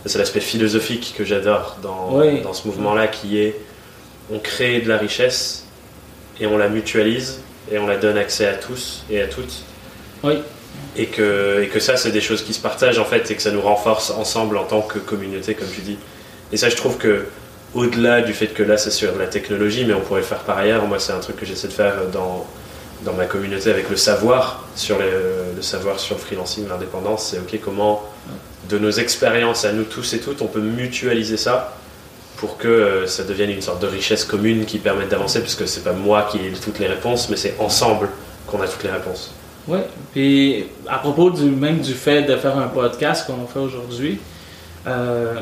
c'est 0.06 0.20
l'aspect 0.20 0.42
philosophique 0.42 1.14
que 1.18 1.24
j'adore 1.24 1.78
dans, 1.82 2.20
dans 2.42 2.54
ce 2.54 2.68
mouvement-là, 2.68 3.08
qui 3.08 3.40
est 3.40 3.56
on 4.32 4.40
crée 4.40 4.82
de 4.82 4.90
la 4.90 4.98
richesse 4.98 5.66
et 6.40 6.48
on 6.48 6.58
la 6.58 6.70
mutualise 6.70 7.42
et 7.72 7.78
on 7.78 7.88
la 7.88 7.98
donne 7.98 8.18
accès 8.18 8.48
à 8.48 8.56
tous 8.56 9.04
et 9.10 9.22
à 9.22 9.28
toutes. 9.28 9.64
Oui. 10.24 10.40
Et 10.96 11.08
que, 11.08 11.62
et 11.64 11.68
que 11.68 11.80
ça, 11.80 11.98
c'est 11.98 12.12
des 12.12 12.22
choses 12.22 12.44
qui 12.44 12.54
se 12.54 12.62
partagent 12.62 13.00
en 13.00 13.06
fait 13.06 13.30
et 13.32 13.36
que 13.36 13.42
ça 13.42 13.52
nous 13.52 13.62
renforce 13.62 14.12
ensemble 14.12 14.58
en 14.58 14.64
tant 14.64 14.82
que 14.82 15.00
communauté, 15.00 15.54
comme 15.56 15.70
tu 15.70 15.82
dis. 15.82 15.98
Et 16.52 16.58
ça, 16.58 16.70
je 16.70 16.76
trouve 16.76 16.98
que 16.98 17.26
au-delà 17.74 18.22
du 18.22 18.34
fait 18.34 18.48
que 18.48 18.64
là, 18.64 18.78
c'est 18.78 18.92
sur 18.92 19.18
la 19.18 19.28
technologie, 19.28 19.86
mais 19.86 19.94
on 19.94 20.02
pourrait 20.02 20.22
le 20.22 20.26
faire 20.26 20.40
par 20.40 20.58
ailleurs, 20.58 20.86
moi, 20.86 21.00
c'est 21.00 21.14
un 21.14 21.20
truc 21.20 21.38
que 21.38 21.46
j'essaie 21.46 21.68
de 21.68 21.74
faire 21.74 22.08
dans 22.12 22.46
dans 23.04 23.14
ma 23.14 23.26
communauté 23.26 23.70
avec 23.70 23.90
le 23.90 23.96
savoir 23.96 24.64
sur 24.76 24.98
le 24.98 25.62
savoir 25.62 26.00
sur 26.00 26.16
le 26.16 26.22
freelancing, 26.22 26.68
l'indépendance, 26.68 27.30
c'est 27.32 27.40
ok 27.40 27.60
comment 27.64 28.04
de 28.70 28.78
nos 28.78 28.92
expériences 28.92 29.66
à 29.66 29.74
nous 29.74 29.84
tous 29.84 30.14
et 30.14 30.20
toutes, 30.20 30.42
on 30.42 30.48
peut 30.48 30.62
mutualiser 30.62 31.38
ça 31.38 31.76
pour 32.38 32.58
que 32.58 32.68
euh, 32.68 33.08
ça 33.08 33.24
devienne 33.24 33.52
une 33.52 33.62
sorte 33.62 33.82
de 33.82 33.88
richesse 33.88 34.26
commune 34.26 34.66
qui 34.66 34.78
permette 34.78 35.10
d'avancer, 35.10 35.42
puisque 35.42 35.68
c'est 35.68 35.84
pas 35.84 35.94
moi 35.94 36.28
qui 36.30 36.38
ai 36.40 36.52
toutes 36.52 36.80
les 36.80 36.88
réponses, 36.88 37.30
mais 37.30 37.38
c'est 37.38 37.56
ensemble 37.60 38.10
qu'on 38.48 38.62
a 38.62 38.68
toutes 38.68 38.84
les 38.84 38.92
réponses. 38.92 39.32
Oui, 39.68 39.80
puis 40.12 40.66
à 40.88 40.98
propos 40.98 41.30
du, 41.30 41.44
même 41.44 41.80
du 41.80 41.94
fait 41.94 42.24
de 42.24 42.36
faire 42.36 42.58
un 42.58 42.68
podcast 42.68 43.28
qu'on 43.28 43.48
fait 43.48 43.60
aujourd'hui, 43.60 44.20
euh, 44.88 45.36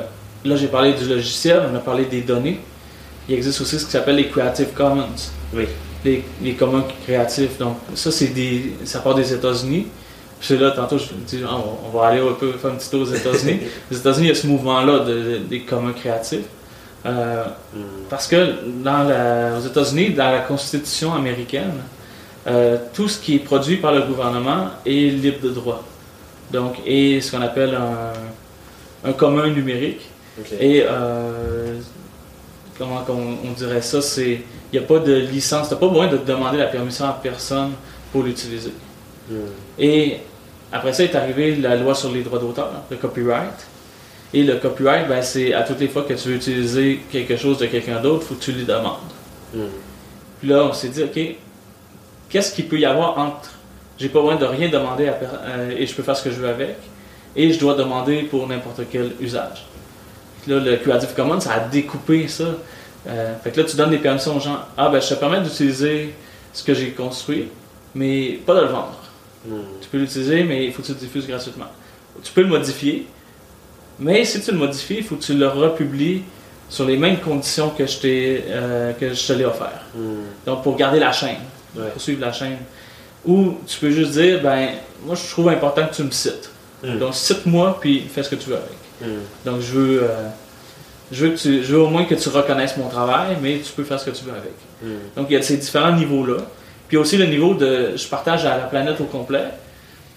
là 0.46 0.56
j'ai 0.56 0.68
parlé 0.68 0.94
du 0.94 1.06
logiciel, 1.06 1.64
on 1.72 1.76
a 1.76 1.80
parlé 1.80 2.06
des 2.06 2.22
données. 2.22 2.60
Il 3.28 3.36
existe 3.36 3.62
aussi 3.62 3.80
ce 3.80 3.86
qui 3.86 3.92
s'appelle 3.92 4.18
les 4.18 4.28
Creative 4.28 4.70
Commons. 4.76 5.08
Oui. 5.54 5.68
Les, 6.04 6.24
les 6.42 6.54
communs 6.54 6.84
créatifs. 7.06 7.58
Donc 7.60 7.78
ça, 7.96 8.12
c'est 8.12 8.28
des, 8.28 8.74
ça 8.86 9.00
part 9.00 9.16
des 9.16 9.34
États-Unis. 9.34 9.88
Puis 10.40 10.58
là, 10.58 10.72
tantôt, 10.72 10.98
je 10.98 11.06
me 11.14 11.24
dis, 11.26 11.40
ah, 11.48 11.58
on 11.86 11.96
va 11.96 12.08
aller 12.08 12.20
un 12.22 12.34
peu 12.34 12.54
faire 12.54 12.72
un 12.72 12.76
petit 12.76 12.90
tour 12.90 13.02
aux 13.02 13.14
États-Unis. 13.14 13.60
aux 13.92 13.96
États-Unis, 13.96 14.26
il 14.26 14.30
y 14.30 14.32
a 14.32 14.36
ce 14.36 14.48
mouvement-là 14.48 15.00
de, 15.00 15.38
des 15.50 15.62
communs 15.62 15.94
créatifs. 15.94 16.46
Euh, 17.04 17.44
Hmm. 17.74 17.80
parce 18.12 18.28
que 18.28 18.54
dans 18.84 19.02
la- 19.04 19.58
aux 19.58 19.66
États-Unis, 19.66 20.12
dans 20.12 20.30
la 20.32 20.40
Constitution 20.42 21.14
américaine, 21.16 21.74
euh, 22.48 22.78
tout 22.94 23.08
ce 23.08 23.18
qui 23.20 23.36
est 23.36 23.40
produit 23.40 23.78
par 23.78 23.92
le 23.92 24.02
gouvernement 24.02 24.68
est 24.86 25.10
libre 25.10 25.42
de 25.42 25.50
droit. 25.50 25.84
Donc, 26.52 26.76
et 26.86 27.20
ce 27.22 27.32
qu'on 27.32 27.42
appelle 27.42 27.74
un, 27.76 29.10
un 29.10 29.14
commun 29.14 29.48
numérique. 29.50 30.02
Et 30.60 30.84
euh, 30.88 31.80
comment 32.78 33.04
on, 33.10 33.52
dirait 33.58 33.82
ça, 33.82 34.02
c'est 34.02 34.42
il 34.72 34.80
n'y 34.80 34.86
a 34.86 34.88
pas 34.88 35.00
de 35.00 35.14
licence, 35.14 35.68
tu 35.68 35.74
n'as 35.74 35.80
pas 35.80 35.88
besoin 35.88 36.08
de 36.08 36.18
demander 36.18 36.58
la 36.58 36.68
permission 36.68 37.06
à 37.06 37.20
personne 37.22 37.72
pour 38.12 38.24
l'utiliser. 38.24 38.74
Hmm. 39.30 39.36
Et 39.78 40.18
après 40.72 40.94
ça 40.94 41.04
est 41.04 41.16
arrivé 41.16 41.56
la 41.56 41.76
loi 41.76 41.94
sur 41.94 42.12
les 42.12 42.24
droits 42.24 42.40
d'auteur, 42.40 42.72
le 42.90 42.98
copyright. 42.98 43.68
Et 44.34 44.44
le 44.44 44.56
copyright, 44.56 45.10
ben, 45.10 45.22
c'est 45.22 45.54
à 45.54 45.64
toutes 45.64 45.82
les 45.82 45.90
fois 45.90 46.04
que 46.04 46.14
tu 46.14 46.30
veux 46.30 46.36
utiliser 46.36 47.02
quelque 47.12 47.36
chose 47.36 47.58
de 47.58 47.66
quelqu'un 47.66 48.00
d'autre, 48.00 48.24
il 48.24 48.28
faut 48.30 48.36
que 48.36 48.44
tu 48.44 48.54
lui 48.54 48.64
demandes. 48.64 49.12
Hmm. 49.54 49.66
Puis 50.40 50.48
là, 50.48 50.64
on 50.64 50.74
s'est 50.74 50.88
dit, 50.88 51.04
OK, 51.04 51.20
qu'est-ce 52.30 52.56
qu'il 52.56 52.68
peut 52.68 52.80
y 52.80 52.86
avoir 52.86 53.18
entre 53.18 53.52
j'ai 54.02 54.10
pas 54.10 54.20
besoin 54.20 54.36
de 54.36 54.46
rien 54.46 54.68
demander 54.68 55.08
à 55.08 55.14
euh, 55.14 55.76
et 55.78 55.86
je 55.86 55.94
peux 55.94 56.02
faire 56.02 56.18
ce 56.18 56.24
que 56.24 56.32
je 56.32 56.38
veux 56.38 56.50
avec, 56.50 56.78
et 57.36 57.54
je 57.54 57.60
dois 57.60 57.76
demander 57.76 58.24
pour 58.24 58.48
n'importe 58.48 58.82
quel 58.92 59.12
usage. 59.20 59.68
Puis 60.42 60.52
là, 60.52 60.60
le 60.60 60.78
Creative 60.78 61.14
Commons, 61.16 61.40
ça 61.40 61.54
a 61.54 61.60
découpé 61.60 62.28
ça. 62.28 62.46
Euh, 63.08 63.36
fait 63.44 63.52
que 63.52 63.62
là, 63.62 63.68
tu 63.68 63.76
donnes 63.76 63.90
des 63.90 63.98
permissions 63.98 64.36
aux 64.38 64.40
gens. 64.40 64.60
Ah, 64.78 64.90
ben, 64.90 65.02
je 65.02 65.10
te 65.10 65.14
permets 65.16 65.42
d'utiliser 65.42 66.14
ce 66.54 66.64
que 66.64 66.74
j'ai 66.74 66.92
construit, 66.92 67.48
mais 67.96 68.40
pas 68.46 68.54
de 68.56 68.62
le 68.62 68.68
vendre. 68.68 69.00
Hmm. 69.46 69.62
Tu 69.82 69.90
peux 69.90 69.98
l'utiliser, 69.98 70.44
mais 70.44 70.66
il 70.66 70.74
faut 70.74 70.82
que 70.82 70.88
tu 70.88 70.94
le 70.94 71.00
diffuses 71.00 71.28
gratuitement. 71.28 71.66
Tu 72.24 72.32
peux 72.32 72.42
le 72.42 72.48
modifier, 72.48 73.08
mais 74.00 74.24
si 74.26 74.42
tu 74.42 74.52
le 74.52 74.58
modifies, 74.58 74.98
il 74.98 75.04
faut 75.04 75.16
que 75.16 75.24
tu 75.24 75.34
le 75.34 75.48
republies 75.48 76.24
sur 76.70 76.86
les 76.86 76.96
mêmes 76.98 77.18
conditions 77.20 77.70
que 77.72 77.86
je, 77.86 77.98
t'ai, 78.00 78.44
euh, 78.48 78.94
que 78.94 79.14
je 79.14 79.28
te 79.28 79.34
l'ai 79.34 79.46
offert. 79.46 79.82
Hmm. 79.96 80.24
Donc, 80.46 80.64
pour 80.64 80.76
garder 80.76 81.00
la 81.00 81.12
chaîne, 81.12 81.38
Ouais. 81.76 81.88
pour 81.94 82.02
suivre 82.02 82.22
la 82.22 82.34
chaîne. 82.34 82.58
Ou 83.26 83.58
tu 83.66 83.80
peux 83.80 83.92
juste 83.92 84.12
dire, 84.12 84.42
ben, 84.42 84.70
moi, 85.06 85.16
je 85.16 85.28
trouve 85.30 85.50
important 85.50 85.88
que 85.88 85.96
tu 85.96 86.04
me 86.04 86.12
cites. 86.12 86.50
Hmm. 86.84 87.00
Donc, 87.00 87.14
cite-moi, 87.16 87.78
puis 87.80 88.02
fais 88.14 88.24
ce 88.24 88.30
que 88.30 88.36
tu 88.36 88.50
veux 88.50 88.58
avec. 88.58 89.10
Donc, 89.46 89.62
je 89.62 89.72
veux, 89.72 90.04
euh, 90.04 90.28
je, 91.12 91.26
veux 91.26 91.32
que 91.32 91.38
tu, 91.40 91.64
je 91.64 91.74
veux 91.74 91.80
au 91.82 91.88
moins 91.88 92.06
que 92.06 92.16
tu 92.16 92.30
reconnaisses 92.30 92.78
mon 92.78 92.88
travail, 92.88 93.38
mais 93.42 93.60
tu 93.60 93.72
peux 93.74 93.84
faire 93.84 94.00
ce 94.00 94.06
que 94.10 94.16
tu 94.16 94.24
veux 94.26 94.32
avec. 94.32 94.54
Hmm. 94.82 95.18
Donc, 95.18 95.28
il 95.30 95.34
y 95.34 95.36
a 95.38 95.42
ces 95.42 95.58
différents 95.58 95.92
niveaux-là. 95.94 96.38
Puis 96.88 96.98
aussi 96.98 97.18
le 97.18 97.26
niveau 97.26 97.54
de 97.54 97.96
je 97.96 98.08
partage 98.08 98.46
à 98.46 98.58
la 98.58 98.64
planète 98.66 99.00
au 99.00 99.06
complet, 99.06 99.46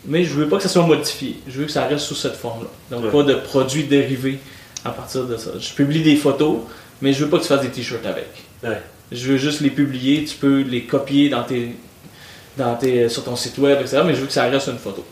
mais 0.07 0.25
je 0.25 0.35
veux 0.35 0.49
pas 0.49 0.57
que 0.57 0.63
ça 0.65 0.69
soit 0.69 0.87
modifié. 0.87 1.37
Je 1.47 1.59
veux 1.61 1.67
que 1.67 1.73
ça 1.73 1.85
reste 1.87 2.05
sous 2.05 2.15
cette 2.17 2.35
forme-là. 2.37 2.69
Donc, 2.91 3.05
Ouais. 3.05 3.11
pas 3.11 3.23
de 3.23 3.35
produits 3.35 3.85
dérivés 3.85 4.39
à 4.85 4.91
partir 4.91 5.25
de 5.25 5.37
ça. 5.37 5.51
Je 5.59 5.73
publie 5.73 6.03
des 6.03 6.17
photos, 6.17 6.59
mais 7.01 7.13
je 7.13 7.25
veux 7.25 7.31
pas 7.31 7.39
que 7.39 7.43
tu 7.43 7.49
fasses 7.49 7.63
des 7.63 7.71
t-shirts 7.71 8.05
avec. 8.07 8.29
Ouais. 8.63 8.81
Je 9.13 9.27
veux 9.33 9.37
juste 9.37 9.61
les 9.61 9.71
publier, 9.71 10.25
tu 10.25 10.37
peux 10.37 10.63
les 10.63 10.83
copier 10.85 11.29
dans 11.29 11.43
tes, 11.45 11.77
dans 12.57 12.75
tes, 12.75 13.09
sur 13.09 13.23
ton 13.25 13.37
site 13.37 13.59
web, 13.59 13.79
etc. 13.81 14.03
Mais 14.05 14.15
je 14.15 14.21
veux 14.21 14.27
que 14.27 14.33
ça 14.33 14.45
reste 14.45 14.69
une 14.69 14.79
photo. 14.79 15.05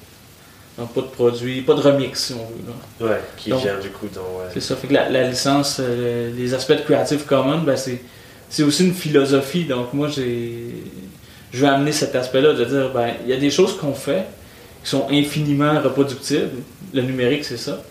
Donc, 0.78 0.94
pas 0.94 1.02
de 1.02 1.06
produit, 1.06 1.60
pas 1.60 1.74
de 1.74 1.80
remix, 1.80 2.18
si 2.24 2.32
on 2.32 2.36
veut. 2.38 3.06
là. 3.06 3.12
Ouais, 3.14 3.20
qui 3.36 3.50
Donc- 3.50 3.62
vient 3.62 3.78
du 3.78 3.90
coup 3.90 4.06
dans. 4.14 4.20
ouais. 4.20 4.46
C'est 4.54 4.60
ça. 4.60 4.74
Fait 4.76 4.88
que 4.88 4.94
la, 4.94 5.08
la 5.10 5.28
licence, 5.28 5.78
euh, 5.80 6.30
les 6.34 6.54
aspects 6.54 6.72
de 6.72 6.80
Creative 6.80 7.24
Commons, 7.26 7.58
ben 7.58 7.76
c'est, 7.76 8.00
c'est 8.48 8.62
aussi 8.62 8.86
une 8.86 8.94
philosophie. 8.94 9.64
Donc 9.64 9.92
moi, 9.92 10.08
j'ai, 10.08 10.84
je 11.52 11.58
veux 11.64 11.68
amener 11.70 11.92
cet 11.92 12.14
aspect-là 12.14 12.54
de 12.54 12.64
dire, 12.64 12.90
ben 12.94 13.08
il 13.24 13.30
y 13.30 13.34
a 13.34 13.36
des 13.36 13.50
choses 13.50 13.76
qu'on 13.76 13.92
fait 13.94 14.24
qui 14.82 14.88
sont 14.90 15.06
infiniment 15.10 15.78
reproductibles. 15.80 16.62
Le 16.94 17.02
numérique, 17.02 17.44
c'est 17.44 17.58
ça. 17.58 17.82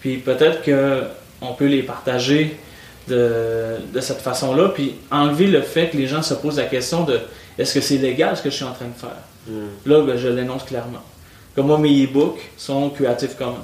Puis 0.00 0.18
peut-être 0.18 0.62
que 0.62 1.02
on 1.40 1.54
peut 1.54 1.66
les 1.66 1.82
partager 1.82 2.56
de, 3.08 3.76
de 3.92 4.00
cette 4.00 4.20
façon-là, 4.20 4.68
puis 4.68 4.94
enlever 5.10 5.46
le 5.46 5.62
fait 5.62 5.88
que 5.88 5.96
les 5.96 6.06
gens 6.06 6.22
se 6.22 6.34
posent 6.34 6.58
la 6.58 6.66
question 6.66 7.04
de 7.04 7.18
est-ce 7.58 7.74
que 7.74 7.80
c'est 7.80 7.96
légal 7.96 8.36
ce 8.36 8.42
que 8.42 8.50
je 8.50 8.54
suis 8.56 8.64
en 8.64 8.72
train 8.72 8.86
de 8.86 8.98
faire? 9.00 9.16
Hmm. 9.48 9.68
Là, 9.90 10.02
ben, 10.04 10.16
je 10.16 10.28
l'énonce 10.28 10.62
clairement. 10.64 11.02
Comme 11.54 11.66
moi, 11.66 11.78
mes 11.78 12.04
e-books 12.04 12.40
sont 12.56 12.90
Creative 12.90 13.34
Commons. 13.36 13.56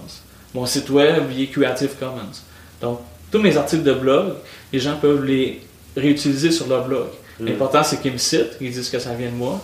Mon 0.54 0.66
site 0.66 0.90
web, 0.90 1.24
il 1.32 1.42
est 1.42 1.46
Creative 1.46 1.94
Commons. 1.98 2.32
Donc, 2.80 3.00
tous 3.30 3.38
mes 3.38 3.56
articles 3.56 3.82
de 3.82 3.92
blog, 3.94 4.34
les 4.72 4.78
gens 4.78 4.96
peuvent 4.96 5.24
les 5.24 5.60
réutiliser 5.96 6.50
sur 6.50 6.66
leur 6.68 6.86
blog. 6.86 7.06
Hmm. 7.40 7.46
L'important, 7.46 7.82
c'est 7.82 8.00
qu'ils 8.00 8.12
me 8.12 8.18
citent, 8.18 8.58
qu'ils 8.58 8.70
disent 8.72 8.90
que 8.90 8.98
ça 8.98 9.14
vient 9.14 9.30
de 9.30 9.34
moi, 9.36 9.60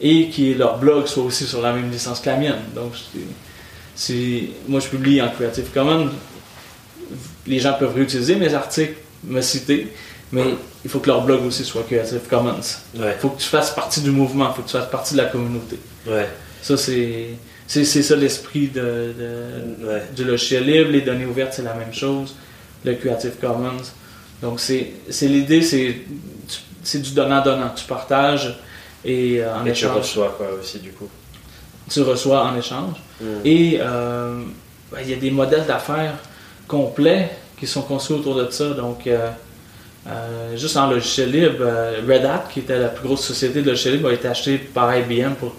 et 0.00 0.30
que 0.30 0.56
leur 0.58 0.78
blog 0.78 1.06
soit 1.06 1.22
aussi 1.24 1.44
sur 1.44 1.60
la 1.62 1.72
même 1.72 1.90
licence 1.90 2.20
que 2.20 2.28
la 2.30 2.36
mienne. 2.36 2.62
Donc, 2.74 2.92
c'est- 3.94 4.48
moi, 4.68 4.80
je 4.80 4.88
publie 4.88 5.20
en 5.22 5.28
Creative 5.30 5.68
Commons. 5.72 6.08
Les 7.46 7.58
gens 7.60 7.74
peuvent 7.78 7.94
réutiliser 7.94 8.36
mes 8.36 8.52
articles, 8.54 8.96
me 9.24 9.40
citer, 9.40 9.92
mais 10.32 10.54
il 10.84 10.90
faut 10.90 10.98
que 11.00 11.06
leur 11.08 11.22
blog 11.22 11.44
aussi 11.44 11.64
soit 11.64 11.82
Creative 11.84 12.20
Commons. 12.28 12.54
Ouais. 12.96 13.12
Il 13.16 13.20
faut 13.20 13.30
que 13.30 13.40
tu 13.40 13.48
fasses 13.48 13.70
partie 13.74 14.00
du 14.00 14.10
mouvement, 14.10 14.50
il 14.50 14.54
faut 14.56 14.62
que 14.62 14.68
tu 14.68 14.76
fasses 14.76 14.90
partie 14.90 15.14
de 15.14 15.18
la 15.18 15.26
communauté. 15.26 15.78
Ouais. 16.06 16.28
Ça, 16.64 16.76
c'est 16.76 17.26
c'est 17.66 17.84
ça 17.84 18.16
l'esprit 18.16 18.68
de, 18.68 18.80
de- 18.80 19.86
Ouais. 19.86 20.02
du 20.16 20.24
logiciel 20.24 20.64
libre. 20.64 20.90
Les 20.90 21.00
données 21.02 21.26
ouvertes, 21.26 21.52
c'est 21.56 21.62
la 21.62 21.74
même 21.74 21.92
chose. 21.92 22.34
Le 22.84 22.94
Creative 22.94 23.32
Commons. 23.40 23.82
Donc, 24.42 24.60
c'est 24.60 24.92
c'est 25.10 25.28
l'idée, 25.28 25.62
c'est 25.62 27.02
du 27.02 27.10
donnant-donnant. 27.12 27.70
Tu 27.76 27.84
partages 27.86 28.58
et 29.04 29.40
euh, 29.42 29.54
en 29.56 29.60
Et 29.66 29.72
tu 29.72 29.84
échange, 29.84 29.96
reçois 29.98 30.34
quoi 30.36 30.48
aussi 30.58 30.78
du 30.78 30.90
coup? 30.92 31.08
tu 31.90 32.00
reçois 32.00 32.44
en 32.44 32.56
échange. 32.56 32.96
Hmm. 33.20 33.26
Et 33.44 33.78
euh, 33.80 34.42
ben, 34.90 34.98
il 35.02 35.10
y 35.10 35.12
a 35.12 35.16
des 35.16 35.30
modèles 35.30 35.66
d'affaires 35.66 36.14
complets 36.66 37.30
qui 37.60 37.66
sont 37.66 37.82
construits 37.82 38.16
autour 38.18 38.36
de 38.36 38.50
ça. 38.50 38.70
Donc, 38.70 39.06
euh, 39.06 39.28
euh, 40.06 40.56
juste 40.56 40.76
en 40.78 40.88
logiciel 40.88 41.30
libre, 41.30 41.56
euh, 41.60 42.00
Red 42.08 42.24
Hat, 42.24 42.44
qui 42.52 42.60
était 42.60 42.78
la 42.78 42.88
plus 42.88 43.06
grosse 43.06 43.24
société 43.26 43.60
de 43.62 43.68
logiciel 43.70 43.94
libre, 43.96 44.08
a 44.08 44.12
été 44.14 44.28
acheté 44.28 44.56
par 44.58 44.94
IBM 44.96 45.34
pour 45.38 45.56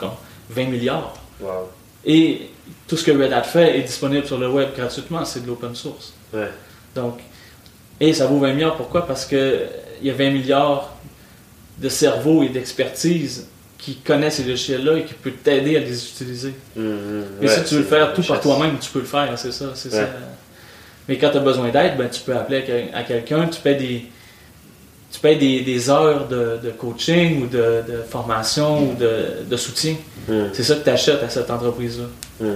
20 0.50 0.66
milliards. 0.66 1.14
Wow. 1.42 1.70
Et 2.06 2.50
tout 2.88 2.98
ce 2.98 3.04
que 3.04 3.12
Red 3.12 3.34
Hat 3.34 3.44
fait 3.44 3.80
est 3.80 3.84
disponible 3.84 4.26
sur 4.26 4.38
le 4.38 4.50
web 4.50 4.70
gratuitement, 4.76 5.26
c'est 5.26 5.42
de 5.42 5.48
l'open 5.48 5.74
source. 5.76 6.14
Ouais. 6.34 6.50
Donc, 6.96 7.20
et 8.00 8.14
ça 8.14 8.28
vaut 8.28 8.40
20 8.40 8.54
milliards, 8.54 8.76
pourquoi? 8.78 9.06
Parce 9.08 9.26
qu'il 9.26 9.68
y 10.04 10.10
a 10.10 10.14
20 10.14 10.32
milliards 10.32 10.94
de 11.78 11.90
cerveaux 11.90 12.44
et 12.44 12.50
d'expertise 12.50 13.48
qui 13.78 13.98
connaissent 13.98 14.36
ces 14.36 14.44
logiciels-là 14.44 14.98
et 14.98 15.04
qui 15.06 15.14
peuvent 15.14 15.34
t'aider 15.44 15.78
à 15.78 15.80
les 15.80 16.04
utiliser. 16.06 16.54
Mais 16.76 16.84
Ouais, 17.42 17.48
si 17.48 17.64
tu 17.66 17.76
veux 17.76 17.82
le 17.82 17.86
faire 17.86 18.14
tout 18.14 18.24
par 18.24 18.40
toi-même, 18.40 18.78
tu 18.80 18.90
peux 18.90 19.00
le 19.00 19.06
faire, 19.06 19.38
c'est 19.38 19.52
ça. 19.52 19.72
c'est 19.76 19.90
Ouais. 19.94 20.00
ça. 20.02 20.10
Mais 21.08 21.18
quand 21.18 21.30
tu 21.30 21.38
as 21.38 21.42
besoin 21.42 21.70
d'aide, 21.70 21.98
ben, 21.98 22.10
tu 22.10 22.22
peux 22.22 22.36
appeler 22.36 22.58
à 22.58 22.62
quel- 22.62 22.90
à 22.94 23.04
quelqu'un, 23.04 23.48
tu 23.48 23.60
payes 23.62 23.78
des, 23.78 24.06
tu 25.16 25.20
payes 25.22 25.38
des, 25.38 25.62
des 25.62 25.90
heures 25.90 26.28
de, 26.28 26.58
de 26.64 26.70
coaching 26.72 27.44
ou 27.44 27.48
de, 27.48 27.58
de 27.88 28.02
formation 28.10 28.92
ou 28.92 28.96
de, 28.96 29.44
de 29.50 29.58
soutien. 29.58 29.96
Hmm. 30.28 30.46
C'est 30.54 30.64
ça 30.64 30.76
que 30.76 30.84
tu 30.84 30.90
achètes 30.90 31.24
à 31.24 31.30
cette 31.30 31.50
entreprise-là. 31.50 32.06
Hmm. 32.40 32.54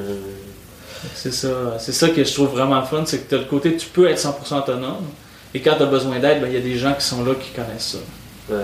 C'est 1.15 1.33
ça, 1.33 1.77
c'est 1.79 1.93
ça 1.93 2.09
que 2.09 2.23
je 2.23 2.33
trouve 2.33 2.49
vraiment 2.49 2.81
fun, 2.83 3.03
c'est 3.05 3.19
que 3.19 3.29
tu 3.29 3.35
as 3.35 3.37
le 3.37 3.45
côté 3.45 3.75
tu 3.77 3.87
peux 3.87 4.09
être 4.09 4.19
100% 4.19 4.59
autonome. 4.59 5.05
Et 5.53 5.61
quand 5.61 5.75
tu 5.77 5.83
as 5.83 5.87
besoin 5.87 6.19
d'aide, 6.19 6.41
ben, 6.41 6.47
il 6.47 6.53
y 6.53 6.57
a 6.57 6.61
des 6.61 6.77
gens 6.77 6.93
qui 6.93 7.05
sont 7.05 7.23
là 7.23 7.33
qui 7.35 7.49
connaissent 7.51 7.95
ça. 8.49 8.53
Ouais. 8.53 8.63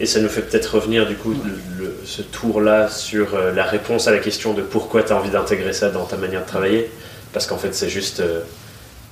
Et 0.00 0.06
ça 0.06 0.20
nous 0.20 0.28
fait 0.28 0.42
peut-être 0.42 0.74
revenir 0.74 1.06
du 1.06 1.14
coup 1.14 1.30
le- 1.30 1.84
le- 1.84 1.96
ce 2.04 2.20
tour-là 2.22 2.88
sur 2.88 3.34
euh, 3.34 3.52
la 3.52 3.62
réponse 3.64 4.08
à 4.08 4.10
la 4.10 4.18
question 4.18 4.52
de 4.52 4.62
pourquoi 4.62 5.04
tu 5.04 5.12
as 5.12 5.16
envie 5.16 5.30
d'intégrer 5.30 5.72
ça 5.72 5.90
dans 5.90 6.04
ta 6.04 6.16
manière 6.16 6.42
de 6.42 6.48
travailler. 6.48 6.90
Parce 7.32 7.46
qu'en 7.46 7.56
fait, 7.58 7.72
c'est 7.74 7.88
juste 7.88 8.18
euh, 8.20 8.40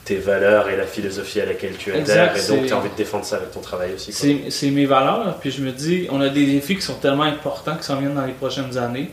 tes 0.04 0.16
valeurs 0.16 0.68
et 0.68 0.76
la 0.76 0.84
philosophie 0.86 1.40
à 1.40 1.46
laquie 1.46 1.66
tu 1.78 1.90
adhères. 1.92 2.00
Exact, 2.32 2.36
et 2.36 2.56
donc, 2.56 2.66
tu 2.66 2.72
as 2.72 2.76
envie 2.78 2.90
de 2.90 2.96
défendre 2.96 3.24
ça 3.24 3.36
avec 3.36 3.52
ton 3.52 3.60
travail 3.60 3.92
aussi. 3.94 4.12
C'est 4.50 4.70
mes 4.70 4.86
valeurs, 4.86 5.36
puis 5.40 5.50
je 5.50 5.62
me 5.62 5.70
dis, 5.70 6.08
on 6.10 6.20
a 6.20 6.28
des 6.28 6.44
défis 6.46 6.76
qui 6.76 6.82
sont 6.82 6.94
tellement 6.94 7.22
importants 7.22 7.76
qui 7.76 7.84
s'en 7.84 7.96
viennent 7.96 8.14
dans 8.14 8.26
les 8.26 8.32
prochaines 8.32 8.76
années 8.78 9.10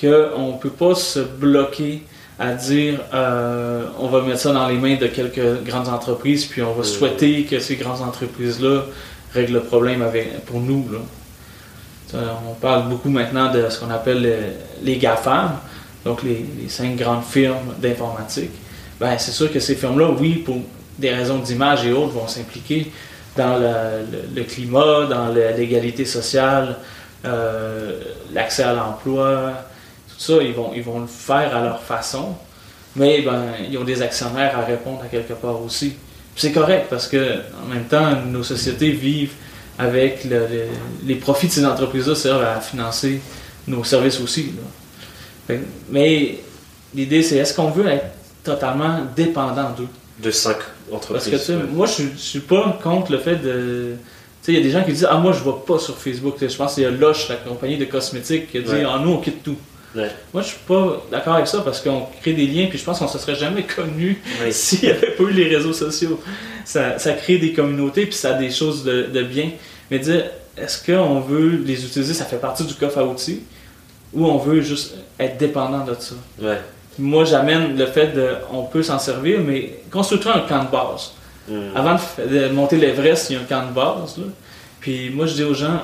qu'on 0.00 0.52
ne 0.54 0.58
peut 0.60 0.70
pas 0.70 0.94
se 0.96 1.20
bloquer 1.20 2.02
à 2.38 2.52
dire 2.52 2.98
euh, 3.14 3.84
on 4.00 4.08
va 4.08 4.22
mettre 4.22 4.40
ça 4.40 4.52
dans 4.52 4.66
les 4.66 4.76
mains 4.76 4.96
de 4.96 5.06
quelques 5.06 5.62
grandes 5.64 5.86
entreprises, 5.88 6.46
puis 6.46 6.62
on 6.62 6.72
va 6.72 6.78
Mhm. 6.78 6.84
souhaiter 6.84 7.42
que 7.44 7.60
ces 7.60 7.76
grandes 7.76 8.00
entreprises-là 8.02 8.82
règlent 9.32 9.54
le 9.54 9.60
problème 9.60 10.02
avec, 10.02 10.44
pour 10.44 10.58
nous. 10.60 10.88
Là. 10.92 10.98
Ça, 12.10 12.18
On 12.50 12.54
parle 12.54 12.88
beaucoup 12.88 13.08
maintenant 13.08 13.52
de 13.52 13.68
ce 13.70 13.78
qu'on 13.78 13.90
appelle 13.90 14.20
les, 14.22 14.36
les 14.82 14.96
GAFAM, 14.98 15.52
donc 16.04 16.24
les, 16.24 16.44
les 16.60 16.68
cinq 16.68 16.96
grandes 16.96 17.24
firmes 17.24 17.74
d'informatique, 17.78 18.50
ben, 19.00 19.16
c'est 19.18 19.32
sûr 19.32 19.52
que 19.52 19.60
ces 19.60 19.74
firmes-là, 19.74 20.10
oui, 20.18 20.36
pour 20.44 20.56
des 20.98 21.10
raisons 21.12 21.38
d'image 21.38 21.84
et 21.86 21.92
autres, 21.92 22.12
vont 22.12 22.28
s'impliquer 22.28 22.90
dans 23.36 23.58
le, 23.58 24.42
climat, 24.44 25.06
dans 25.06 25.28
l'égalité 25.30 26.04
sociale, 26.04 26.76
euh, 27.24 28.00
l'accès 28.32 28.62
à 28.62 28.72
l'emploi, 28.74 29.52
tout 30.08 30.20
ça, 30.20 30.34
ils 30.42 30.52
vont, 30.52 30.70
ils 30.74 30.82
vont 30.82 31.00
le 31.00 31.06
faire 31.08 31.56
à 31.56 31.62
leur 31.62 31.82
façon. 31.82 32.34
Mais 32.96 33.22
ben, 33.22 33.46
ils 33.68 33.76
ont 33.76 33.82
des 33.84 34.00
actionnaires 34.02 34.56
à 34.56 34.64
répondre 34.64 35.00
à 35.02 35.06
quelque 35.08 35.32
part 35.32 35.60
aussi. 35.60 35.94
C'est 36.36 36.52
correct 36.52 36.86
parce 36.88 37.08
que 37.08 37.40
en 37.64 37.66
même 37.72 37.84
temps, 37.84 38.14
nos 38.26 38.44
sociétés 38.44 38.92
vivent 38.92 39.32
avec 39.78 40.22
le- 40.24 40.46
le- 40.46 40.66
les 41.04 41.16
profits 41.16 41.48
de 41.48 41.52
ces 41.52 41.66
entreprises-là 41.66 42.14
servent 42.14 42.44
à 42.44 42.60
financer 42.60 43.20
nos 43.66 43.82
services 43.82 44.20
aussi. 44.20 44.52
mais 45.90 46.38
l'idée, 46.94 47.22
c'est 47.22 47.36
est-ce 47.36 47.54
qu'on 47.54 47.70
veut 47.70 47.86
être 47.88 48.06
totalement 48.44 49.00
dépendant 49.16 49.70
d'eux? 49.70 49.88
De 50.22 50.30
cinq 50.30 50.56
Parce 50.90 51.02
entreprises. 51.10 51.24
que 51.32 51.36
tu 51.36 51.42
sais, 51.42 51.54
ouais. 51.56 51.62
moi, 51.72 51.86
je, 51.86 51.92
suis- 51.92 52.10
je 52.16 52.20
suis 52.22 52.40
pas 52.40 52.78
contre 52.82 53.10
le 53.12 53.18
fait 53.18 53.36
de. 53.36 53.94
Tu 54.42 54.46
sais, 54.46 54.52
il 54.52 54.58
y 54.58 54.60
a 54.60 54.62
des 54.62 54.70
gens 54.70 54.84
qui 54.84 54.92
disent 54.92 55.08
Ah, 55.10 55.16
moi, 55.16 55.32
je 55.32 55.42
vais 55.42 55.56
pas 55.66 55.78
sur 55.78 55.96
Facebook. 55.96 56.34
Tu 56.34 56.40
sais, 56.40 56.48
Je 56.50 56.56
pense 56.56 56.74
qu'il 56.74 56.84
y 56.84 56.86
a 56.86 56.90
Lush, 56.90 57.28
la 57.28 57.36
compagnie 57.36 57.76
de 57.78 57.84
cosmétiques, 57.86 58.50
qui 58.52 58.58
a 58.58 58.60
dit 58.60 58.70
Ouais. 58.70 58.84
Ah, 58.86 59.00
nous, 59.02 59.10
on 59.12 59.18
quitte 59.18 59.42
tout. 59.42 59.56
Ouais. 59.96 60.10
Moi, 60.32 60.42
je 60.42 60.48
suis 60.48 60.58
pas 60.66 61.04
d'accord 61.10 61.34
avec 61.34 61.46
ça 61.46 61.60
parce 61.62 61.80
qu'on 61.80 62.02
crée 62.20 62.32
des 62.32 62.46
liens, 62.46 62.66
puis 62.68 62.78
je 62.78 62.84
pense 62.84 62.98
qu'on 62.98 63.06
se 63.08 63.18
serait 63.18 63.36
jamais 63.36 63.62
connu 63.64 64.20
Oui. 64.44 64.52
s'il 64.52 64.80
n'y 64.82 64.88
avait 64.90 65.10
pas 65.12 65.22
eu 65.24 65.30
les 65.32 65.48
réseaux 65.56 65.72
sociaux. 65.72 66.20
Ça, 66.64 66.98
ça 66.98 67.12
crée 67.12 67.38
des 67.38 67.52
communautés, 67.52 68.04
puis 68.06 68.14
ça 68.14 68.30
a 68.30 68.38
des 68.38 68.50
choses 68.50 68.82
de, 68.84 69.04
de 69.12 69.22
bien. 69.22 69.50
Mais 69.90 69.98
dire, 70.00 70.24
est-ce 70.56 70.84
qu'on 70.84 71.20
veut 71.20 71.62
les 71.64 71.84
utiliser, 71.84 72.12
ça 72.14 72.24
fait 72.24 72.36
partie 72.38 72.64
du 72.64 72.74
coffre 72.74 72.98
à 72.98 73.04
outils, 73.04 73.42
ou 74.12 74.26
on 74.26 74.38
veut 74.38 74.60
juste 74.62 74.94
être 75.18 75.38
dépendant 75.38 75.84
de 75.84 75.94
ça? 75.98 76.14
Ouais. 76.42 76.58
Moi, 76.98 77.24
j'amène 77.24 77.76
le 77.76 77.86
fait 77.86 78.08
de, 78.08 78.34
on 78.52 78.64
peut 78.64 78.82
s'en 78.82 78.98
servir, 78.98 79.40
mais 79.40 79.80
construis-toi 79.90 80.36
un 80.36 80.40
camp 80.40 80.64
de 80.64 80.70
base. 80.70 81.12
Hmm. 81.48 81.76
Avant 81.76 81.96
de, 82.18 82.48
monter 82.48 82.76
l'Everest, 82.76 83.30
il 83.30 83.34
y 83.34 83.36
a 83.36 83.40
un 83.40 83.44
camp 83.44 83.68
de 83.68 83.74
base. 83.74 84.18
Là. 84.18 84.24
Puis 84.80 85.10
moi, 85.10 85.26
je 85.26 85.34
dis 85.34 85.44
aux 85.44 85.54
gens, 85.54 85.80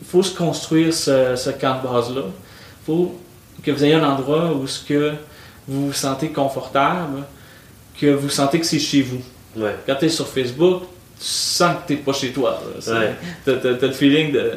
il 0.00 0.06
faut 0.06 0.22
se 0.22 0.36
construire 0.36 0.92
ce, 0.92 1.36
ce 1.36 1.50
camp 1.50 1.80
de 1.82 1.88
base-là. 1.88 2.22
Il 2.26 2.84
faut 2.86 3.14
que 3.62 3.70
vous 3.70 3.84
ayez 3.84 3.94
un 3.94 4.04
endroit 4.04 4.52
où 4.52 4.66
ce 4.66 4.84
que 4.84 5.12
vous 5.68 5.86
vous 5.86 5.92
sentez 5.92 6.28
confortable, 6.28 7.22
que 8.00 8.06
vous 8.06 8.28
sentez 8.28 8.60
que 8.60 8.66
c'est 8.66 8.78
chez 8.78 9.02
vous. 9.02 9.22
Ouais. 9.56 9.74
Quand 9.86 9.96
tu 9.96 10.06
es 10.06 10.08
sur 10.08 10.26
Facebook, 10.26 10.82
tu 11.18 11.26
sens 11.26 11.76
que 11.76 11.88
tu 11.88 11.92
n'es 11.94 11.98
pas 12.00 12.12
chez 12.12 12.30
toi. 12.30 12.60
Ouais. 12.86 13.14
Tu 13.44 13.50
as, 13.50 13.86
le 13.86 13.92
feeling 13.92 14.32
de... 14.32 14.52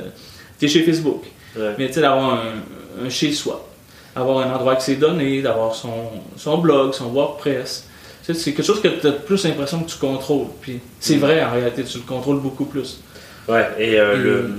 Tu 0.59 0.65
es 0.65 0.67
chez 0.67 0.83
Facebook. 0.83 1.23
Ouais. 1.55 1.75
Mais 1.77 1.87
tu 1.87 1.93
sais, 1.93 2.01
d'avoir 2.01 2.33
un, 2.33 3.05
un 3.05 3.09
chez-soi, 3.09 3.68
avoir 4.15 4.39
un 4.47 4.53
endroit 4.53 4.73
avec 4.73 4.81
ses 4.83 4.95
données, 4.95 5.41
d'avoir 5.41 5.73
son, 5.75 5.93
son 6.37 6.57
blog, 6.57 6.93
son 6.93 7.05
WordPress. 7.09 7.85
Tu 8.25 8.33
sais, 8.33 8.39
C'est 8.39 8.53
quelque 8.53 8.65
chose 8.65 8.81
que 8.81 8.87
tu 8.87 9.07
as 9.07 9.11
plus 9.11 9.43
l'impression 9.45 9.81
que 9.83 9.89
tu 9.89 9.97
contrôles. 9.97 10.47
Puis 10.61 10.79
c'est 10.99 11.15
Mm. 11.15 11.19
vrai, 11.19 11.43
en 11.43 11.51
réalité, 11.51 11.83
tu 11.83 11.97
le 11.99 12.03
contrôles 12.03 12.39
beaucoup 12.39 12.65
plus. 12.65 12.99
Ouais, 13.47 13.67
et 13.79 13.99
euh, 13.99 14.13
Et- 14.15 14.17
le, 14.17 14.49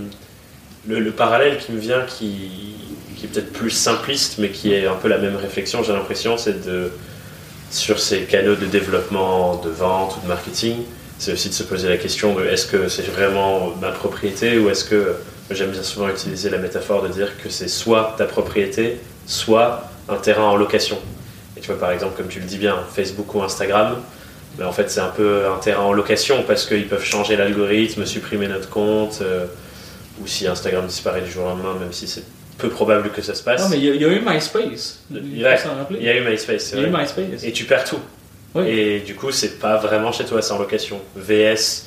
le, 0.88 1.00
le 1.00 1.10
parallèle 1.12 1.58
qui 1.58 1.72
me 1.72 1.78
vient, 1.78 2.02
qui, 2.06 2.50
qui 3.16 3.26
est 3.26 3.28
peut-être 3.28 3.52
plus 3.52 3.70
simpliste, 3.70 4.38
mais 4.38 4.48
qui 4.48 4.72
est 4.72 4.86
un 4.86 4.94
peu 4.94 5.08
la 5.08 5.18
même 5.18 5.36
réflexion, 5.36 5.82
j'ai 5.82 5.92
l'impression, 5.92 6.36
c'est 6.36 6.64
de, 6.66 6.90
sur 7.70 8.00
ces 8.00 8.22
canaux 8.22 8.56
de 8.56 8.66
développement, 8.66 9.56
de 9.64 9.70
vente 9.70 10.16
ou 10.16 10.20
de 10.22 10.26
marketing, 10.28 10.76
c'est 11.18 11.32
aussi 11.34 11.50
de 11.50 11.54
se 11.54 11.62
poser 11.62 11.88
la 11.88 11.98
question 11.98 12.34
de 12.34 12.44
est-ce 12.46 12.66
que 12.66 12.88
c'est 12.88 13.02
vraiment 13.10 13.72
ma 13.80 13.90
propriété 13.90 14.58
ou 14.58 14.70
est-ce 14.70 14.84
que, 14.84 15.14
j'aime 15.50 15.70
bien 15.70 15.82
souvent 15.82 16.08
utiliser 16.08 16.48
la 16.48 16.58
métaphore 16.58 17.02
de 17.02 17.08
dire 17.08 17.36
que 17.42 17.48
c'est 17.50 17.68
soit 17.68 18.14
ta 18.16 18.24
propriété, 18.24 18.98
soit 19.30 19.84
un 20.08 20.16
terrain 20.16 20.44
en 20.44 20.56
location. 20.56 20.98
Et 21.56 21.60
tu 21.60 21.68
vois, 21.68 21.78
par 21.78 21.92
exemple, 21.92 22.16
comme 22.16 22.28
tu 22.28 22.40
le 22.40 22.46
dis 22.46 22.58
bien, 22.58 22.76
Facebook 22.94 23.34
ou 23.34 23.42
Instagram, 23.42 23.96
mais 24.58 24.64
en 24.64 24.72
fait, 24.72 24.90
c'est 24.90 25.00
un 25.00 25.08
peu 25.08 25.42
un 25.46 25.58
terrain 25.58 25.82
en 25.84 25.92
location 25.92 26.42
parce 26.46 26.66
qu'ils 26.66 26.88
peuvent 26.88 27.04
changer 27.04 27.36
l'algorithme, 27.36 28.04
supprimer 28.04 28.48
notre 28.48 28.68
compte, 28.68 29.20
euh, 29.22 29.46
ou 30.20 30.26
si 30.26 30.46
Instagram 30.48 30.86
disparaît 30.86 31.20
du 31.22 31.30
jour 31.30 31.44
au 31.44 31.48
lendemain, 31.50 31.74
même 31.78 31.92
si 31.92 32.08
c'est 32.08 32.24
peu 32.58 32.68
probable 32.68 33.10
que 33.10 33.22
ça 33.22 33.34
se 33.34 33.42
passe. 33.42 33.62
Non, 33.62 33.68
mais 33.70 33.78
il 33.78 33.84
y, 33.84 33.90
a- 33.90 33.94
il 33.94 34.02
y 34.02 34.04
a 34.04 34.08
eu 34.08 34.20
MySpace. 34.20 35.00
Il 35.10 35.16
Ouais, 35.44 35.58
y 36.00 36.08
a 36.08 36.16
eu 36.16 36.20
MySpace, 36.28 36.72
Il 36.72 36.80
y 36.80 36.84
a 36.84 36.88
eu. 36.88 36.90
MySpace. 36.90 37.44
Et 37.44 37.52
tu 37.52 37.64
perds 37.64 37.84
tout. 37.84 38.00
Oui. 38.54 38.68
Et 38.68 39.00
du 39.00 39.14
coup, 39.14 39.30
c'est 39.30 39.58
pas 39.60 39.76
vraiment 39.76 40.10
chez 40.12 40.24
toi, 40.24 40.42
c'est 40.42 40.52
en 40.52 40.58
location. 40.58 41.00
VS, 41.16 41.86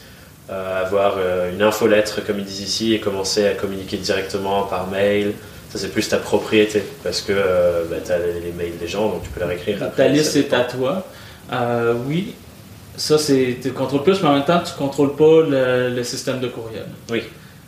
euh, 0.50 0.82
avoir 0.86 1.16
euh, 1.18 1.52
une 1.52 1.62
infolettre, 1.62 2.26
comme 2.26 2.40
ils 2.40 2.46
disent 2.46 2.62
ici, 2.62 2.94
et 2.94 3.00
commencer 3.00 3.46
à 3.46 3.52
communiquer 3.52 3.98
directement 3.98 4.64
par 4.64 4.88
mail. 4.88 5.34
Ça, 5.74 5.80
c'est 5.80 5.88
plus 5.92 6.08
ta 6.08 6.18
propriété, 6.18 6.84
parce 7.04 7.22
que 7.22 7.34
euh, 7.36 7.86
bah, 7.90 7.96
tu 8.06 8.12
as 8.12 8.20
les, 8.20 8.40
les 8.42 8.52
mails 8.52 8.78
des 8.78 8.88
gens, 8.88 9.10
donc 9.10 9.24
tu 9.24 9.30
peux 9.30 9.40
leur 9.40 9.50
écrire. 9.50 9.80
Ta 9.98 10.08
liste 10.08 10.34
ça 10.34 10.40
est 10.40 10.44
dépend. 10.44 10.58
à 10.58 10.64
toi. 10.66 11.08
Euh, 11.52 11.96
oui, 12.08 12.36
ça, 12.96 13.18
c'est 13.18 13.58
tu 13.60 13.70
le 13.70 13.74
contrôles 13.74 14.04
plus, 14.04 14.22
mais 14.22 14.30
en 14.30 14.34
même 14.36 14.46
temps, 14.46 14.60
tu 14.64 14.72
ne 14.72 14.78
contrôles 14.78 15.16
pas 15.16 15.42
le, 15.50 15.90
le 15.96 16.04
système 16.04 16.40
de 16.40 16.48
courriel. 16.48 16.86
Oui. 17.10 17.24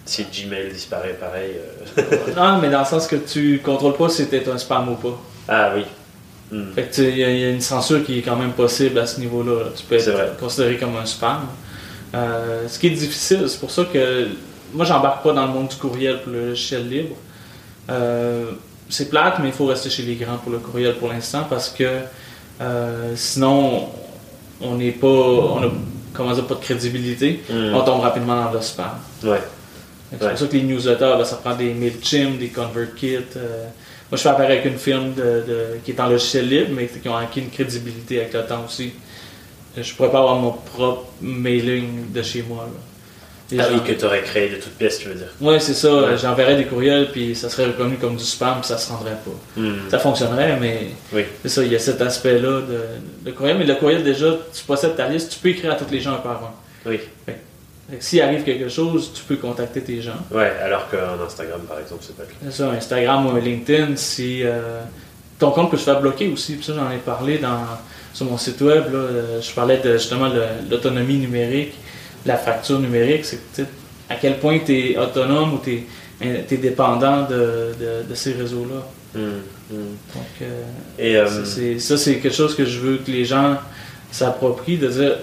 Si 0.05 0.23
Gmail 0.25 0.71
disparaît, 0.71 1.17
pareil. 1.19 1.53
euh, 1.97 2.03
non, 2.35 2.59
mais 2.61 2.69
dans 2.69 2.81
le 2.81 2.85
sens 2.85 3.07
que 3.07 3.15
tu 3.15 3.59
contrôles 3.65 3.95
pas 3.95 4.07
si 4.07 4.27
tu 4.27 4.35
es 4.35 4.47
un 4.47 4.57
spam 4.59 4.87
ou 4.89 4.95
pas. 4.95 5.19
Ah 5.47 5.71
oui. 5.75 5.83
Hmm. 6.51 6.73
Fait 6.75 6.83
que 6.83 7.01
il 7.01 7.17
y, 7.17 7.23
a- 7.23 7.31
il 7.31 7.39
y 7.39 7.43
a 7.43 7.49
une 7.49 7.59
censure 7.61 8.03
qui 8.05 8.19
est 8.19 8.21
quand 8.21 8.35
même 8.35 8.51
possible 8.51 8.99
à 8.99 9.07
ce 9.07 9.19
niveau-là. 9.19 9.63
là. 9.63 9.69
Tu 9.75 9.81
peux 9.83 9.97
C'est 9.97 10.11
vrai. 10.11 10.25
être 10.25 10.37
considéré 10.37 10.77
comme 10.77 10.95
un 10.95 11.07
spam. 11.07 11.39
Euh, 12.13 12.67
ce 12.67 12.77
qui 12.77 12.85
est 12.87 12.91
difficile, 12.91 13.45
c'est 13.49 13.59
pour 13.59 13.71
ça 13.71 13.83
que 13.91 14.27
moi, 14.73 14.85
j'embarque 14.85 15.23
pas 15.23 15.33
dans 15.33 15.47
le 15.47 15.51
monde 15.53 15.69
du 15.69 15.75
courriel 15.75 16.21
pour 16.21 16.31
le 16.33 16.49
logiciel 16.49 16.87
libre. 16.87 17.15
Euh, 17.89 18.51
c'est 18.89 19.09
plate, 19.09 19.39
mais 19.41 19.47
il 19.47 19.53
faut 19.53 19.65
rester 19.65 19.89
chez 19.89 20.03
les 20.03 20.15
grands 20.15 20.37
pour 20.37 20.51
le 20.51 20.59
courriel 20.59 20.95
pour 20.95 21.09
l'instant 21.09 21.45
parce 21.49 21.69
que 21.69 21.83
euh, 22.61 23.13
sinon, 23.15 23.89
on 24.61 24.75
n'est 24.75 24.91
pas, 24.91 25.07
on 25.07 25.63
a 25.63 25.71
comment 26.13 26.33
dire, 26.33 26.45
pas 26.45 26.55
de 26.55 26.59
crédibilité. 26.61 27.41
Hmm. 27.49 27.73
On 27.75 27.81
tombe 27.83 28.01
rapidement 28.01 28.45
dans 28.45 28.51
le 28.51 28.61
spam. 28.61 28.91
Ouais. 29.23 29.39
C'est 30.11 30.23
Ouais. 30.23 30.29
pour 30.29 30.37
ça 30.39 30.45
que 30.47 30.53
les 30.53 30.63
newsletters, 30.63 31.25
ça 31.25 31.37
prend 31.37 31.55
des 31.55 31.73
MailChimp, 31.73 32.37
des 32.39 32.49
ConvertKit. 32.49 33.15
euh. 33.37 33.65
moi, 34.09 34.13
je 34.13 34.17
fais 34.17 34.29
affaire 34.29 34.45
avec 34.45 34.63
une 34.65 34.77
firme 34.77 35.13
de, 35.13 35.23
de- 35.23 35.67
qui 35.83 35.91
est 35.91 35.99
en 35.99 36.07
logiciel 36.07 36.47
libre, 36.47 36.69
mais 36.75 36.87
qui 36.87 37.09
ont 37.09 37.17
acquis 37.17 37.41
une 37.41 37.49
crédibilité 37.49 38.21
avec 38.21 38.33
le 38.33 38.45
temps 38.45 38.63
aussi. 38.65 38.93
Je 39.75 39.93
pourrais 39.93 40.11
pas 40.11 40.19
avoir 40.19 40.35
mon 40.37 40.51
propre 40.53 41.07
mailing 41.21 42.11
de 42.13 42.21
chez 42.21 42.43
moi. 42.47 42.65
là. 42.71 42.79
Les 43.51 43.59
Ah 43.59 43.67
oui, 43.71 43.79
que 43.85 43.91
tu 43.93 44.03
aurais 44.05 44.21
créé 44.23 44.49
de 44.49 44.55
toutes 44.55 44.73
pièces, 44.73 44.97
tu 44.99 45.07
veux 45.09 45.13
dire. 45.15 45.27
Ouais, 45.39 45.59
c'est 45.59 45.73
ça. 45.75 45.93
Ouais. 45.93 46.17
J'enverrais 46.17 46.55
des 46.55 46.65
courriels, 46.65 47.09
puis 47.11 47.35
ça 47.35 47.47
serait 47.49 47.65
reconnu 47.67 47.95
comme 47.97 48.15
du 48.15 48.23
spam, 48.23 48.55
puis 48.59 48.67
ça 48.67 48.77
se 48.77 48.91
rendrait 48.91 49.11
pas. 49.23 49.59
Hmm. 49.61 49.75
Ça 49.89 49.99
fonctionnerait, 49.99 50.57
mais 50.59 50.87
Oui. 51.13 51.25
c'est 51.43 51.49
ça, 51.49 51.63
il 51.63 51.71
y 51.71 51.75
a 51.75 51.79
cet 51.79 52.01
aspect-là 52.01 52.61
de, 52.61 52.79
de 53.25 53.31
courriel. 53.31 53.57
Mais 53.59 53.65
le 53.65 53.75
courriel, 53.75 54.03
déjà, 54.03 54.35
tu 54.53 54.63
possèdes 54.63 54.95
ta 54.95 55.07
liste, 55.07 55.31
tu 55.33 55.39
peux 55.39 55.49
écrire 55.49 55.71
à 55.73 55.75
tous 55.75 55.91
les 55.91 55.99
gens 56.01 56.13
un 56.13 56.17
par 56.17 56.41
un. 56.43 56.89
Oui. 56.89 56.99
Fait 57.25 57.37
S'il 57.99 58.21
arrive 58.21 58.43
quelque 58.43 58.67
chose, 58.67 59.11
tu 59.13 59.21
peux 59.23 59.35
contacter 59.35 59.81
tes 59.81 60.01
gens. 60.01 60.17
Ouais, 60.31 60.51
alors 60.63 60.89
qu'un 60.89 61.23
Instagram, 61.23 61.61
par 61.67 61.79
exemple, 61.79 62.03
c'est 62.05 62.15
pas 62.17 62.23
le 62.23 62.29
cas. 62.29 62.35
C'est 62.51 62.63
ça, 62.63 62.69
Instagram 62.71 63.27
ou 63.27 63.37
LinkedIn, 63.39 63.95
si 63.95 64.41
euh, 64.43 64.79
ton 65.37 65.51
compte 65.51 65.69
peut 65.69 65.77
se 65.77 65.83
faire 65.83 66.01
bloquer 66.01 66.27
aussi. 66.29 66.55
Puis 66.55 66.65
ça, 66.65 66.73
j'en 66.75 66.89
ai 66.89 66.97
parlé 66.97 67.37
dans, 67.37 67.59
sur 68.11 68.25
mon 68.25 68.39
site 68.39 68.59
web. 68.61 68.91
Là, 68.91 68.97
euh, 68.97 69.39
je 69.41 69.51
parlais 69.51 69.77
de 69.77 69.93
justement 69.93 70.29
de 70.29 70.41
l'autonomie 70.71 71.17
numérique, 71.17 71.73
la 72.25 72.37
fracture 72.37 72.79
numérique. 72.79 73.25
C'est 73.25 73.65
à 74.09 74.15
quel 74.15 74.39
point 74.39 74.59
tu 74.65 74.73
es 74.91 74.97
autonome 74.97 75.53
ou 75.55 75.59
tu 75.63 75.83
es, 76.21 76.57
dépendant 76.57 77.23
de, 77.23 77.73
de- 77.79 78.09
de 78.09 78.15
ces 78.15 78.33
réseaux-là. 78.33 78.85
Hmm. 79.19 79.39
Hmm. 79.71 79.75
Donc, 80.13 80.23
euh, 80.41 80.63
Et 80.99 81.15
euh, 81.17 81.27
ça, 81.27 81.45
c'est- 81.45 81.79
ça, 81.79 81.97
c'est 81.97 82.17
quelque 82.19 82.35
chose 82.35 82.55
que 82.55 82.65
je 82.65 82.79
veux 82.79 82.97
que 82.97 83.09
les 83.11 83.25
gens 83.25 83.57
s'approprient, 84.11 84.77
de 84.77 84.87
dire 84.87 85.17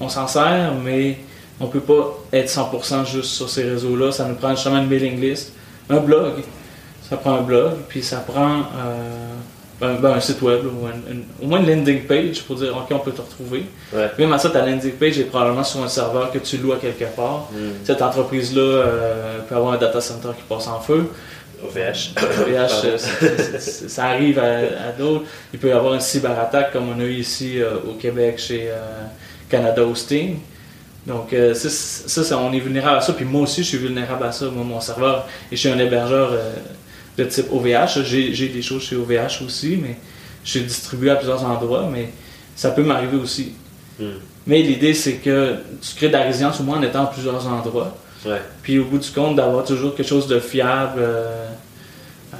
on 0.00 0.08
s'en 0.08 0.26
sert, 0.26 0.72
mais 0.84 1.18
on 1.60 1.66
peut 1.68 1.80
pas 1.80 2.18
être 2.32 2.48
100% 2.48 3.04
juste 3.04 3.30
sur 3.30 3.48
ces 3.48 3.62
réseaux-là. 3.64 4.12
Ça 4.12 4.24
nous 4.26 4.34
prend 4.34 4.54
justement 4.54 4.78
une 4.78 4.88
mailing 4.88 5.20
list, 5.20 5.52
un 5.88 5.98
blog. 5.98 6.34
Ça 7.08 7.16
prend 7.16 7.34
un 7.34 7.42
blog, 7.42 7.72
puis 7.88 8.02
ça 8.02 8.16
prend 8.18 8.60
euh, 8.60 9.33
ben, 9.80 9.94
ben, 10.00 10.12
un 10.12 10.20
site 10.20 10.40
web, 10.42 10.60
ou 10.64 10.86
un- 10.86 11.12
une- 11.12 11.24
au 11.42 11.46
moins 11.48 11.60
une 11.60 11.68
landing 11.68 12.04
page 12.06 12.42
pour 12.44 12.56
dire 12.56 12.76
ok, 12.76 12.86
on 12.92 12.98
peut 13.00 13.12
te 13.12 13.20
retrouver. 13.20 13.64
ouais. 13.92 14.10
Même 14.18 14.32
à 14.32 14.38
ça, 14.38 14.50
ta 14.50 14.64
landing 14.64 14.92
page 14.92 15.18
est 15.18 15.24
probablement 15.24 15.64
sur 15.64 15.82
un 15.82 15.88
serveur 15.88 16.30
que 16.30 16.38
tu 16.38 16.58
loues 16.58 16.72
à 16.72 16.76
quelque 16.76 17.04
part. 17.16 17.48
Hmm. 17.52 17.70
Cette 17.84 18.00
entreprise-là 18.02 18.60
euh, 18.62 19.38
peut 19.48 19.56
avoir 19.56 19.72
un 19.74 19.78
data 19.78 20.00
center 20.00 20.28
qui 20.36 20.42
passe 20.48 20.68
en 20.68 20.80
feu. 20.80 21.10
OVH. 21.62 22.12
VH, 22.14 22.14
Pardon. 22.14 22.88
euh, 23.22 23.58
ça 23.58 24.04
arrive 24.04 24.38
à, 24.38 24.88
à 24.88 24.92
d'autres. 24.98 25.24
Il 25.52 25.58
peut 25.58 25.68
y 25.68 25.72
avoir 25.72 25.94
une 25.94 26.00
cyberattaque 26.00 26.72
comme 26.72 26.88
on 26.94 27.00
a 27.00 27.04
eu 27.04 27.14
ici 27.14 27.60
euh, 27.60 27.76
au 27.88 27.94
Québec 27.94 28.38
chez 28.38 28.68
euh, 28.68 28.76
Canada 29.48 29.82
Hosting. 29.82 30.38
Donc, 31.06 31.32
euh, 31.32 31.52
ça, 31.54 31.68
ça, 32.24 32.38
on 32.38 32.52
est 32.52 32.58
vulnérable 32.60 32.98
à 32.98 33.00
ça. 33.00 33.12
Puis 33.12 33.24
moi 33.26 33.42
aussi, 33.42 33.62
je 33.62 33.68
suis 33.68 33.78
vulnérable 33.78 34.24
à 34.24 34.32
ça. 34.32 34.46
Moi, 34.46 34.64
mon 34.64 34.80
serveur 34.80 35.26
est 35.52 35.56
chez 35.56 35.70
un 35.70 35.78
hébergeur 35.78 36.32
de 37.16 37.24
type 37.24 37.46
OVH. 37.52 38.02
J'ai 38.04 38.48
des 38.48 38.62
choses 38.62 38.82
chez 38.82 38.96
OVH 38.96 39.42
aussi, 39.44 39.78
mais 39.80 39.96
je 40.44 40.50
suis 40.50 40.60
distribué 40.60 41.10
à 41.10 41.16
plusieurs 41.16 41.44
endroits, 41.44 41.88
mais 41.90 42.10
ça 42.56 42.70
peut 42.70 42.82
m'arriver 42.82 43.16
aussi. 43.16 43.52
Hmm. 43.98 44.18
Mais 44.46 44.62
l'idée, 44.62 44.94
c'est 44.94 45.14
que 45.14 45.56
tu 45.80 45.94
crées 45.96 46.08
de 46.08 46.12
la 46.12 46.22
résilience 46.22 46.60
au 46.60 46.64
moins 46.64 46.78
en 46.78 46.82
étant 46.82 47.04
à 47.04 47.06
plusieurs 47.06 47.46
endroits. 47.46 47.96
Ouais. 48.26 48.40
Puis 48.62 48.78
au 48.78 48.84
bout 48.84 48.98
du 48.98 49.10
compte, 49.10 49.36
d'avoir 49.36 49.64
toujours 49.64 49.94
quelque 49.94 50.08
chose 50.08 50.26
de 50.26 50.38
fiable, 50.38 51.00
euh, 51.00 51.46
euh, 52.34 52.36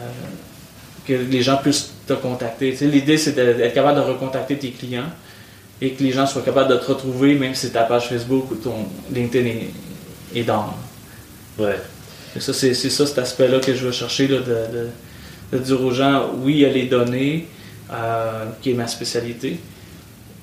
que 1.06 1.12
les 1.12 1.42
gens 1.42 1.56
puissent. 1.58 1.92
Tu 2.06 2.76
sais, 2.76 2.86
L'idée, 2.86 3.16
c'est 3.16 3.32
d'être 3.32 3.72
capable 3.72 3.96
de 3.96 4.04
recontacter 4.04 4.58
tes 4.58 4.70
clients 4.70 5.08
et 5.80 5.92
que 5.92 6.02
les 6.02 6.12
gens 6.12 6.26
soient 6.26 6.42
capables 6.42 6.70
de 6.70 6.76
te 6.76 6.84
retrouver, 6.84 7.34
même 7.34 7.54
si 7.54 7.70
ta 7.70 7.84
page 7.84 8.08
Facebook 8.08 8.50
ou 8.50 8.56
ton 8.56 8.86
LinkedIn 9.10 9.46
est, 9.46 9.70
est 10.34 10.42
down. 10.42 10.66
Ouais. 11.58 11.76
Et 12.36 12.40
ça, 12.40 12.52
c'est 12.52 12.74
ça, 12.74 13.06
cet 13.06 13.18
aspect-là 13.18 13.60
que 13.60 13.74
je 13.74 13.84
veux 13.86 13.92
chercher, 13.92 14.26
là, 14.28 14.38
de, 14.38 14.44
de- 14.44 14.88
de 15.52 15.58
dire 15.62 15.80
aux 15.82 15.92
gens, 15.92 16.30
oui, 16.38 16.54
il 16.54 16.58
y 16.60 16.64
a 16.64 16.68
les 16.70 16.86
données, 16.86 17.46
euh, 17.92 18.44
qui 18.60 18.70
est 18.70 18.74
ma 18.74 18.86
spécialité, 18.88 19.58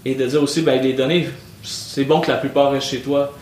et 0.06 0.16
de 0.16 0.26
dire 0.26 0.42
aussi, 0.42 0.62
ben, 0.62 0.82
les 0.82 0.94
données, 0.94 1.28
c'est 1.64 2.06
bon 2.06 2.22
que 2.22 2.32
la 2.32 2.38
plupart 2.38 2.72
restent 2.72 2.88
chez 2.90 3.02
toi. 3.02 3.38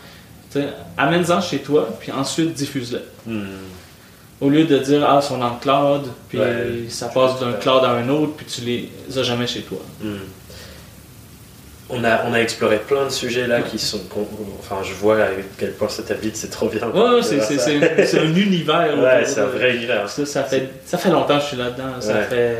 Amène-en 0.98 1.40
chez 1.40 1.58
toi, 1.58 1.88
puis 2.00 2.10
ensuite 2.10 2.52
diffuse-les. 2.54 2.98
Hmm. 3.32 3.44
Au 4.40 4.48
lieu 4.48 4.64
de 4.64 4.78
dire, 4.78 5.04
ah, 5.08 5.20
ils 5.22 5.26
sont 5.26 5.38
dans 5.38 5.50
le 5.50 5.60
cloud, 5.60 6.10
puis 6.28 6.38
Ouais, 6.38 6.84
ça 6.88 7.06
passe 7.08 7.38
d'un 7.38 7.52
cloud 7.52 7.84
à 7.84 7.90
un 7.92 8.08
autre, 8.08 8.32
puis 8.36 8.46
tu 8.46 8.62
les 8.62 8.90
as 9.18 9.22
jamais 9.22 9.46
chez 9.46 9.60
toi. 9.60 9.78
Hmm. 10.02 10.16
On 11.92 12.04
a, 12.04 12.24
on 12.28 12.32
a 12.34 12.38
exploré 12.40 12.78
plein 12.78 13.04
de 13.06 13.10
sujets 13.10 13.46
là 13.48 13.62
qui 13.62 13.78
sont. 13.78 14.00
Enfin, 14.60 14.76
je 14.84 14.94
vois 14.94 15.16
à 15.22 15.28
quel 15.58 15.72
point 15.72 15.88
ça 15.88 16.02
t'habite, 16.04 16.36
c'est 16.36 16.48
trop 16.50 16.68
bien. 16.68 16.86
Ouais, 16.88 17.20
c'est 17.22 18.18
un 18.18 18.34
univers. 18.36 18.96
Ouais, 18.98 19.24
c'est 19.24 19.40
un 19.40 19.46
vrai 19.46 19.74
univers. 19.76 20.08
Ça, 20.08 20.24
ça, 20.24 20.44
fait, 20.44 20.68
ça 20.84 20.98
fait 20.98 21.10
longtemps 21.10 21.36
que 21.38 21.42
je 21.42 21.48
suis 21.48 21.56
là-dedans. 21.56 22.00
Ça 22.00 22.14
Ouais. 22.14 22.22
fait. 22.30 22.56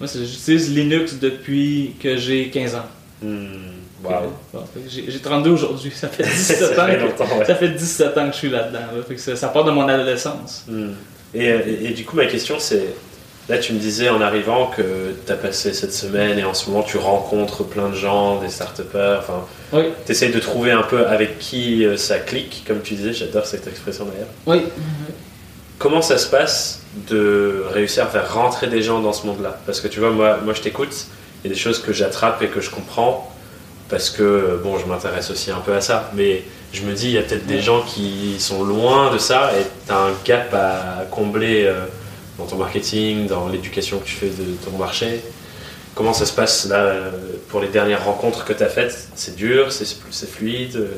Moi, 0.00 0.08
j'utilise 0.12 0.74
Linux 0.74 1.14
depuis 1.20 1.94
que 2.02 2.16
j'ai 2.16 2.48
15 2.48 2.74
ans. 2.76 2.86
Hmm. 3.22 3.46
Bon, 4.02 4.10
que 4.52 4.80
J'ai 4.88 5.10
j'ai 5.10 5.18
32 5.20 5.50
aujourd'hui. 5.50 5.90
Ça 5.94 6.08
fait 6.08 6.24
17 6.24 6.58
Ça 6.74 6.84
ans. 6.84 6.86
que- 6.86 7.38
ouais. 7.38 7.44
Ça 7.46 7.54
fait 7.54 7.68
17 7.68 8.18
ans 8.18 8.26
que 8.26 8.32
je 8.32 8.38
suis 8.38 8.50
là-dedans. 8.50 8.80
là. 8.80 9.16
Ça, 9.16 9.36
ça 9.36 9.48
part 9.48 9.64
de 9.64 9.70
mon 9.70 9.86
adolescence. 9.88 10.64
Hmm. 10.68 10.90
Et, 11.34 11.44
et- 11.46 11.86
et 11.86 11.90
du 11.90 12.04
coup, 12.04 12.16
ma 12.16 12.26
question, 12.26 12.56
c'est. 12.58 12.94
Là, 13.48 13.58
tu 13.58 13.74
me 13.74 13.78
disais 13.78 14.08
en 14.08 14.22
arrivant 14.22 14.68
que 14.74 15.14
tu 15.26 15.30
as 15.32 15.36
passé 15.36 15.74
cette 15.74 15.92
semaine 15.92 16.38
et 16.38 16.44
en 16.44 16.54
ce 16.54 16.70
moment, 16.70 16.82
tu 16.82 16.96
rencontres 16.96 17.62
plein 17.64 17.90
de 17.90 17.94
gens, 17.94 18.40
des 18.40 18.48
start-upers. 18.48 19.18
Enfin, 19.18 19.44
Oui, 19.72 19.84
tu 20.06 20.12
essayes 20.12 20.32
de 20.32 20.40
trouver 20.40 20.70
un 20.70 20.82
peu 20.82 21.06
avec 21.06 21.38
qui 21.38 21.84
euh, 21.84 21.98
ça 21.98 22.18
clique, 22.18 22.64
comme 22.66 22.80
tu 22.80 22.94
disais. 22.94 23.12
J'adore 23.12 23.44
cette 23.46 23.66
expression 23.66 24.06
d'ailleurs. 24.06 24.28
oui. 24.46 24.66
Comment 25.78 26.00
ça 26.00 26.16
se 26.18 26.28
passe 26.28 26.80
de 27.10 27.64
réussir 27.72 28.04
à 28.04 28.06
faire 28.06 28.32
rentrer 28.32 28.68
des 28.68 28.80
gens 28.80 29.00
dans 29.00 29.12
ce 29.12 29.26
monde-là? 29.26 29.58
Parce 29.66 29.80
que 29.80 29.88
tu 29.88 29.98
vois, 30.00 30.10
moi, 30.10 30.38
moi 30.42 30.54
je 30.54 30.62
t'écoute, 30.62 30.94
il 31.44 31.48
y 31.48 31.52
a 31.52 31.54
des 31.54 31.60
choses 31.60 31.80
que 31.82 31.92
j'attrape 31.92 32.40
et 32.42 32.46
que 32.46 32.60
je 32.60 32.70
comprends, 32.70 33.30
parce 33.90 34.08
que, 34.08 34.58
bon, 34.62 34.78
je 34.78 34.86
m'intéresse 34.86 35.30
aussi 35.30 35.50
un 35.50 35.58
peu 35.58 35.74
à 35.74 35.80
ça, 35.82 36.10
mais 36.14 36.44
je 36.72 36.82
me 36.82 36.94
dis, 36.94 37.06
il 37.08 37.12
y 37.14 37.18
a 37.18 37.22
peut-être 37.22 37.44
des 37.46 37.60
gens 37.60 37.82
qui 37.82 38.36
sont 38.38 38.62
loin 38.64 39.12
de 39.12 39.18
ça 39.18 39.50
et 39.58 39.64
tu 39.86 39.92
as 39.92 39.98
un 39.98 40.12
gap 40.24 40.54
à 40.54 41.04
combler 41.10 41.64
euh, 41.66 41.84
dans 42.38 42.46
ton 42.46 42.56
marketing, 42.56 43.26
dans 43.26 43.48
l'éducation 43.48 43.98
que 43.98 44.04
tu 44.06 44.14
fais 44.14 44.28
de 44.28 44.56
ton 44.64 44.76
marché. 44.76 45.22
Comment 45.94 46.12
ça 46.12 46.26
se 46.26 46.32
passe 46.32 46.66
là 46.66 46.92
pour 47.48 47.60
les 47.60 47.68
dernières 47.68 48.04
rencontres 48.04 48.44
que 48.44 48.52
tu 48.52 48.62
as 48.62 48.68
faites? 48.68 49.08
C'est 49.14 49.36
dur, 49.36 49.70
c'est 49.70 50.28
fluide? 50.28 50.88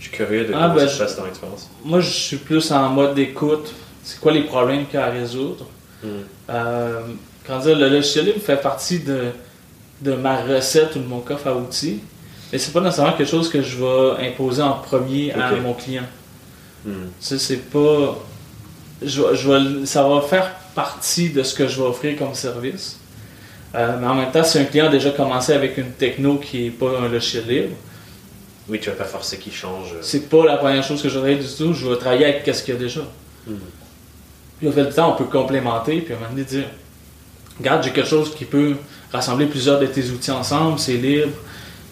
Je 0.00 0.08
suis 0.08 0.16
curieux 0.16 0.44
de 0.46 0.52
Ah, 0.52 0.62
comment 0.62 0.74
ben, 0.74 0.88
ça 0.88 0.94
se 0.94 0.98
passe 0.98 1.16
dans 1.16 1.24
l'expérience. 1.24 1.70
Moi, 1.84 2.00
je 2.00 2.10
suis 2.10 2.36
plus 2.38 2.72
en 2.72 2.88
mode 2.88 3.14
d'écoute. 3.14 3.72
C'est 4.02 4.18
quoi 4.18 4.32
les 4.32 4.42
problèmes 4.42 4.86
qu'il 4.86 4.98
y 4.98 5.02
a 5.02 5.06
à 5.06 5.10
résoudre? 5.10 5.66
Hmm. 6.02 6.08
Euh, 6.50 7.00
quand 7.46 7.60
dire, 7.60 7.78
le 7.78 7.88
logiciel 7.88 8.24
libre 8.24 8.40
fait 8.44 8.56
partie 8.60 8.98
de, 8.98 9.26
de 10.00 10.14
ma 10.14 10.42
recette 10.42 10.96
ou 10.96 10.98
de 10.98 11.06
mon 11.06 11.20
coffre 11.20 11.46
à 11.46 11.54
outils. 11.54 12.00
Mais 12.52 12.58
c'est 12.58 12.72
pas 12.72 12.80
nécessairement 12.80 13.12
quelque 13.16 13.30
chose 13.30 13.48
que 13.48 13.62
je 13.62 13.76
vais 13.76 14.26
imposer 14.26 14.60
en 14.62 14.72
premier 14.72 15.32
à 15.32 15.52
mon 15.52 15.72
client. 15.72 16.02
Hmm. 16.84 16.90
Tu 17.20 17.26
sais, 17.28 17.38
c'est 17.38 17.70
pas. 17.70 18.18
Je, 19.00 19.22
je 19.34 19.48
vais- 19.50 19.86
ça 19.86 20.02
va 20.02 20.20
faire 20.20 20.50
partie 20.74 21.30
de 21.30 21.42
ce 21.42 21.54
que 21.54 21.66
je 21.68 21.80
vais 21.80 21.86
offrir 21.86 22.18
comme 22.18 22.34
service. 22.34 22.98
Euh, 23.74 23.96
mais 24.00 24.06
en 24.06 24.14
même 24.14 24.30
temps, 24.30 24.44
si 24.44 24.58
un 24.58 24.64
client 24.64 24.86
a 24.86 24.90
déjà 24.90 25.10
commencé 25.10 25.52
avec 25.52 25.78
une 25.78 25.92
techno 25.92 26.36
qui 26.36 26.64
n'est 26.64 26.70
pas 26.70 26.98
un 26.98 27.08
logiciel 27.08 27.46
libre, 27.46 27.74
Oui, 28.68 28.78
tu 28.80 28.90
vas 28.90 28.96
pas 28.96 29.04
forcer 29.04 29.38
qu'il 29.38 29.52
change. 29.52 29.94
c'est 30.02 30.28
pas 30.28 30.44
la 30.44 30.56
première 30.58 30.82
chose 30.84 31.02
que 31.02 31.08
je 31.08 31.18
voudrais 31.18 31.36
du 31.36 31.46
tout. 31.46 31.72
Je 31.72 31.88
vais 31.88 31.96
travailler 31.96 32.26
avec 32.26 32.54
ce 32.54 32.62
qu'il 32.62 32.74
y 32.74 32.76
a 32.76 32.80
déjà. 32.80 33.00
Hmm. 33.46 33.54
Puis 34.58 34.68
au 34.68 34.72
fait 34.72 34.84
du 34.84 34.92
temps, 34.92 35.12
on 35.12 35.16
peut 35.16 35.24
complémenter, 35.24 36.00
puis 36.02 36.12
à 36.12 36.16
un 36.16 36.20
moment 36.20 36.30
donné 36.32 36.44
dire 36.44 36.66
Regarde, 37.58 37.82
j'ai 37.82 37.90
quelque 37.90 38.08
chose 38.08 38.34
qui 38.34 38.44
peut 38.44 38.76
rassembler 39.12 39.46
plusieurs 39.46 39.78
de 39.80 39.86
tes 39.86 40.08
outils 40.10 40.30
ensemble, 40.30 40.78
c'est 40.78 40.94
libre, 40.94 41.32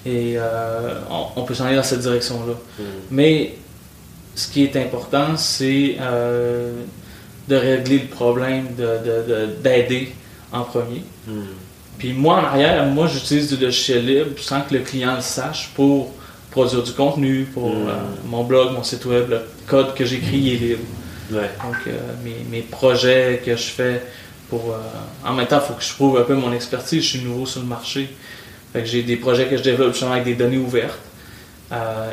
et 0.07 0.35
euh, 0.37 0.95
on, 1.11 1.41
on 1.41 1.45
peut 1.45 1.55
s'en 1.55 1.65
aller 1.67 1.77
dans 1.77 1.83
cette 1.83 2.01
direction-là. 2.01 2.55
Hmm. 2.79 2.83
Mais 3.11 3.55
ce 4.35 4.49
qui 4.49 4.63
est 4.65 4.77
important, 4.77 5.37
c'est 5.37 5.97
euh, 6.01 6.73
de 7.51 7.57
régler 7.57 7.99
le 7.99 8.07
problème, 8.09 8.69
d'aider 9.63 10.01
de, 10.01 10.05
de, 10.05 10.57
en 10.59 10.63
premier. 10.63 11.03
Hmm. 11.27 11.43
Puis 11.99 12.13
moi, 12.15 12.37
en 12.41 12.45
arrière, 12.45 12.87
moi, 12.87 13.07
j'utilise 13.13 13.49
du 13.55 13.63
logiciel 13.63 14.07
libre 14.07 14.31
sans 14.39 14.63
que 14.63 14.73
le 14.75 14.81
client 14.81 15.15
le 15.17 15.21
sache 15.21 15.71
pour 15.75 16.13
produire 16.51 16.83
du 16.83 16.93
contenu, 16.93 17.45
pour 17.55 17.69
Mm. 17.69 17.89
euh, 17.89 17.93
mon 18.27 18.43
blog, 18.45 18.73
mon 18.73 18.83
site 18.83 19.05
web, 19.05 19.29
le 19.31 19.41
code 19.67 19.95
que 19.95 20.05
j'écris 20.05 20.55
est 20.55 20.59
libre. 20.59 20.85
Ouais. 21.31 21.51
Donc, 21.65 21.77
euh, 21.87 21.93
mes, 22.25 22.39
mes 22.51 22.63
projets 22.63 23.41
que 23.45 23.53
je 23.55 23.69
fais 23.79 24.03
pour. 24.49 24.63
euh, 24.73 25.29
en 25.29 25.33
même 25.35 25.47
temps, 25.47 25.61
il 25.63 25.67
faut 25.69 25.75
que 25.75 25.85
je 25.85 25.93
prouve 25.95 26.19
un 26.19 26.23
peu 26.25 26.35
mon 26.35 26.53
expertise. 26.53 27.03
Je 27.05 27.09
suis 27.11 27.21
nouveau 27.21 27.47
sur 27.47 27.61
le 27.61 27.67
marché. 27.69 28.09
Fait 28.73 28.81
que 28.81 28.87
j'ai 28.89 29.03
des 29.03 29.17
projets 29.17 29.47
que 29.47 29.57
je 29.57 29.63
développe 29.63 29.93
justement 29.93 30.13
avec 30.13 30.25
des 30.25 30.35
données 30.35 30.59
ouvertes. 30.59 30.99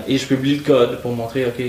Et 0.07 0.17
je 0.17 0.25
publie 0.27 0.57
le 0.57 0.63
code 0.63 1.01
pour 1.01 1.11
montrer, 1.15 1.45
OK, 1.45 1.63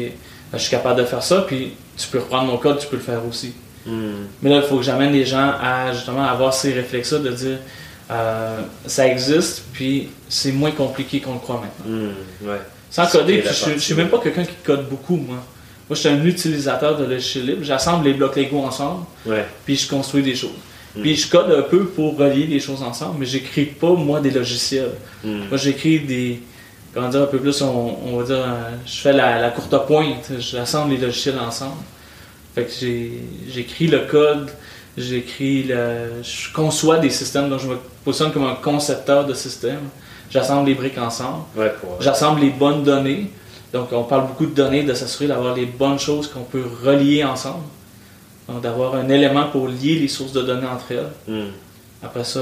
je 0.52 0.58
suis 0.58 0.70
capable 0.70 1.00
de 1.00 1.06
faire 1.06 1.22
ça. 1.22 1.42
Puis 1.48 1.72
tu 1.98 2.08
peux 2.08 2.18
reprendre 2.18 2.50
mon 2.50 2.56
code, 2.56 2.78
tu 2.78 2.86
peux 2.86 2.96
le 2.96 3.02
faire 3.02 3.20
aussi. 3.28 3.52
Hmm. 3.86 4.26
Mais 4.42 4.50
là, 4.50 4.56
il 4.56 4.62
faut 4.62 4.76
que 4.76 4.82
j'amène 4.82 5.12
les 5.12 5.24
gens 5.24 5.52
à 5.60 5.92
justement 5.92 6.24
avoir 6.24 6.54
ces 6.54 6.72
réflexes-là 6.72 7.18
de 7.18 7.30
dire 7.30 7.58
euh, 8.10 8.60
ça 8.86 9.06
existe, 9.06 9.64
puis 9.72 10.08
c'est 10.28 10.52
moins 10.52 10.70
compliqué 10.70 11.20
qu'on 11.20 11.34
le 11.34 11.38
croit 11.40 11.60
maintenant. 11.60 11.96
Hmm. 11.96 12.48
Ouais. 12.48 12.60
Sans 12.90 13.06
coder, 13.06 13.38
puis 13.38 13.50
je, 13.54 13.72
je 13.74 13.78
suis 13.78 13.94
même 13.94 14.08
pas 14.08 14.18
quelqu'un 14.18 14.44
qui 14.44 14.54
code 14.64 14.88
beaucoup, 14.88 15.16
moi. 15.16 15.36
Moi, 15.88 15.94
je 15.94 16.00
suis 16.00 16.08
un 16.08 16.24
utilisateur 16.24 16.98
de 16.98 17.04
logiciel 17.04 17.46
libre. 17.46 17.64
J'assemble 17.64 18.04
les 18.04 18.14
blocs 18.14 18.36
Lego 18.36 18.58
ensemble, 18.58 19.04
Ouais. 19.24 19.46
puis 19.64 19.74
je 19.76 19.88
construis 19.88 20.22
des 20.22 20.34
choses. 20.34 20.50
Mm. 20.94 21.00
Puis 21.00 21.16
je 21.16 21.30
code 21.30 21.50
un 21.50 21.62
peu 21.62 21.84
pour 21.86 22.16
relier 22.18 22.46
les 22.46 22.60
choses 22.60 22.82
ensemble, 22.82 23.20
mais 23.20 23.26
j'écris 23.26 23.64
pas, 23.66 23.92
moi, 23.92 24.20
des 24.20 24.30
logiciels. 24.30 24.92
Hmm. 25.24 25.44
Moi, 25.48 25.56
j'écris 25.58 26.00
des. 26.00 26.40
Comment 26.94 27.08
dire, 27.08 27.22
un 27.22 27.26
peu 27.26 27.38
plus, 27.38 27.60
on, 27.62 27.96
on 28.06 28.16
va 28.18 28.24
dire, 28.24 28.36
euh, 28.36 28.70
je 28.86 29.00
fais 29.00 29.12
la, 29.12 29.40
la 29.40 29.50
courte 29.50 29.86
pointe, 29.86 30.32
j'assemble 30.38 30.92
les 30.92 30.98
logiciels 30.98 31.38
ensemble. 31.38 31.76
Fait 32.54 32.64
que 32.64 32.72
j'écris 33.52 33.86
le 33.88 34.00
code, 34.00 34.50
j'écris 34.96 35.64
le. 35.64 36.22
Je 36.22 36.52
conçois 36.52 36.98
des 36.98 37.10
systèmes, 37.10 37.50
donc 37.50 37.60
je 37.60 37.68
me 37.68 37.76
positionne 38.04 38.32
comme 38.32 38.46
un 38.46 38.56
concepteur 38.56 39.26
de 39.26 39.34
système. 39.34 39.88
J'assemble 40.30 40.68
les 40.68 40.74
briques 40.74 40.98
ensemble. 40.98 41.44
Ouais, 41.56 41.72
pour. 41.80 42.00
J'assemble 42.00 42.40
les 42.40 42.50
bonnes 42.50 42.82
données. 42.82 43.30
Donc, 43.72 43.92
on 43.92 44.04
parle 44.04 44.26
beaucoup 44.26 44.46
de 44.46 44.54
données, 44.54 44.82
de 44.82 44.94
s'assurer 44.94 45.26
d'avoir 45.26 45.54
les 45.54 45.66
bonnes 45.66 45.98
choses 45.98 46.26
qu'on 46.26 46.44
peut 46.44 46.64
relier 46.84 47.22
ensemble. 47.22 47.64
Donc, 48.48 48.62
d'avoir 48.62 48.94
un 48.94 49.08
élément 49.10 49.48
pour 49.48 49.68
lier 49.68 49.98
les 49.98 50.08
sources 50.08 50.32
de 50.32 50.40
données 50.40 50.66
entre 50.66 50.92
elles. 50.92 51.10
Hmm. 51.26 51.50
Après 52.02 52.24
ça, 52.24 52.40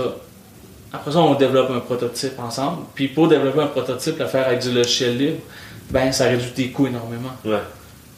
après 0.93 1.13
ça, 1.13 1.19
on 1.19 1.35
développe 1.35 1.71
un 1.71 1.81
prototype 1.81 2.39
ensemble. 2.39 2.85
Puis, 2.95 3.09
pour 3.09 3.29
développer 3.29 3.61
un 3.61 3.67
prototype, 3.67 4.19
le 4.19 4.27
faire 4.27 4.47
avec 4.47 4.61
du 4.61 4.73
logiciel 4.73 5.17
libre, 5.19 5.39
ben, 5.91 6.13
ça 6.13 6.25
réduit 6.25 6.51
tes 6.51 6.69
coûts 6.71 6.87
énormément. 6.87 7.31
Ouais. 7.45 7.61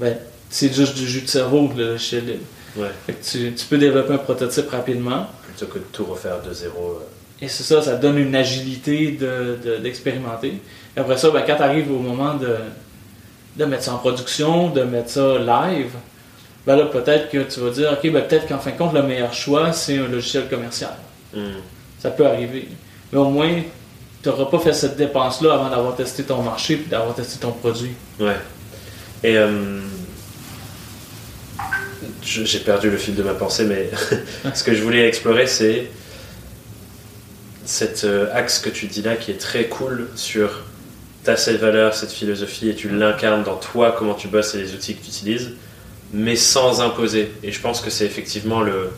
Ben, 0.00 0.16
c'est 0.50 0.72
juste 0.72 0.94
du 0.96 1.06
jus 1.06 1.22
de 1.22 1.28
cerveau, 1.28 1.70
le 1.76 1.92
logiciel 1.92 2.24
libre. 2.26 2.44
Ouais. 2.76 2.88
Fait 3.06 3.12
que 3.14 3.24
tu, 3.24 3.52
tu 3.54 3.66
peux 3.66 3.78
développer 3.78 4.14
un 4.14 4.18
prototype 4.18 4.70
rapidement. 4.70 5.26
Plutôt 5.46 5.72
que 5.72 5.78
de 5.78 5.84
tout 5.92 6.04
refaire 6.04 6.40
de 6.42 6.52
zéro. 6.52 6.98
euh. 7.00 7.04
Et 7.40 7.48
c'est 7.48 7.62
ça, 7.62 7.80
ça 7.82 7.94
donne 7.96 8.18
une 8.18 8.34
agilité 8.34 9.12
de- 9.12 9.58
de- 9.64 9.76
d'expérimenter. 9.78 10.60
Et 10.96 11.00
après 11.00 11.16
ça, 11.16 11.30
ben, 11.30 11.42
quand 11.46 11.56
tu 11.56 11.62
arrives 11.62 11.90
au 11.92 11.98
moment 11.98 12.34
de, 12.34 12.56
de 13.56 13.64
mettre 13.64 13.84
ça 13.84 13.94
en 13.94 13.98
production, 13.98 14.70
de 14.70 14.82
mettre 14.82 15.10
ça 15.10 15.38
live, 15.38 15.90
ben 16.66 16.76
là, 16.76 16.86
peut-être 16.86 17.30
que 17.30 17.38
tu 17.38 17.60
vas 17.60 17.70
dire, 17.70 17.92
OK, 17.92 18.10
ben, 18.10 18.22
peut-être 18.24 18.46
qu'en 18.48 18.58
fin 18.58 18.70
de 18.72 18.76
compte, 18.76 18.92
le 18.92 19.02
meilleur 19.02 19.32
choix, 19.32 19.72
c'est 19.72 19.98
un 19.98 20.06
logiciel 20.08 20.48
commercial. 20.48 20.94
Hmm. 21.34 21.40
Ça 21.98 22.10
peut 22.10 22.26
arriver. 22.26 22.68
Mais 23.12 23.18
au 23.18 23.30
moins, 23.30 23.62
tu 24.22 24.28
n'auras 24.28 24.46
pas 24.46 24.58
fait 24.58 24.72
cette 24.72 24.96
dépense-là 24.96 25.54
avant 25.54 25.70
d'avoir 25.70 25.96
testé 25.96 26.24
ton 26.24 26.42
marché 26.42 26.74
et 26.74 26.90
d'avoir 26.90 27.14
testé 27.14 27.38
ton 27.38 27.52
produit. 27.52 27.92
Ouais. 28.20 28.36
Et 29.24 29.36
euh, 29.36 29.80
j'ai 32.22 32.60
perdu 32.60 32.90
le 32.90 32.96
fil 32.96 33.14
de 33.14 33.22
ma 33.22 33.34
pensée, 33.34 33.64
mais 33.64 33.90
ce 34.54 34.62
que 34.62 34.74
je 34.74 34.82
voulais 34.82 35.08
explorer, 35.08 35.46
c'est 35.46 35.90
cet 37.64 38.04
euh, 38.04 38.32
axe 38.32 38.58
que 38.60 38.70
tu 38.70 38.86
dis 38.86 39.02
là 39.02 39.16
qui 39.16 39.30
est 39.30 39.38
très 39.38 39.64
cool 39.64 40.08
sur 40.14 40.62
ta 41.24 41.36
cette 41.36 41.60
valeur, 41.60 41.94
cette 41.94 42.12
philosophie, 42.12 42.70
et 42.70 42.74
tu 42.74 42.88
l'incarnes 42.88 43.42
dans 43.42 43.56
toi, 43.56 43.94
comment 43.96 44.14
tu 44.14 44.28
bosses 44.28 44.54
et 44.54 44.58
les 44.58 44.74
outils 44.74 44.94
que 44.94 45.02
tu 45.02 45.08
utilises, 45.08 45.50
mais 46.12 46.36
sans 46.36 46.80
imposer. 46.80 47.32
Et 47.42 47.52
je 47.52 47.60
pense 47.60 47.80
que 47.80 47.90
c'est 47.90 48.06
effectivement 48.06 48.62
le, 48.62 48.90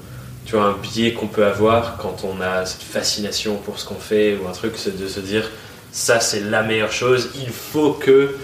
tu 0.47 0.57
vois, 0.57 0.65
un 0.65 0.73
biais 0.73 1.13
qu'on 1.13 1.27
peut 1.27 1.45
avoir 1.45 1.97
quand 1.99 2.25
on 2.25 2.41
a 2.41 2.65
cette 2.67 2.83
fascination 2.83 3.57
pour 3.57 3.79
ce 3.79 3.87
qu'on 3.87 3.95
fait 4.01 4.37
ou 4.37 4.49
un 4.49 4.53
truc, 4.53 4.73
c'est 4.77 4.99
de 5.01 5.07
se 5.09 5.21
dire 5.21 5.49
ça 5.93 6.21
c'est 6.21 6.41
la 6.41 6.63
meilleure 6.63 6.93
chose, 6.93 7.31
il 7.41 7.51
faut 7.51 7.93
que 7.93 8.35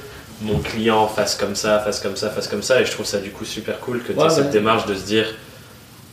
mon 0.43 0.59
client 0.59 1.09
fasse 1.09 1.35
comme 1.35 1.55
ça, 1.57 1.79
fasse 1.81 2.01
comme 2.01 2.17
ça, 2.17 2.29
fasse 2.31 2.49
comme 2.49 2.63
ça. 2.63 2.81
Et 2.81 2.85
je 2.85 2.91
trouve 2.93 3.07
ça 3.07 3.19
du 3.19 3.31
coup 3.31 3.45
super 3.45 3.81
cool 3.81 4.03
que 4.03 4.13
tu 4.13 4.19
aies 4.19 4.23
Ouais, 4.23 4.31
cette 4.31 4.47
ouais. 4.47 4.51
démarche 4.51 4.87
de 4.87 4.95
se 4.95 5.05
dire 5.05 5.27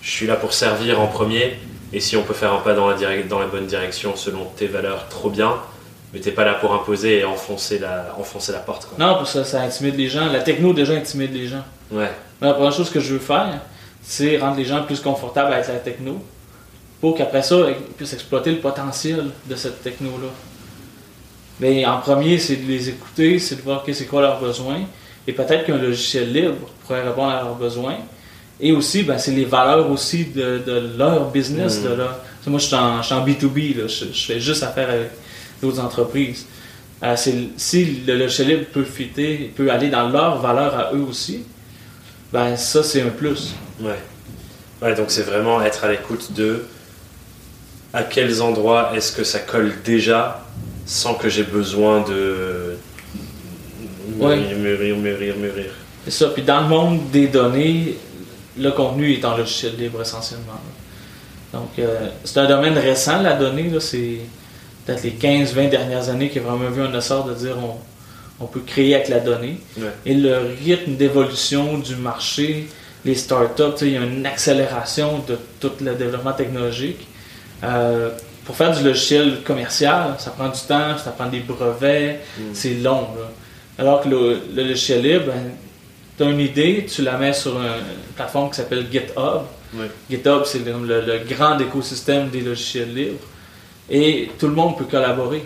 je 0.02 0.10
suis 0.10 0.28
là 0.28 0.36
pour 0.36 0.54
servir 0.54 1.00
en 1.00 1.08
premier 1.08 1.60
Et 1.94 2.00
si 2.00 2.18
on 2.18 2.24
peut 2.24 2.34
faire 2.34 2.54
un 2.54 2.60
pas 2.60 2.74
dans 2.74 2.90
la, 2.90 2.98
dans 3.24 3.40
la 3.40 3.46
bonne 3.48 3.68
direction 3.68 4.16
selon 4.16 4.46
tes 4.58 4.68
valeurs, 4.68 5.08
trop 5.10 5.30
bien. 5.30 5.56
Mais 6.14 6.20
t'es 6.20 6.32
pas 6.32 6.44
là 6.46 6.54
pour 6.56 6.74
imposer 6.74 7.20
et 7.20 7.26
enfoncer 7.26 7.80
la, 7.80 8.16
enfoncer 8.20 8.52
la 8.52 8.60
porte. 8.60 8.86
Quoi. 8.86 8.98
Non, 9.00 9.16
parce 9.16 9.34
que 9.34 9.44
ça 9.44 9.62
intimide 9.62 9.96
les 9.96 10.08
gens. 10.10 10.26
La 10.32 10.42
techno 10.42 10.72
déjà 10.74 10.94
intimide 10.94 11.34
les 11.34 11.48
gens. 11.48 11.64
Ouais. 11.92 12.12
Mais 12.40 12.48
la 12.48 12.54
première 12.54 12.72
chose 12.74 12.90
que 12.92 13.00
je 13.00 13.14
veux 13.14 13.20
faire, 13.20 13.48
c'est 14.04 14.38
rendre 14.38 14.58
les 14.58 14.66
gens 14.66 14.84
plus 14.84 15.00
confortables 15.00 15.54
avec 15.54 15.68
la 15.68 15.76
techno 15.76 16.22
pour 17.00 17.16
qu'après 17.16 17.42
ça, 17.42 17.56
ils 17.70 17.94
puissent 17.96 18.14
exploiter 18.14 18.52
le 18.52 18.60
potentiel 18.60 19.26
de 19.50 19.56
cette 19.56 19.82
techno-là. 19.84 20.30
Mais 21.60 21.86
en 21.86 22.00
premier, 22.00 22.38
c'est 22.38 22.56
de 22.56 22.68
les 22.68 22.90
écouter, 22.90 23.40
c'est 23.40 23.58
de 23.58 23.62
voir 23.62 23.84
c'est 23.92 24.06
quoi 24.06 24.22
leurs 24.22 24.40
besoins. 24.40 24.82
Et 25.28 25.34
peut-être 25.34 25.66
qu'un 25.66 25.78
logiciel 25.78 26.32
libre 26.32 26.68
pourrait 26.86 27.04
répondre 27.04 27.32
à 27.32 27.42
leurs 27.42 27.56
besoins. 27.56 27.98
Et 28.60 28.72
aussi, 28.72 29.04
ben, 29.04 29.18
c'est 29.18 29.32
les 29.32 29.46
valeurs 29.46 29.90
aussi 29.92 30.26
de, 30.26 30.62
leur 30.98 31.30
business. 31.30 31.82
De 31.82 31.90
leur... 31.90 32.20
Moi, 32.48 32.60
je 32.60 32.68
suis, 32.68 32.76
en, 32.76 33.26
B2B, 33.26 33.78
là. 33.78 33.88
Je, 33.88 34.06
je, 34.14 34.26
fais 34.26 34.40
juste 34.40 34.64
affaire 34.64 34.90
avec 34.90 35.12
d'autres 35.62 35.80
entreprises. 35.80 36.46
Euh, 37.04 37.16
si 37.58 37.86
le 38.08 38.18
logiciel 38.18 38.48
libre 38.48 38.66
peut 38.72 38.84
fitter, 38.84 39.52
peut 39.56 39.70
aller 39.70 39.90
dans 39.90 40.08
leurs 40.08 40.40
valeurs 40.40 40.74
à 40.78 40.94
eux 40.94 41.06
aussi, 41.10 41.44
ben 42.34 42.58
ça 42.58 42.82
c'est 42.84 43.02
un 43.02 43.10
plus. 43.10 43.54
Ouais. 43.80 44.00
Ouais, 44.82 44.96
donc 44.96 45.12
c'est 45.12 45.22
vraiment 45.22 45.62
être 45.62 45.86
à 45.86 45.92
l'écoute 45.92 46.34
de 46.34 46.66
à 47.94 48.02
quels 48.04 48.42
endroits 48.42 48.92
est-ce 48.96 49.12
que 49.12 49.24
ça 49.24 49.40
colle 49.40 49.72
déjà 49.86 50.44
sans 50.86 51.14
que 51.14 51.30
j'ai 51.30 51.44
besoin 51.44 52.02
de 52.02 52.76
mûrir, 54.18 54.58
mûrir, 54.58 54.98
mûrir, 54.98 55.38
mûrir. 55.38 55.72
C'est 56.06 56.12
ça. 56.12 56.30
Puis 56.30 56.42
dans 56.42 56.62
le 56.62 56.68
monde 56.68 57.12
des 57.12 57.28
données, 57.28 57.98
le 58.58 58.72
contenu 58.72 59.14
est 59.14 59.24
en 59.24 59.38
logiciel 59.38 59.78
libre 59.78 60.02
essentiellement. 60.02 60.60
Donc 61.54 61.70
euh, 61.78 62.10
c'est 62.24 62.40
un 62.40 62.48
domaine 62.48 62.78
récent, 62.78 63.22
la 63.22 63.36
donnée. 63.36 63.72
C'est 63.80 64.18
peut-être 64.86 65.04
les 65.04 65.12
15-20 65.12 65.70
dernières 65.70 66.10
années 66.10 66.30
qui 66.30 66.40
a 66.40 66.42
vraiment 66.42 66.72
vu 66.72 66.82
un 66.82 66.98
essor 66.98 67.26
de 67.26 67.36
dire 67.36 67.56
on, 67.58 67.78
on 68.40 68.46
peut 68.46 68.62
créer 68.66 68.96
avec 68.96 69.10
la 69.10 69.20
donnée. 69.20 69.58
Et 70.06 70.14
le 70.14 70.56
rythme 70.64 70.96
d'évolution 70.96 71.78
du 71.78 71.96
marché, 71.96 72.68
les 73.06 73.16
startups, 73.16 73.82
il 73.82 73.90
y 73.90 73.98
a 73.98 74.02
une 74.02 74.26
accélération 74.26 75.24
de 75.28 75.38
tout 75.60 75.72
le 75.82 75.96
développement 75.96 76.34
technologique. 76.34 77.08
Euh, 77.64 78.10
pour 78.46 78.56
faire 78.56 78.76
du 78.76 78.84
logiciel 78.84 79.42
commercial, 79.44 80.16
ça 80.20 80.32
prend 80.32 80.50
du 80.50 80.60
temps, 80.60 80.98
ça 80.98 81.12
prend 81.12 81.28
des 81.28 81.40
brevets, 81.40 82.20
mm. 82.38 82.42
c'est 82.54 82.76
long. 82.76 83.08
Alors 83.78 84.02
que 84.02 84.10
le, 84.10 84.42
logiciel 84.56 85.02
libre, 85.02 85.26
ben, 85.28 85.52
tu 86.18 86.24
as 86.24 86.30
une 86.30 86.40
idée, 86.40 86.86
tu 86.86 87.02
la 87.02 87.18
mets 87.18 87.34
sur 87.34 87.58
une 87.58 88.14
plateforme 88.16 88.50
qui 88.50 88.58
s'appelle 88.58 88.86
GitHub. 88.92 89.44
GitHub, 90.10 90.44
c'est 90.46 90.60
le, 90.60 91.02
le, 91.02 91.20
grand 91.28 91.58
écosystème 91.60 92.30
des 92.30 92.42
logiciels 92.42 92.94
libres 92.94 93.26
et 93.90 94.30
tout 94.38 94.48
le 94.48 94.54
monde 94.54 94.78
peut 94.78 94.86
collaborer. 94.86 95.44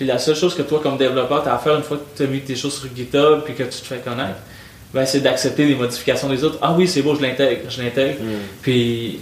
Puis 0.00 0.06
la 0.06 0.18
seule 0.18 0.34
chose 0.34 0.54
que 0.54 0.62
toi, 0.62 0.80
comme 0.82 0.96
développeur, 0.96 1.42
tu 1.42 1.50
as 1.50 1.56
à 1.56 1.58
faire 1.58 1.76
une 1.76 1.82
fois 1.82 1.98
que 1.98 2.16
tu 2.16 2.22
as 2.22 2.26
mis 2.26 2.40
tes 2.40 2.56
choses 2.56 2.72
sur 2.72 2.88
GitHub 2.96 3.42
puis 3.44 3.52
que 3.52 3.64
tu 3.64 3.80
te 3.80 3.86
fais 3.86 3.98
connaître, 3.98 4.38
ben, 4.94 5.04
c'est 5.04 5.20
d'accepter 5.20 5.66
les 5.66 5.74
modifications 5.74 6.26
des 6.30 6.42
autres. 6.42 6.56
Ah 6.62 6.74
oui, 6.74 6.88
c'est 6.88 7.02
beau, 7.02 7.14
je 7.14 7.20
l'intègre, 7.20 7.68
je 7.68 7.82
l'intègre. 7.82 8.18
Hmm. 8.18 8.38
Puis 8.62 9.20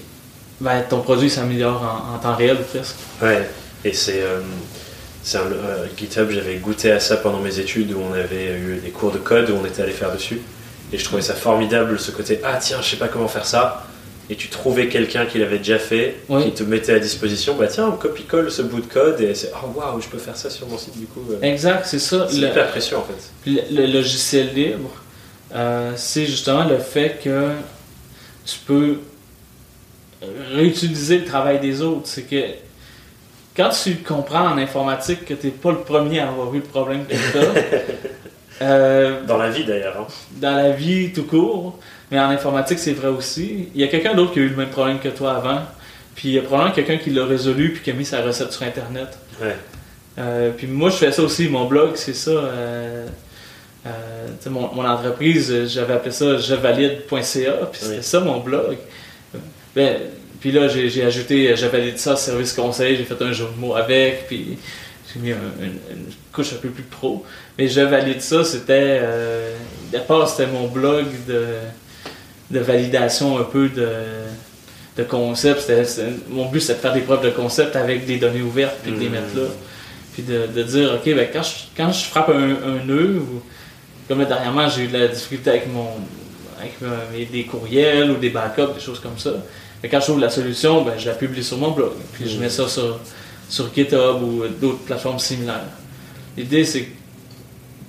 ben, 0.61 0.81
ton 0.89 1.01
produit 1.01 1.29
s'améliore 1.31 1.83
en, 2.15 2.17
temps 2.19 2.37
réel 2.37 2.59
presque. 2.59 2.95
Ouais, 3.21 3.51
et 3.85 3.93
c'est. 3.93 4.23
Euh, 4.23 4.39
un, 5.35 5.39
euh, 5.39 5.87
GitHub, 5.97 6.31
j'avais 6.31 6.55
goûté 6.59 6.93
à 6.93 7.01
ça 7.01 7.17
pendant 7.17 7.41
mes 7.41 7.59
études 7.59 7.93
où 7.93 8.01
on 8.01 8.13
avait 8.13 8.57
eu 8.57 8.81
des 8.81 8.91
cours 8.91 9.11
de 9.11 9.19
code 9.19 9.51
où 9.51 9.55
on 9.61 9.67
était 9.67 9.83
allé 9.83 9.91
faire 9.91 10.13
dessus. 10.13 10.41
Et 10.93 10.99
je 10.99 11.05
trouvais 11.05 11.23
ça 11.23 11.35
formidable 11.35 11.99
ce 11.99 12.13
côté 12.13 12.39
Ah 12.45 12.59
tiens, 12.61 12.79
je 12.83 12.91
sais 12.91 12.97
pas 12.99 13.09
comment 13.09 13.27
faire 13.27 13.47
ça 13.47 13.85
et 14.31 14.37
tu 14.37 14.49
trouvais 14.49 14.89
quelqu'un 14.89 15.25
qui 15.25 15.39
l'avait 15.39 15.59
déjà 15.59 15.79
fait, 15.79 16.17
qui 16.43 16.53
te 16.53 16.63
mettait 16.63 16.93
à 16.93 16.99
disposition, 16.99 17.57
bah 17.57 17.67
tiens, 17.67 17.89
on 17.89 17.97
copie-colle 17.97 18.51
ce 18.51 18.63
bout 18.63 18.81
de 18.81 18.87
code 18.87 19.21
et 19.21 19.35
c'est 19.35 19.51
oh 19.55 19.69
waouh, 19.75 20.01
je 20.01 20.09
peux 20.09 20.19
faire 20.19 20.37
ça 20.37 20.51
sur 20.51 20.69
mon 20.69 20.77
site 20.77 20.99
du 20.99 21.07
coup. 21.07 21.25
Euh. 21.31 21.41
Exact, 21.41 21.87
c'est 21.87 21.99
ça. 21.99 22.27
C'est 22.29 22.37
hyper 22.37 22.69
précieux 22.71 22.99
en 22.99 23.05
fait. 23.05 23.51
Le, 23.71 23.87
logiciel 23.87 24.53
libre, 24.55 24.91
euh, 25.55 25.93
c'est 25.97 26.27
justement 26.27 26.65
le 26.65 26.79
fait 26.79 27.21
que 27.25 27.53
tu 28.45 28.59
peux 28.67 28.99
réutiliser 30.53 31.19
le 31.19 31.25
travail 31.25 31.59
des 31.61 31.81
autres. 31.81 32.07
C'est 32.07 32.25
que 32.25 32.45
quand 33.57 33.71
tu 33.71 33.97
comprends 33.97 34.49
en 34.49 34.59
informatique 34.59 35.25
que 35.25 35.35
tu 35.35 35.47
n'es 35.47 35.53
pas 35.53 35.71
le 35.71 35.79
premier 35.79 36.21
à 36.21 36.29
avoir 36.29 36.53
eu 36.55 36.59
le 36.59 36.65
problème 36.65 37.07
tu 37.09 37.17
as, 37.17 38.63
euh, 38.63 39.25
dans 39.25 39.39
la 39.39 39.49
vie 39.49 39.65
d'ailleurs. 39.65 39.97
Hein. 40.01 40.07
Dans 40.33 40.55
la 40.55 40.71
vie 40.73 41.13
tout 41.15 41.25
court. 41.25 41.79
Mais 42.11 42.19
en 42.19 42.31
informatique, 42.31 42.79
c'est 42.79 42.93
vrai 42.93 43.09
aussi. 43.09 43.69
Il 43.75 43.81
y 43.81 43.85
a 43.85 43.89
quelqu'un 43.89 44.15
d'autre 44.15 44.33
qui 44.33 44.39
a 44.39 44.43
eu 44.43 44.49
le 44.49 44.57
même 44.57 44.71
problème 44.71 44.99
que 44.99 45.09
toi 45.09 45.37
avant. 45.37 45.61
Puis 46.15 46.31
il 46.31 46.35
y 46.35 46.39
a 46.39 46.43
probablement 46.43 46.75
quelqu'un 46.75 46.97
qui 46.97 47.11
l'a 47.11 47.25
résolu 47.25 47.73
puis 47.73 47.83
qui 47.83 47.91
a 47.91 47.93
mis 47.93 48.05
sa 48.05 48.23
recette 48.23 48.53
sur 48.53 48.65
Internet. 48.65 49.19
Ouais. 49.41 49.57
Euh, 50.19 50.51
puis 50.57 50.67
moi, 50.67 50.91
je 50.91 50.97
fais 50.97 51.13
ça 51.13 51.23
aussi. 51.23 51.49
Mon 51.49 51.67
blog, 51.67 51.93
c'est 51.95 52.15
ça. 52.15 52.31
Euh, 52.31 53.07
mon, 54.47 54.75
mon, 54.75 54.85
entreprise, 54.85 55.67
j'avais 55.67 55.95
appelé 55.95 56.11
ça 56.11 56.39
jevalide.ca. 56.39 57.53
Puis 57.71 57.81
c'était 57.81 58.03
ça 58.03 58.21
mon 58.21 58.41
blog. 58.41 58.77
Ben, 59.77 59.97
puis 60.41 60.53
là, 60.53 60.69
j'ai 60.69 61.05
ajouté 61.05 61.55
Jevalide 61.57 61.99
ça, 61.99 62.17
service 62.17 62.53
conseil. 62.53 62.97
J'ai 62.97 63.05
fait 63.05 63.23
un 63.23 63.33
jeu 63.33 63.45
de 63.45 63.61
mots 63.61 63.75
avec. 63.75 64.27
Puis 64.27 64.59
j'ai 65.13 65.21
mis 65.21 65.31
une, 65.31 65.79
couche 66.33 66.53
un 66.53 66.57
peu 66.57 66.69
plus 66.69 66.85
pro. 66.85 67.25
Mais 67.57 67.69
je 67.69 67.81
valide 67.81 68.21
ça, 68.21 68.45
c'était. 68.45 68.99
Euh, 69.03 69.55
D'abord, 69.93 70.29
c'était 70.29 70.51
mon 70.51 70.69
blog 70.69 71.07
de, 71.27 71.47
de 72.51 72.61
validation 72.61 73.39
un 73.39 73.45
peu 73.45 73.69
de, 73.69 73.89
de 74.97 75.03
concept. 75.03 75.71
mon 76.31 76.47
but, 76.47 76.61
c'était 76.61 76.75
de 76.75 76.79
faire 76.81 76.93
des 76.95 77.01
preuves 77.01 77.25
de 77.25 77.31
concept 77.31 77.77
avec 77.77 78.07
des 78.07 78.17
données 78.17 78.43
ouvertes, 78.43 78.77
puis 78.83 78.93
de 78.93 78.99
les 78.99 79.09
mettre 79.09 79.37
là. 79.37 79.49
Puis 80.15 80.23
de, 80.23 80.47
de 80.47 80.63
dire, 80.63 80.95
OK, 80.95 81.15
ben, 81.15 81.29
quand, 81.33 81.43
je, 81.43 81.55
quand 81.77 81.93
je 81.93 82.05
frappe 82.05 82.31
un, 82.31 82.57
un 82.67 82.85
nœud, 82.85 83.19
ou, 83.21 83.43
comme 84.09 84.21
là, 84.21 84.25
dernièrement, 84.25 84.69
j'ai 84.69 84.85
eu 84.85 84.89
de 84.89 84.99
la 84.99 85.09
difficulté 85.09 85.51
avec 85.51 85.73
mon 85.73 85.89
avec 86.83 87.31
des 87.31 87.45
courriels 87.45 88.11
ou 88.11 88.17
des 88.17 88.31
backups, 88.31 88.75
des 88.75 88.81
choses 88.81 88.99
comme 88.99 89.17
ça. 89.17 89.31
Mais 89.81 89.89
quand 89.89 90.01
je 90.01 90.07
trouve 90.07 90.21
la 90.21 90.31
solution, 90.31 90.83
ben, 90.83 90.95
je 90.99 91.07
la 91.07 91.15
publie 91.15 91.45
sur 91.45 91.57
mon 91.57 91.71
blog. 91.71 91.93
Puis 92.15 92.29
je 92.29 92.39
mets 92.39 92.49
ça 92.49 92.67
sur 92.69 92.99
sur 93.49 93.73
GitHub 93.75 94.23
ou 94.23 94.43
d'autres 94.61 94.81
plateformes 94.81 95.19
similaires. 95.19 95.65
L'idée, 96.37 96.65
c'est 96.65 96.89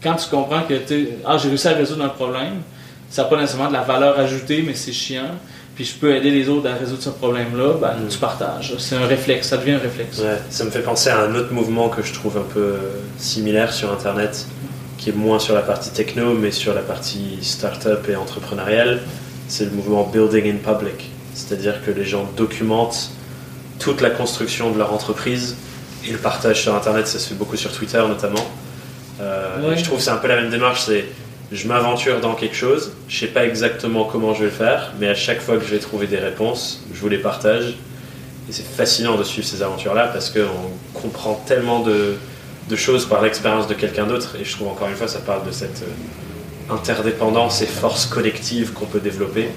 quand 0.02 0.16
tu 0.16 0.30
comprends 0.30 0.64
que 0.64 0.76
ah, 1.26 1.38
j'ai 1.38 1.50
réussi 1.50 1.68
à 1.68 1.74
résoudre 1.74 2.06
un 2.06 2.10
problème, 2.10 2.62
ça 3.10 3.24
n'a 3.24 3.28
pas 3.30 3.38
nécessairement 3.38 3.70
de 3.70 3.74
la 3.74 3.82
valeur 3.82 4.20
ajoutée, 4.20 4.64
mais 4.66 4.76
c'est 4.76 4.92
chiant, 4.92 5.36
puis 5.76 5.86
je 5.86 5.96
peux 5.96 6.16
aider 6.16 6.32
les 6.32 6.50
autres 6.50 6.70
à 6.70 6.76
résoudre 6.76 7.02
ce 7.02 7.10
problème-là, 7.10 7.74
ben, 7.80 7.94
mm. 7.94 8.08
tu 8.10 8.18
partages. 8.18 8.76
C'est 8.78 8.96
un 8.96 9.06
réflexe, 9.06 9.48
ça 9.48 9.58
devient 9.58 9.74
un 9.74 9.80
réflexe. 9.80 10.20
Ouais, 10.20 10.38
ça 10.50 10.64
me 10.64 10.72
fait 10.72 10.82
penser 10.82 11.10
à 11.10 11.22
un 11.22 11.36
autre 11.36 11.54
mouvement 11.54 11.90
que 11.90 12.04
je 12.04 12.14
trouve 12.14 12.38
un 12.38 12.54
peu 12.54 12.76
similaire 13.18 13.74
sur 13.74 13.92
Internet, 13.92 14.46
qui 14.98 15.10
est 15.10 15.14
moins 15.14 15.40
sur 15.40 15.56
la 15.56 15.62
partie 15.62 15.92
techno, 15.92 16.34
mais 16.34 16.52
sur 16.52 16.74
la 16.74 16.82
partie 16.82 17.38
startup 17.42 18.08
et 18.10 18.16
entrepreneuriale. 18.16 19.02
C'est 19.48 19.66
le 19.66 19.72
mouvement 19.72 20.04
Building 20.04 20.54
in 20.54 20.58
Public. 20.58 21.10
C'est-à-dire 21.34 21.84
que 21.86 21.92
les 21.92 22.04
gens 22.04 22.30
documentent 22.36 23.12
toute 23.80 24.02
la 24.02 24.10
construction 24.10 24.72
de 24.72 24.78
leur 24.78 24.94
entreprise 24.94 25.56
et 26.06 26.12
le 26.12 26.18
partage 26.18 26.62
sur 26.62 26.76
Internet, 26.76 27.08
ça 27.08 27.20
se 27.20 27.30
fait 27.30 27.36
beaucoup 27.36 27.56
sur 27.56 27.72
Twitter 27.72 28.04
notamment. 28.08 28.46
Euh, 29.22 29.76
je 29.76 29.84
trouve 29.84 29.98
que 29.98 30.04
c'est 30.04 30.12
un 30.12 30.18
peu 30.18 30.28
la 30.28 30.36
même 30.36 30.50
démarche, 30.50 30.82
c'est 30.82 31.06
je 31.52 31.68
m'aventure 31.68 32.20
dans 32.20 32.36
quelque 32.36 32.56
chose, 32.56 32.92
je 33.08 33.20
sais 33.20 33.28
pas 33.28 33.46
exactement 33.46 34.06
comment 34.06 34.34
je 34.34 34.40
vais 34.40 34.46
le 34.46 34.52
faire, 34.52 34.94
mais 35.00 35.08
à 35.08 35.16
chaque 35.16 35.42
fois 35.42 35.58
que 35.58 35.66
je 35.66 35.72
vais 35.72 35.80
trouver 35.80 36.08
des 36.08 36.18
réponses, 36.18 36.84
je 36.94 37.00
vous 37.00 37.10
les 37.10 37.18
partage. 37.18 37.76
Et 38.48 38.52
c'est 38.52 38.66
fascinant 38.66 39.16
de 39.16 39.24
suivre 39.24 39.48
ces 39.48 39.62
aventures-là 39.62 40.08
parce 40.08 40.32
qu'on 40.32 41.00
comprend 41.00 41.36
tellement 41.48 41.82
de, 41.82 42.16
choses 42.76 43.06
par 43.08 43.22
l'expérience 43.22 43.68
de 43.68 43.74
quelqu'un 43.74 44.06
d'autre. 44.06 44.36
Et 44.40 44.46
je 44.46 44.56
trouve 44.56 44.70
encore 44.70 44.88
une 44.90 44.96
fois, 44.96 45.08
ça 45.08 45.20
parle 45.20 45.46
de 45.46 45.52
cette 45.52 45.84
euh, 45.84 46.74
interdépendance 46.74 47.62
et 47.62 47.66
force 47.66 48.06
collective 48.06 48.74
qu'on 48.74 48.86
peut 48.86 49.00
développer 49.00 49.50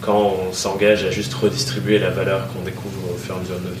quand 0.00 0.34
on 0.50 0.52
s'engage 0.52 1.04
à 1.04 1.10
juste 1.10 1.32
redistribuer 1.34 1.98
la 1.98 2.10
valeur 2.10 2.48
qu'on 2.48 2.62
découvre 2.62 3.14
au 3.14 3.16
fur 3.16 3.34
et 3.34 3.38
à 3.38 3.40
mesure 3.40 3.56
de 3.56 3.68
nos 3.68 3.74
vies. 3.74 3.80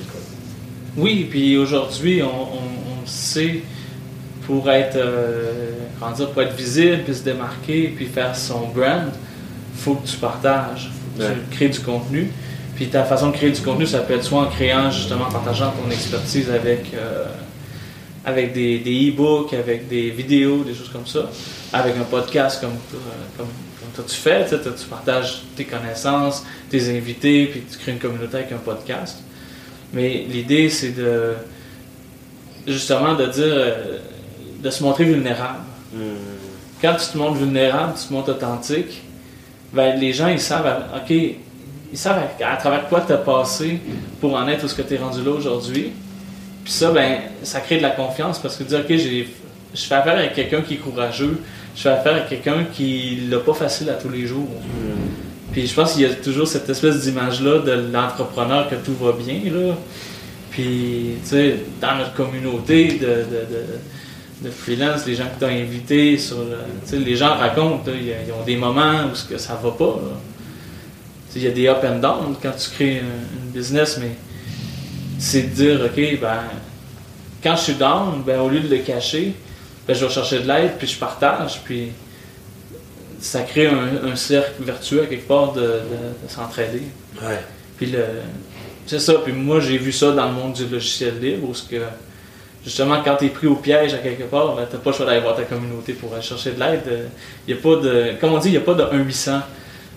Oui, 0.96 1.26
puis 1.30 1.56
aujourd'hui, 1.56 2.22
on, 2.22 3.06
sait 3.06 3.62
pour 4.46 4.70
être, 4.70 4.96
euh, 4.96 5.72
pour 6.32 6.42
être 6.42 6.54
visible, 6.54 7.02
puis 7.04 7.14
se 7.14 7.22
démarquer, 7.22 7.92
puis 7.94 8.06
faire 8.06 8.34
son 8.36 8.68
brand, 8.68 9.10
faut 9.76 9.94
que 9.94 10.06
tu 10.06 10.16
partages, 10.16 10.90
faut 10.90 11.22
que 11.22 11.28
tu 11.28 11.56
crées 11.56 11.68
du 11.68 11.80
contenu. 11.80 12.30
Puis 12.74 12.88
ta 12.88 13.04
façon 13.04 13.30
de 13.30 13.36
créer 13.36 13.50
du 13.50 13.60
contenu, 13.60 13.86
ça 13.86 14.00
peut 14.00 14.14
être 14.14 14.24
soit 14.24 14.40
en 14.40 14.46
créant 14.46 14.90
justement, 14.90 15.26
en 15.26 15.30
partageant 15.30 15.70
ton 15.70 15.90
expertise 15.90 16.50
avec, 16.50 16.92
euh, 16.94 17.26
avec 18.24 18.52
des 18.52 19.10
e-books, 19.10 19.52
avec 19.52 19.88
des 19.88 20.10
vidéos, 20.10 20.64
des 20.64 20.74
choses 20.74 20.88
comme 20.88 21.06
ça, 21.06 21.30
avec 21.72 21.96
un 21.96 22.04
podcast 22.04 22.60
comme, 22.60 22.70
euh, 22.94 22.98
comme 23.36 23.48
toi, 23.94 24.04
tu 24.08 24.16
fais, 24.16 24.46
tu 24.46 24.86
partages 24.88 25.42
tes 25.54 25.64
connaissances, 25.64 26.44
tes 26.70 26.96
invités, 26.96 27.46
puis 27.46 27.62
tu 27.70 27.78
crées 27.78 27.92
une 27.92 27.98
communauté 27.98 28.38
avec 28.38 28.52
un 28.52 28.58
podcast. 28.58 29.18
Mais 29.92 30.24
l'idée, 30.28 30.70
c'est 30.70 30.92
de 30.92 31.34
justement 32.66 33.14
de 33.14 33.26
dire, 33.26 33.44
euh, 33.44 33.98
de 34.62 34.70
se 34.70 34.82
montrer 34.82 35.04
vulnérable. 35.04 35.60
Hmm. 35.92 36.16
Quand 36.80 36.94
tu 36.94 37.06
te 37.12 37.18
montres 37.18 37.38
vulnérable, 37.38 37.94
tu 38.00 38.08
te 38.08 38.12
montres 38.12 38.30
authentique, 38.30 39.02
ben, 39.72 39.98
les 39.98 40.12
gens, 40.12 40.28
ils 40.28 40.40
savent, 40.40 40.84
OK, 40.94 41.10
ils 41.10 41.98
savent 41.98 42.22
à, 42.40 42.56
travers 42.56 42.88
quoi 42.88 43.02
tu 43.06 43.12
as 43.12 43.18
passé 43.18 43.80
pour 44.20 44.34
en 44.34 44.46
être 44.48 44.64
où 44.64 44.68
ce 44.68 44.74
que 44.74 44.82
tu 44.82 44.94
es 44.94 44.98
rendu 44.98 45.22
là 45.22 45.30
aujourd'hui. 45.30 45.92
Puis 46.64 46.72
ça, 46.72 46.90
ben, 46.90 47.18
ça 47.42 47.60
crée 47.60 47.78
de 47.78 47.82
la 47.82 47.90
confiance 47.90 48.38
parce 48.38 48.56
que 48.56 48.64
dire, 48.64 48.80
OK, 48.80 48.88
j'ai, 48.88 49.28
je 49.74 49.80
fais 49.80 49.94
affaire 49.94 50.16
avec 50.16 50.34
quelqu'un 50.34 50.60
qui 50.60 50.74
est 50.74 50.78
courageux, 50.78 51.40
je 51.74 51.82
fais 51.82 51.88
affaire 51.88 52.14
avec 52.14 52.28
quelqu'un 52.28 52.64
qui 52.72 53.22
l'a 53.30 53.38
pas 53.38 53.54
facile 53.54 53.90
à 53.90 53.94
tous 53.94 54.10
les 54.10 54.26
jours. 54.26 54.48
Hmm. 54.48 55.52
Puis 55.52 55.66
je 55.66 55.74
pense 55.74 55.92
qu'il 55.92 56.02
y 56.02 56.06
a 56.06 56.14
toujours 56.14 56.48
cette 56.48 56.68
espèce 56.68 57.02
d'image-là 57.02 57.58
de 57.60 57.72
l'entrepreneur 57.92 58.68
que 58.70 58.74
tout 58.76 58.94
va 58.94 59.12
bien. 59.12 59.40
Là. 59.52 59.74
Puis, 60.52 61.16
tu 61.22 61.28
sais, 61.28 61.56
dans 61.80 61.96
notre 61.96 62.12
communauté 62.12 62.98
de, 62.98 63.06
de, 63.06 63.46
freelance, 64.50 65.06
les 65.06 65.14
gens 65.14 65.24
que 65.24 65.38
tu 65.38 65.44
as 65.44 65.54
invités, 65.54 66.18
sur 66.18 66.38
les 66.92 67.16
gens 67.16 67.34
racontent, 67.34 67.90
ils 67.92 68.32
ont 68.32 68.44
des 68.44 68.56
moments 68.56 69.04
où 69.06 69.28
que 69.28 69.38
ça 69.38 69.58
va 69.62 69.70
pas. 69.70 70.00
Il 71.34 71.42
y 71.42 71.46
a 71.46 71.50
des 71.50 71.68
up 71.68 71.82
and 71.84 71.98
down 71.98 72.36
quand 72.42 72.52
tu 72.52 72.70
crées 72.70 72.98
un, 73.00 73.52
business, 73.54 73.98
mais 74.00 74.12
c'est 75.18 75.42
de 75.42 75.48
dire, 75.48 75.80
OK, 75.84 76.20
ben, 76.20 76.42
quand 77.42 77.56
je 77.56 77.62
suis 77.62 77.74
down, 77.74 78.22
ben, 78.24 78.40
au 78.40 78.48
lieu 78.48 78.60
de 78.60 78.68
le 78.68 78.82
cacher, 78.82 79.34
ben, 79.86 79.94
je 79.94 80.04
vais 80.04 80.12
chercher 80.12 80.40
de 80.40 80.48
l'aide, 80.48 80.72
puis 80.78 80.86
je 80.86 80.98
partage, 80.98 81.60
puis 81.64 81.92
ça 83.20 83.42
crée 83.42 83.68
un, 83.68 84.16
cercle 84.16 84.62
vertueux 84.62 85.02
à 85.02 85.06
quelque 85.06 85.26
part 85.26 85.52
de, 85.52 85.80
s'entraider. 86.28 86.82
Ouais. 87.22 87.40
Puis 87.76 87.86
le, 87.86 88.04
c'est 88.86 88.98
ça, 88.98 89.14
puis 89.24 89.32
moi 89.32 89.60
j'ai 89.60 89.78
vu 89.78 89.92
ça 89.92 90.12
dans 90.12 90.26
le 90.26 90.32
monde 90.32 90.52
du 90.54 90.66
logiciel 90.66 91.18
libre, 91.20 91.48
où 91.48 91.52
que, 91.52 91.76
justement 92.64 93.02
quand 93.04 93.16
tu 93.16 93.26
es 93.26 93.28
pris 93.28 93.46
au 93.46 93.56
piège 93.56 93.94
à 93.94 93.98
quelque 93.98 94.24
part, 94.24 94.54
ben, 94.54 94.66
tu 94.68 94.76
n'as 94.76 94.82
pas 94.82 94.90
le 94.90 94.96
choix 94.96 95.06
d'aller 95.06 95.20
voir 95.20 95.36
ta 95.36 95.42
communauté 95.42 95.92
pour 95.94 96.12
aller 96.12 96.22
chercher 96.22 96.52
de 96.52 96.60
l'aide. 96.60 97.08
Il 97.46 97.54
y 97.54 97.58
a 97.58 97.60
pas 97.60 97.76
de, 97.76 98.12
comme 98.20 98.32
on 98.32 98.38
dit, 98.38 98.48
il 98.48 98.52
n'y 98.52 98.58
a 98.58 98.60
pas 98.60 98.74
de 98.74 98.82
1-800. 98.84 99.40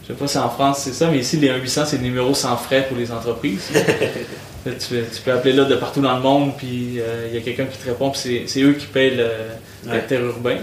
Je 0.08 0.14
sais 0.14 0.20
pas 0.20 0.28
si 0.28 0.38
en 0.38 0.50
France 0.50 0.80
c'est 0.80 0.94
ça, 0.94 1.10
mais 1.10 1.20
ici 1.20 1.38
les 1.38 1.50
1-800 1.50 1.86
c'est 1.86 1.98
le 1.98 2.04
numéro 2.04 2.34
sans 2.34 2.56
frais 2.58 2.86
pour 2.88 2.98
les 2.98 3.12
entreprises. 3.12 3.72
tu, 4.64 5.22
peux 5.24 5.32
appeler 5.32 5.54
là 5.54 5.66
de 5.66 5.76
partout 5.76 6.02
dans 6.02 6.16
le 6.16 6.22
monde, 6.22 6.54
puis 6.58 7.00
euh, 7.00 7.28
il 7.30 7.36
y 7.36 7.38
a 7.38 7.42
quelqu'un 7.42 7.66
qui 7.66 7.78
te 7.78 7.86
répond, 7.86 8.12
puis 8.12 8.44
c'est 8.46 8.62
eux 8.62 8.74
qui 8.74 8.86
payent 8.88 9.18
le, 9.18 10.16
urbain. 10.16 10.58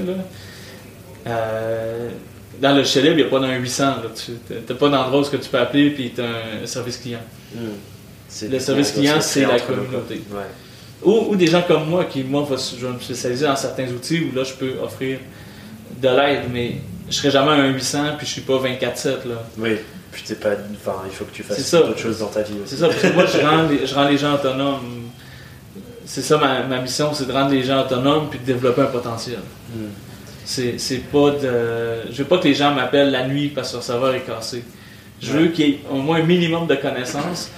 Euh, 1.26 2.08
dans 2.60 2.76
le 2.76 2.84
chez 2.84 3.00
il 3.00 3.16
n'y 3.16 3.22
a 3.22 3.26
pas 3.26 3.40
d'un 3.40 3.56
800. 3.56 3.94
Tu 4.14 4.54
n'as 4.54 4.74
pas 4.76 4.88
d'endroit 4.88 5.20
où 5.20 5.24
tu 5.24 5.48
peux 5.50 5.58
appeler, 5.58 5.90
puis 5.90 6.12
tu 6.14 6.20
as 6.20 6.62
un 6.62 6.66
service 6.66 6.98
client. 6.98 7.20
Hmm. 7.54 8.48
Le 8.48 8.58
service 8.58 8.92
client, 8.92 9.20
c'est 9.20 9.44
la 9.44 9.58
communauté. 9.60 10.22
Ou, 11.04 11.34
des 11.36 11.46
gens 11.46 11.62
comme 11.62 11.88
moi, 11.88 12.04
qui, 12.04 12.22
moi, 12.22 12.46
je 12.48 12.86
vais 12.86 12.92
me 12.92 13.00
spécialiser 13.00 13.46
dans 13.46 13.56
certains 13.56 13.88
outils 13.88 14.20
où 14.20 14.36
là, 14.36 14.44
je 14.44 14.54
peux 14.54 14.74
offrir 14.82 15.18
de 16.00 16.08
l'aide, 16.08 16.44
mais 16.52 16.76
je 17.08 17.14
serai 17.14 17.30
jamais 17.30 17.50
un 17.50 17.72
800 17.72 17.98
puis 18.18 18.26
je 18.26 18.32
suis 18.32 18.40
pas 18.42 18.54
24-7. 18.54 19.16
Oui. 19.58 19.78
Puis 20.12 20.22
t'es 20.26 20.34
pas. 20.34 20.50
Enfin, 20.50 21.02
il 21.06 21.12
faut 21.12 21.24
que 21.24 21.32
tu 21.32 21.42
fasses 21.42 21.70
d'autres 21.72 21.98
choses 21.98 22.18
dans 22.18 22.26
ta 22.26 22.42
vie 22.42 22.54
aussi. 22.62 22.76
C'est 22.76 22.80
ça, 22.80 22.88
parce 22.88 23.00
que 23.00 23.12
moi, 23.14 23.24
je 23.26 23.38
rends, 23.38 23.62
les, 23.68 23.86
je 23.86 23.94
rends 23.94 24.08
les 24.08 24.18
gens 24.18 24.34
autonomes. 24.34 25.08
C'est 26.04 26.22
ça 26.22 26.36
ma, 26.36 26.64
ma 26.64 26.80
mission, 26.80 27.14
c'est 27.14 27.26
de 27.26 27.32
rendre 27.32 27.50
les 27.50 27.62
gens 27.62 27.80
autonomes 27.80 28.28
puis 28.28 28.38
de 28.38 28.44
développer 28.44 28.82
un 28.82 28.86
potentiel. 28.86 29.38
Hmm. 29.74 29.88
C'est 30.44 31.10
pas 31.10 31.30
de. 31.30 32.10
Je 32.10 32.18
veux 32.18 32.24
pas 32.24 32.38
que 32.38 32.44
les 32.44 32.54
gens 32.54 32.74
m'appellent 32.74 33.10
la 33.10 33.26
nuit 33.26 33.48
parce 33.48 33.70
que 33.70 33.76
leur 33.76 33.82
serveur 33.82 34.14
est 34.14 34.20
cassé. 34.20 34.64
Je 35.20 35.32
veux 35.32 35.48
qu'il 35.48 35.66
y 35.66 35.70
ait 35.70 35.80
au 35.90 35.96
moins 35.96 36.18
un 36.18 36.24
minimum 36.24 36.66
de 36.66 36.74
connaissances 36.74 37.50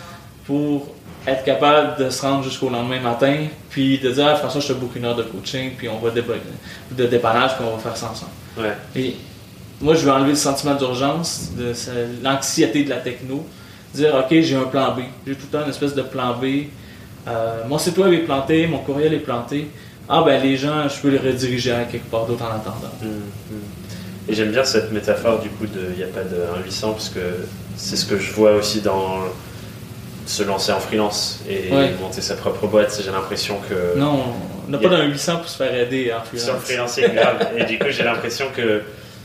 pour 0.47 0.95
être 1.27 1.45
capable 1.45 2.05
de 2.05 2.11
se 2.11 2.23
rendre 2.23 2.45
jusqu'au 2.45 2.69
lendemain 2.69 3.01
matin, 3.01 3.47
puis 3.71 3.99
de 3.99 4.11
dire 4.11 4.27
ah, 4.29 4.37
François, 4.37 4.61
je 4.61 4.69
te 4.69 4.73
book 4.75 4.91
une 4.97 5.05
heure 5.05 5.17
de 5.17 5.23
coaching, 5.23 5.73
puis 5.77 5.89
on 5.89 5.99
va 5.99 6.11
de 6.11 7.07
dépannage, 7.07 7.57
puis 7.57 7.65
on 7.67 7.77
va 7.77 7.83
faire 7.83 7.97
ça 7.97 8.11
ensemble. 8.11 8.33
Ouais 8.59 9.15
moi, 9.81 9.95
je 9.95 10.05
veux 10.05 10.13
enlever 10.13 10.31
le 10.31 10.37
sentiment 10.37 10.75
d'urgence, 10.75 11.51
de, 11.59 11.73
l'anxiété 12.23 12.85
de 12.85 12.91
la 12.91 12.97
techno. 12.97 13.45
Dire, 13.95 14.15
OK, 14.15 14.41
j'ai 14.41 14.57
un 14.57 14.65
plan 14.65 14.95
B. 14.95 15.01
J'ai 15.27 15.35
tout 15.35 15.47
le 15.53 15.59
temps 15.59 15.65
une 15.65 15.71
espèce 15.71 15.95
de 15.95 16.03
plan 16.03 16.35
B. 16.35 16.67
Euh, 17.29 17.63
mon 17.69 17.79
site 17.79 17.97
web 17.99 18.13
est 18.13 18.19
planté, 18.25 18.67
mon 18.67 18.79
courriel 18.79 19.15
est 19.15 19.19
planté. 19.19 19.69
Ah, 20.09 20.23
ben 20.25 20.43
les 20.43 20.57
gens, 20.57 20.89
je 20.89 21.01
peux 21.01 21.09
les 21.09 21.19
rediriger 21.19 21.73
à 21.73 21.85
quelque 21.85 22.11
part 22.11 22.27
d'autre 22.27 22.45
en 22.45 22.55
attendant. 22.55 22.93
Hum, 23.03 23.09
hum. 23.51 23.61
Et 24.29 24.35
j'aime 24.35 24.51
bien 24.51 24.65
cette 24.65 24.91
métaphore 24.91 25.41
du 25.41 25.49
coup 25.51 25.67
de 25.67 25.91
il 25.93 25.97
n'y 25.99 26.03
a 26.03 26.07
pas 26.07 26.23
de 26.23 26.37
1-800 26.67 26.93
parce 26.93 27.09
que 27.11 27.21
c'est 27.77 27.97
ce 27.97 28.07
que 28.07 28.19
je 28.19 28.33
vois 28.33 28.53
aussi 28.53 28.81
dans 28.81 29.21
se 30.27 30.43
lancer 30.43 30.73
en 30.73 30.81
freelance 30.81 31.41
et 31.49 31.71
monter 32.01 32.21
sa 32.21 32.35
propre 32.35 32.67
boîte. 32.67 33.01
J'ai 33.05 33.11
l'impression 33.11 33.59
que. 33.69 33.99
Non, 33.99 34.35
on 34.67 34.71
n'a 34.71 34.79
pas 34.79 34.89
d'un 34.89 35.05
800 35.05 35.39
pour 35.39 35.49
se 35.49 35.57
faire 35.57 35.75
aider 35.75 36.13
en 36.13 36.23
freelance. 36.25 36.45
Sur 36.45 36.55
le 36.55 36.61
freelance, 36.61 36.99
grave. 36.99 37.49
et 37.57 37.65
du 37.65 37.79
coup, 37.79 37.91
j'ai 37.91 38.05
l'impression 38.05 38.47
que 38.55 38.83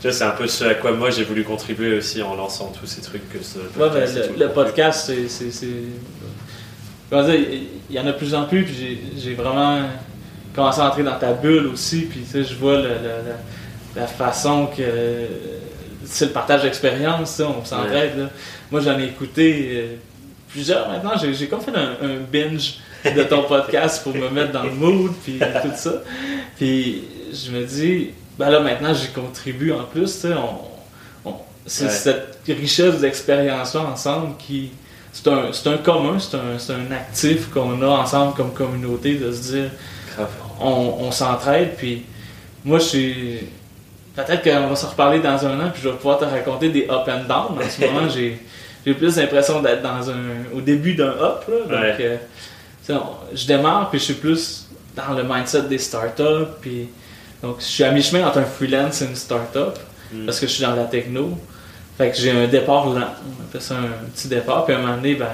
c'est 0.08 0.24
un 0.24 0.30
peu 0.30 0.46
ce 0.46 0.64
à 0.64 0.74
quoi 0.74 0.92
moi 0.92 1.10
j'ai 1.10 1.24
voulu 1.24 1.44
contribuer 1.44 1.98
aussi 1.98 2.22
en 2.22 2.34
lançant 2.34 2.72
tous 2.78 2.86
ces 2.86 3.02
trucs 3.02 3.28
que 3.28 3.42
ce 3.42 3.58
podcast. 3.58 4.16
Ouais, 4.16 4.38
le, 4.38 4.48
podcast, 4.48 5.12
c'est. 5.28 5.66
Il 7.12 7.96
y 7.96 7.98
en 7.98 8.06
a 8.06 8.12
de 8.12 8.16
plus 8.16 8.34
en 8.34 8.44
plus, 8.44 8.64
puis 8.64 9.00
j'ai 9.18 9.34
vraiment 9.34 9.80
commencé 10.54 10.80
à 10.80 10.86
entrer 10.88 11.02
dans 11.02 11.18
ta 11.18 11.32
bulle 11.32 11.66
aussi, 11.66 12.02
puis 12.02 12.24
je 12.32 12.54
vois 12.54 12.80
la, 13.96 14.06
façon 14.06 14.66
que. 14.66 14.82
C'est 16.04 16.26
le 16.26 16.32
partage 16.32 16.62
d'expérience, 16.62 17.40
on 17.40 17.64
s'entraide. 17.64 18.30
Moi, 18.70 18.80
j'en 18.80 18.98
ai 18.98 19.04
écouté 19.04 19.70
euh, 19.74 19.96
plusieurs 20.50 20.88
maintenant. 20.88 21.12
J'ai 21.16 21.46
comme 21.48 21.60
fait 21.60 21.74
un, 21.74 21.96
un, 22.02 22.16
binge 22.30 22.78
de 23.04 23.22
ton 23.24 23.44
podcast 23.44 24.02
pour 24.02 24.14
me 24.14 24.28
mettre 24.28 24.52
dans 24.52 24.64
le 24.64 24.72
mood, 24.72 25.12
puis 25.24 25.38
tout 25.38 25.70
ça. 25.74 25.92
Puis 26.56 27.04
je 27.32 27.50
me 27.50 27.64
dis, 27.64 28.10
ben 28.38 28.50
là 28.50 28.60
maintenant 28.60 28.92
j'y 28.94 29.08
contribue 29.08 29.72
en 29.72 29.84
plus. 29.84 30.26
c'est 31.66 31.90
cette 31.90 32.38
richesse 32.48 33.00
d'expérience-là 33.00 33.82
ensemble 33.82 34.36
qui. 34.38 34.70
C'est 35.12 35.26
un, 35.26 35.50
un, 35.50 35.76
commun, 35.78 36.18
c'est 36.20 36.36
un, 36.36 36.76
un, 36.76 36.92
actif 36.92 37.50
qu'on 37.50 37.82
a 37.82 37.88
ensemble 37.88 38.32
comme 38.34 38.52
communauté 38.52 39.16
de 39.16 39.32
se 39.32 39.52
dire 39.52 39.70
on, 40.60 40.94
on 41.00 41.10
s'entraide. 41.10 41.74
Puis 41.76 42.04
moi, 42.64 42.78
je 42.78 42.84
suis. 42.84 43.38
Peut-être 44.14 44.42
qu'on 44.42 44.68
va 44.68 44.76
se 44.76 44.86
reparler 44.86 45.20
dans 45.20 45.46
un 45.46 45.60
an, 45.60 45.70
puis 45.72 45.82
je 45.82 45.88
vais 45.88 45.96
pouvoir 45.96 46.18
te 46.18 46.24
raconter 46.24 46.68
des 46.68 46.86
up 46.90 47.08
and 47.08 47.24
down. 47.28 47.58
En 47.58 47.68
ce 47.68 47.80
moment, 47.80 48.08
j'ai 48.08 48.38
plus 48.84 49.16
l'impression 49.16 49.60
d'être 49.60 49.82
dans 49.82 50.10
un 50.10 50.44
au 50.54 50.60
début 50.60 50.94
d'un 50.94 51.10
up. 51.10 51.44
donc, 51.48 52.00
euh, 52.00 52.16
je 53.34 53.46
démarre, 53.46 53.90
puis 53.90 53.98
je 53.98 54.04
suis 54.04 54.14
plus 54.14 54.68
dans 54.96 55.14
le 55.14 55.22
mindset 55.22 55.62
des 55.62 55.78
startups. 55.78 56.48
Puis 56.60 56.88
donc, 57.42 57.56
je 57.60 57.64
suis 57.64 57.84
à 57.84 57.92
mi-chemin 57.92 58.26
entre 58.26 58.38
un 58.38 58.44
freelance 58.44 59.02
et 59.02 59.06
une 59.06 59.16
start-up 59.16 59.78
hmm. 60.12 60.26
parce 60.26 60.40
que 60.40 60.46
je 60.46 60.52
suis 60.52 60.62
dans 60.62 60.74
la 60.74 60.84
techno. 60.84 61.38
Fait 61.96 62.10
que 62.10 62.16
j'ai 62.16 62.30
un 62.30 62.46
départ 62.46 62.86
lent. 62.86 62.94
On 62.98 63.44
appelle 63.44 63.60
ça 63.60 63.74
un 63.74 64.06
petit 64.14 64.28
départ. 64.28 64.64
Puis 64.64 64.74
à 64.74 64.78
un 64.78 64.80
moment 64.80 64.96
donné, 64.96 65.14
ben, 65.14 65.26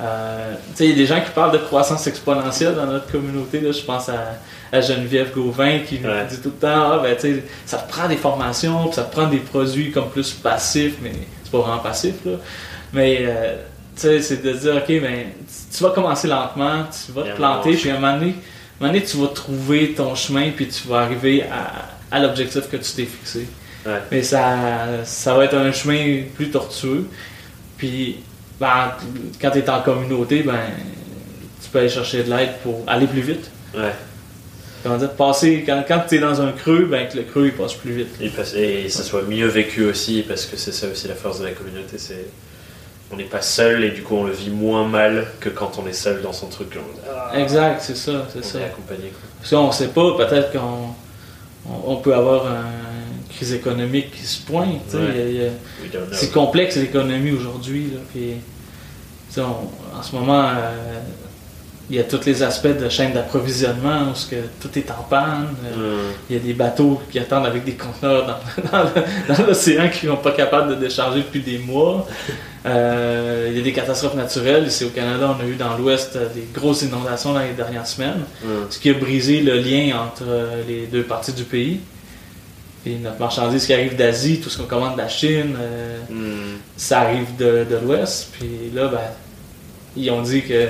euh, 0.00 0.54
il 0.80 0.90
y 0.90 0.92
a 0.92 0.94
des 0.94 1.06
gens 1.06 1.20
qui 1.20 1.30
parlent 1.30 1.52
de 1.52 1.58
croissance 1.58 2.06
exponentielle 2.06 2.74
dans 2.74 2.86
notre 2.86 3.10
communauté. 3.10 3.60
Là. 3.60 3.72
Je 3.72 3.82
pense 3.82 4.08
à, 4.08 4.80
Geneviève 4.80 5.32
Gauvin 5.32 5.78
qui 5.86 6.00
me 6.00 6.28
dit 6.28 6.40
tout 6.40 6.48
le 6.48 6.60
temps 6.60 6.92
ah, 6.94 7.00
ben, 7.00 7.16
ça 7.64 7.78
te 7.78 7.88
prend 7.88 8.08
des 8.08 8.16
formations, 8.16 8.86
puis 8.86 8.94
ça 8.94 9.04
te 9.04 9.12
prend 9.14 9.28
des 9.28 9.38
produits 9.38 9.92
comme 9.92 10.10
plus 10.10 10.32
passifs, 10.32 10.96
mais 11.00 11.12
c'est 11.44 11.52
pas 11.52 11.58
vraiment 11.58 11.78
passif. 11.78 12.14
Là. 12.26 12.32
Mais 12.94 13.18
euh, 13.20 13.56
c'est 13.96 14.42
de 14.42 14.52
dire 14.52 14.76
ok, 14.76 14.88
ben, 14.88 15.26
tu 15.76 15.82
vas 15.82 15.90
commencer 15.90 16.28
lentement, 16.28 16.84
tu 16.84 17.12
vas 17.12 17.22
te 17.22 17.36
planter, 17.36 17.74
puis 17.74 17.90
à 17.90 17.96
un 17.96 18.00
moment 18.00 18.18
donné, 18.18 18.34
un 18.80 18.84
moment 18.84 18.92
donné, 18.92 19.04
tu 19.04 19.16
vas 19.16 19.28
trouver 19.28 19.92
ton 19.92 20.14
chemin, 20.14 20.50
puis 20.50 20.68
tu 20.68 20.88
vas 20.88 21.00
arriver 21.00 21.44
à, 22.10 22.20
l'objectif 22.20 22.68
que 22.70 22.76
tu 22.76 22.92
t'es 22.92 23.04
fixé. 23.04 23.46
Mais 24.10 24.22
ça, 24.22 25.04
ça 25.04 25.34
va 25.34 25.44
être 25.44 25.56
un 25.56 25.72
chemin 25.72 26.22
plus 26.34 26.50
tortueux. 26.50 27.06
Puis, 27.76 28.16
ben, 28.58 28.92
quand 29.40 29.50
tu 29.50 29.58
es 29.58 29.70
en 29.70 29.82
communauté, 29.82 30.42
ben, 30.42 30.60
tu 31.62 31.70
peux 31.70 31.80
aller 31.80 31.88
chercher 31.88 32.22
de 32.22 32.30
l'aide 32.30 32.54
pour 32.62 32.82
aller 32.86 33.06
plus 33.06 33.20
vite. 33.20 33.50
Ouais. 33.74 33.92
Comment 34.82 34.96
dire, 34.96 35.10
passer, 35.12 35.64
quand, 35.66 35.82
quand 35.86 36.02
tu 36.08 36.16
es 36.16 36.18
dans 36.18 36.40
un 36.40 36.52
creux, 36.52 36.86
ben, 36.86 37.08
que 37.08 37.16
le 37.16 37.22
creux 37.24 37.46
il 37.46 37.52
passe 37.52 37.74
plus 37.74 37.92
vite. 37.92 38.08
et 38.20 38.88
ça 38.88 39.02
soit 39.02 39.22
mieux 39.22 39.48
vécu 39.48 39.84
aussi, 39.84 40.24
parce 40.26 40.46
que 40.46 40.56
c'est 40.56 40.72
ça 40.72 40.88
aussi 40.88 41.08
la 41.08 41.14
force 41.14 41.40
de 41.40 41.46
la 41.46 41.52
communauté, 41.52 41.98
c'est 41.98 42.26
on 43.14 43.16
n'est 43.16 43.24
pas 43.24 43.42
seul 43.42 43.84
et 43.84 43.90
du 43.90 44.02
coup 44.02 44.16
on 44.16 44.24
le 44.24 44.32
vit 44.32 44.50
moins 44.50 44.86
mal 44.86 45.26
que 45.40 45.48
quand 45.48 45.78
on 45.78 45.86
est 45.86 45.92
seul 45.92 46.20
dans 46.22 46.32
son 46.32 46.48
truc. 46.48 46.76
Ah, 47.08 47.38
exact, 47.38 47.80
c'est 47.80 47.96
ça, 47.96 48.26
c'est 48.32 48.44
ça. 48.44 48.58
accompagné. 48.58 49.12
Parce 49.38 49.50
qu'on 49.50 49.68
ne 49.68 49.72
sait 49.72 49.88
pas, 49.88 50.16
peut-être 50.16 50.52
qu'on 50.52 50.94
on, 51.86 51.96
peut 51.96 52.14
avoir 52.14 52.46
une 52.46 53.34
crise 53.34 53.52
économique 53.52 54.10
qui 54.12 54.26
se 54.26 54.42
pointe. 54.42 54.96
C'est 56.12 56.32
complexe 56.32 56.76
l'économie 56.76 57.32
aujourd'hui. 57.32 57.92
En 59.38 60.02
ce 60.02 60.14
moment, 60.14 60.48
euh, 60.48 61.00
il 61.90 61.96
y 61.96 61.98
a 61.98 62.04
tous 62.04 62.24
les 62.24 62.42
aspects 62.42 62.66
de 62.66 62.88
chaîne 62.88 63.12
d'approvisionnement 63.12 64.10
où 64.10 64.30
que 64.30 64.36
tout 64.60 64.78
est 64.78 64.90
en 64.90 65.02
panne. 65.08 65.54
Euh, 65.76 66.10
il 66.30 66.36
y 66.36 66.38
a 66.38 66.42
des 66.42 66.54
bateaux 66.54 67.00
qui 67.10 67.18
attendent 67.18 67.46
avec 67.46 67.64
des 67.64 67.74
conteneurs 67.74 68.26
dans, 68.26 69.44
l'océan 69.46 69.88
qui 69.88 70.06
ne 70.06 70.12
sont 70.12 70.18
pas 70.18 70.32
capables 70.32 70.70
de 70.70 70.74
décharger 70.76 71.20
depuis 71.20 71.42
des 71.42 71.58
mois. 71.58 72.06
Euh, 72.66 73.48
il 73.50 73.56
y 73.58 73.60
a 73.60 73.62
des 73.62 73.72
catastrophes 73.72 74.14
naturelles. 74.14 74.66
Ici 74.66 74.84
au 74.84 74.88
Canada, 74.90 75.36
on 75.38 75.42
a 75.42 75.46
eu 75.46 75.54
dans 75.56 75.76
l'Ouest 75.76 76.16
des 76.34 76.46
grosses 76.54 76.82
inondations 76.82 77.32
dans 77.34 77.40
les 77.40 77.52
dernières 77.52 77.86
semaines, 77.86 78.24
ce 78.70 78.78
qui 78.78 78.88
a 78.90 78.94
brisé 78.94 79.40
le 79.42 79.58
lien 79.58 79.98
entre 79.98 80.24
les 80.66 80.86
deux 80.86 81.02
parties 81.02 81.32
du 81.32 81.44
pays. 81.44 81.80
Puis 82.82 82.96
notre 82.96 83.18
marchandise 83.18 83.64
qui 83.66 83.72
arrive 83.74 83.96
d'Asie, 83.96 84.40
tout 84.40 84.50
ce 84.50 84.58
qu'on 84.58 84.64
commande 84.64 84.94
de 84.94 84.98
la 84.98 85.08
Chine, 85.08 85.56
euh, 85.58 85.98
Hmm. 86.10 86.58
ça 86.76 87.00
arrive 87.00 87.34
de, 87.38 87.64
de 87.68 87.76
l'Ouest. 87.82 88.28
Puis 88.32 88.70
là, 88.74 88.88
ben, 88.88 88.98
ils 89.96 90.10
ont 90.10 90.22
dit 90.22 90.42
que 90.42 90.68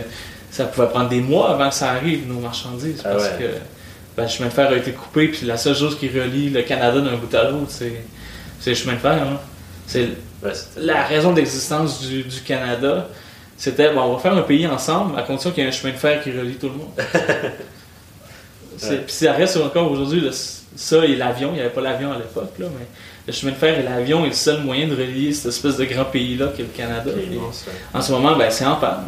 ça 0.50 0.64
pouvait 0.66 0.88
prendre 0.88 1.08
des 1.08 1.20
mois 1.20 1.50
avant 1.50 1.68
que 1.68 1.74
ça 1.74 1.90
arrive, 1.90 2.28
nos 2.28 2.38
marchandises. 2.40 3.02
Ah 3.04 3.10
parce 3.10 3.24
ouais. 3.24 3.36
que 3.38 3.44
ben, 4.16 4.22
le 4.24 4.28
chemin 4.28 4.48
de 4.48 4.54
fer 4.54 4.68
a 4.70 4.76
été 4.76 4.92
coupé, 4.92 5.28
puis 5.28 5.44
la 5.46 5.56
seule 5.56 5.74
chose 5.74 5.98
qui 5.98 6.08
relie 6.08 6.50
le 6.50 6.62
Canada 6.62 7.00
d'un 7.00 7.16
bout 7.16 7.34
à 7.34 7.50
l'autre, 7.50 7.70
c'est 7.70 8.00
c'est 8.60 8.70
le 8.70 8.76
chemin 8.76 8.94
de 8.94 8.98
fer. 8.98 9.12
hein. 9.22 9.38
C'est 9.88 10.08
La 10.76 11.04
raison 11.04 11.32
d'existence 11.32 12.00
du, 12.02 12.22
du 12.24 12.40
Canada. 12.40 13.08
C'était, 13.56 13.92
bon, 13.94 14.02
on 14.02 14.14
va 14.14 14.18
faire 14.20 14.34
un 14.34 14.42
pays 14.42 14.66
ensemble 14.66 15.18
à 15.18 15.22
condition 15.22 15.50
qu'il 15.52 15.62
y 15.62 15.66
ait 15.66 15.68
un 15.68 15.72
chemin 15.72 15.92
de 15.92 15.98
fer 15.98 16.22
qui 16.22 16.30
relie 16.32 16.56
tout 16.56 16.68
le 16.68 16.74
monde. 16.74 16.90
Puis 18.78 19.14
ça 19.14 19.32
reste 19.32 19.56
encore 19.56 19.90
aujourd'hui, 19.90 20.20
le- 20.20 20.30
ça 20.32 21.04
et 21.04 21.14
l'avion. 21.16 21.50
Il 21.52 21.54
n'y 21.54 21.60
avait 21.60 21.70
pas 21.70 21.80
l'avion 21.80 22.12
à 22.12 22.16
l'époque, 22.16 22.52
là, 22.58 22.66
mais 22.78 22.86
le 23.26 23.32
chemin 23.32 23.52
de 23.52 23.56
fer 23.56 23.78
et 23.78 23.82
l'avion 23.82 24.24
est 24.24 24.28
le 24.30 24.34
seul 24.34 24.60
moyen 24.60 24.88
de 24.88 24.94
relier 24.94 25.32
cette 25.32 25.46
espèce 25.52 25.76
de 25.76 25.84
grand 25.84 26.04
pays-là 26.06 26.48
qu'est 26.56 26.64
le 26.64 26.68
Canada. 26.76 27.10
immense, 27.32 27.64
ouais. 27.68 27.72
en 27.98 28.02
ce 28.02 28.12
moment, 28.12 28.36
ben, 28.36 28.50
c'est 28.50 28.66
en 28.66 28.76
panne. 28.76 29.04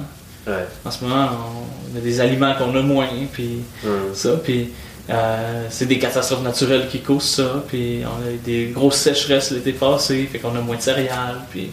Ouais. 0.46 0.64
En 0.84 0.90
ce 0.92 1.02
moment, 1.04 1.28
on 1.92 1.98
a 1.98 2.00
des 2.00 2.20
aliments 2.20 2.54
qu'on 2.54 2.74
a 2.76 2.82
moins, 2.82 3.08
puis 3.32 3.58
ça, 4.14 4.30
puis 4.42 4.70
euh, 5.08 5.66
c'est 5.70 5.86
des 5.86 5.98
catastrophes 5.98 6.42
naturelles 6.42 6.88
qui 6.88 7.00
causent 7.00 7.30
ça, 7.30 7.64
puis 7.68 8.02
on 8.04 8.26
a 8.26 8.32
eu 8.32 8.38
des 8.38 8.66
grosses 8.74 8.96
sécheresses 8.98 9.50
l'été 9.52 9.72
passé, 9.72 10.28
fait 10.30 10.38
qu'on 10.38 10.54
a 10.56 10.60
moins 10.60 10.76
de 10.76 10.82
céréales, 10.82 11.42
puis 11.50 11.70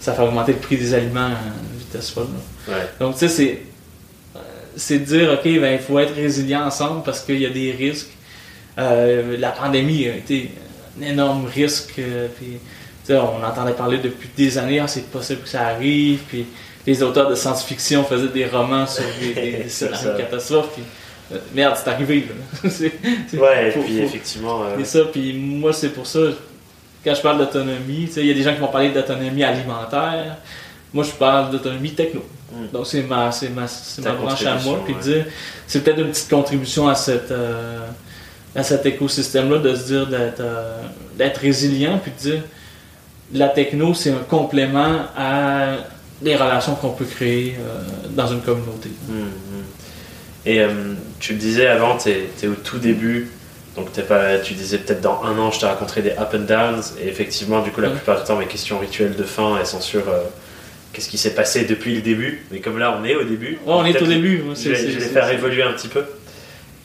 ça 0.00 0.12
fait 0.12 0.22
augmenter 0.22 0.52
le 0.52 0.58
prix 0.58 0.76
des 0.76 0.92
aliments 0.94 1.26
à 1.26 1.72
une 1.72 1.78
vitesse 1.78 2.10
folle. 2.10 2.26
Ouais. 2.68 2.74
Donc, 3.00 3.14
tu 3.14 3.20
sais, 3.20 3.28
c'est, 3.28 3.62
euh, 4.36 4.38
c'est 4.76 4.98
de 4.98 5.04
dire, 5.04 5.32
OK, 5.32 5.44
ben, 5.44 5.72
il 5.72 5.78
faut 5.78 5.98
être 5.98 6.14
résilient 6.14 6.66
ensemble 6.66 7.02
parce 7.02 7.20
qu'il 7.20 7.40
y 7.40 7.46
a 7.46 7.50
des 7.50 7.72
risques. 7.72 8.10
Euh, 8.78 9.36
la 9.38 9.50
pandémie 9.50 10.08
a 10.08 10.16
été 10.16 10.50
un 10.98 11.06
énorme 11.06 11.46
risque, 11.46 11.94
euh, 11.98 12.28
puis, 12.36 12.58
tu 13.06 13.12
sais, 13.12 13.18
on 13.18 13.44
entendait 13.44 13.72
parler 13.72 13.98
depuis 13.98 14.28
des 14.36 14.58
années, 14.58 14.80
ah, 14.80 14.88
c'est 14.88 15.10
possible 15.10 15.42
que 15.42 15.48
ça 15.48 15.68
arrive, 15.68 16.20
puis 16.28 16.46
les 16.86 17.02
auteurs 17.02 17.30
de 17.30 17.34
science-fiction 17.34 18.04
faisaient 18.04 18.28
des 18.28 18.46
romans 18.46 18.86
sur 18.86 19.04
des, 19.20 19.64
scénarios 19.68 20.16
catastrophes, 20.18 20.72
puis 20.74 20.82
merde, 21.54 21.76
c'est 21.82 21.90
arrivé, 21.90 22.26
là. 22.28 22.70
Ouais, 23.40 23.68
et 23.68 23.70
puis 23.72 23.80
faut- 23.82 24.02
effectivement. 24.04 24.64
euh, 24.64 24.78
et 24.78 24.84
ça, 24.84 25.00
puis 25.12 25.32
moi, 25.34 25.72
c'est 25.72 25.90
pour 25.90 26.06
ça, 26.06 26.20
quand 27.04 27.14
je 27.14 27.20
parle 27.20 27.38
d'autonomie, 27.38 28.06
tu 28.06 28.12
sais, 28.12 28.20
il 28.20 28.28
y 28.28 28.30
a 28.30 28.34
des 28.34 28.42
gens 28.42 28.54
qui 28.54 28.60
vont 28.60 28.68
parler 28.68 28.90
d'autonomie 28.90 29.42
alimentaire. 29.44 30.36
Moi, 30.92 31.04
je 31.04 31.10
parle 31.12 31.50
d'autonomie 31.50 31.92
techno. 31.92 32.24
Mm. 32.52 32.66
Donc, 32.72 32.86
c'est 32.86 33.02
ma, 33.02 33.30
c'est 33.32 33.50
ma, 33.50 33.66
ma 34.02 34.12
branche 34.12 34.46
à 34.46 34.58
moi. 34.58 34.80
Puis 34.84 34.94
ouais. 34.94 35.00
dire, 35.00 35.26
c'est 35.66 35.82
peut-être 35.82 35.98
une 35.98 36.10
petite 36.10 36.30
contribution 36.30 36.88
à, 36.88 36.94
cette, 36.94 37.30
euh, 37.30 37.86
à 38.54 38.62
cet 38.62 38.86
écosystème-là, 38.86 39.58
de 39.58 39.74
se 39.74 39.86
dire 39.86 40.06
d'être, 40.06 40.40
euh, 40.40 40.80
d'être 41.18 41.38
résilient, 41.38 41.98
puis 41.98 42.12
de 42.12 42.30
dire, 42.30 42.42
la 43.32 43.48
techno, 43.48 43.94
c'est 43.94 44.10
un 44.10 44.24
complément 44.28 45.00
à 45.16 45.76
des 46.22 46.36
relations 46.36 46.74
qu'on 46.76 46.90
peut 46.90 47.04
créer 47.04 47.56
euh, 47.58 47.82
dans 48.10 48.28
une 48.28 48.40
communauté. 48.40 48.90
Hmm, 49.08 49.22
hmm. 49.22 49.62
Et 50.46 50.60
euh, 50.60 50.94
tu 51.20 51.32
le 51.32 51.38
disais 51.38 51.66
avant, 51.66 51.96
tu 51.96 52.10
es, 52.10 52.46
au 52.48 52.54
tout 52.54 52.78
début, 52.78 53.28
donc 53.76 53.92
t'es 53.92 54.02
pas, 54.02 54.38
tu 54.38 54.54
disais 54.54 54.78
peut-être 54.78 55.00
dans 55.00 55.22
un 55.24 55.38
an 55.38 55.50
je 55.50 55.60
t'ai 55.60 55.66
raconté 55.66 56.02
des 56.02 56.10
up 56.10 56.30
and 56.34 56.38
downs, 56.40 56.82
et 57.02 57.08
effectivement, 57.08 57.60
du 57.62 57.70
coup, 57.70 57.80
la 57.80 57.88
Ouais. 57.88 57.94
plupart 57.94 58.20
du 58.20 58.26
temps, 58.26 58.36
mes 58.36 58.46
questions 58.46 58.78
rituelles 58.78 59.16
de 59.16 59.24
fin, 59.24 59.56
elles 59.58 59.66
sont 59.66 59.80
sur 59.80 60.08
euh, 60.08 60.20
qu'est-ce 60.92 61.08
qui 61.08 61.18
s'est 61.18 61.34
passé 61.34 61.64
depuis 61.64 61.94
le 61.94 62.02
début, 62.02 62.44
mais 62.50 62.60
comme 62.60 62.78
là 62.78 62.96
on 63.00 63.04
est 63.04 63.14
au 63.16 63.24
début, 63.24 63.58
Ouais, 63.66 63.72
on 63.74 63.84
est 63.84 64.00
au 64.00 64.06
début. 64.06 64.42
Je 64.54 64.68
vais, 64.70 64.82
les 64.82 65.00
faire 65.00 65.28
évoluer 65.30 65.62
un 65.62 65.72
petit 65.72 65.88
peu. 65.88 66.04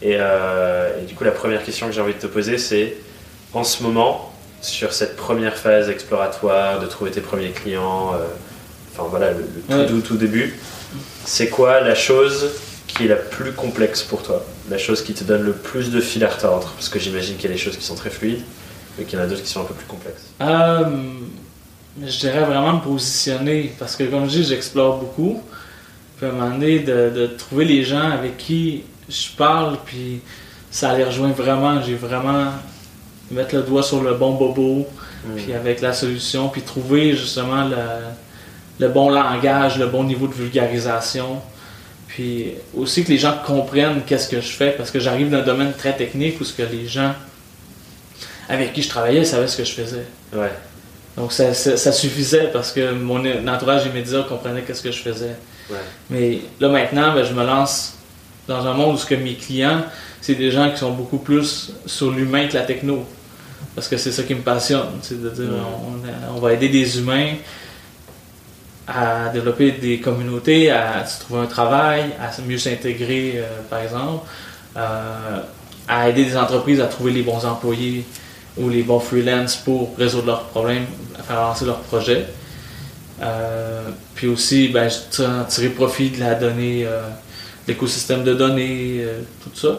Et, 0.02 0.16
euh, 0.18 1.02
et 1.02 1.06
du 1.06 1.14
coup, 1.14 1.26
la 1.26 1.32
première 1.32 1.64
question 1.64 1.88
que 1.88 1.94
j'ai 1.94 2.00
envie 2.02 2.14
de 2.14 2.20
te 2.20 2.28
poser, 2.28 2.58
c'est 2.58 2.96
en 3.54 3.64
ce 3.66 3.84
moment, 3.84 4.34
sur 4.62 4.94
cette 4.94 5.16
première 5.16 5.58
phase 5.58 5.90
exploratoire, 5.90 6.80
de 6.80 6.86
trouver 6.86 7.12
tes 7.12 7.22
premiers 7.22 7.50
clients, 7.50 8.14
euh, 8.14 8.20
enfin 8.94 9.08
voilà, 9.10 9.32
le, 9.32 9.40
le 9.40 9.62
tout 9.68 9.74
Ouais. 9.78 9.86
doux, 9.88 10.02
tout 10.02 10.16
début, 10.18 10.56
c'est 11.26 11.50
quoi 11.50 11.82
la 11.82 11.96
chose 11.96 12.50
est 13.06 13.10
la 13.10 13.16
plus 13.16 13.52
complexe 13.54 14.04
pour 14.04 14.24
toi 14.24 14.46
La 14.70 14.78
chose 14.78 15.04
qui 15.04 15.14
te 15.14 15.24
donne 15.24 15.44
le 15.44 15.54
plus 15.54 15.92
de 15.92 16.02
fil 16.02 16.24
à 16.24 16.30
retordre 16.30 16.72
Parce 16.76 16.90
que 16.90 17.00
j'imagine 17.00 17.36
qu'il 17.36 17.50
y 17.50 17.54
a 17.54 17.56
des 17.56 17.62
choses 17.62 17.78
qui 17.78 17.84
sont 17.84 17.96
très 17.96 18.10
fluides, 18.10 18.44
mais 18.98 19.06
qu'il 19.06 19.18
y 19.18 19.22
en 19.22 19.26
a 19.26 19.28
d'autres 19.28 19.44
qui 19.44 19.50
sont 19.50 19.62
un 19.62 19.66
peu 19.66 19.74
plus 19.74 19.88
complexes. 19.88 20.24
Euh, 20.42 20.86
je 22.02 22.20
dirais 22.20 22.44
vraiment 22.44 22.74
me 22.74 22.82
positionner 22.82 23.74
parce 23.78 23.96
que 23.96 24.04
comme 24.04 24.26
je 24.26 24.40
dis, 24.40 24.44
j'explore 24.44 24.98
beaucoup. 25.00 25.42
Puis 26.18 26.26
à 26.26 26.30
un 26.30 26.34
moment 26.34 26.50
donné, 26.52 26.80
de, 26.80 27.10
de 27.10 27.28
trouver 27.28 27.66
les 27.66 27.84
gens 27.84 28.12
avec 28.12 28.38
qui 28.38 28.84
je 29.08 29.30
parle, 29.38 29.78
puis 29.86 30.22
ça 30.72 30.96
les 30.96 31.04
rejoint 31.04 31.32
vraiment. 31.32 31.82
J'ai 31.82 31.96
vraiment 31.96 32.52
mettre 33.32 33.56
le 33.56 33.62
doigt 33.64 33.84
sur 33.84 34.02
le 34.02 34.14
bon 34.14 34.34
bobo, 34.34 34.88
puis 35.36 35.54
avec 35.54 35.82
la 35.82 35.94
solution, 35.94 36.50
puis 36.50 36.62
trouver 36.62 37.16
justement 37.16 37.66
le, 37.66 37.78
le 38.80 38.88
bon 38.90 39.10
langage, 39.10 39.78
le 39.78 39.88
bon 39.88 40.04
niveau 40.04 40.28
de 40.28 40.34
vulgarisation. 40.34 41.42
Puis 42.10 42.54
aussi 42.76 43.04
que 43.04 43.10
les 43.10 43.18
gens 43.18 43.36
comprennent 43.46 44.02
qu'est-ce 44.06 44.28
que 44.28 44.42
je 44.42 44.52
fais, 44.52 44.72
parce 44.72 44.92
que 44.92 45.00
j'arrive 45.00 45.30
d'un 45.30 45.42
domaine 45.44 45.74
très 45.74 45.96
technique 45.96 46.42
où 46.42 46.44
ce 46.44 46.54
que 46.54 46.64
les 46.64 46.88
gens 46.88 47.14
avec 48.48 48.74
qui 48.74 48.82
je 48.82 48.90
travaillais 48.90 49.24
savaient 49.26 49.48
ce 49.48 49.58
que 49.58 49.64
je 49.64 49.74
faisais. 49.74 50.06
Ouais. 50.34 50.52
Donc 51.16 51.32
ça, 51.32 51.54
ça- 51.54 51.78
ça 51.78 51.92
suffisait 51.92 52.50
parce 52.52 52.72
que 52.72 52.92
mon 52.94 53.24
entourage 53.48 53.86
immédiat 53.86 54.26
comprenait 54.28 54.62
qu'est-ce 54.64 54.82
que 54.82 54.92
je 54.92 55.02
faisais. 55.02 55.36
Ouais. 55.70 55.78
Mais 56.10 56.40
là 56.60 56.70
maintenant, 56.70 57.14
ben, 57.14 57.24
je 57.24 57.34
me 57.34 57.46
lance 57.46 57.94
dans 58.48 58.66
un 58.66 58.74
monde 58.74 58.96
où 58.96 58.98
ce 58.98 59.06
que 59.06 59.16
mes 59.16 59.36
clients, 59.36 59.84
c'est 60.22 60.36
des 60.36 60.50
gens 60.50 60.72
qui 60.72 60.78
sont 60.78 60.92
beaucoup 60.92 61.20
plus 61.20 61.72
sur 61.86 62.10
l'humain 62.12 62.48
que 62.48 62.56
la 62.56 62.64
techno. 62.64 63.06
Parce 63.76 63.88
que 63.88 63.98
c'est 63.98 64.12
ça 64.12 64.24
qui 64.24 64.34
me 64.34 64.42
passionne. 64.42 64.88
C'est 65.04 65.22
de 65.22 65.30
dire 65.30 65.46
Ouais. 65.50 65.60
on, 66.32 66.36
on 66.38 66.40
va 66.40 66.54
aider 66.54 66.70
des 66.70 66.98
humains 66.98 67.34
à 68.90 69.30
développer 69.30 69.72
des 69.74 70.00
communautés, 70.00 70.72
à 70.72 71.06
se 71.06 71.20
trouver 71.22 71.42
un 71.42 71.46
travail, 71.46 72.12
à 72.20 72.30
mieux 72.42 72.58
s'intégrer, 72.58 73.34
euh, 73.36 73.46
par 73.70 73.82
exemple, 73.82 74.28
euh, 74.76 75.40
à 75.88 76.10
aider 76.10 76.26
des 76.26 76.36
entreprises 76.36 76.82
à 76.82 76.88
trouver 76.88 77.12
les 77.12 77.22
bons 77.22 77.46
employés 77.46 78.04
ou 78.58 78.70
les 78.70 78.82
bons 78.82 79.00
freelance 79.00 79.58
pour 79.58 79.96
résoudre 79.98 80.28
leurs 80.28 80.44
problèmes, 80.46 80.86
à 81.18 81.24
faire 81.24 81.40
avancer 81.40 81.66
leurs 81.66 81.82
projets. 81.82 82.26
Euh, 83.22 83.90
puis 84.16 84.28
aussi, 84.28 84.70
ben, 84.70 84.90
tirer 85.48 85.70
profit 85.70 86.10
de 86.10 86.20
la 86.20 86.36
donnée, 86.36 86.88
l'écosystème 87.68 88.24
de 88.24 88.34
données, 88.34 89.06
tout 89.44 89.52
ça. 89.54 89.78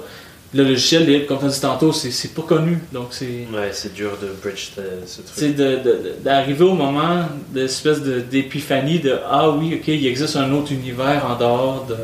Le 0.52 0.64
logiciel 0.64 1.06
libre, 1.06 1.26
comme 1.26 1.38
tu 1.38 1.44
as 1.44 1.48
dit 1.48 1.60
tantôt, 1.60 1.92
c'est 1.92 2.10
c'est 2.10 2.34
pas 2.34 2.42
connu. 2.42 2.78
Donc, 2.92 3.08
c'est 3.12 3.46
Ouais, 3.54 3.70
c'est 3.72 3.94
dur 3.94 4.18
de 4.20 4.28
bridge 4.42 4.70
ce 4.74 4.82
ce 5.06 5.20
c'est 5.32 5.54
truc. 5.54 5.56
de- 5.56 6.14
d'arriver 6.24 6.64
au 6.64 6.74
moment 6.74 7.26
d'espèce 7.50 8.02
de- 8.02 8.18
d'épiphanie 8.20 8.98
de 8.98 9.16
Ah 9.30 9.48
oui, 9.50 9.74
ok, 9.76 9.86
il 9.88 10.06
existe 10.06 10.34
un 10.36 10.50
autre 10.52 10.72
univers 10.72 11.24
en 11.24 11.36
dehors 11.36 11.86
de, 11.88 11.94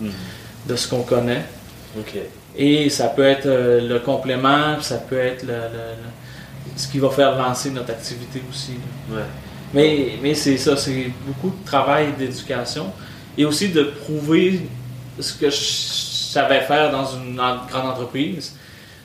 Hmm. 0.00 0.10
de 0.68 0.76
ce 0.76 0.86
qu'on 0.88 1.02
connaît. 1.02 1.44
Ok. 1.98 2.14
Et 2.58 2.90
ça 2.90 3.06
peut 3.08 3.24
être 3.24 3.46
euh, 3.46 3.80
le 3.88 3.98
complément, 4.00 4.78
ça 4.82 4.96
peut 4.98 5.16
être 5.18 5.42
le, 5.44 5.52
le- 5.54 5.94
le- 6.02 6.76
ce 6.76 6.86
qui 6.88 6.98
va 6.98 7.08
faire 7.08 7.38
lancer 7.38 7.70
notre 7.70 7.90
activité 7.90 8.42
aussi. 8.50 8.72
Ouais. 9.10 9.22
Mais, 9.72 10.18
mais 10.22 10.34
c'est 10.34 10.58
ça, 10.58 10.76
c'est 10.76 11.10
beaucoup 11.26 11.50
de 11.58 11.64
travail 11.64 12.08
d'éducation 12.18 12.92
et 13.38 13.44
aussi 13.46 13.70
de 13.70 13.82
prouver 13.84 14.60
ce 15.18 15.32
que 15.32 15.48
je 15.48 15.56
savais 16.34 16.60
faire 16.60 16.90
dans 16.92 17.06
une 17.06 17.36
grande 17.36 17.86
entreprise, 17.92 18.54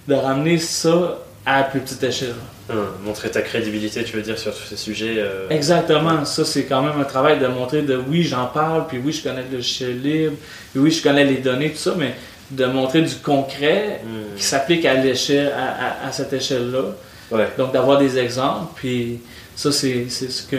de 0.08 0.16
ramener 0.16 0.58
ça 0.58 1.18
à 1.46 1.64
plus 1.64 1.80
petite 1.80 2.04
échelle. 2.04 2.36
Hum, 2.70 2.88
montrer 3.04 3.32
ta 3.32 3.42
crédibilité, 3.42 4.04
tu 4.04 4.16
veux 4.16 4.22
dire, 4.22 4.38
sur 4.38 4.54
tous 4.54 4.64
ces 4.64 4.78
sujets. 4.78 5.16
euh, 5.18 5.48
Exactement, 5.50 6.24
ça 6.26 6.46
c'est 6.46 6.66
quand 6.66 6.84
même 6.84 7.00
un 7.02 7.04
travail 7.06 7.40
de 7.40 7.48
montrer 7.48 7.82
de 7.82 7.96
oui 7.98 8.24
j'en 8.24 8.46
parle, 8.46 8.86
puis 8.88 9.00
oui 9.04 9.12
je 9.12 9.24
connais 9.24 9.44
le 9.50 9.58
logiciel 9.58 10.00
libre, 10.02 10.36
puis 10.72 10.80
oui 10.80 10.92
je 10.92 11.02
connais 11.02 11.24
les 11.26 11.38
données, 11.38 11.72
tout 11.72 11.78
ça, 11.80 11.96
mais 11.98 12.14
de 12.52 12.66
montrer 12.66 13.02
du 13.02 13.16
concret 13.16 14.02
hum, 14.04 14.36
qui 14.38 14.44
s'applique 14.44 14.86
à 14.86 14.94
l'échelle, 14.96 15.52
à, 15.56 16.04
à- 16.06 16.08
à 16.10 16.12
cette 16.12 16.34
échelle-là. 16.34 16.84
Ouais. 17.32 17.48
Donc 17.58 17.72
d'avoir 17.74 17.98
des 18.00 18.18
exemples, 18.20 18.72
puis 18.76 19.20
ça 19.56 19.72
c'est 19.72 20.06
c'est 20.10 20.30
ce 20.32 20.44
que 20.44 20.58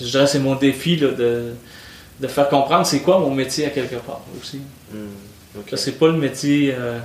je 0.00 0.06
dirais 0.06 0.26
c'est 0.26 0.38
mon 0.38 0.54
défi 0.54 0.96
là, 0.96 1.08
de, 1.12 1.52
de 2.20 2.26
faire 2.28 2.48
comprendre 2.48 2.86
c'est 2.86 3.00
quoi 3.00 3.18
mon 3.18 3.34
métier 3.34 3.66
à 3.66 3.70
quelque 3.70 3.96
part 3.96 4.20
aussi. 4.40 4.60
hum, 4.94 5.08
Ça, 5.68 5.76
c'est 5.76 5.98
pas 5.98 6.06
le 6.06 6.14
métier, 6.14 6.74
euh, 6.76 6.98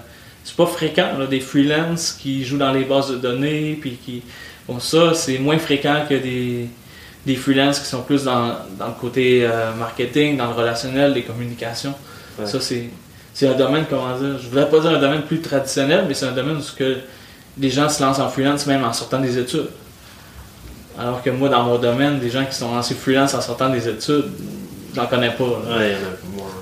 c'est 0.43 0.55
pas 0.55 0.67
fréquent 0.67 1.25
des 1.29 1.39
freelances 1.39 2.11
qui 2.11 2.45
jouent 2.45 2.57
dans 2.57 2.71
les 2.71 2.83
bases 2.83 3.09
de 3.09 3.15
données, 3.17 3.77
puis 3.79 3.97
qui 4.03 4.21
bon 4.67 4.79
ça 4.79 5.13
c'est 5.13 5.37
moins 5.39 5.57
fréquent 5.57 6.05
que 6.07 6.15
des 6.15 6.69
des 7.25 7.35
freelances 7.35 7.79
qui 7.79 7.87
sont 7.87 8.03
plus 8.03 8.23
dans, 8.23 8.55
dans 8.77 8.87
le 8.87 8.93
côté 8.99 9.45
euh, 9.45 9.73
marketing, 9.73 10.37
dans 10.37 10.47
le 10.47 10.53
relationnel, 10.53 11.13
les 11.13 11.23
communications. 11.23 11.95
Ouais. 12.37 12.45
Ça 12.45 12.61
c'est 12.61 12.89
c'est 13.33 13.47
un 13.47 13.55
domaine 13.55 13.85
comment 13.89 14.15
dire, 14.17 14.37
je 14.39 14.47
voudrais 14.47 14.69
pas 14.69 14.79
dire 14.79 14.91
un 14.91 14.99
domaine 14.99 15.23
plus 15.23 15.41
traditionnel, 15.41 16.05
mais 16.07 16.13
c'est 16.13 16.27
un 16.27 16.31
domaine 16.31 16.57
où 16.57 16.77
que 16.77 16.97
les 17.57 17.69
gens 17.69 17.89
se 17.89 18.01
lancent 18.03 18.19
en 18.19 18.29
freelance 18.29 18.67
même 18.67 18.83
en 18.83 18.93
sortant 18.93 19.19
des 19.19 19.37
études. 19.37 19.69
Alors 20.97 21.21
que 21.21 21.29
moi, 21.29 21.49
dans 21.49 21.63
mon 21.63 21.77
domaine, 21.77 22.19
des 22.19 22.29
gens 22.29 22.45
qui 22.45 22.55
sont 22.55 22.73
lancés 22.73 22.95
freelance 22.95 23.33
en 23.33 23.41
sortant 23.41 23.69
des 23.69 23.87
études, 23.87 24.31
j'en 24.95 25.07
connais 25.07 25.31
pas. 25.31 25.43
Ouais, 25.43 25.95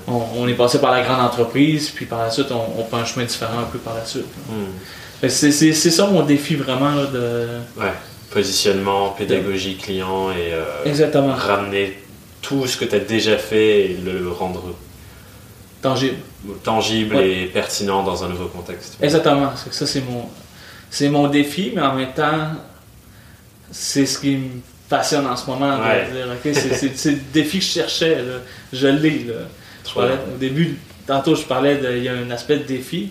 On, 0.06 0.22
on 0.36 0.48
est 0.48 0.54
passé 0.54 0.80
par 0.80 0.92
la 0.92 1.02
grande 1.02 1.20
entreprise, 1.20 1.90
puis 1.90 2.06
par 2.06 2.20
la 2.20 2.30
suite, 2.30 2.50
on, 2.50 2.80
on 2.80 2.84
prend 2.84 2.98
un 2.98 3.04
chemin 3.04 3.24
différent 3.24 3.60
un 3.60 3.70
peu 3.70 3.78
par 3.78 3.94
la 3.94 4.04
suite. 4.04 4.26
Hum. 4.50 4.66
C'est 5.28 5.72
ça 5.72 6.06
mon 6.06 6.22
défi 6.22 6.54
vraiment 6.56 6.94
là, 6.94 7.06
de. 7.06 7.46
Ouais. 7.76 7.92
Positionnement, 8.30 9.10
pédagogie, 9.10 9.76
client 9.76 10.30
et 10.32 10.52
euh, 10.52 10.64
Exactement. 10.84 11.34
ramener 11.34 11.96
tout 12.42 12.66
ce 12.66 12.76
que 12.76 12.84
tu 12.84 12.96
as 12.96 13.00
déjà 13.00 13.38
fait 13.38 13.84
et 13.84 13.96
le 14.04 14.28
rendre 14.28 14.74
tangible, 15.80 16.16
tangible 16.64 17.16
et 17.20 17.46
pertinent 17.46 18.02
dans 18.02 18.24
un 18.24 18.28
nouveau 18.28 18.46
contexte. 18.46 18.96
Exactement. 19.00 19.52
Ça, 19.70 19.86
c'est 19.86 20.00
mon, 20.00 20.24
c'est 20.90 21.08
mon 21.08 21.28
défi, 21.28 21.72
mais 21.74 21.82
en 21.82 21.94
même 21.94 22.12
temps, 22.12 22.48
c'est 23.70 24.06
ce 24.06 24.18
qui 24.18 24.36
me 24.36 24.48
passionne 24.88 25.26
en 25.26 25.36
ce 25.36 25.48
moment. 25.48 25.78
c'est, 26.42 27.10
le 27.10 27.18
défi 27.32 27.58
que 27.58 27.64
je 27.64 27.70
cherchais. 27.70 28.18
Je 28.72 28.88
l'ai. 28.88 29.26
Au 29.96 30.38
début, 30.38 30.76
tantôt, 31.06 31.34
je 31.34 31.44
parlais 31.44 31.76
de, 31.76 31.96
il 31.96 32.04
y 32.04 32.08
a 32.08 32.14
un 32.14 32.30
aspect 32.30 32.58
de 32.58 32.64
défi. 32.64 33.10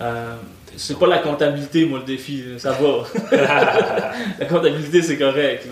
Euh, 0.00 0.36
c'est 0.76 0.98
pas 0.98 1.06
la 1.06 1.18
comptabilité, 1.18 1.86
moi, 1.86 1.98
le 1.98 2.04
défi, 2.04 2.44
ça 2.58 2.72
va. 2.72 3.04
la 4.38 4.46
comptabilité, 4.46 5.02
c'est 5.02 5.18
correct. 5.18 5.66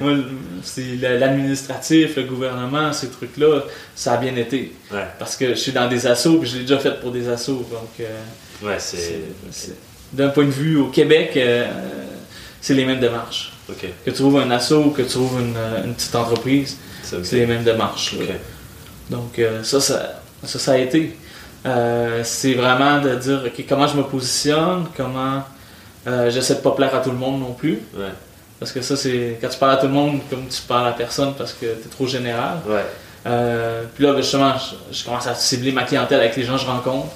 moi, 0.00 0.14
c'est 0.62 0.96
l'administratif, 1.00 2.16
le 2.16 2.24
gouvernement, 2.24 2.92
ces 2.92 3.10
trucs-là, 3.10 3.62
ça 3.94 4.14
a 4.14 4.16
bien 4.16 4.34
été. 4.36 4.72
Parce 5.18 5.36
que 5.36 5.50
je 5.50 5.54
suis 5.54 5.72
dans 5.72 5.88
des 5.88 6.06
assos, 6.06 6.38
puis 6.38 6.48
je 6.48 6.56
l'ai 6.56 6.62
déjà 6.62 6.78
fait 6.78 7.00
pour 7.00 7.12
des 7.12 7.28
assos. 7.28 7.66
Donc, 7.70 7.90
euh, 8.00 8.66
ouais, 8.66 8.76
c'est. 8.78 9.20
D'un 10.12 10.30
point 10.30 10.46
de 10.46 10.50
vue 10.50 10.76
au 10.76 10.88
Québec, 10.88 11.34
euh, 11.36 11.68
c'est 12.60 12.74
les 12.74 12.84
mêmes 12.84 12.98
démarches. 12.98 13.52
Que 14.04 14.10
tu 14.10 14.16
trouves 14.16 14.40
un 14.40 14.50
asso 14.50 14.72
ou 14.72 14.90
que 14.90 15.02
tu 15.02 15.10
trouves 15.10 15.40
une, 15.40 15.94
petite 15.94 16.14
entreprise, 16.16 16.76
c'est 17.02 17.36
les 17.36 17.46
mêmes 17.46 17.62
démarches. 17.62 18.16
Donc, 19.10 19.40
ça, 19.62 19.80
ça, 19.80 20.20
ça, 20.44 20.58
ça 20.58 20.72
a 20.72 20.78
été. 20.78 21.16
Euh, 21.66 22.22
c'est 22.24 22.54
vraiment 22.54 23.00
de 23.00 23.14
dire 23.16 23.42
comment 23.68 23.86
je 23.86 23.96
me 23.96 24.02
positionne, 24.02 24.86
comment 24.96 25.42
euh, 26.06 26.30
j'essaie 26.30 26.54
de 26.54 26.60
pas 26.60 26.70
plaire 26.70 26.94
à 26.94 27.00
tout 27.00 27.10
le 27.10 27.18
monde 27.18 27.40
non 27.40 27.52
plus. 27.52 27.80
Parce 28.58 28.72
que 28.72 28.80
ça, 28.80 28.96
c'est 28.96 29.38
quand 29.40 29.48
tu 29.48 29.58
parles 29.58 29.72
à 29.72 29.76
tout 29.76 29.86
le 29.86 29.92
monde 29.92 30.20
comme 30.28 30.46
tu 30.48 30.62
parles 30.62 30.88
à 30.88 30.92
personne 30.92 31.34
parce 31.36 31.52
que 31.52 31.66
tu 31.66 31.66
es 31.66 31.90
trop 31.90 32.06
général. 32.06 32.58
Euh, 33.26 33.84
puis 33.94 34.04
là, 34.04 34.12
ben, 34.12 34.22
justement, 34.22 34.54
je, 34.90 35.04
commence 35.04 35.26
à 35.26 35.34
cibler 35.34 35.72
ma 35.72 35.82
clientèle 35.82 36.20
avec 36.20 36.36
les 36.36 36.44
gens 36.44 36.54
que 36.54 36.62
je 36.62 36.66
rencontre. 36.66 37.08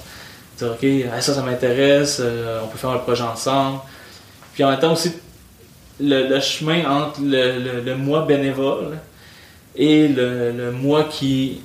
Dire, 0.57 0.71
OK, 0.71 1.21
ça, 1.21 1.33
ça 1.33 1.41
m'intéresse, 1.41 2.21
on 2.63 2.67
peut 2.67 2.77
faire 2.77 2.91
un 2.91 2.99
projet 2.99 3.23
ensemble. 3.23 3.79
Puis 4.53 4.63
en 4.63 4.69
même 4.69 4.79
temps 4.79 4.93
aussi, 4.93 5.11
le, 5.99 6.39
chemin 6.39 6.85
entre 6.89 7.19
le, 7.21 7.81
le, 7.83 7.95
moi 7.95 8.25
bénévole 8.25 8.97
et 9.75 10.07
le 10.07 10.71
moi 10.71 11.05
qui 11.05 11.61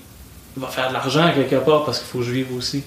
va 0.57 0.69
faire 0.69 0.89
de 0.89 0.95
l'argent 0.95 1.31
quelque 1.35 1.57
part 1.65 1.85
parce 1.85 1.99
qu'il 1.99 2.09
faut 2.09 2.19
que 2.19 2.25
je 2.25 2.33
vive 2.33 2.55
aussi. 2.57 2.83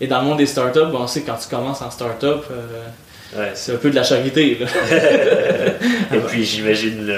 Et 0.00 0.06
dans 0.06 0.20
le 0.20 0.26
monde 0.26 0.38
des 0.38 0.46
startups, 0.46 0.80
on 0.92 1.06
sait 1.06 1.22
que 1.22 1.26
quand 1.26 1.36
tu 1.36 1.48
commences 1.48 1.82
en 1.82 1.90
startup, 1.90 2.44
euh, 2.50 3.50
c'est 3.54 3.72
un 3.72 3.76
peu 3.76 3.90
de 3.90 3.96
la 3.96 4.04
charité. 4.04 4.58
Et 6.12 6.18
puis 6.28 6.44
j'imagine 6.44 7.12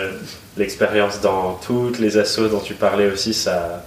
l'expérience 0.56 1.20
dans 1.20 1.54
toutes 1.54 1.98
les 1.98 2.16
assos 2.16 2.48
dont 2.48 2.60
tu 2.60 2.74
parlais 2.74 3.10
aussi, 3.10 3.34
ça, 3.34 3.84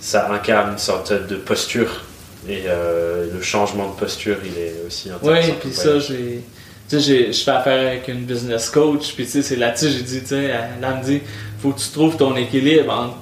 ça 0.00 0.30
incarne 0.32 0.72
une 0.72 0.78
sorte 0.78 1.12
de 1.12 1.36
posture. 1.36 2.04
Et 2.48 2.62
euh, 2.66 3.26
le 3.32 3.42
changement 3.42 3.88
de 3.88 3.94
posture, 3.94 4.36
il 4.44 4.58
est 4.58 4.74
aussi 4.86 5.10
intéressant. 5.10 5.48
Oui, 5.48 5.54
puis 5.60 5.72
ça, 5.72 5.98
j'ai. 5.98 6.42
Tu 6.88 7.00
sais, 7.00 7.32
je 7.32 7.44
fais 7.44 7.50
affaire 7.50 7.88
avec 7.88 8.08
une 8.08 8.24
business 8.24 8.70
coach, 8.70 9.12
puis 9.14 9.26
tu 9.26 9.32
sais, 9.32 9.42
c'est 9.42 9.56
là-dessus, 9.56 9.90
j'ai 9.90 10.02
dit, 10.02 10.20
tu 10.20 10.28
sais, 10.28 10.44
elle, 10.44 10.80
me 10.80 11.04
dit, 11.04 11.20
faut 11.60 11.72
que 11.72 11.80
tu 11.80 11.90
trouves 11.90 12.16
ton 12.16 12.34
équilibre 12.34 12.90
entre 12.90 13.16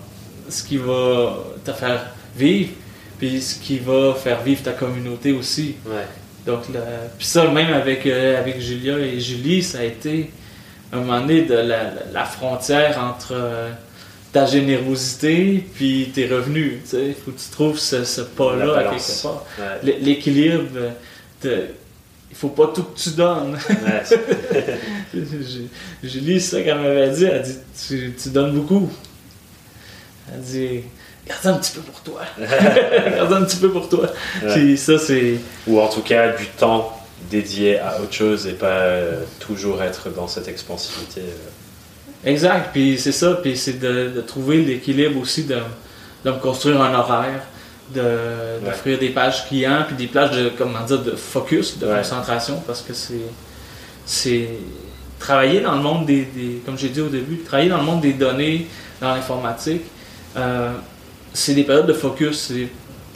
ce 0.49 0.63
qui 0.63 0.77
va 0.77 1.39
te 1.65 1.73
faire 1.73 2.07
vivre, 2.37 2.71
puis 3.19 3.41
ce 3.41 3.59
qui 3.59 3.79
va 3.79 4.15
faire 4.15 4.43
vivre 4.43 4.63
ta 4.63 4.73
communauté 4.73 5.33
aussi. 5.33 5.77
Donc, 6.47 6.65
puis 7.19 7.27
ça, 7.27 7.51
même 7.51 7.73
avec, 7.73 8.07
euh, 8.07 8.39
avec 8.39 8.61
Julia 8.61 8.99
et 8.99 9.19
Julie, 9.19 9.63
ça 9.63 9.81
a 9.81 9.83
été 9.83 10.31
un 10.93 10.99
moment 10.99 11.21
donné 11.21 11.43
de 11.43 11.55
la, 11.55 12.25
frontière 12.25 12.99
entre 13.03 13.33
euh, 13.33 13.71
ta 14.33 14.47
générosité 14.47 15.67
puis 15.75 16.11
tes 16.15 16.29
revenus. 16.29 16.75
Il 16.93 17.15
faut 17.15 17.33
que 17.33 17.41
tu 17.41 17.51
trouves 17.51 17.79
ce, 17.79 18.21
pas-là 18.21 18.79
à 18.79 18.85
quelque 18.85 19.23
part. 19.23 19.45
L'équilibre, 19.83 20.69
il 21.43 22.37
faut 22.37 22.49
pas 22.49 22.69
tout 22.69 22.85
que 22.85 22.99
tu 22.99 23.11
donnes. 23.11 23.59
Julie, 26.05 26.41
c'est 26.41 26.59
ça 26.59 26.63
qu'elle 26.63 26.79
m'avait 26.79 27.11
dit. 27.11 27.25
Elle 27.25 27.43
dit 27.43 27.57
tu, 27.89 28.15
tu 28.23 28.29
donnes 28.29 28.55
beaucoup. 28.55 28.89
Elle 30.33 30.41
dit 30.41 30.83
garde 31.27 31.47
un 31.47 31.59
petit 31.59 31.73
peu 31.73 31.81
pour 31.81 32.01
toi. 32.01 32.21
garde 32.39 33.33
un 33.33 33.45
petit 33.45 33.57
peu 33.57 33.71
pour 33.71 33.89
toi. 33.89 34.09
ça, 34.43 34.99
c'est. 34.99 35.39
Ou 35.67 35.81
en 35.81 35.89
tout 35.89 36.03
cas, 36.03 36.37
du 36.37 36.47
temps 36.47 36.93
dédié 37.31 37.79
à 37.79 38.01
autre 38.01 38.13
chose 38.13 38.47
et 38.47 38.53
pas 38.53 38.67
euh, 38.67 39.23
toujours 39.41 39.83
être 39.83 40.11
dans 40.11 40.29
cette 40.29 40.49
expansivité. 40.49 41.23
Euh. 41.23 42.31
Exact. 42.31 42.71
Puis 42.73 42.99
c'est 42.99 43.13
ça. 43.13 43.35
Puis 43.43 43.57
c'est 43.57 43.79
de, 43.79 44.21
trouver 44.27 44.63
l'équilibre 44.63 45.21
aussi 45.21 45.45
de, 45.45 45.59
de 46.25 46.31
me 46.31 46.39
construire 46.39 46.81
un 46.81 46.95
horaire, 46.95 47.43
d'offrir 47.95 48.99
des 48.99 49.11
pages 49.11 49.47
clients, 49.47 49.85
puis 49.87 49.97
des 49.97 50.07
plages 50.07 50.33
de, 50.33 50.51
comment 50.57 50.85
dire, 50.85 51.03
de 51.03 51.13
focus, 51.13 51.79
de 51.79 51.87
concentration, 51.87 52.63
parce 52.67 52.83
que 52.83 52.95
c'est. 52.95 53.15
C'est 54.09 54.51
travailler 55.19 55.61
dans 55.63 55.75
le 55.75 55.81
monde 55.81 56.07
des, 56.07 56.27
des 56.27 56.63
comme 56.65 56.79
j'ai 56.79 56.91
dit 56.91 57.01
au 57.01 57.09
début, 57.09 57.39
travailler 57.39 57.71
dans 57.71 57.79
le 57.79 57.83
monde 57.83 58.03
des 58.03 58.13
données, 58.13 58.69
dans 59.01 59.13
l'informatique, 59.13 59.83
euh, 60.37 60.73
c'est 61.33 61.55
des 61.55 61.65
périodes 61.65 61.87
de 61.87 61.93
focus. 61.93 62.49
C'est 62.49 62.69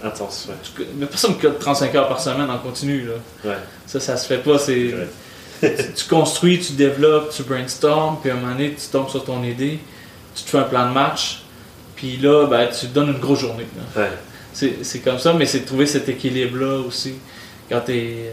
intense, 0.07 0.49
ouais. 0.49 0.87
Mais 0.97 1.07
personne 1.07 1.39
qui 1.39 1.47
35 1.59 1.95
heures 1.95 2.09
par 2.09 2.21
semaine 2.21 2.51
en 2.51 2.59
continu. 2.59 3.07
Là. 3.07 3.55
Ça, 3.87 4.01
ça 4.01 4.17
se 4.17 4.27
fait 4.27 4.39
pas. 4.39 4.59
C'est, 4.59 4.95
tu 5.97 6.05
construis, 6.09 6.59
tu 6.59 6.73
développes, 6.73 7.33
tu 7.35 7.43
brainstorms, 7.43 8.19
puis 8.21 8.31
à 8.31 8.35
un 8.35 8.37
moment 8.37 8.53
donné, 8.53 8.75
tu 8.75 8.87
tombes 8.91 9.09
sur 9.09 9.25
ton 9.25 9.43
idée, 9.43 9.79
tu 10.35 10.45
te 10.45 10.49
fais 10.49 10.59
un 10.59 10.63
plan 10.63 10.89
de 10.89 10.95
match, 10.95 11.43
puis 11.97 12.17
là, 12.17 12.47
ben, 12.47 12.69
tu 12.69 12.87
te 12.87 12.95
donnes 12.95 13.11
une 13.11 13.19
grosse 13.19 13.41
journée. 13.41 13.67
C'est, 14.53 15.01
comme 15.01 15.19
ça, 15.19 15.33
mais 15.33 15.47
c'est 15.47 15.61
de 15.61 15.67
trouver 15.67 15.87
cet 15.87 16.09
équilibre-là 16.09 16.81
aussi. 16.81 17.15
Quand 17.69 17.81
tu 17.87 17.93
es, 17.93 18.33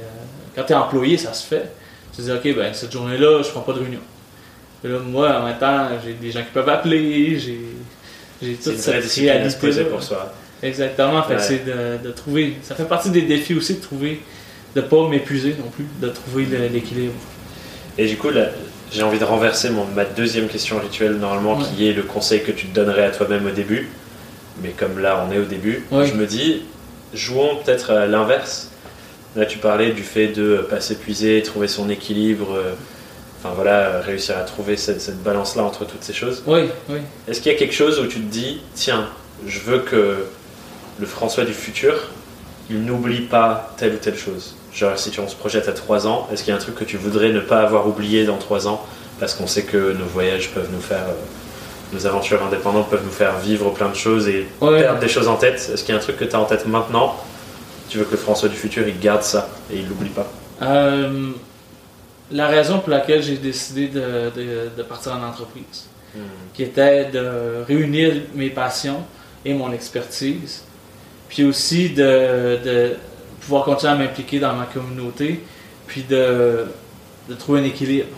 euh, 0.58 0.64
es 0.68 0.74
employé, 0.74 1.18
ça 1.18 1.34
se 1.34 1.46
fait. 1.46 1.72
Tu 2.12 2.18
te 2.18 2.22
dis, 2.24 2.32
OK, 2.32 2.56
ben, 2.56 2.74
cette 2.74 2.92
journée-là, 2.92 3.44
je 3.44 3.50
prends 3.50 3.62
pas 3.62 3.74
de 3.74 3.80
réunion. 3.80 4.00
là, 4.84 5.00
moi, 5.00 5.40
en 5.40 5.46
même 5.46 5.58
temps, 5.58 5.90
j'ai 6.04 6.14
des 6.14 6.32
gens 6.32 6.42
qui 6.42 6.52
peuvent 6.54 6.70
appeler, 6.70 7.38
j'ai 7.38 7.60
j'ai 8.42 8.54
toute 8.54 8.78
cette 8.78 9.04
réalité 9.04 9.84
pour 9.86 10.04
soi. 10.04 10.34
Exactement. 10.64 11.24
c'est 11.38 11.66
de, 11.66 12.12
trouver. 12.12 12.56
Ça 12.62 12.76
fait 12.76 12.86
partie 12.86 13.10
des 13.10 13.22
défis 13.24 13.54
aussi 13.54 13.76
de 13.76 13.82
trouver, 13.82 14.22
de 14.76 14.82
pas 14.82 15.08
m'épuiser 15.08 15.56
non 15.60 15.70
plus, 15.70 15.86
de 16.02 16.10
trouver 16.10 16.46
l'équilibre. 16.72 17.14
Et 17.98 18.08
du 18.08 18.18
coup, 18.18 18.30
j'ai 18.92 19.04
envie 19.04 19.20
de 19.20 19.24
renverser 19.24 19.70
mon, 19.70 19.86
ma 19.86 20.06
deuxième 20.06 20.48
question 20.48 20.80
rituelle 20.80 21.18
normalement, 21.18 21.58
qui 21.58 21.88
est 21.88 21.94
le 21.94 22.04
conseil 22.04 22.44
que 22.44 22.52
tu 22.52 22.68
te 22.68 22.76
donnerais 22.76 23.06
à 23.06 23.12
toi-même 23.12 23.46
au 23.46 23.52
début. 23.52 23.90
Mais 24.64 24.70
comme 24.70 25.00
là, 25.00 25.26
on 25.28 25.32
est 25.32 25.38
au 25.38 25.46
début, 25.46 25.84
je 25.92 26.14
me 26.14 26.26
dis, 26.26 26.64
jouons 27.14 27.58
peut-être 27.64 27.92
à 27.92 28.08
l'inverse. 28.08 28.72
Là, 29.36 29.46
tu 29.46 29.60
parlais 29.60 29.92
du 29.92 30.02
fait 30.02 30.30
de 30.30 30.66
pas 30.68 30.82
s'épuiser, 30.82 31.44
trouver 31.44 31.68
son 31.68 31.90
équilibre, 31.90 32.56
euh, 32.56 32.74
enfin 33.40 33.54
voilà, 33.56 34.02
réussir 34.02 34.38
à 34.38 34.42
trouver 34.42 34.78
cette, 34.78 35.24
balance-là 35.24 35.64
entre 35.64 35.86
toutes 35.86 36.04
ces 36.04 36.14
choses. 36.14 36.44
Oui, 36.48 36.70
oui. 36.90 37.00
Est-ce 37.28 37.42
qu'il 37.42 37.52
y 37.52 37.56
a 37.56 37.58
quelque 37.58 37.74
chose 37.74 38.00
où 38.00 38.08
tu 38.08 38.20
te 38.20 38.32
dis, 38.32 38.62
tiens, 38.74 39.08
je 39.46 39.60
veux 39.60 39.80
que 39.80 40.26
le 41.00 41.06
François 41.06 41.46
du 41.46 41.54
futur, 41.54 42.10
il 42.70 42.84
n'oublie 42.84 43.22
pas 43.22 43.74
telle 43.78 43.94
ou 43.94 43.98
telle 43.98 44.18
chose? 44.18 44.56
Genre, 44.74 44.98
si 44.98 45.18
on 45.20 45.28
se 45.28 45.36
projette 45.36 45.68
à 45.68 45.74
3 45.74 46.08
ans, 46.08 46.28
est-ce 46.32 46.44
qu'il 46.44 46.52
y 46.52 46.54
a 46.54 46.60
un 46.60 46.62
truc 46.62 46.76
que 46.76 46.84
tu 46.84 46.98
voudrais 46.98 47.30
ne 47.30 47.40
pas 47.40 47.62
avoir 47.62 47.88
oublié 47.88 48.26
dans 48.26 48.38
3 48.38 48.68
ans 48.68 48.86
Parce 49.20 49.34
qu'on 49.34 49.48
sait 49.48 49.64
que 49.64 49.94
nos 49.94 50.06
voyages 50.06 50.50
peuvent 50.50 50.70
nous 50.72 50.82
faire. 50.82 51.04
Euh, 51.08 51.14
nos 51.94 52.06
aventures 52.06 52.44
indépendantes 52.44 52.90
peuvent 52.90 53.06
nous 53.06 53.12
faire 53.12 53.38
vivre 53.40 53.70
plein 53.72 53.90
de 53.90 53.96
choses 53.96 54.28
et 54.28 54.48
perdre 54.60 55.00
des 55.00 55.08
choses 55.08 55.28
en 55.28 55.36
tête? 55.36 55.70
Est-ce 55.74 55.84
qu'il 55.84 55.94
y 55.94 55.98
a 55.98 56.02
un 56.02 56.04
truc 56.04 56.18
que 56.18 56.26
tu 56.26 56.36
as 56.36 56.40
en 56.40 56.46
tête 56.46 56.68
maintenant? 56.68 57.16
Tu 57.90 57.98
veux 57.98 58.04
que 58.04 58.12
le 58.12 58.18
François 58.18 58.50
du 58.50 58.56
futur, 58.56 58.86
il 58.88 59.00
garde 59.00 59.24
ça 59.24 59.48
et 59.72 59.78
il 59.78 59.88
l'oublie 59.88 60.10
pas? 60.10 60.28
Euh, 60.62 61.32
la 62.32 62.48
raison 62.48 62.80
pour 62.80 62.90
laquelle 62.90 63.24
j'ai 63.24 63.38
décidé 63.38 63.88
de, 63.88 64.84
partir 64.84 65.14
en 65.14 65.24
entreprise, 65.24 65.88
hmm. 66.16 66.20
qui 66.54 66.64
était 66.64 67.06
de 67.06 67.64
réunir 67.68 68.14
mes 68.36 68.50
passions 68.50 69.04
et 69.46 69.54
mon 69.54 69.72
expertise, 69.72 70.64
puis 71.30 71.44
aussi 71.44 71.90
de, 71.92 72.96
pouvoir 73.42 73.64
continuer 73.64 73.94
à 73.94 73.96
m'impliquer 73.96 74.40
dans 74.40 74.54
ma 74.54 74.66
communauté, 74.66 75.44
puis 75.86 76.04
de, 76.04 76.66
trouver 77.40 77.62
un 77.62 77.66
équilibre. 77.66 78.18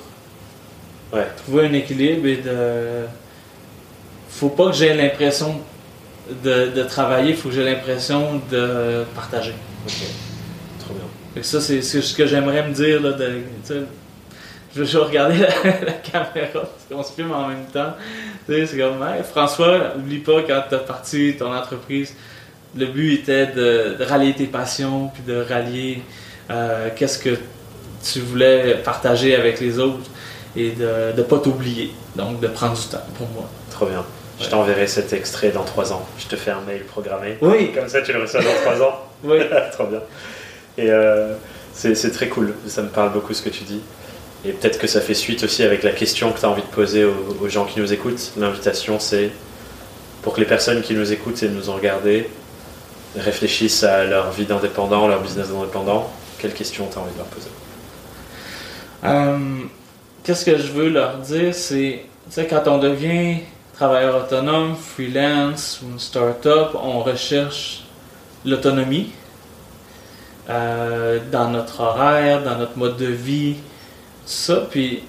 Ouais. 1.14 1.28
Trouver 1.38 1.68
un 1.68 1.74
équilibre 1.74 2.28
et 2.28 2.38
de. 2.38 3.06
Faut 4.30 4.50
pas 4.50 4.68
que 4.68 4.76
j'ai 4.76 4.94
l'impression 4.94 5.60
de, 6.44 6.84
travailler, 6.84 7.32
il 7.32 7.36
faut 7.36 7.50
que 7.50 7.56
j'ai 7.56 7.66
l'impression 7.66 8.42
de 8.52 9.04
partager. 9.16 9.54
Ok. 9.86 9.94
Trop 10.80 10.94
bien. 10.94 11.04
Ça, 11.42 11.62
c'est 11.62 11.82
ce 11.82 12.16
que 12.16 12.26
j'aimerais 12.26 12.68
me 12.68 12.74
dire. 12.74 13.02
Là, 13.02 13.14
de, 13.14 13.86
je 14.76 14.84
vais 14.84 14.98
regarder 14.98 15.38
la, 15.38 15.48
caméra 15.94 16.64
qu'on 16.90 17.04
se 17.04 17.14
filme 17.14 17.32
en 17.32 17.48
même 17.48 17.66
temps. 17.74 17.94
C'est 18.48 18.78
comme, 18.78 19.04
François, 19.30 19.96
n'oublie 19.96 20.20
pas 20.20 20.42
quand 20.44 20.64
tu 20.70 20.76
as 20.76 20.80
parti 20.80 21.36
ton 21.38 21.54
entreprise, 21.54 22.16
le 22.78 22.86
but 22.86 23.14
était 23.14 23.48
de, 23.48 23.98
rallier 24.04 24.34
tes 24.34 24.46
passions, 24.46 25.10
puis 25.14 25.24
de 25.24 25.42
rallier 25.42 26.02
euh, 26.50 26.90
qu'est-ce 26.96 27.20
que 27.20 27.38
tu 28.04 28.20
voulais 28.20 28.76
partager 28.84 29.36
avec 29.36 29.60
les 29.60 29.80
autres 29.80 30.10
et 30.56 30.72
de 30.72 31.14
ne 31.18 31.22
pas 31.24 31.40
t'oublier. 31.40 31.92
Donc, 32.16 32.40
de 32.40 32.48
prendre 32.48 32.76
du 32.80 32.88
temps 32.88 33.04
pour 33.18 33.28
moi. 33.30 33.50
Trop 33.72 33.86
bien. 33.86 34.04
Je 34.40 34.48
t'enverrai 34.48 34.88
cet 34.88 35.14
extrait 35.14 35.50
dans 35.50 35.64
trois 35.64 35.92
ans. 35.92 36.08
Je 36.18 36.28
te 36.28 36.36
fais 36.36 36.52
un 36.52 36.62
mail 36.62 36.84
programmé. 36.84 37.38
Oui. 37.42 37.72
Comme 37.74 37.90
ça, 37.90 38.02
tu 38.02 38.14
le 38.14 38.22
reçois 38.22 38.42
dans 38.42 38.56
trois 38.62 38.82
ans. 38.82 39.00
Oui. 39.24 39.38
Trop 39.74 39.86
bien. 39.88 40.00
Et 40.80 40.90
euh, 40.90 41.34
c'est 41.74 42.12
très 42.12 42.30
cool. 42.30 42.54
Ça 42.68 42.82
me 42.82 42.90
parle 42.90 43.12
beaucoup 43.12 43.34
ce 43.34 43.42
que 43.42 43.50
tu 43.50 43.64
dis. 43.64 43.82
Et 44.46 44.54
peut-être 44.54 44.80
que 44.80 44.88
ça 44.88 45.02
fait 45.02 45.14
suite 45.14 45.44
aussi 45.44 45.64
avec 45.64 45.84
la 45.84 45.92
question 45.92 46.32
que 46.32 46.40
tu 46.40 46.46
as 46.46 46.50
envie 46.50 46.62
de 46.62 46.68
poser 46.68 47.04
aux, 47.04 47.50
gens 47.50 47.66
qui 47.66 47.80
nous 47.80 47.92
écoutent. 47.92 48.32
L'invitation, 48.38 48.98
c'est 49.00 49.32
pour 50.22 50.34
que 50.34 50.40
les 50.40 50.46
personnes 50.46 50.82
qui 50.82 50.94
nous 50.94 51.12
écoutent 51.12 51.44
et 51.44 51.50
nous 51.50 51.70
ont 51.70 51.74
regardé 51.74 52.30
réfléchissent 53.18 53.84
à 53.84 54.06
leur 54.06 54.32
vie 54.32 54.46
d'indépendant, 54.46 55.08
leur 55.08 55.22
business 55.22 55.50
d'indépendant. 55.50 56.10
Quelles 56.38 56.54
questions 56.54 56.88
tu 56.90 56.98
as 56.98 57.02
envie 57.02 57.12
de 57.12 57.18
leur 57.18 57.28
poser? 57.28 57.50
Euh, 59.04 59.66
Qu'est-ce 60.24 60.46
que 60.46 60.58
je 60.58 60.72
veux 60.72 60.90
leur 60.90 61.18
dire? 61.18 61.54
C'est, 61.54 62.06
quand 62.50 62.68
on 62.68 62.78
devient 62.78 63.40
travailleur 63.74 64.24
autonome, 64.24 64.76
freelance 64.76 65.82
ou 65.84 65.92
une 65.92 66.00
start-up, 66.00 66.72
on 66.76 67.00
recherche 67.00 67.84
l'autonomie 68.46 69.12
euh, 70.50 71.20
dans 71.32 71.50
notre 71.50 71.82
horaire, 71.82 72.44
dans 72.44 72.58
notre 72.58 72.78
mode 72.78 72.98
de 72.98 73.06
vie, 73.06 73.58
ça. 74.26 74.68
Puis 74.70 75.04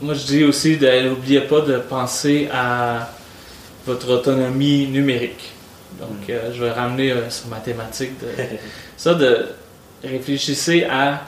moi, 0.00 0.14
je 0.14 0.24
dis 0.24 0.44
aussi, 0.44 0.78
n'oubliez 0.78 1.40
pas 1.40 1.60
de 1.60 1.78
penser 1.78 2.48
à 2.52 3.10
votre 3.86 4.10
autonomie 4.10 4.86
numérique. 4.86 5.52
Donc, 5.98 6.28
mm. 6.28 6.30
euh, 6.30 6.52
je 6.54 6.64
vais 6.64 6.70
ramener 6.70 7.10
euh, 7.10 7.28
sur 7.30 7.48
mathématiques 7.48 8.18
de, 8.20 8.28
ça, 8.96 9.14
de 9.14 9.46
réfléchissez 10.04 10.84
à 10.84 11.22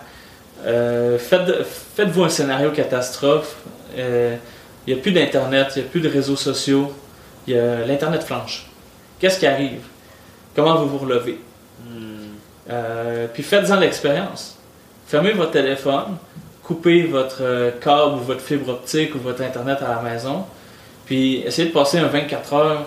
faites, 1.18 1.64
faites-vous 1.96 2.22
un 2.22 2.28
scénario 2.28 2.70
catastrophe 2.70 3.56
il 3.96 4.94
n'y 4.94 4.98
a 4.98 5.02
plus 5.02 5.12
d'Internet, 5.12 5.72
il 5.74 5.82
n'y 5.82 5.88
a 5.88 5.90
plus 5.90 6.00
de 6.00 6.08
réseaux 6.08 6.36
sociaux, 6.36 6.92
il 7.46 7.54
y 7.54 7.58
a 7.58 7.84
l'Internet 7.84 8.22
flanche. 8.22 8.66
Qu'est-ce 9.18 9.38
qui 9.38 9.46
arrive? 9.46 9.80
Comment 10.56 10.76
vous 10.76 10.88
vous 10.88 10.98
relevez? 10.98 11.38
Euh, 12.70 13.26
puis 13.32 13.42
faites-en 13.42 13.76
l'expérience. 13.76 14.56
Fermez 15.06 15.32
votre 15.32 15.50
téléphone, 15.50 16.16
coupez 16.62 17.02
votre 17.04 17.42
euh, 17.42 17.70
câble 17.80 18.14
ou 18.14 18.20
votre 18.20 18.40
fibre 18.40 18.68
optique 18.70 19.14
ou 19.14 19.18
votre 19.18 19.42
Internet 19.42 19.78
à 19.82 19.96
la 19.96 20.02
maison, 20.02 20.44
puis 21.06 21.40
essayez 21.40 21.68
de 21.68 21.72
passer 21.72 21.98
un 21.98 22.06
24 22.06 22.52
heures 22.54 22.86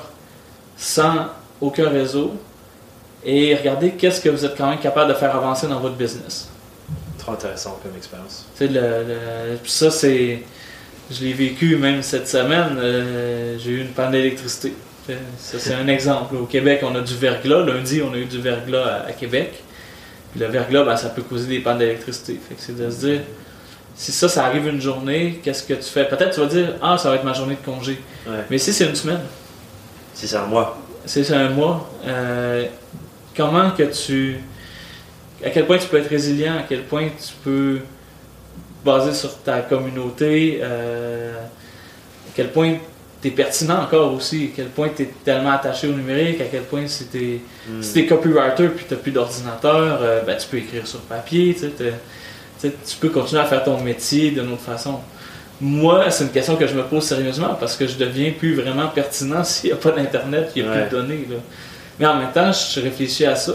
sans 0.78 1.28
aucun 1.62 1.90
réseau 1.90 2.34
et 3.24 3.56
regardez 3.56 3.92
qu'est-ce 3.92 4.22
que 4.22 4.30
vous 4.30 4.46
êtes 4.46 4.58
quand 4.58 4.70
même 4.70 4.80
capable 4.80 5.10
de 5.10 5.18
faire 5.18 5.36
avancer 5.36 5.68
dans 5.68 5.80
votre 5.80 5.96
business. 5.96 6.50
Trop 7.18 7.34
intéressant 7.34 7.80
comme 7.82 7.96
expérience. 7.96 8.46
Le, 8.60 8.68
le, 8.68 9.58
ça, 9.66 9.90
c'est 9.90 10.44
je 11.12 11.24
l'ai 11.24 11.34
vécu 11.34 11.78
même 11.78 12.02
cette 12.02 12.28
semaine. 12.28 12.78
Euh, 12.80 13.58
j'ai 13.60 13.72
eu 13.72 13.82
une 13.82 13.90
panne 13.90 14.12
d'électricité. 14.12 14.74
Ça, 15.08 15.60
c'est 15.60 15.74
un 15.74 15.88
exemple. 15.88 16.36
Au 16.36 16.46
Québec, 16.46 16.82
on 16.84 16.96
a 16.96 17.02
du 17.02 17.16
verglas. 17.16 17.64
Lundi, 17.64 18.02
on 18.02 18.14
a 18.14 18.18
eu 18.18 18.26
du 18.26 18.42
verglas 18.42 19.06
à, 19.08 19.12
Québec. 19.12 19.64
le 20.38 20.48
verglas, 20.48 20.84
ben, 20.84 20.98
ça 20.98 21.10
peut 21.10 21.22
causer 21.22 21.48
des 21.48 21.60
pannes 21.60 21.78
d'électricité. 21.78 22.40
c'est 22.58 22.76
de 22.76 22.90
se 22.90 23.00
dire, 23.06 23.22
si 23.96 24.12
ça, 24.12 24.28
ça 24.28 24.46
arrive 24.46 24.68
une 24.68 24.82
journée, 24.82 25.40
qu'est-ce 25.44 25.64
que 25.64 25.74
tu 25.74 25.90
fais? 25.90 26.06
Peut-être 26.06 26.34
tu 26.34 26.40
vas 26.42 26.48
dire, 26.48 26.76
ah, 26.82 26.98
ça 26.98 27.10
va 27.10 27.16
être 27.16 27.24
ma 27.24 27.34
journée 27.34 27.56
de 27.56 27.66
congé. 27.66 28.00
Mais 28.50 28.58
si 28.58 28.74
c'est 28.74 28.86
une 28.86 28.96
semaine. 28.96 29.22
Si 30.14 30.28
c'est 30.28 30.38
un 30.38 30.46
mois. 30.46 30.78
Si 31.06 31.24
c'est 31.24 31.36
un 31.36 31.50
mois. 31.50 31.90
Euh, 32.06 32.66
comment 33.36 33.72
que 33.72 33.84
tu. 33.84 34.40
À 35.44 35.50
quel 35.50 35.66
point 35.66 35.78
tu 35.78 35.88
peux 35.88 35.98
être 35.98 36.10
résilient, 36.10 36.58
à 36.58 36.64
quel 36.68 36.84
point 36.84 37.08
tu 37.10 37.34
peux 37.44 37.80
basé 38.84 39.14
sur 39.14 39.38
ta 39.40 39.62
communauté, 39.62 40.60
euh, 40.62 41.34
à 41.34 42.32
quel 42.36 42.52
point 42.52 42.76
tu 43.22 43.28
es 43.30 43.32
pertinent 43.32 43.82
encore 43.82 44.14
aussi, 44.14 44.50
à 44.52 44.56
quel 44.56 44.68
point 44.68 44.90
tu 44.96 45.04
es 45.04 45.10
tellement 45.24 45.52
attaché 45.52 45.88
au 45.88 45.94
numérique, 45.94 46.42
à 46.42 46.46
quel 46.46 46.64
point 46.64 46.88
si 46.88 47.08
tu 47.08 47.18
es, 47.18 47.42
hmm. 47.70 48.08
copywriter 48.08 48.70
puis 48.70 48.86
tu 48.88 48.96
plus 48.96 49.12
d'ordinateur, 49.12 50.00
euh, 50.02 50.22
ben, 50.22 50.38
tu 50.38 50.48
peux 50.48 50.58
écrire 50.58 50.86
sur 50.86 51.00
papier, 51.02 51.56
tu 51.56 52.98
peux 53.00 53.10
continuer 53.10 53.42
à 53.42 53.46
faire 53.46 53.64
ton 53.64 53.80
métier 53.80 54.32
d'une 54.32 54.52
autre 54.52 54.62
façon. 54.62 55.00
Moi, 55.62 56.12
c'est 56.12 56.26
une 56.26 56.32
question 56.32 56.58
que 56.58 56.68
je 56.68 56.76
me 56.76 56.84
pose 56.84 57.04
sérieusement 57.04 57.56
parce 57.58 57.78
que 57.78 57.88
je 57.88 57.96
deviens 57.96 58.32
plus 58.32 58.56
vraiment 58.56 58.88
pertinent 58.90 59.44
s'il 59.44 59.70
n'y 59.70 59.74
a 59.74 59.78
pas 59.78 59.92
d'Internet, 59.92 60.52
il 60.56 60.64
n'y 60.64 60.70
a 60.70 60.72
plus 60.72 60.84
de 60.84 60.90
données. 60.90 61.28
Mais 62.00 62.06
en 62.06 62.18
même 62.18 62.32
temps, 62.32 62.52
je 62.52 62.82
réfléchis 62.82 63.26
à 63.26 63.36
ça. 63.36 63.54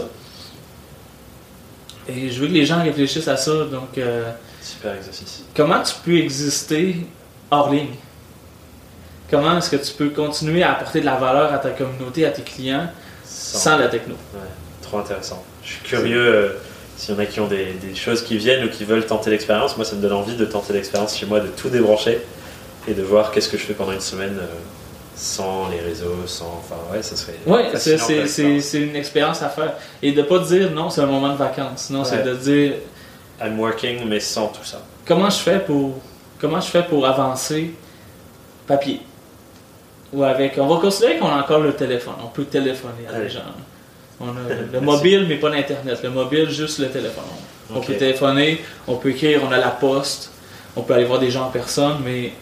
Et 2.09 2.29
je 2.29 2.41
veux 2.41 2.47
que 2.47 2.53
les 2.53 2.65
gens 2.65 2.81
réfléchissent 2.81 3.27
à 3.27 3.37
ça. 3.37 3.51
Donc, 3.51 3.97
euh, 3.97 4.31
Super 4.61 4.95
exercice. 4.95 5.43
Comment 5.55 5.81
tu 5.81 5.93
peux 6.03 6.17
exister 6.17 6.95
hors 7.49 7.71
ligne? 7.71 7.95
Comment 9.31 9.57
est-ce 9.57 9.69
que 9.69 9.77
tu 9.77 9.93
peux 9.93 10.09
continuer 10.09 10.61
à 10.61 10.73
apporter 10.73 10.99
de 10.99 11.05
la 11.05 11.15
valeur 11.15 11.53
à 11.53 11.57
ta 11.57 11.69
communauté, 11.69 12.25
à 12.25 12.31
tes 12.31 12.41
clients, 12.41 12.87
sans, 13.25 13.77
la 13.77 13.87
techno? 13.87 14.15
trop 14.81 14.99
intéressant. 14.99 15.41
Je 15.63 15.69
suis 15.69 15.81
curieux 15.83 16.27
euh, 16.27 16.49
s'il 16.97 17.15
y 17.15 17.17
en 17.17 17.21
a 17.21 17.25
qui 17.25 17.39
ont 17.39 17.47
des, 17.47 17.73
choses 17.95 18.23
qui 18.23 18.37
viennent 18.37 18.65
ou 18.65 18.69
qui 18.69 18.83
veulent 18.83 19.05
tenter 19.05 19.29
l'expérience. 19.29 19.77
Moi, 19.77 19.85
ça 19.85 19.95
me 19.95 20.01
donne 20.01 20.11
envie 20.11 20.35
de 20.35 20.43
tenter 20.43 20.73
l'expérience 20.73 21.17
chez 21.17 21.25
moi, 21.25 21.39
de 21.39 21.47
tout 21.47 21.69
débrancher 21.69 22.19
et 22.89 22.93
de 22.93 23.01
voir 23.01 23.31
qu'est-ce 23.31 23.47
que 23.47 23.57
je 23.57 23.63
fais 23.63 23.73
pendant 23.73 23.93
une 23.93 24.01
semaine. 24.01 24.37
Euh, 24.37 24.47
sans 25.13 25.69
les 25.69 25.79
réseaux, 25.79 26.25
sans. 26.25 26.63
Enfin, 26.63 26.77
ouais, 26.91 27.03
ça 27.03 27.15
serait. 27.15 27.35
Ouais, 27.45 27.71
c'est 27.77 28.81
une 28.81 28.95
expérience 28.95 29.43
à 29.43 29.49
faire. 29.49 29.75
Et 30.01 30.13
de 30.13 30.21
ne 30.21 30.25
pas 30.25 30.39
dire 30.39 30.71
non, 30.71 30.89
c'est 30.89 31.01
un 31.01 31.05
moment 31.05 31.29
de 31.29 31.37
vacances. 31.37 31.89
Non, 31.91 32.03
c'est 32.03 32.23
de 32.23 32.33
dire 32.33 32.73
I'm 33.39 33.59
working, 33.59 34.07
mais 34.07 34.19
sans 34.19 34.47
tout 34.47 34.63
ça. 34.63 34.81
Comment 35.05 35.29
je 35.29 35.37
fais 35.37 35.59
pour, 35.59 35.99
comment 36.39 36.59
je 36.59 36.67
fais 36.67 36.83
pour 36.83 37.05
avancer 37.05 37.75
papier? 38.65 39.01
Ou 40.13 40.23
avec, 40.23 40.57
on 40.57 40.67
va 40.67 40.81
considérer 40.81 41.17
qu'on 41.17 41.29
a 41.29 41.37
encore 41.37 41.59
le 41.59 41.73
téléphone. 41.73 42.15
On 42.23 42.27
peut 42.27 42.43
téléphoner 42.43 43.07
à 43.13 43.19
des 43.19 43.29
gens. 43.29 43.39
On 44.19 44.29
a 44.29 44.33
le 44.73 44.81
mobile, 44.81 45.25
mais 45.27 45.35
pas 45.35 45.49
l'Internet. 45.49 45.99
Le 46.03 46.09
mobile, 46.09 46.49
juste 46.49 46.79
le 46.79 46.89
téléphone. 46.89 47.23
On 47.73 47.79
peut 47.79 47.93
téléphoner, 47.93 48.61
on 48.87 48.95
peut 48.95 49.11
écrire, 49.11 49.41
on 49.47 49.51
a 49.51 49.57
la 49.57 49.69
poste, 49.69 50.31
on 50.75 50.81
peut 50.81 50.93
aller 50.93 51.05
voir 51.05 51.19
des 51.19 51.31
gens 51.31 51.45
en 51.45 51.51
personne, 51.51 51.99
mais 52.03 52.33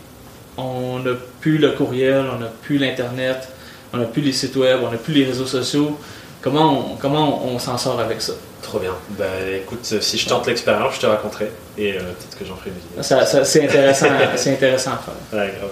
on 0.57 0.99
n'a 0.99 1.11
plus 1.39 1.57
le 1.59 1.71
courriel, 1.71 2.25
on 2.35 2.39
n'a 2.39 2.47
plus 2.47 2.79
l'Internet, 2.79 3.47
on 3.93 3.97
n'a 3.97 4.05
plus 4.05 4.21
les 4.21 4.31
sites 4.31 4.55
web, 4.55 4.79
on 4.83 4.91
n'a 4.91 4.97
plus 4.97 5.13
les 5.13 5.25
réseaux 5.25 5.45
sociaux. 5.45 5.97
Comment 6.41 6.97
comment 6.99 7.45
on 7.45 7.59
s'en 7.59 7.77
sort 7.77 7.99
avec 7.99 8.21
ça? 8.21 8.33
Trop 8.61 8.79
bien. 8.79 8.93
Bah 9.17 9.25
écoute, 9.55 9.83
si 9.83 10.17
je 10.17 10.27
tente 10.27 10.47
l'expérience, 10.47 10.95
je 10.95 11.01
te 11.01 11.05
raconterai 11.05 11.51
et 11.77 11.93
euh, 11.93 11.99
peut-être 11.99 12.39
que 12.39 12.45
j'en 12.45 12.55
ferai 12.55 12.71
une 12.71 12.75
vidéo. 12.77 13.03
Ça, 13.03 13.25
c'est 13.25 13.63
intéressant, 13.63 14.07
c'est 14.35 14.53
intéressant 14.53 14.91
à 14.91 14.97
faire. 14.97 15.39
Ouais, 15.39 15.53
grave. 15.57 15.71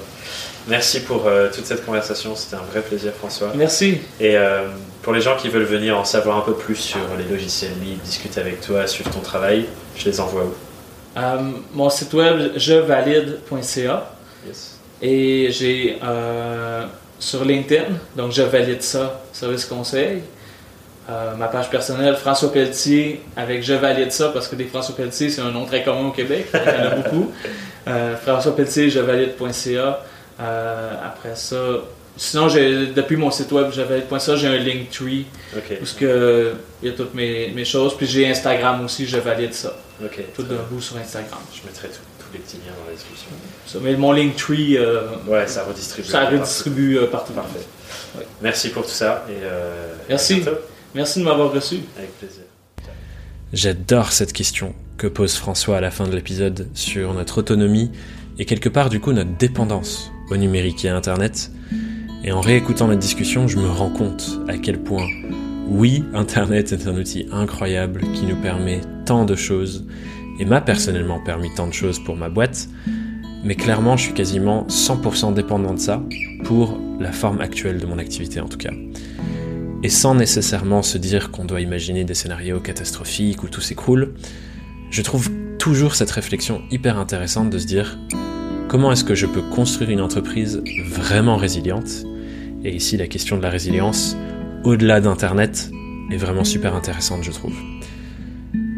Merci 0.67 1.01
pour 1.01 1.27
euh, 1.27 1.49
toute 1.53 1.65
cette 1.65 1.85
conversation, 1.85 2.35
c'était 2.35 2.55
un 2.55 2.65
vrai 2.71 2.81
plaisir 2.81 3.13
François. 3.13 3.51
Merci. 3.55 3.99
Et 4.19 4.37
euh, 4.37 4.67
pour 5.01 5.13
les 5.13 5.21
gens 5.21 5.37
qui 5.37 5.49
veulent 5.49 5.63
venir 5.63 5.97
en 5.97 6.03
savoir 6.03 6.37
un 6.37 6.41
peu 6.41 6.53
plus 6.53 6.75
sur 6.75 6.99
les 7.17 7.23
logiciels 7.23 7.71
libres, 7.81 8.01
discuter 8.03 8.39
avec 8.39 8.61
toi, 8.61 8.85
suivre 8.87 9.09
ton 9.09 9.21
travail, 9.21 9.65
je 9.95 10.05
les 10.05 10.19
envoie 10.19 10.43
où? 10.43 10.53
Mon 11.73 11.89
site 11.89 12.13
web 12.13 12.51
jevalide.ca 12.57 14.11
yes. 14.45 14.79
et 15.01 15.49
j'ai 15.51 15.99
sur 17.19 17.43
LinkedIn, 17.43 17.95
donc 18.15 18.31
je 18.31 18.43
valide 18.43 18.81
ça, 18.81 19.21
service 19.33 19.65
conseil. 19.65 20.21
Euh, 21.09 21.35
ma 21.35 21.47
page 21.47 21.69
personnelle, 21.69 22.15
François 22.15 22.51
Pelletier, 22.51 23.23
avec 23.37 23.63
Je 23.63 23.73
valide 23.73 24.11
ça, 24.11 24.29
parce 24.29 24.49
que 24.49 24.57
des 24.57 24.65
François 24.65 24.93
Pelletier, 24.93 25.29
c'est 25.29 25.41
un 25.41 25.51
nom 25.51 25.65
très 25.65 25.81
commun 25.81 26.09
au 26.09 26.11
Québec, 26.11 26.47
il 26.53 26.59
y 26.59 26.61
en 26.61 26.91
a 26.91 26.95
beaucoup. 26.95 27.31
Euh, 27.87 28.17
François 28.17 28.53
Pelletier, 28.53 28.89
je 28.89 28.99
valide.ca. 28.99 30.03
Euh, 30.39 30.93
après 31.03 31.35
ça, 31.35 31.57
sinon, 32.15 32.47
depuis 32.47 33.15
mon 33.15 33.31
site 33.31 33.51
web, 33.51 33.71
je 33.71 33.81
valide.ca, 33.81 34.35
j'ai 34.35 34.47
un 34.47 34.57
Linktree, 34.57 35.25
okay. 35.55 35.79
où 35.81 35.85
il 36.83 36.89
y 36.89 36.91
a 36.91 36.95
toutes 36.95 37.13
mes, 37.13 37.51
mes, 37.51 37.65
choses. 37.65 37.95
Puis 37.97 38.07
j'ai 38.07 38.29
Instagram 38.29 38.85
aussi, 38.85 39.05
je 39.05 39.17
valide 39.17 39.53
ça. 39.53 39.75
Tout 40.35 40.43
d'un 40.43 40.61
bout 40.69 40.81
sur 40.81 40.97
Instagram. 40.97 41.39
Je 41.53 41.67
mettrai 41.67 41.87
tous 41.87 42.33
les 42.33 42.39
petits 42.39 42.57
liens 42.57 42.73
dans 42.79 42.85
la 42.85 42.93
description. 42.93 43.79
mais 43.81 43.95
mon 43.95 44.11
Linktree, 44.11 44.77
ouais, 45.27 45.47
ça 45.47 45.63
redistribue. 45.63 46.07
Ça 46.07 46.25
redistribue 46.25 46.97
partout. 47.11 47.33
Parfait. 47.33 47.65
Merci 48.41 48.69
pour 48.69 48.83
tout 48.83 48.91
ça. 48.91 49.25
Et, 49.29 49.43
Merci. 50.09 50.43
Merci 50.95 51.19
de 51.19 51.25
m'avoir 51.25 51.51
reçu. 51.51 51.79
Avec 51.97 52.17
plaisir. 52.17 52.43
J'adore 53.53 54.11
cette 54.11 54.33
question 54.33 54.73
que 54.97 55.07
pose 55.07 55.35
François 55.35 55.77
à 55.77 55.81
la 55.81 55.91
fin 55.91 56.07
de 56.07 56.15
l'épisode 56.15 56.67
sur 56.73 57.13
notre 57.13 57.37
autonomie 57.37 57.91
et 58.39 58.45
quelque 58.45 58.67
part 58.67 58.89
du 58.89 58.99
coup 58.99 59.13
notre 59.13 59.29
dépendance 59.37 60.11
au 60.29 60.37
numérique 60.37 60.85
et 60.85 60.89
à 60.89 60.95
Internet. 60.95 61.51
Et 62.23 62.31
en 62.31 62.41
réécoutant 62.41 62.87
notre 62.87 62.99
discussion, 62.99 63.47
je 63.47 63.57
me 63.57 63.67
rends 63.67 63.89
compte 63.89 64.39
à 64.47 64.57
quel 64.57 64.79
point, 64.79 65.07
oui, 65.67 66.03
Internet 66.13 66.71
est 66.71 66.87
un 66.87 66.95
outil 66.97 67.27
incroyable 67.31 68.01
qui 68.13 68.25
nous 68.25 68.35
permet 68.35 68.81
tant 69.05 69.25
de 69.25 69.35
choses 69.35 69.85
et 70.39 70.45
m'a 70.45 70.61
personnellement 70.61 71.19
permis 71.19 71.53
tant 71.55 71.67
de 71.67 71.73
choses 71.73 71.99
pour 71.99 72.15
ma 72.15 72.29
boîte, 72.29 72.69
mais 73.43 73.55
clairement 73.55 73.97
je 73.97 74.03
suis 74.03 74.13
quasiment 74.13 74.65
100% 74.67 75.33
dépendant 75.33 75.73
de 75.73 75.79
ça 75.79 76.03
pour 76.43 76.77
la 76.99 77.11
forme 77.11 77.41
actuelle 77.41 77.79
de 77.79 77.85
mon 77.85 77.97
activité 77.97 78.39
en 78.39 78.47
tout 78.47 78.57
cas 78.57 78.73
et 79.83 79.89
sans 79.89 80.15
nécessairement 80.15 80.81
se 80.81 80.97
dire 80.97 81.31
qu'on 81.31 81.45
doit 81.45 81.61
imaginer 81.61 82.03
des 82.03 82.13
scénarios 82.13 82.59
catastrophiques 82.59 83.43
où 83.43 83.47
tout 83.47 83.61
s'écroule, 83.61 84.13
je 84.89 85.01
trouve 85.01 85.29
toujours 85.59 85.95
cette 85.95 86.11
réflexion 86.11 86.61
hyper 86.71 86.97
intéressante 86.97 87.49
de 87.49 87.59
se 87.59 87.65
dire 87.65 87.97
comment 88.67 88.91
est-ce 88.91 89.03
que 89.03 89.15
je 89.15 89.25
peux 89.25 89.41
construire 89.41 89.89
une 89.89 90.01
entreprise 90.01 90.61
vraiment 90.85 91.37
résiliente? 91.37 92.05
Et 92.63 92.75
ici, 92.75 92.97
la 92.97 93.07
question 93.07 93.37
de 93.37 93.41
la 93.41 93.49
résilience, 93.49 94.17
au-delà 94.63 94.99
d'Internet, 94.99 95.71
est 96.11 96.17
vraiment 96.17 96.43
super 96.43 96.75
intéressante, 96.75 97.23
je 97.23 97.31
trouve. 97.31 97.55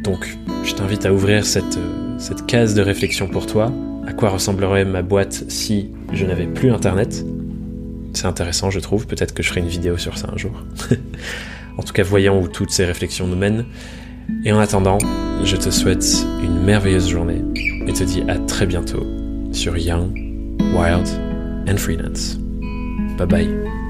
Donc, 0.03 0.37
je 0.63 0.73
t'invite 0.73 1.05
à 1.05 1.13
ouvrir 1.13 1.45
cette, 1.45 1.79
cette 2.17 2.45
case 2.45 2.75
de 2.75 2.81
réflexion 2.81 3.27
pour 3.27 3.45
toi. 3.47 3.71
À 4.07 4.13
quoi 4.13 4.29
ressemblerait 4.29 4.85
ma 4.85 5.01
boîte 5.01 5.45
si 5.47 5.89
je 6.13 6.25
n'avais 6.25 6.47
plus 6.47 6.71
Internet? 6.71 7.25
C'est 8.13 8.25
intéressant, 8.25 8.69
je 8.69 8.79
trouve. 8.79 9.07
Peut-être 9.07 9.33
que 9.33 9.43
je 9.43 9.49
ferai 9.49 9.61
une 9.61 9.67
vidéo 9.67 9.97
sur 9.97 10.17
ça 10.17 10.29
un 10.33 10.37
jour. 10.37 10.63
en 11.77 11.83
tout 11.83 11.93
cas, 11.93 12.03
voyons 12.03 12.41
où 12.41 12.47
toutes 12.47 12.71
ces 12.71 12.85
réflexions 12.85 13.27
nous 13.27 13.35
mènent. 13.35 13.65
Et 14.45 14.51
en 14.51 14.59
attendant, 14.59 14.99
je 15.43 15.55
te 15.55 15.69
souhaite 15.69 16.25
une 16.43 16.63
merveilleuse 16.63 17.09
journée 17.09 17.41
et 17.87 17.93
te 17.93 18.03
dis 18.03 18.21
à 18.27 18.37
très 18.37 18.67
bientôt 18.67 19.03
sur 19.51 19.77
Young, 19.77 20.13
Wild 20.73 21.07
and 21.67 21.77
Freelance. 21.79 22.37
Bye 23.17 23.25
bye. 23.25 23.88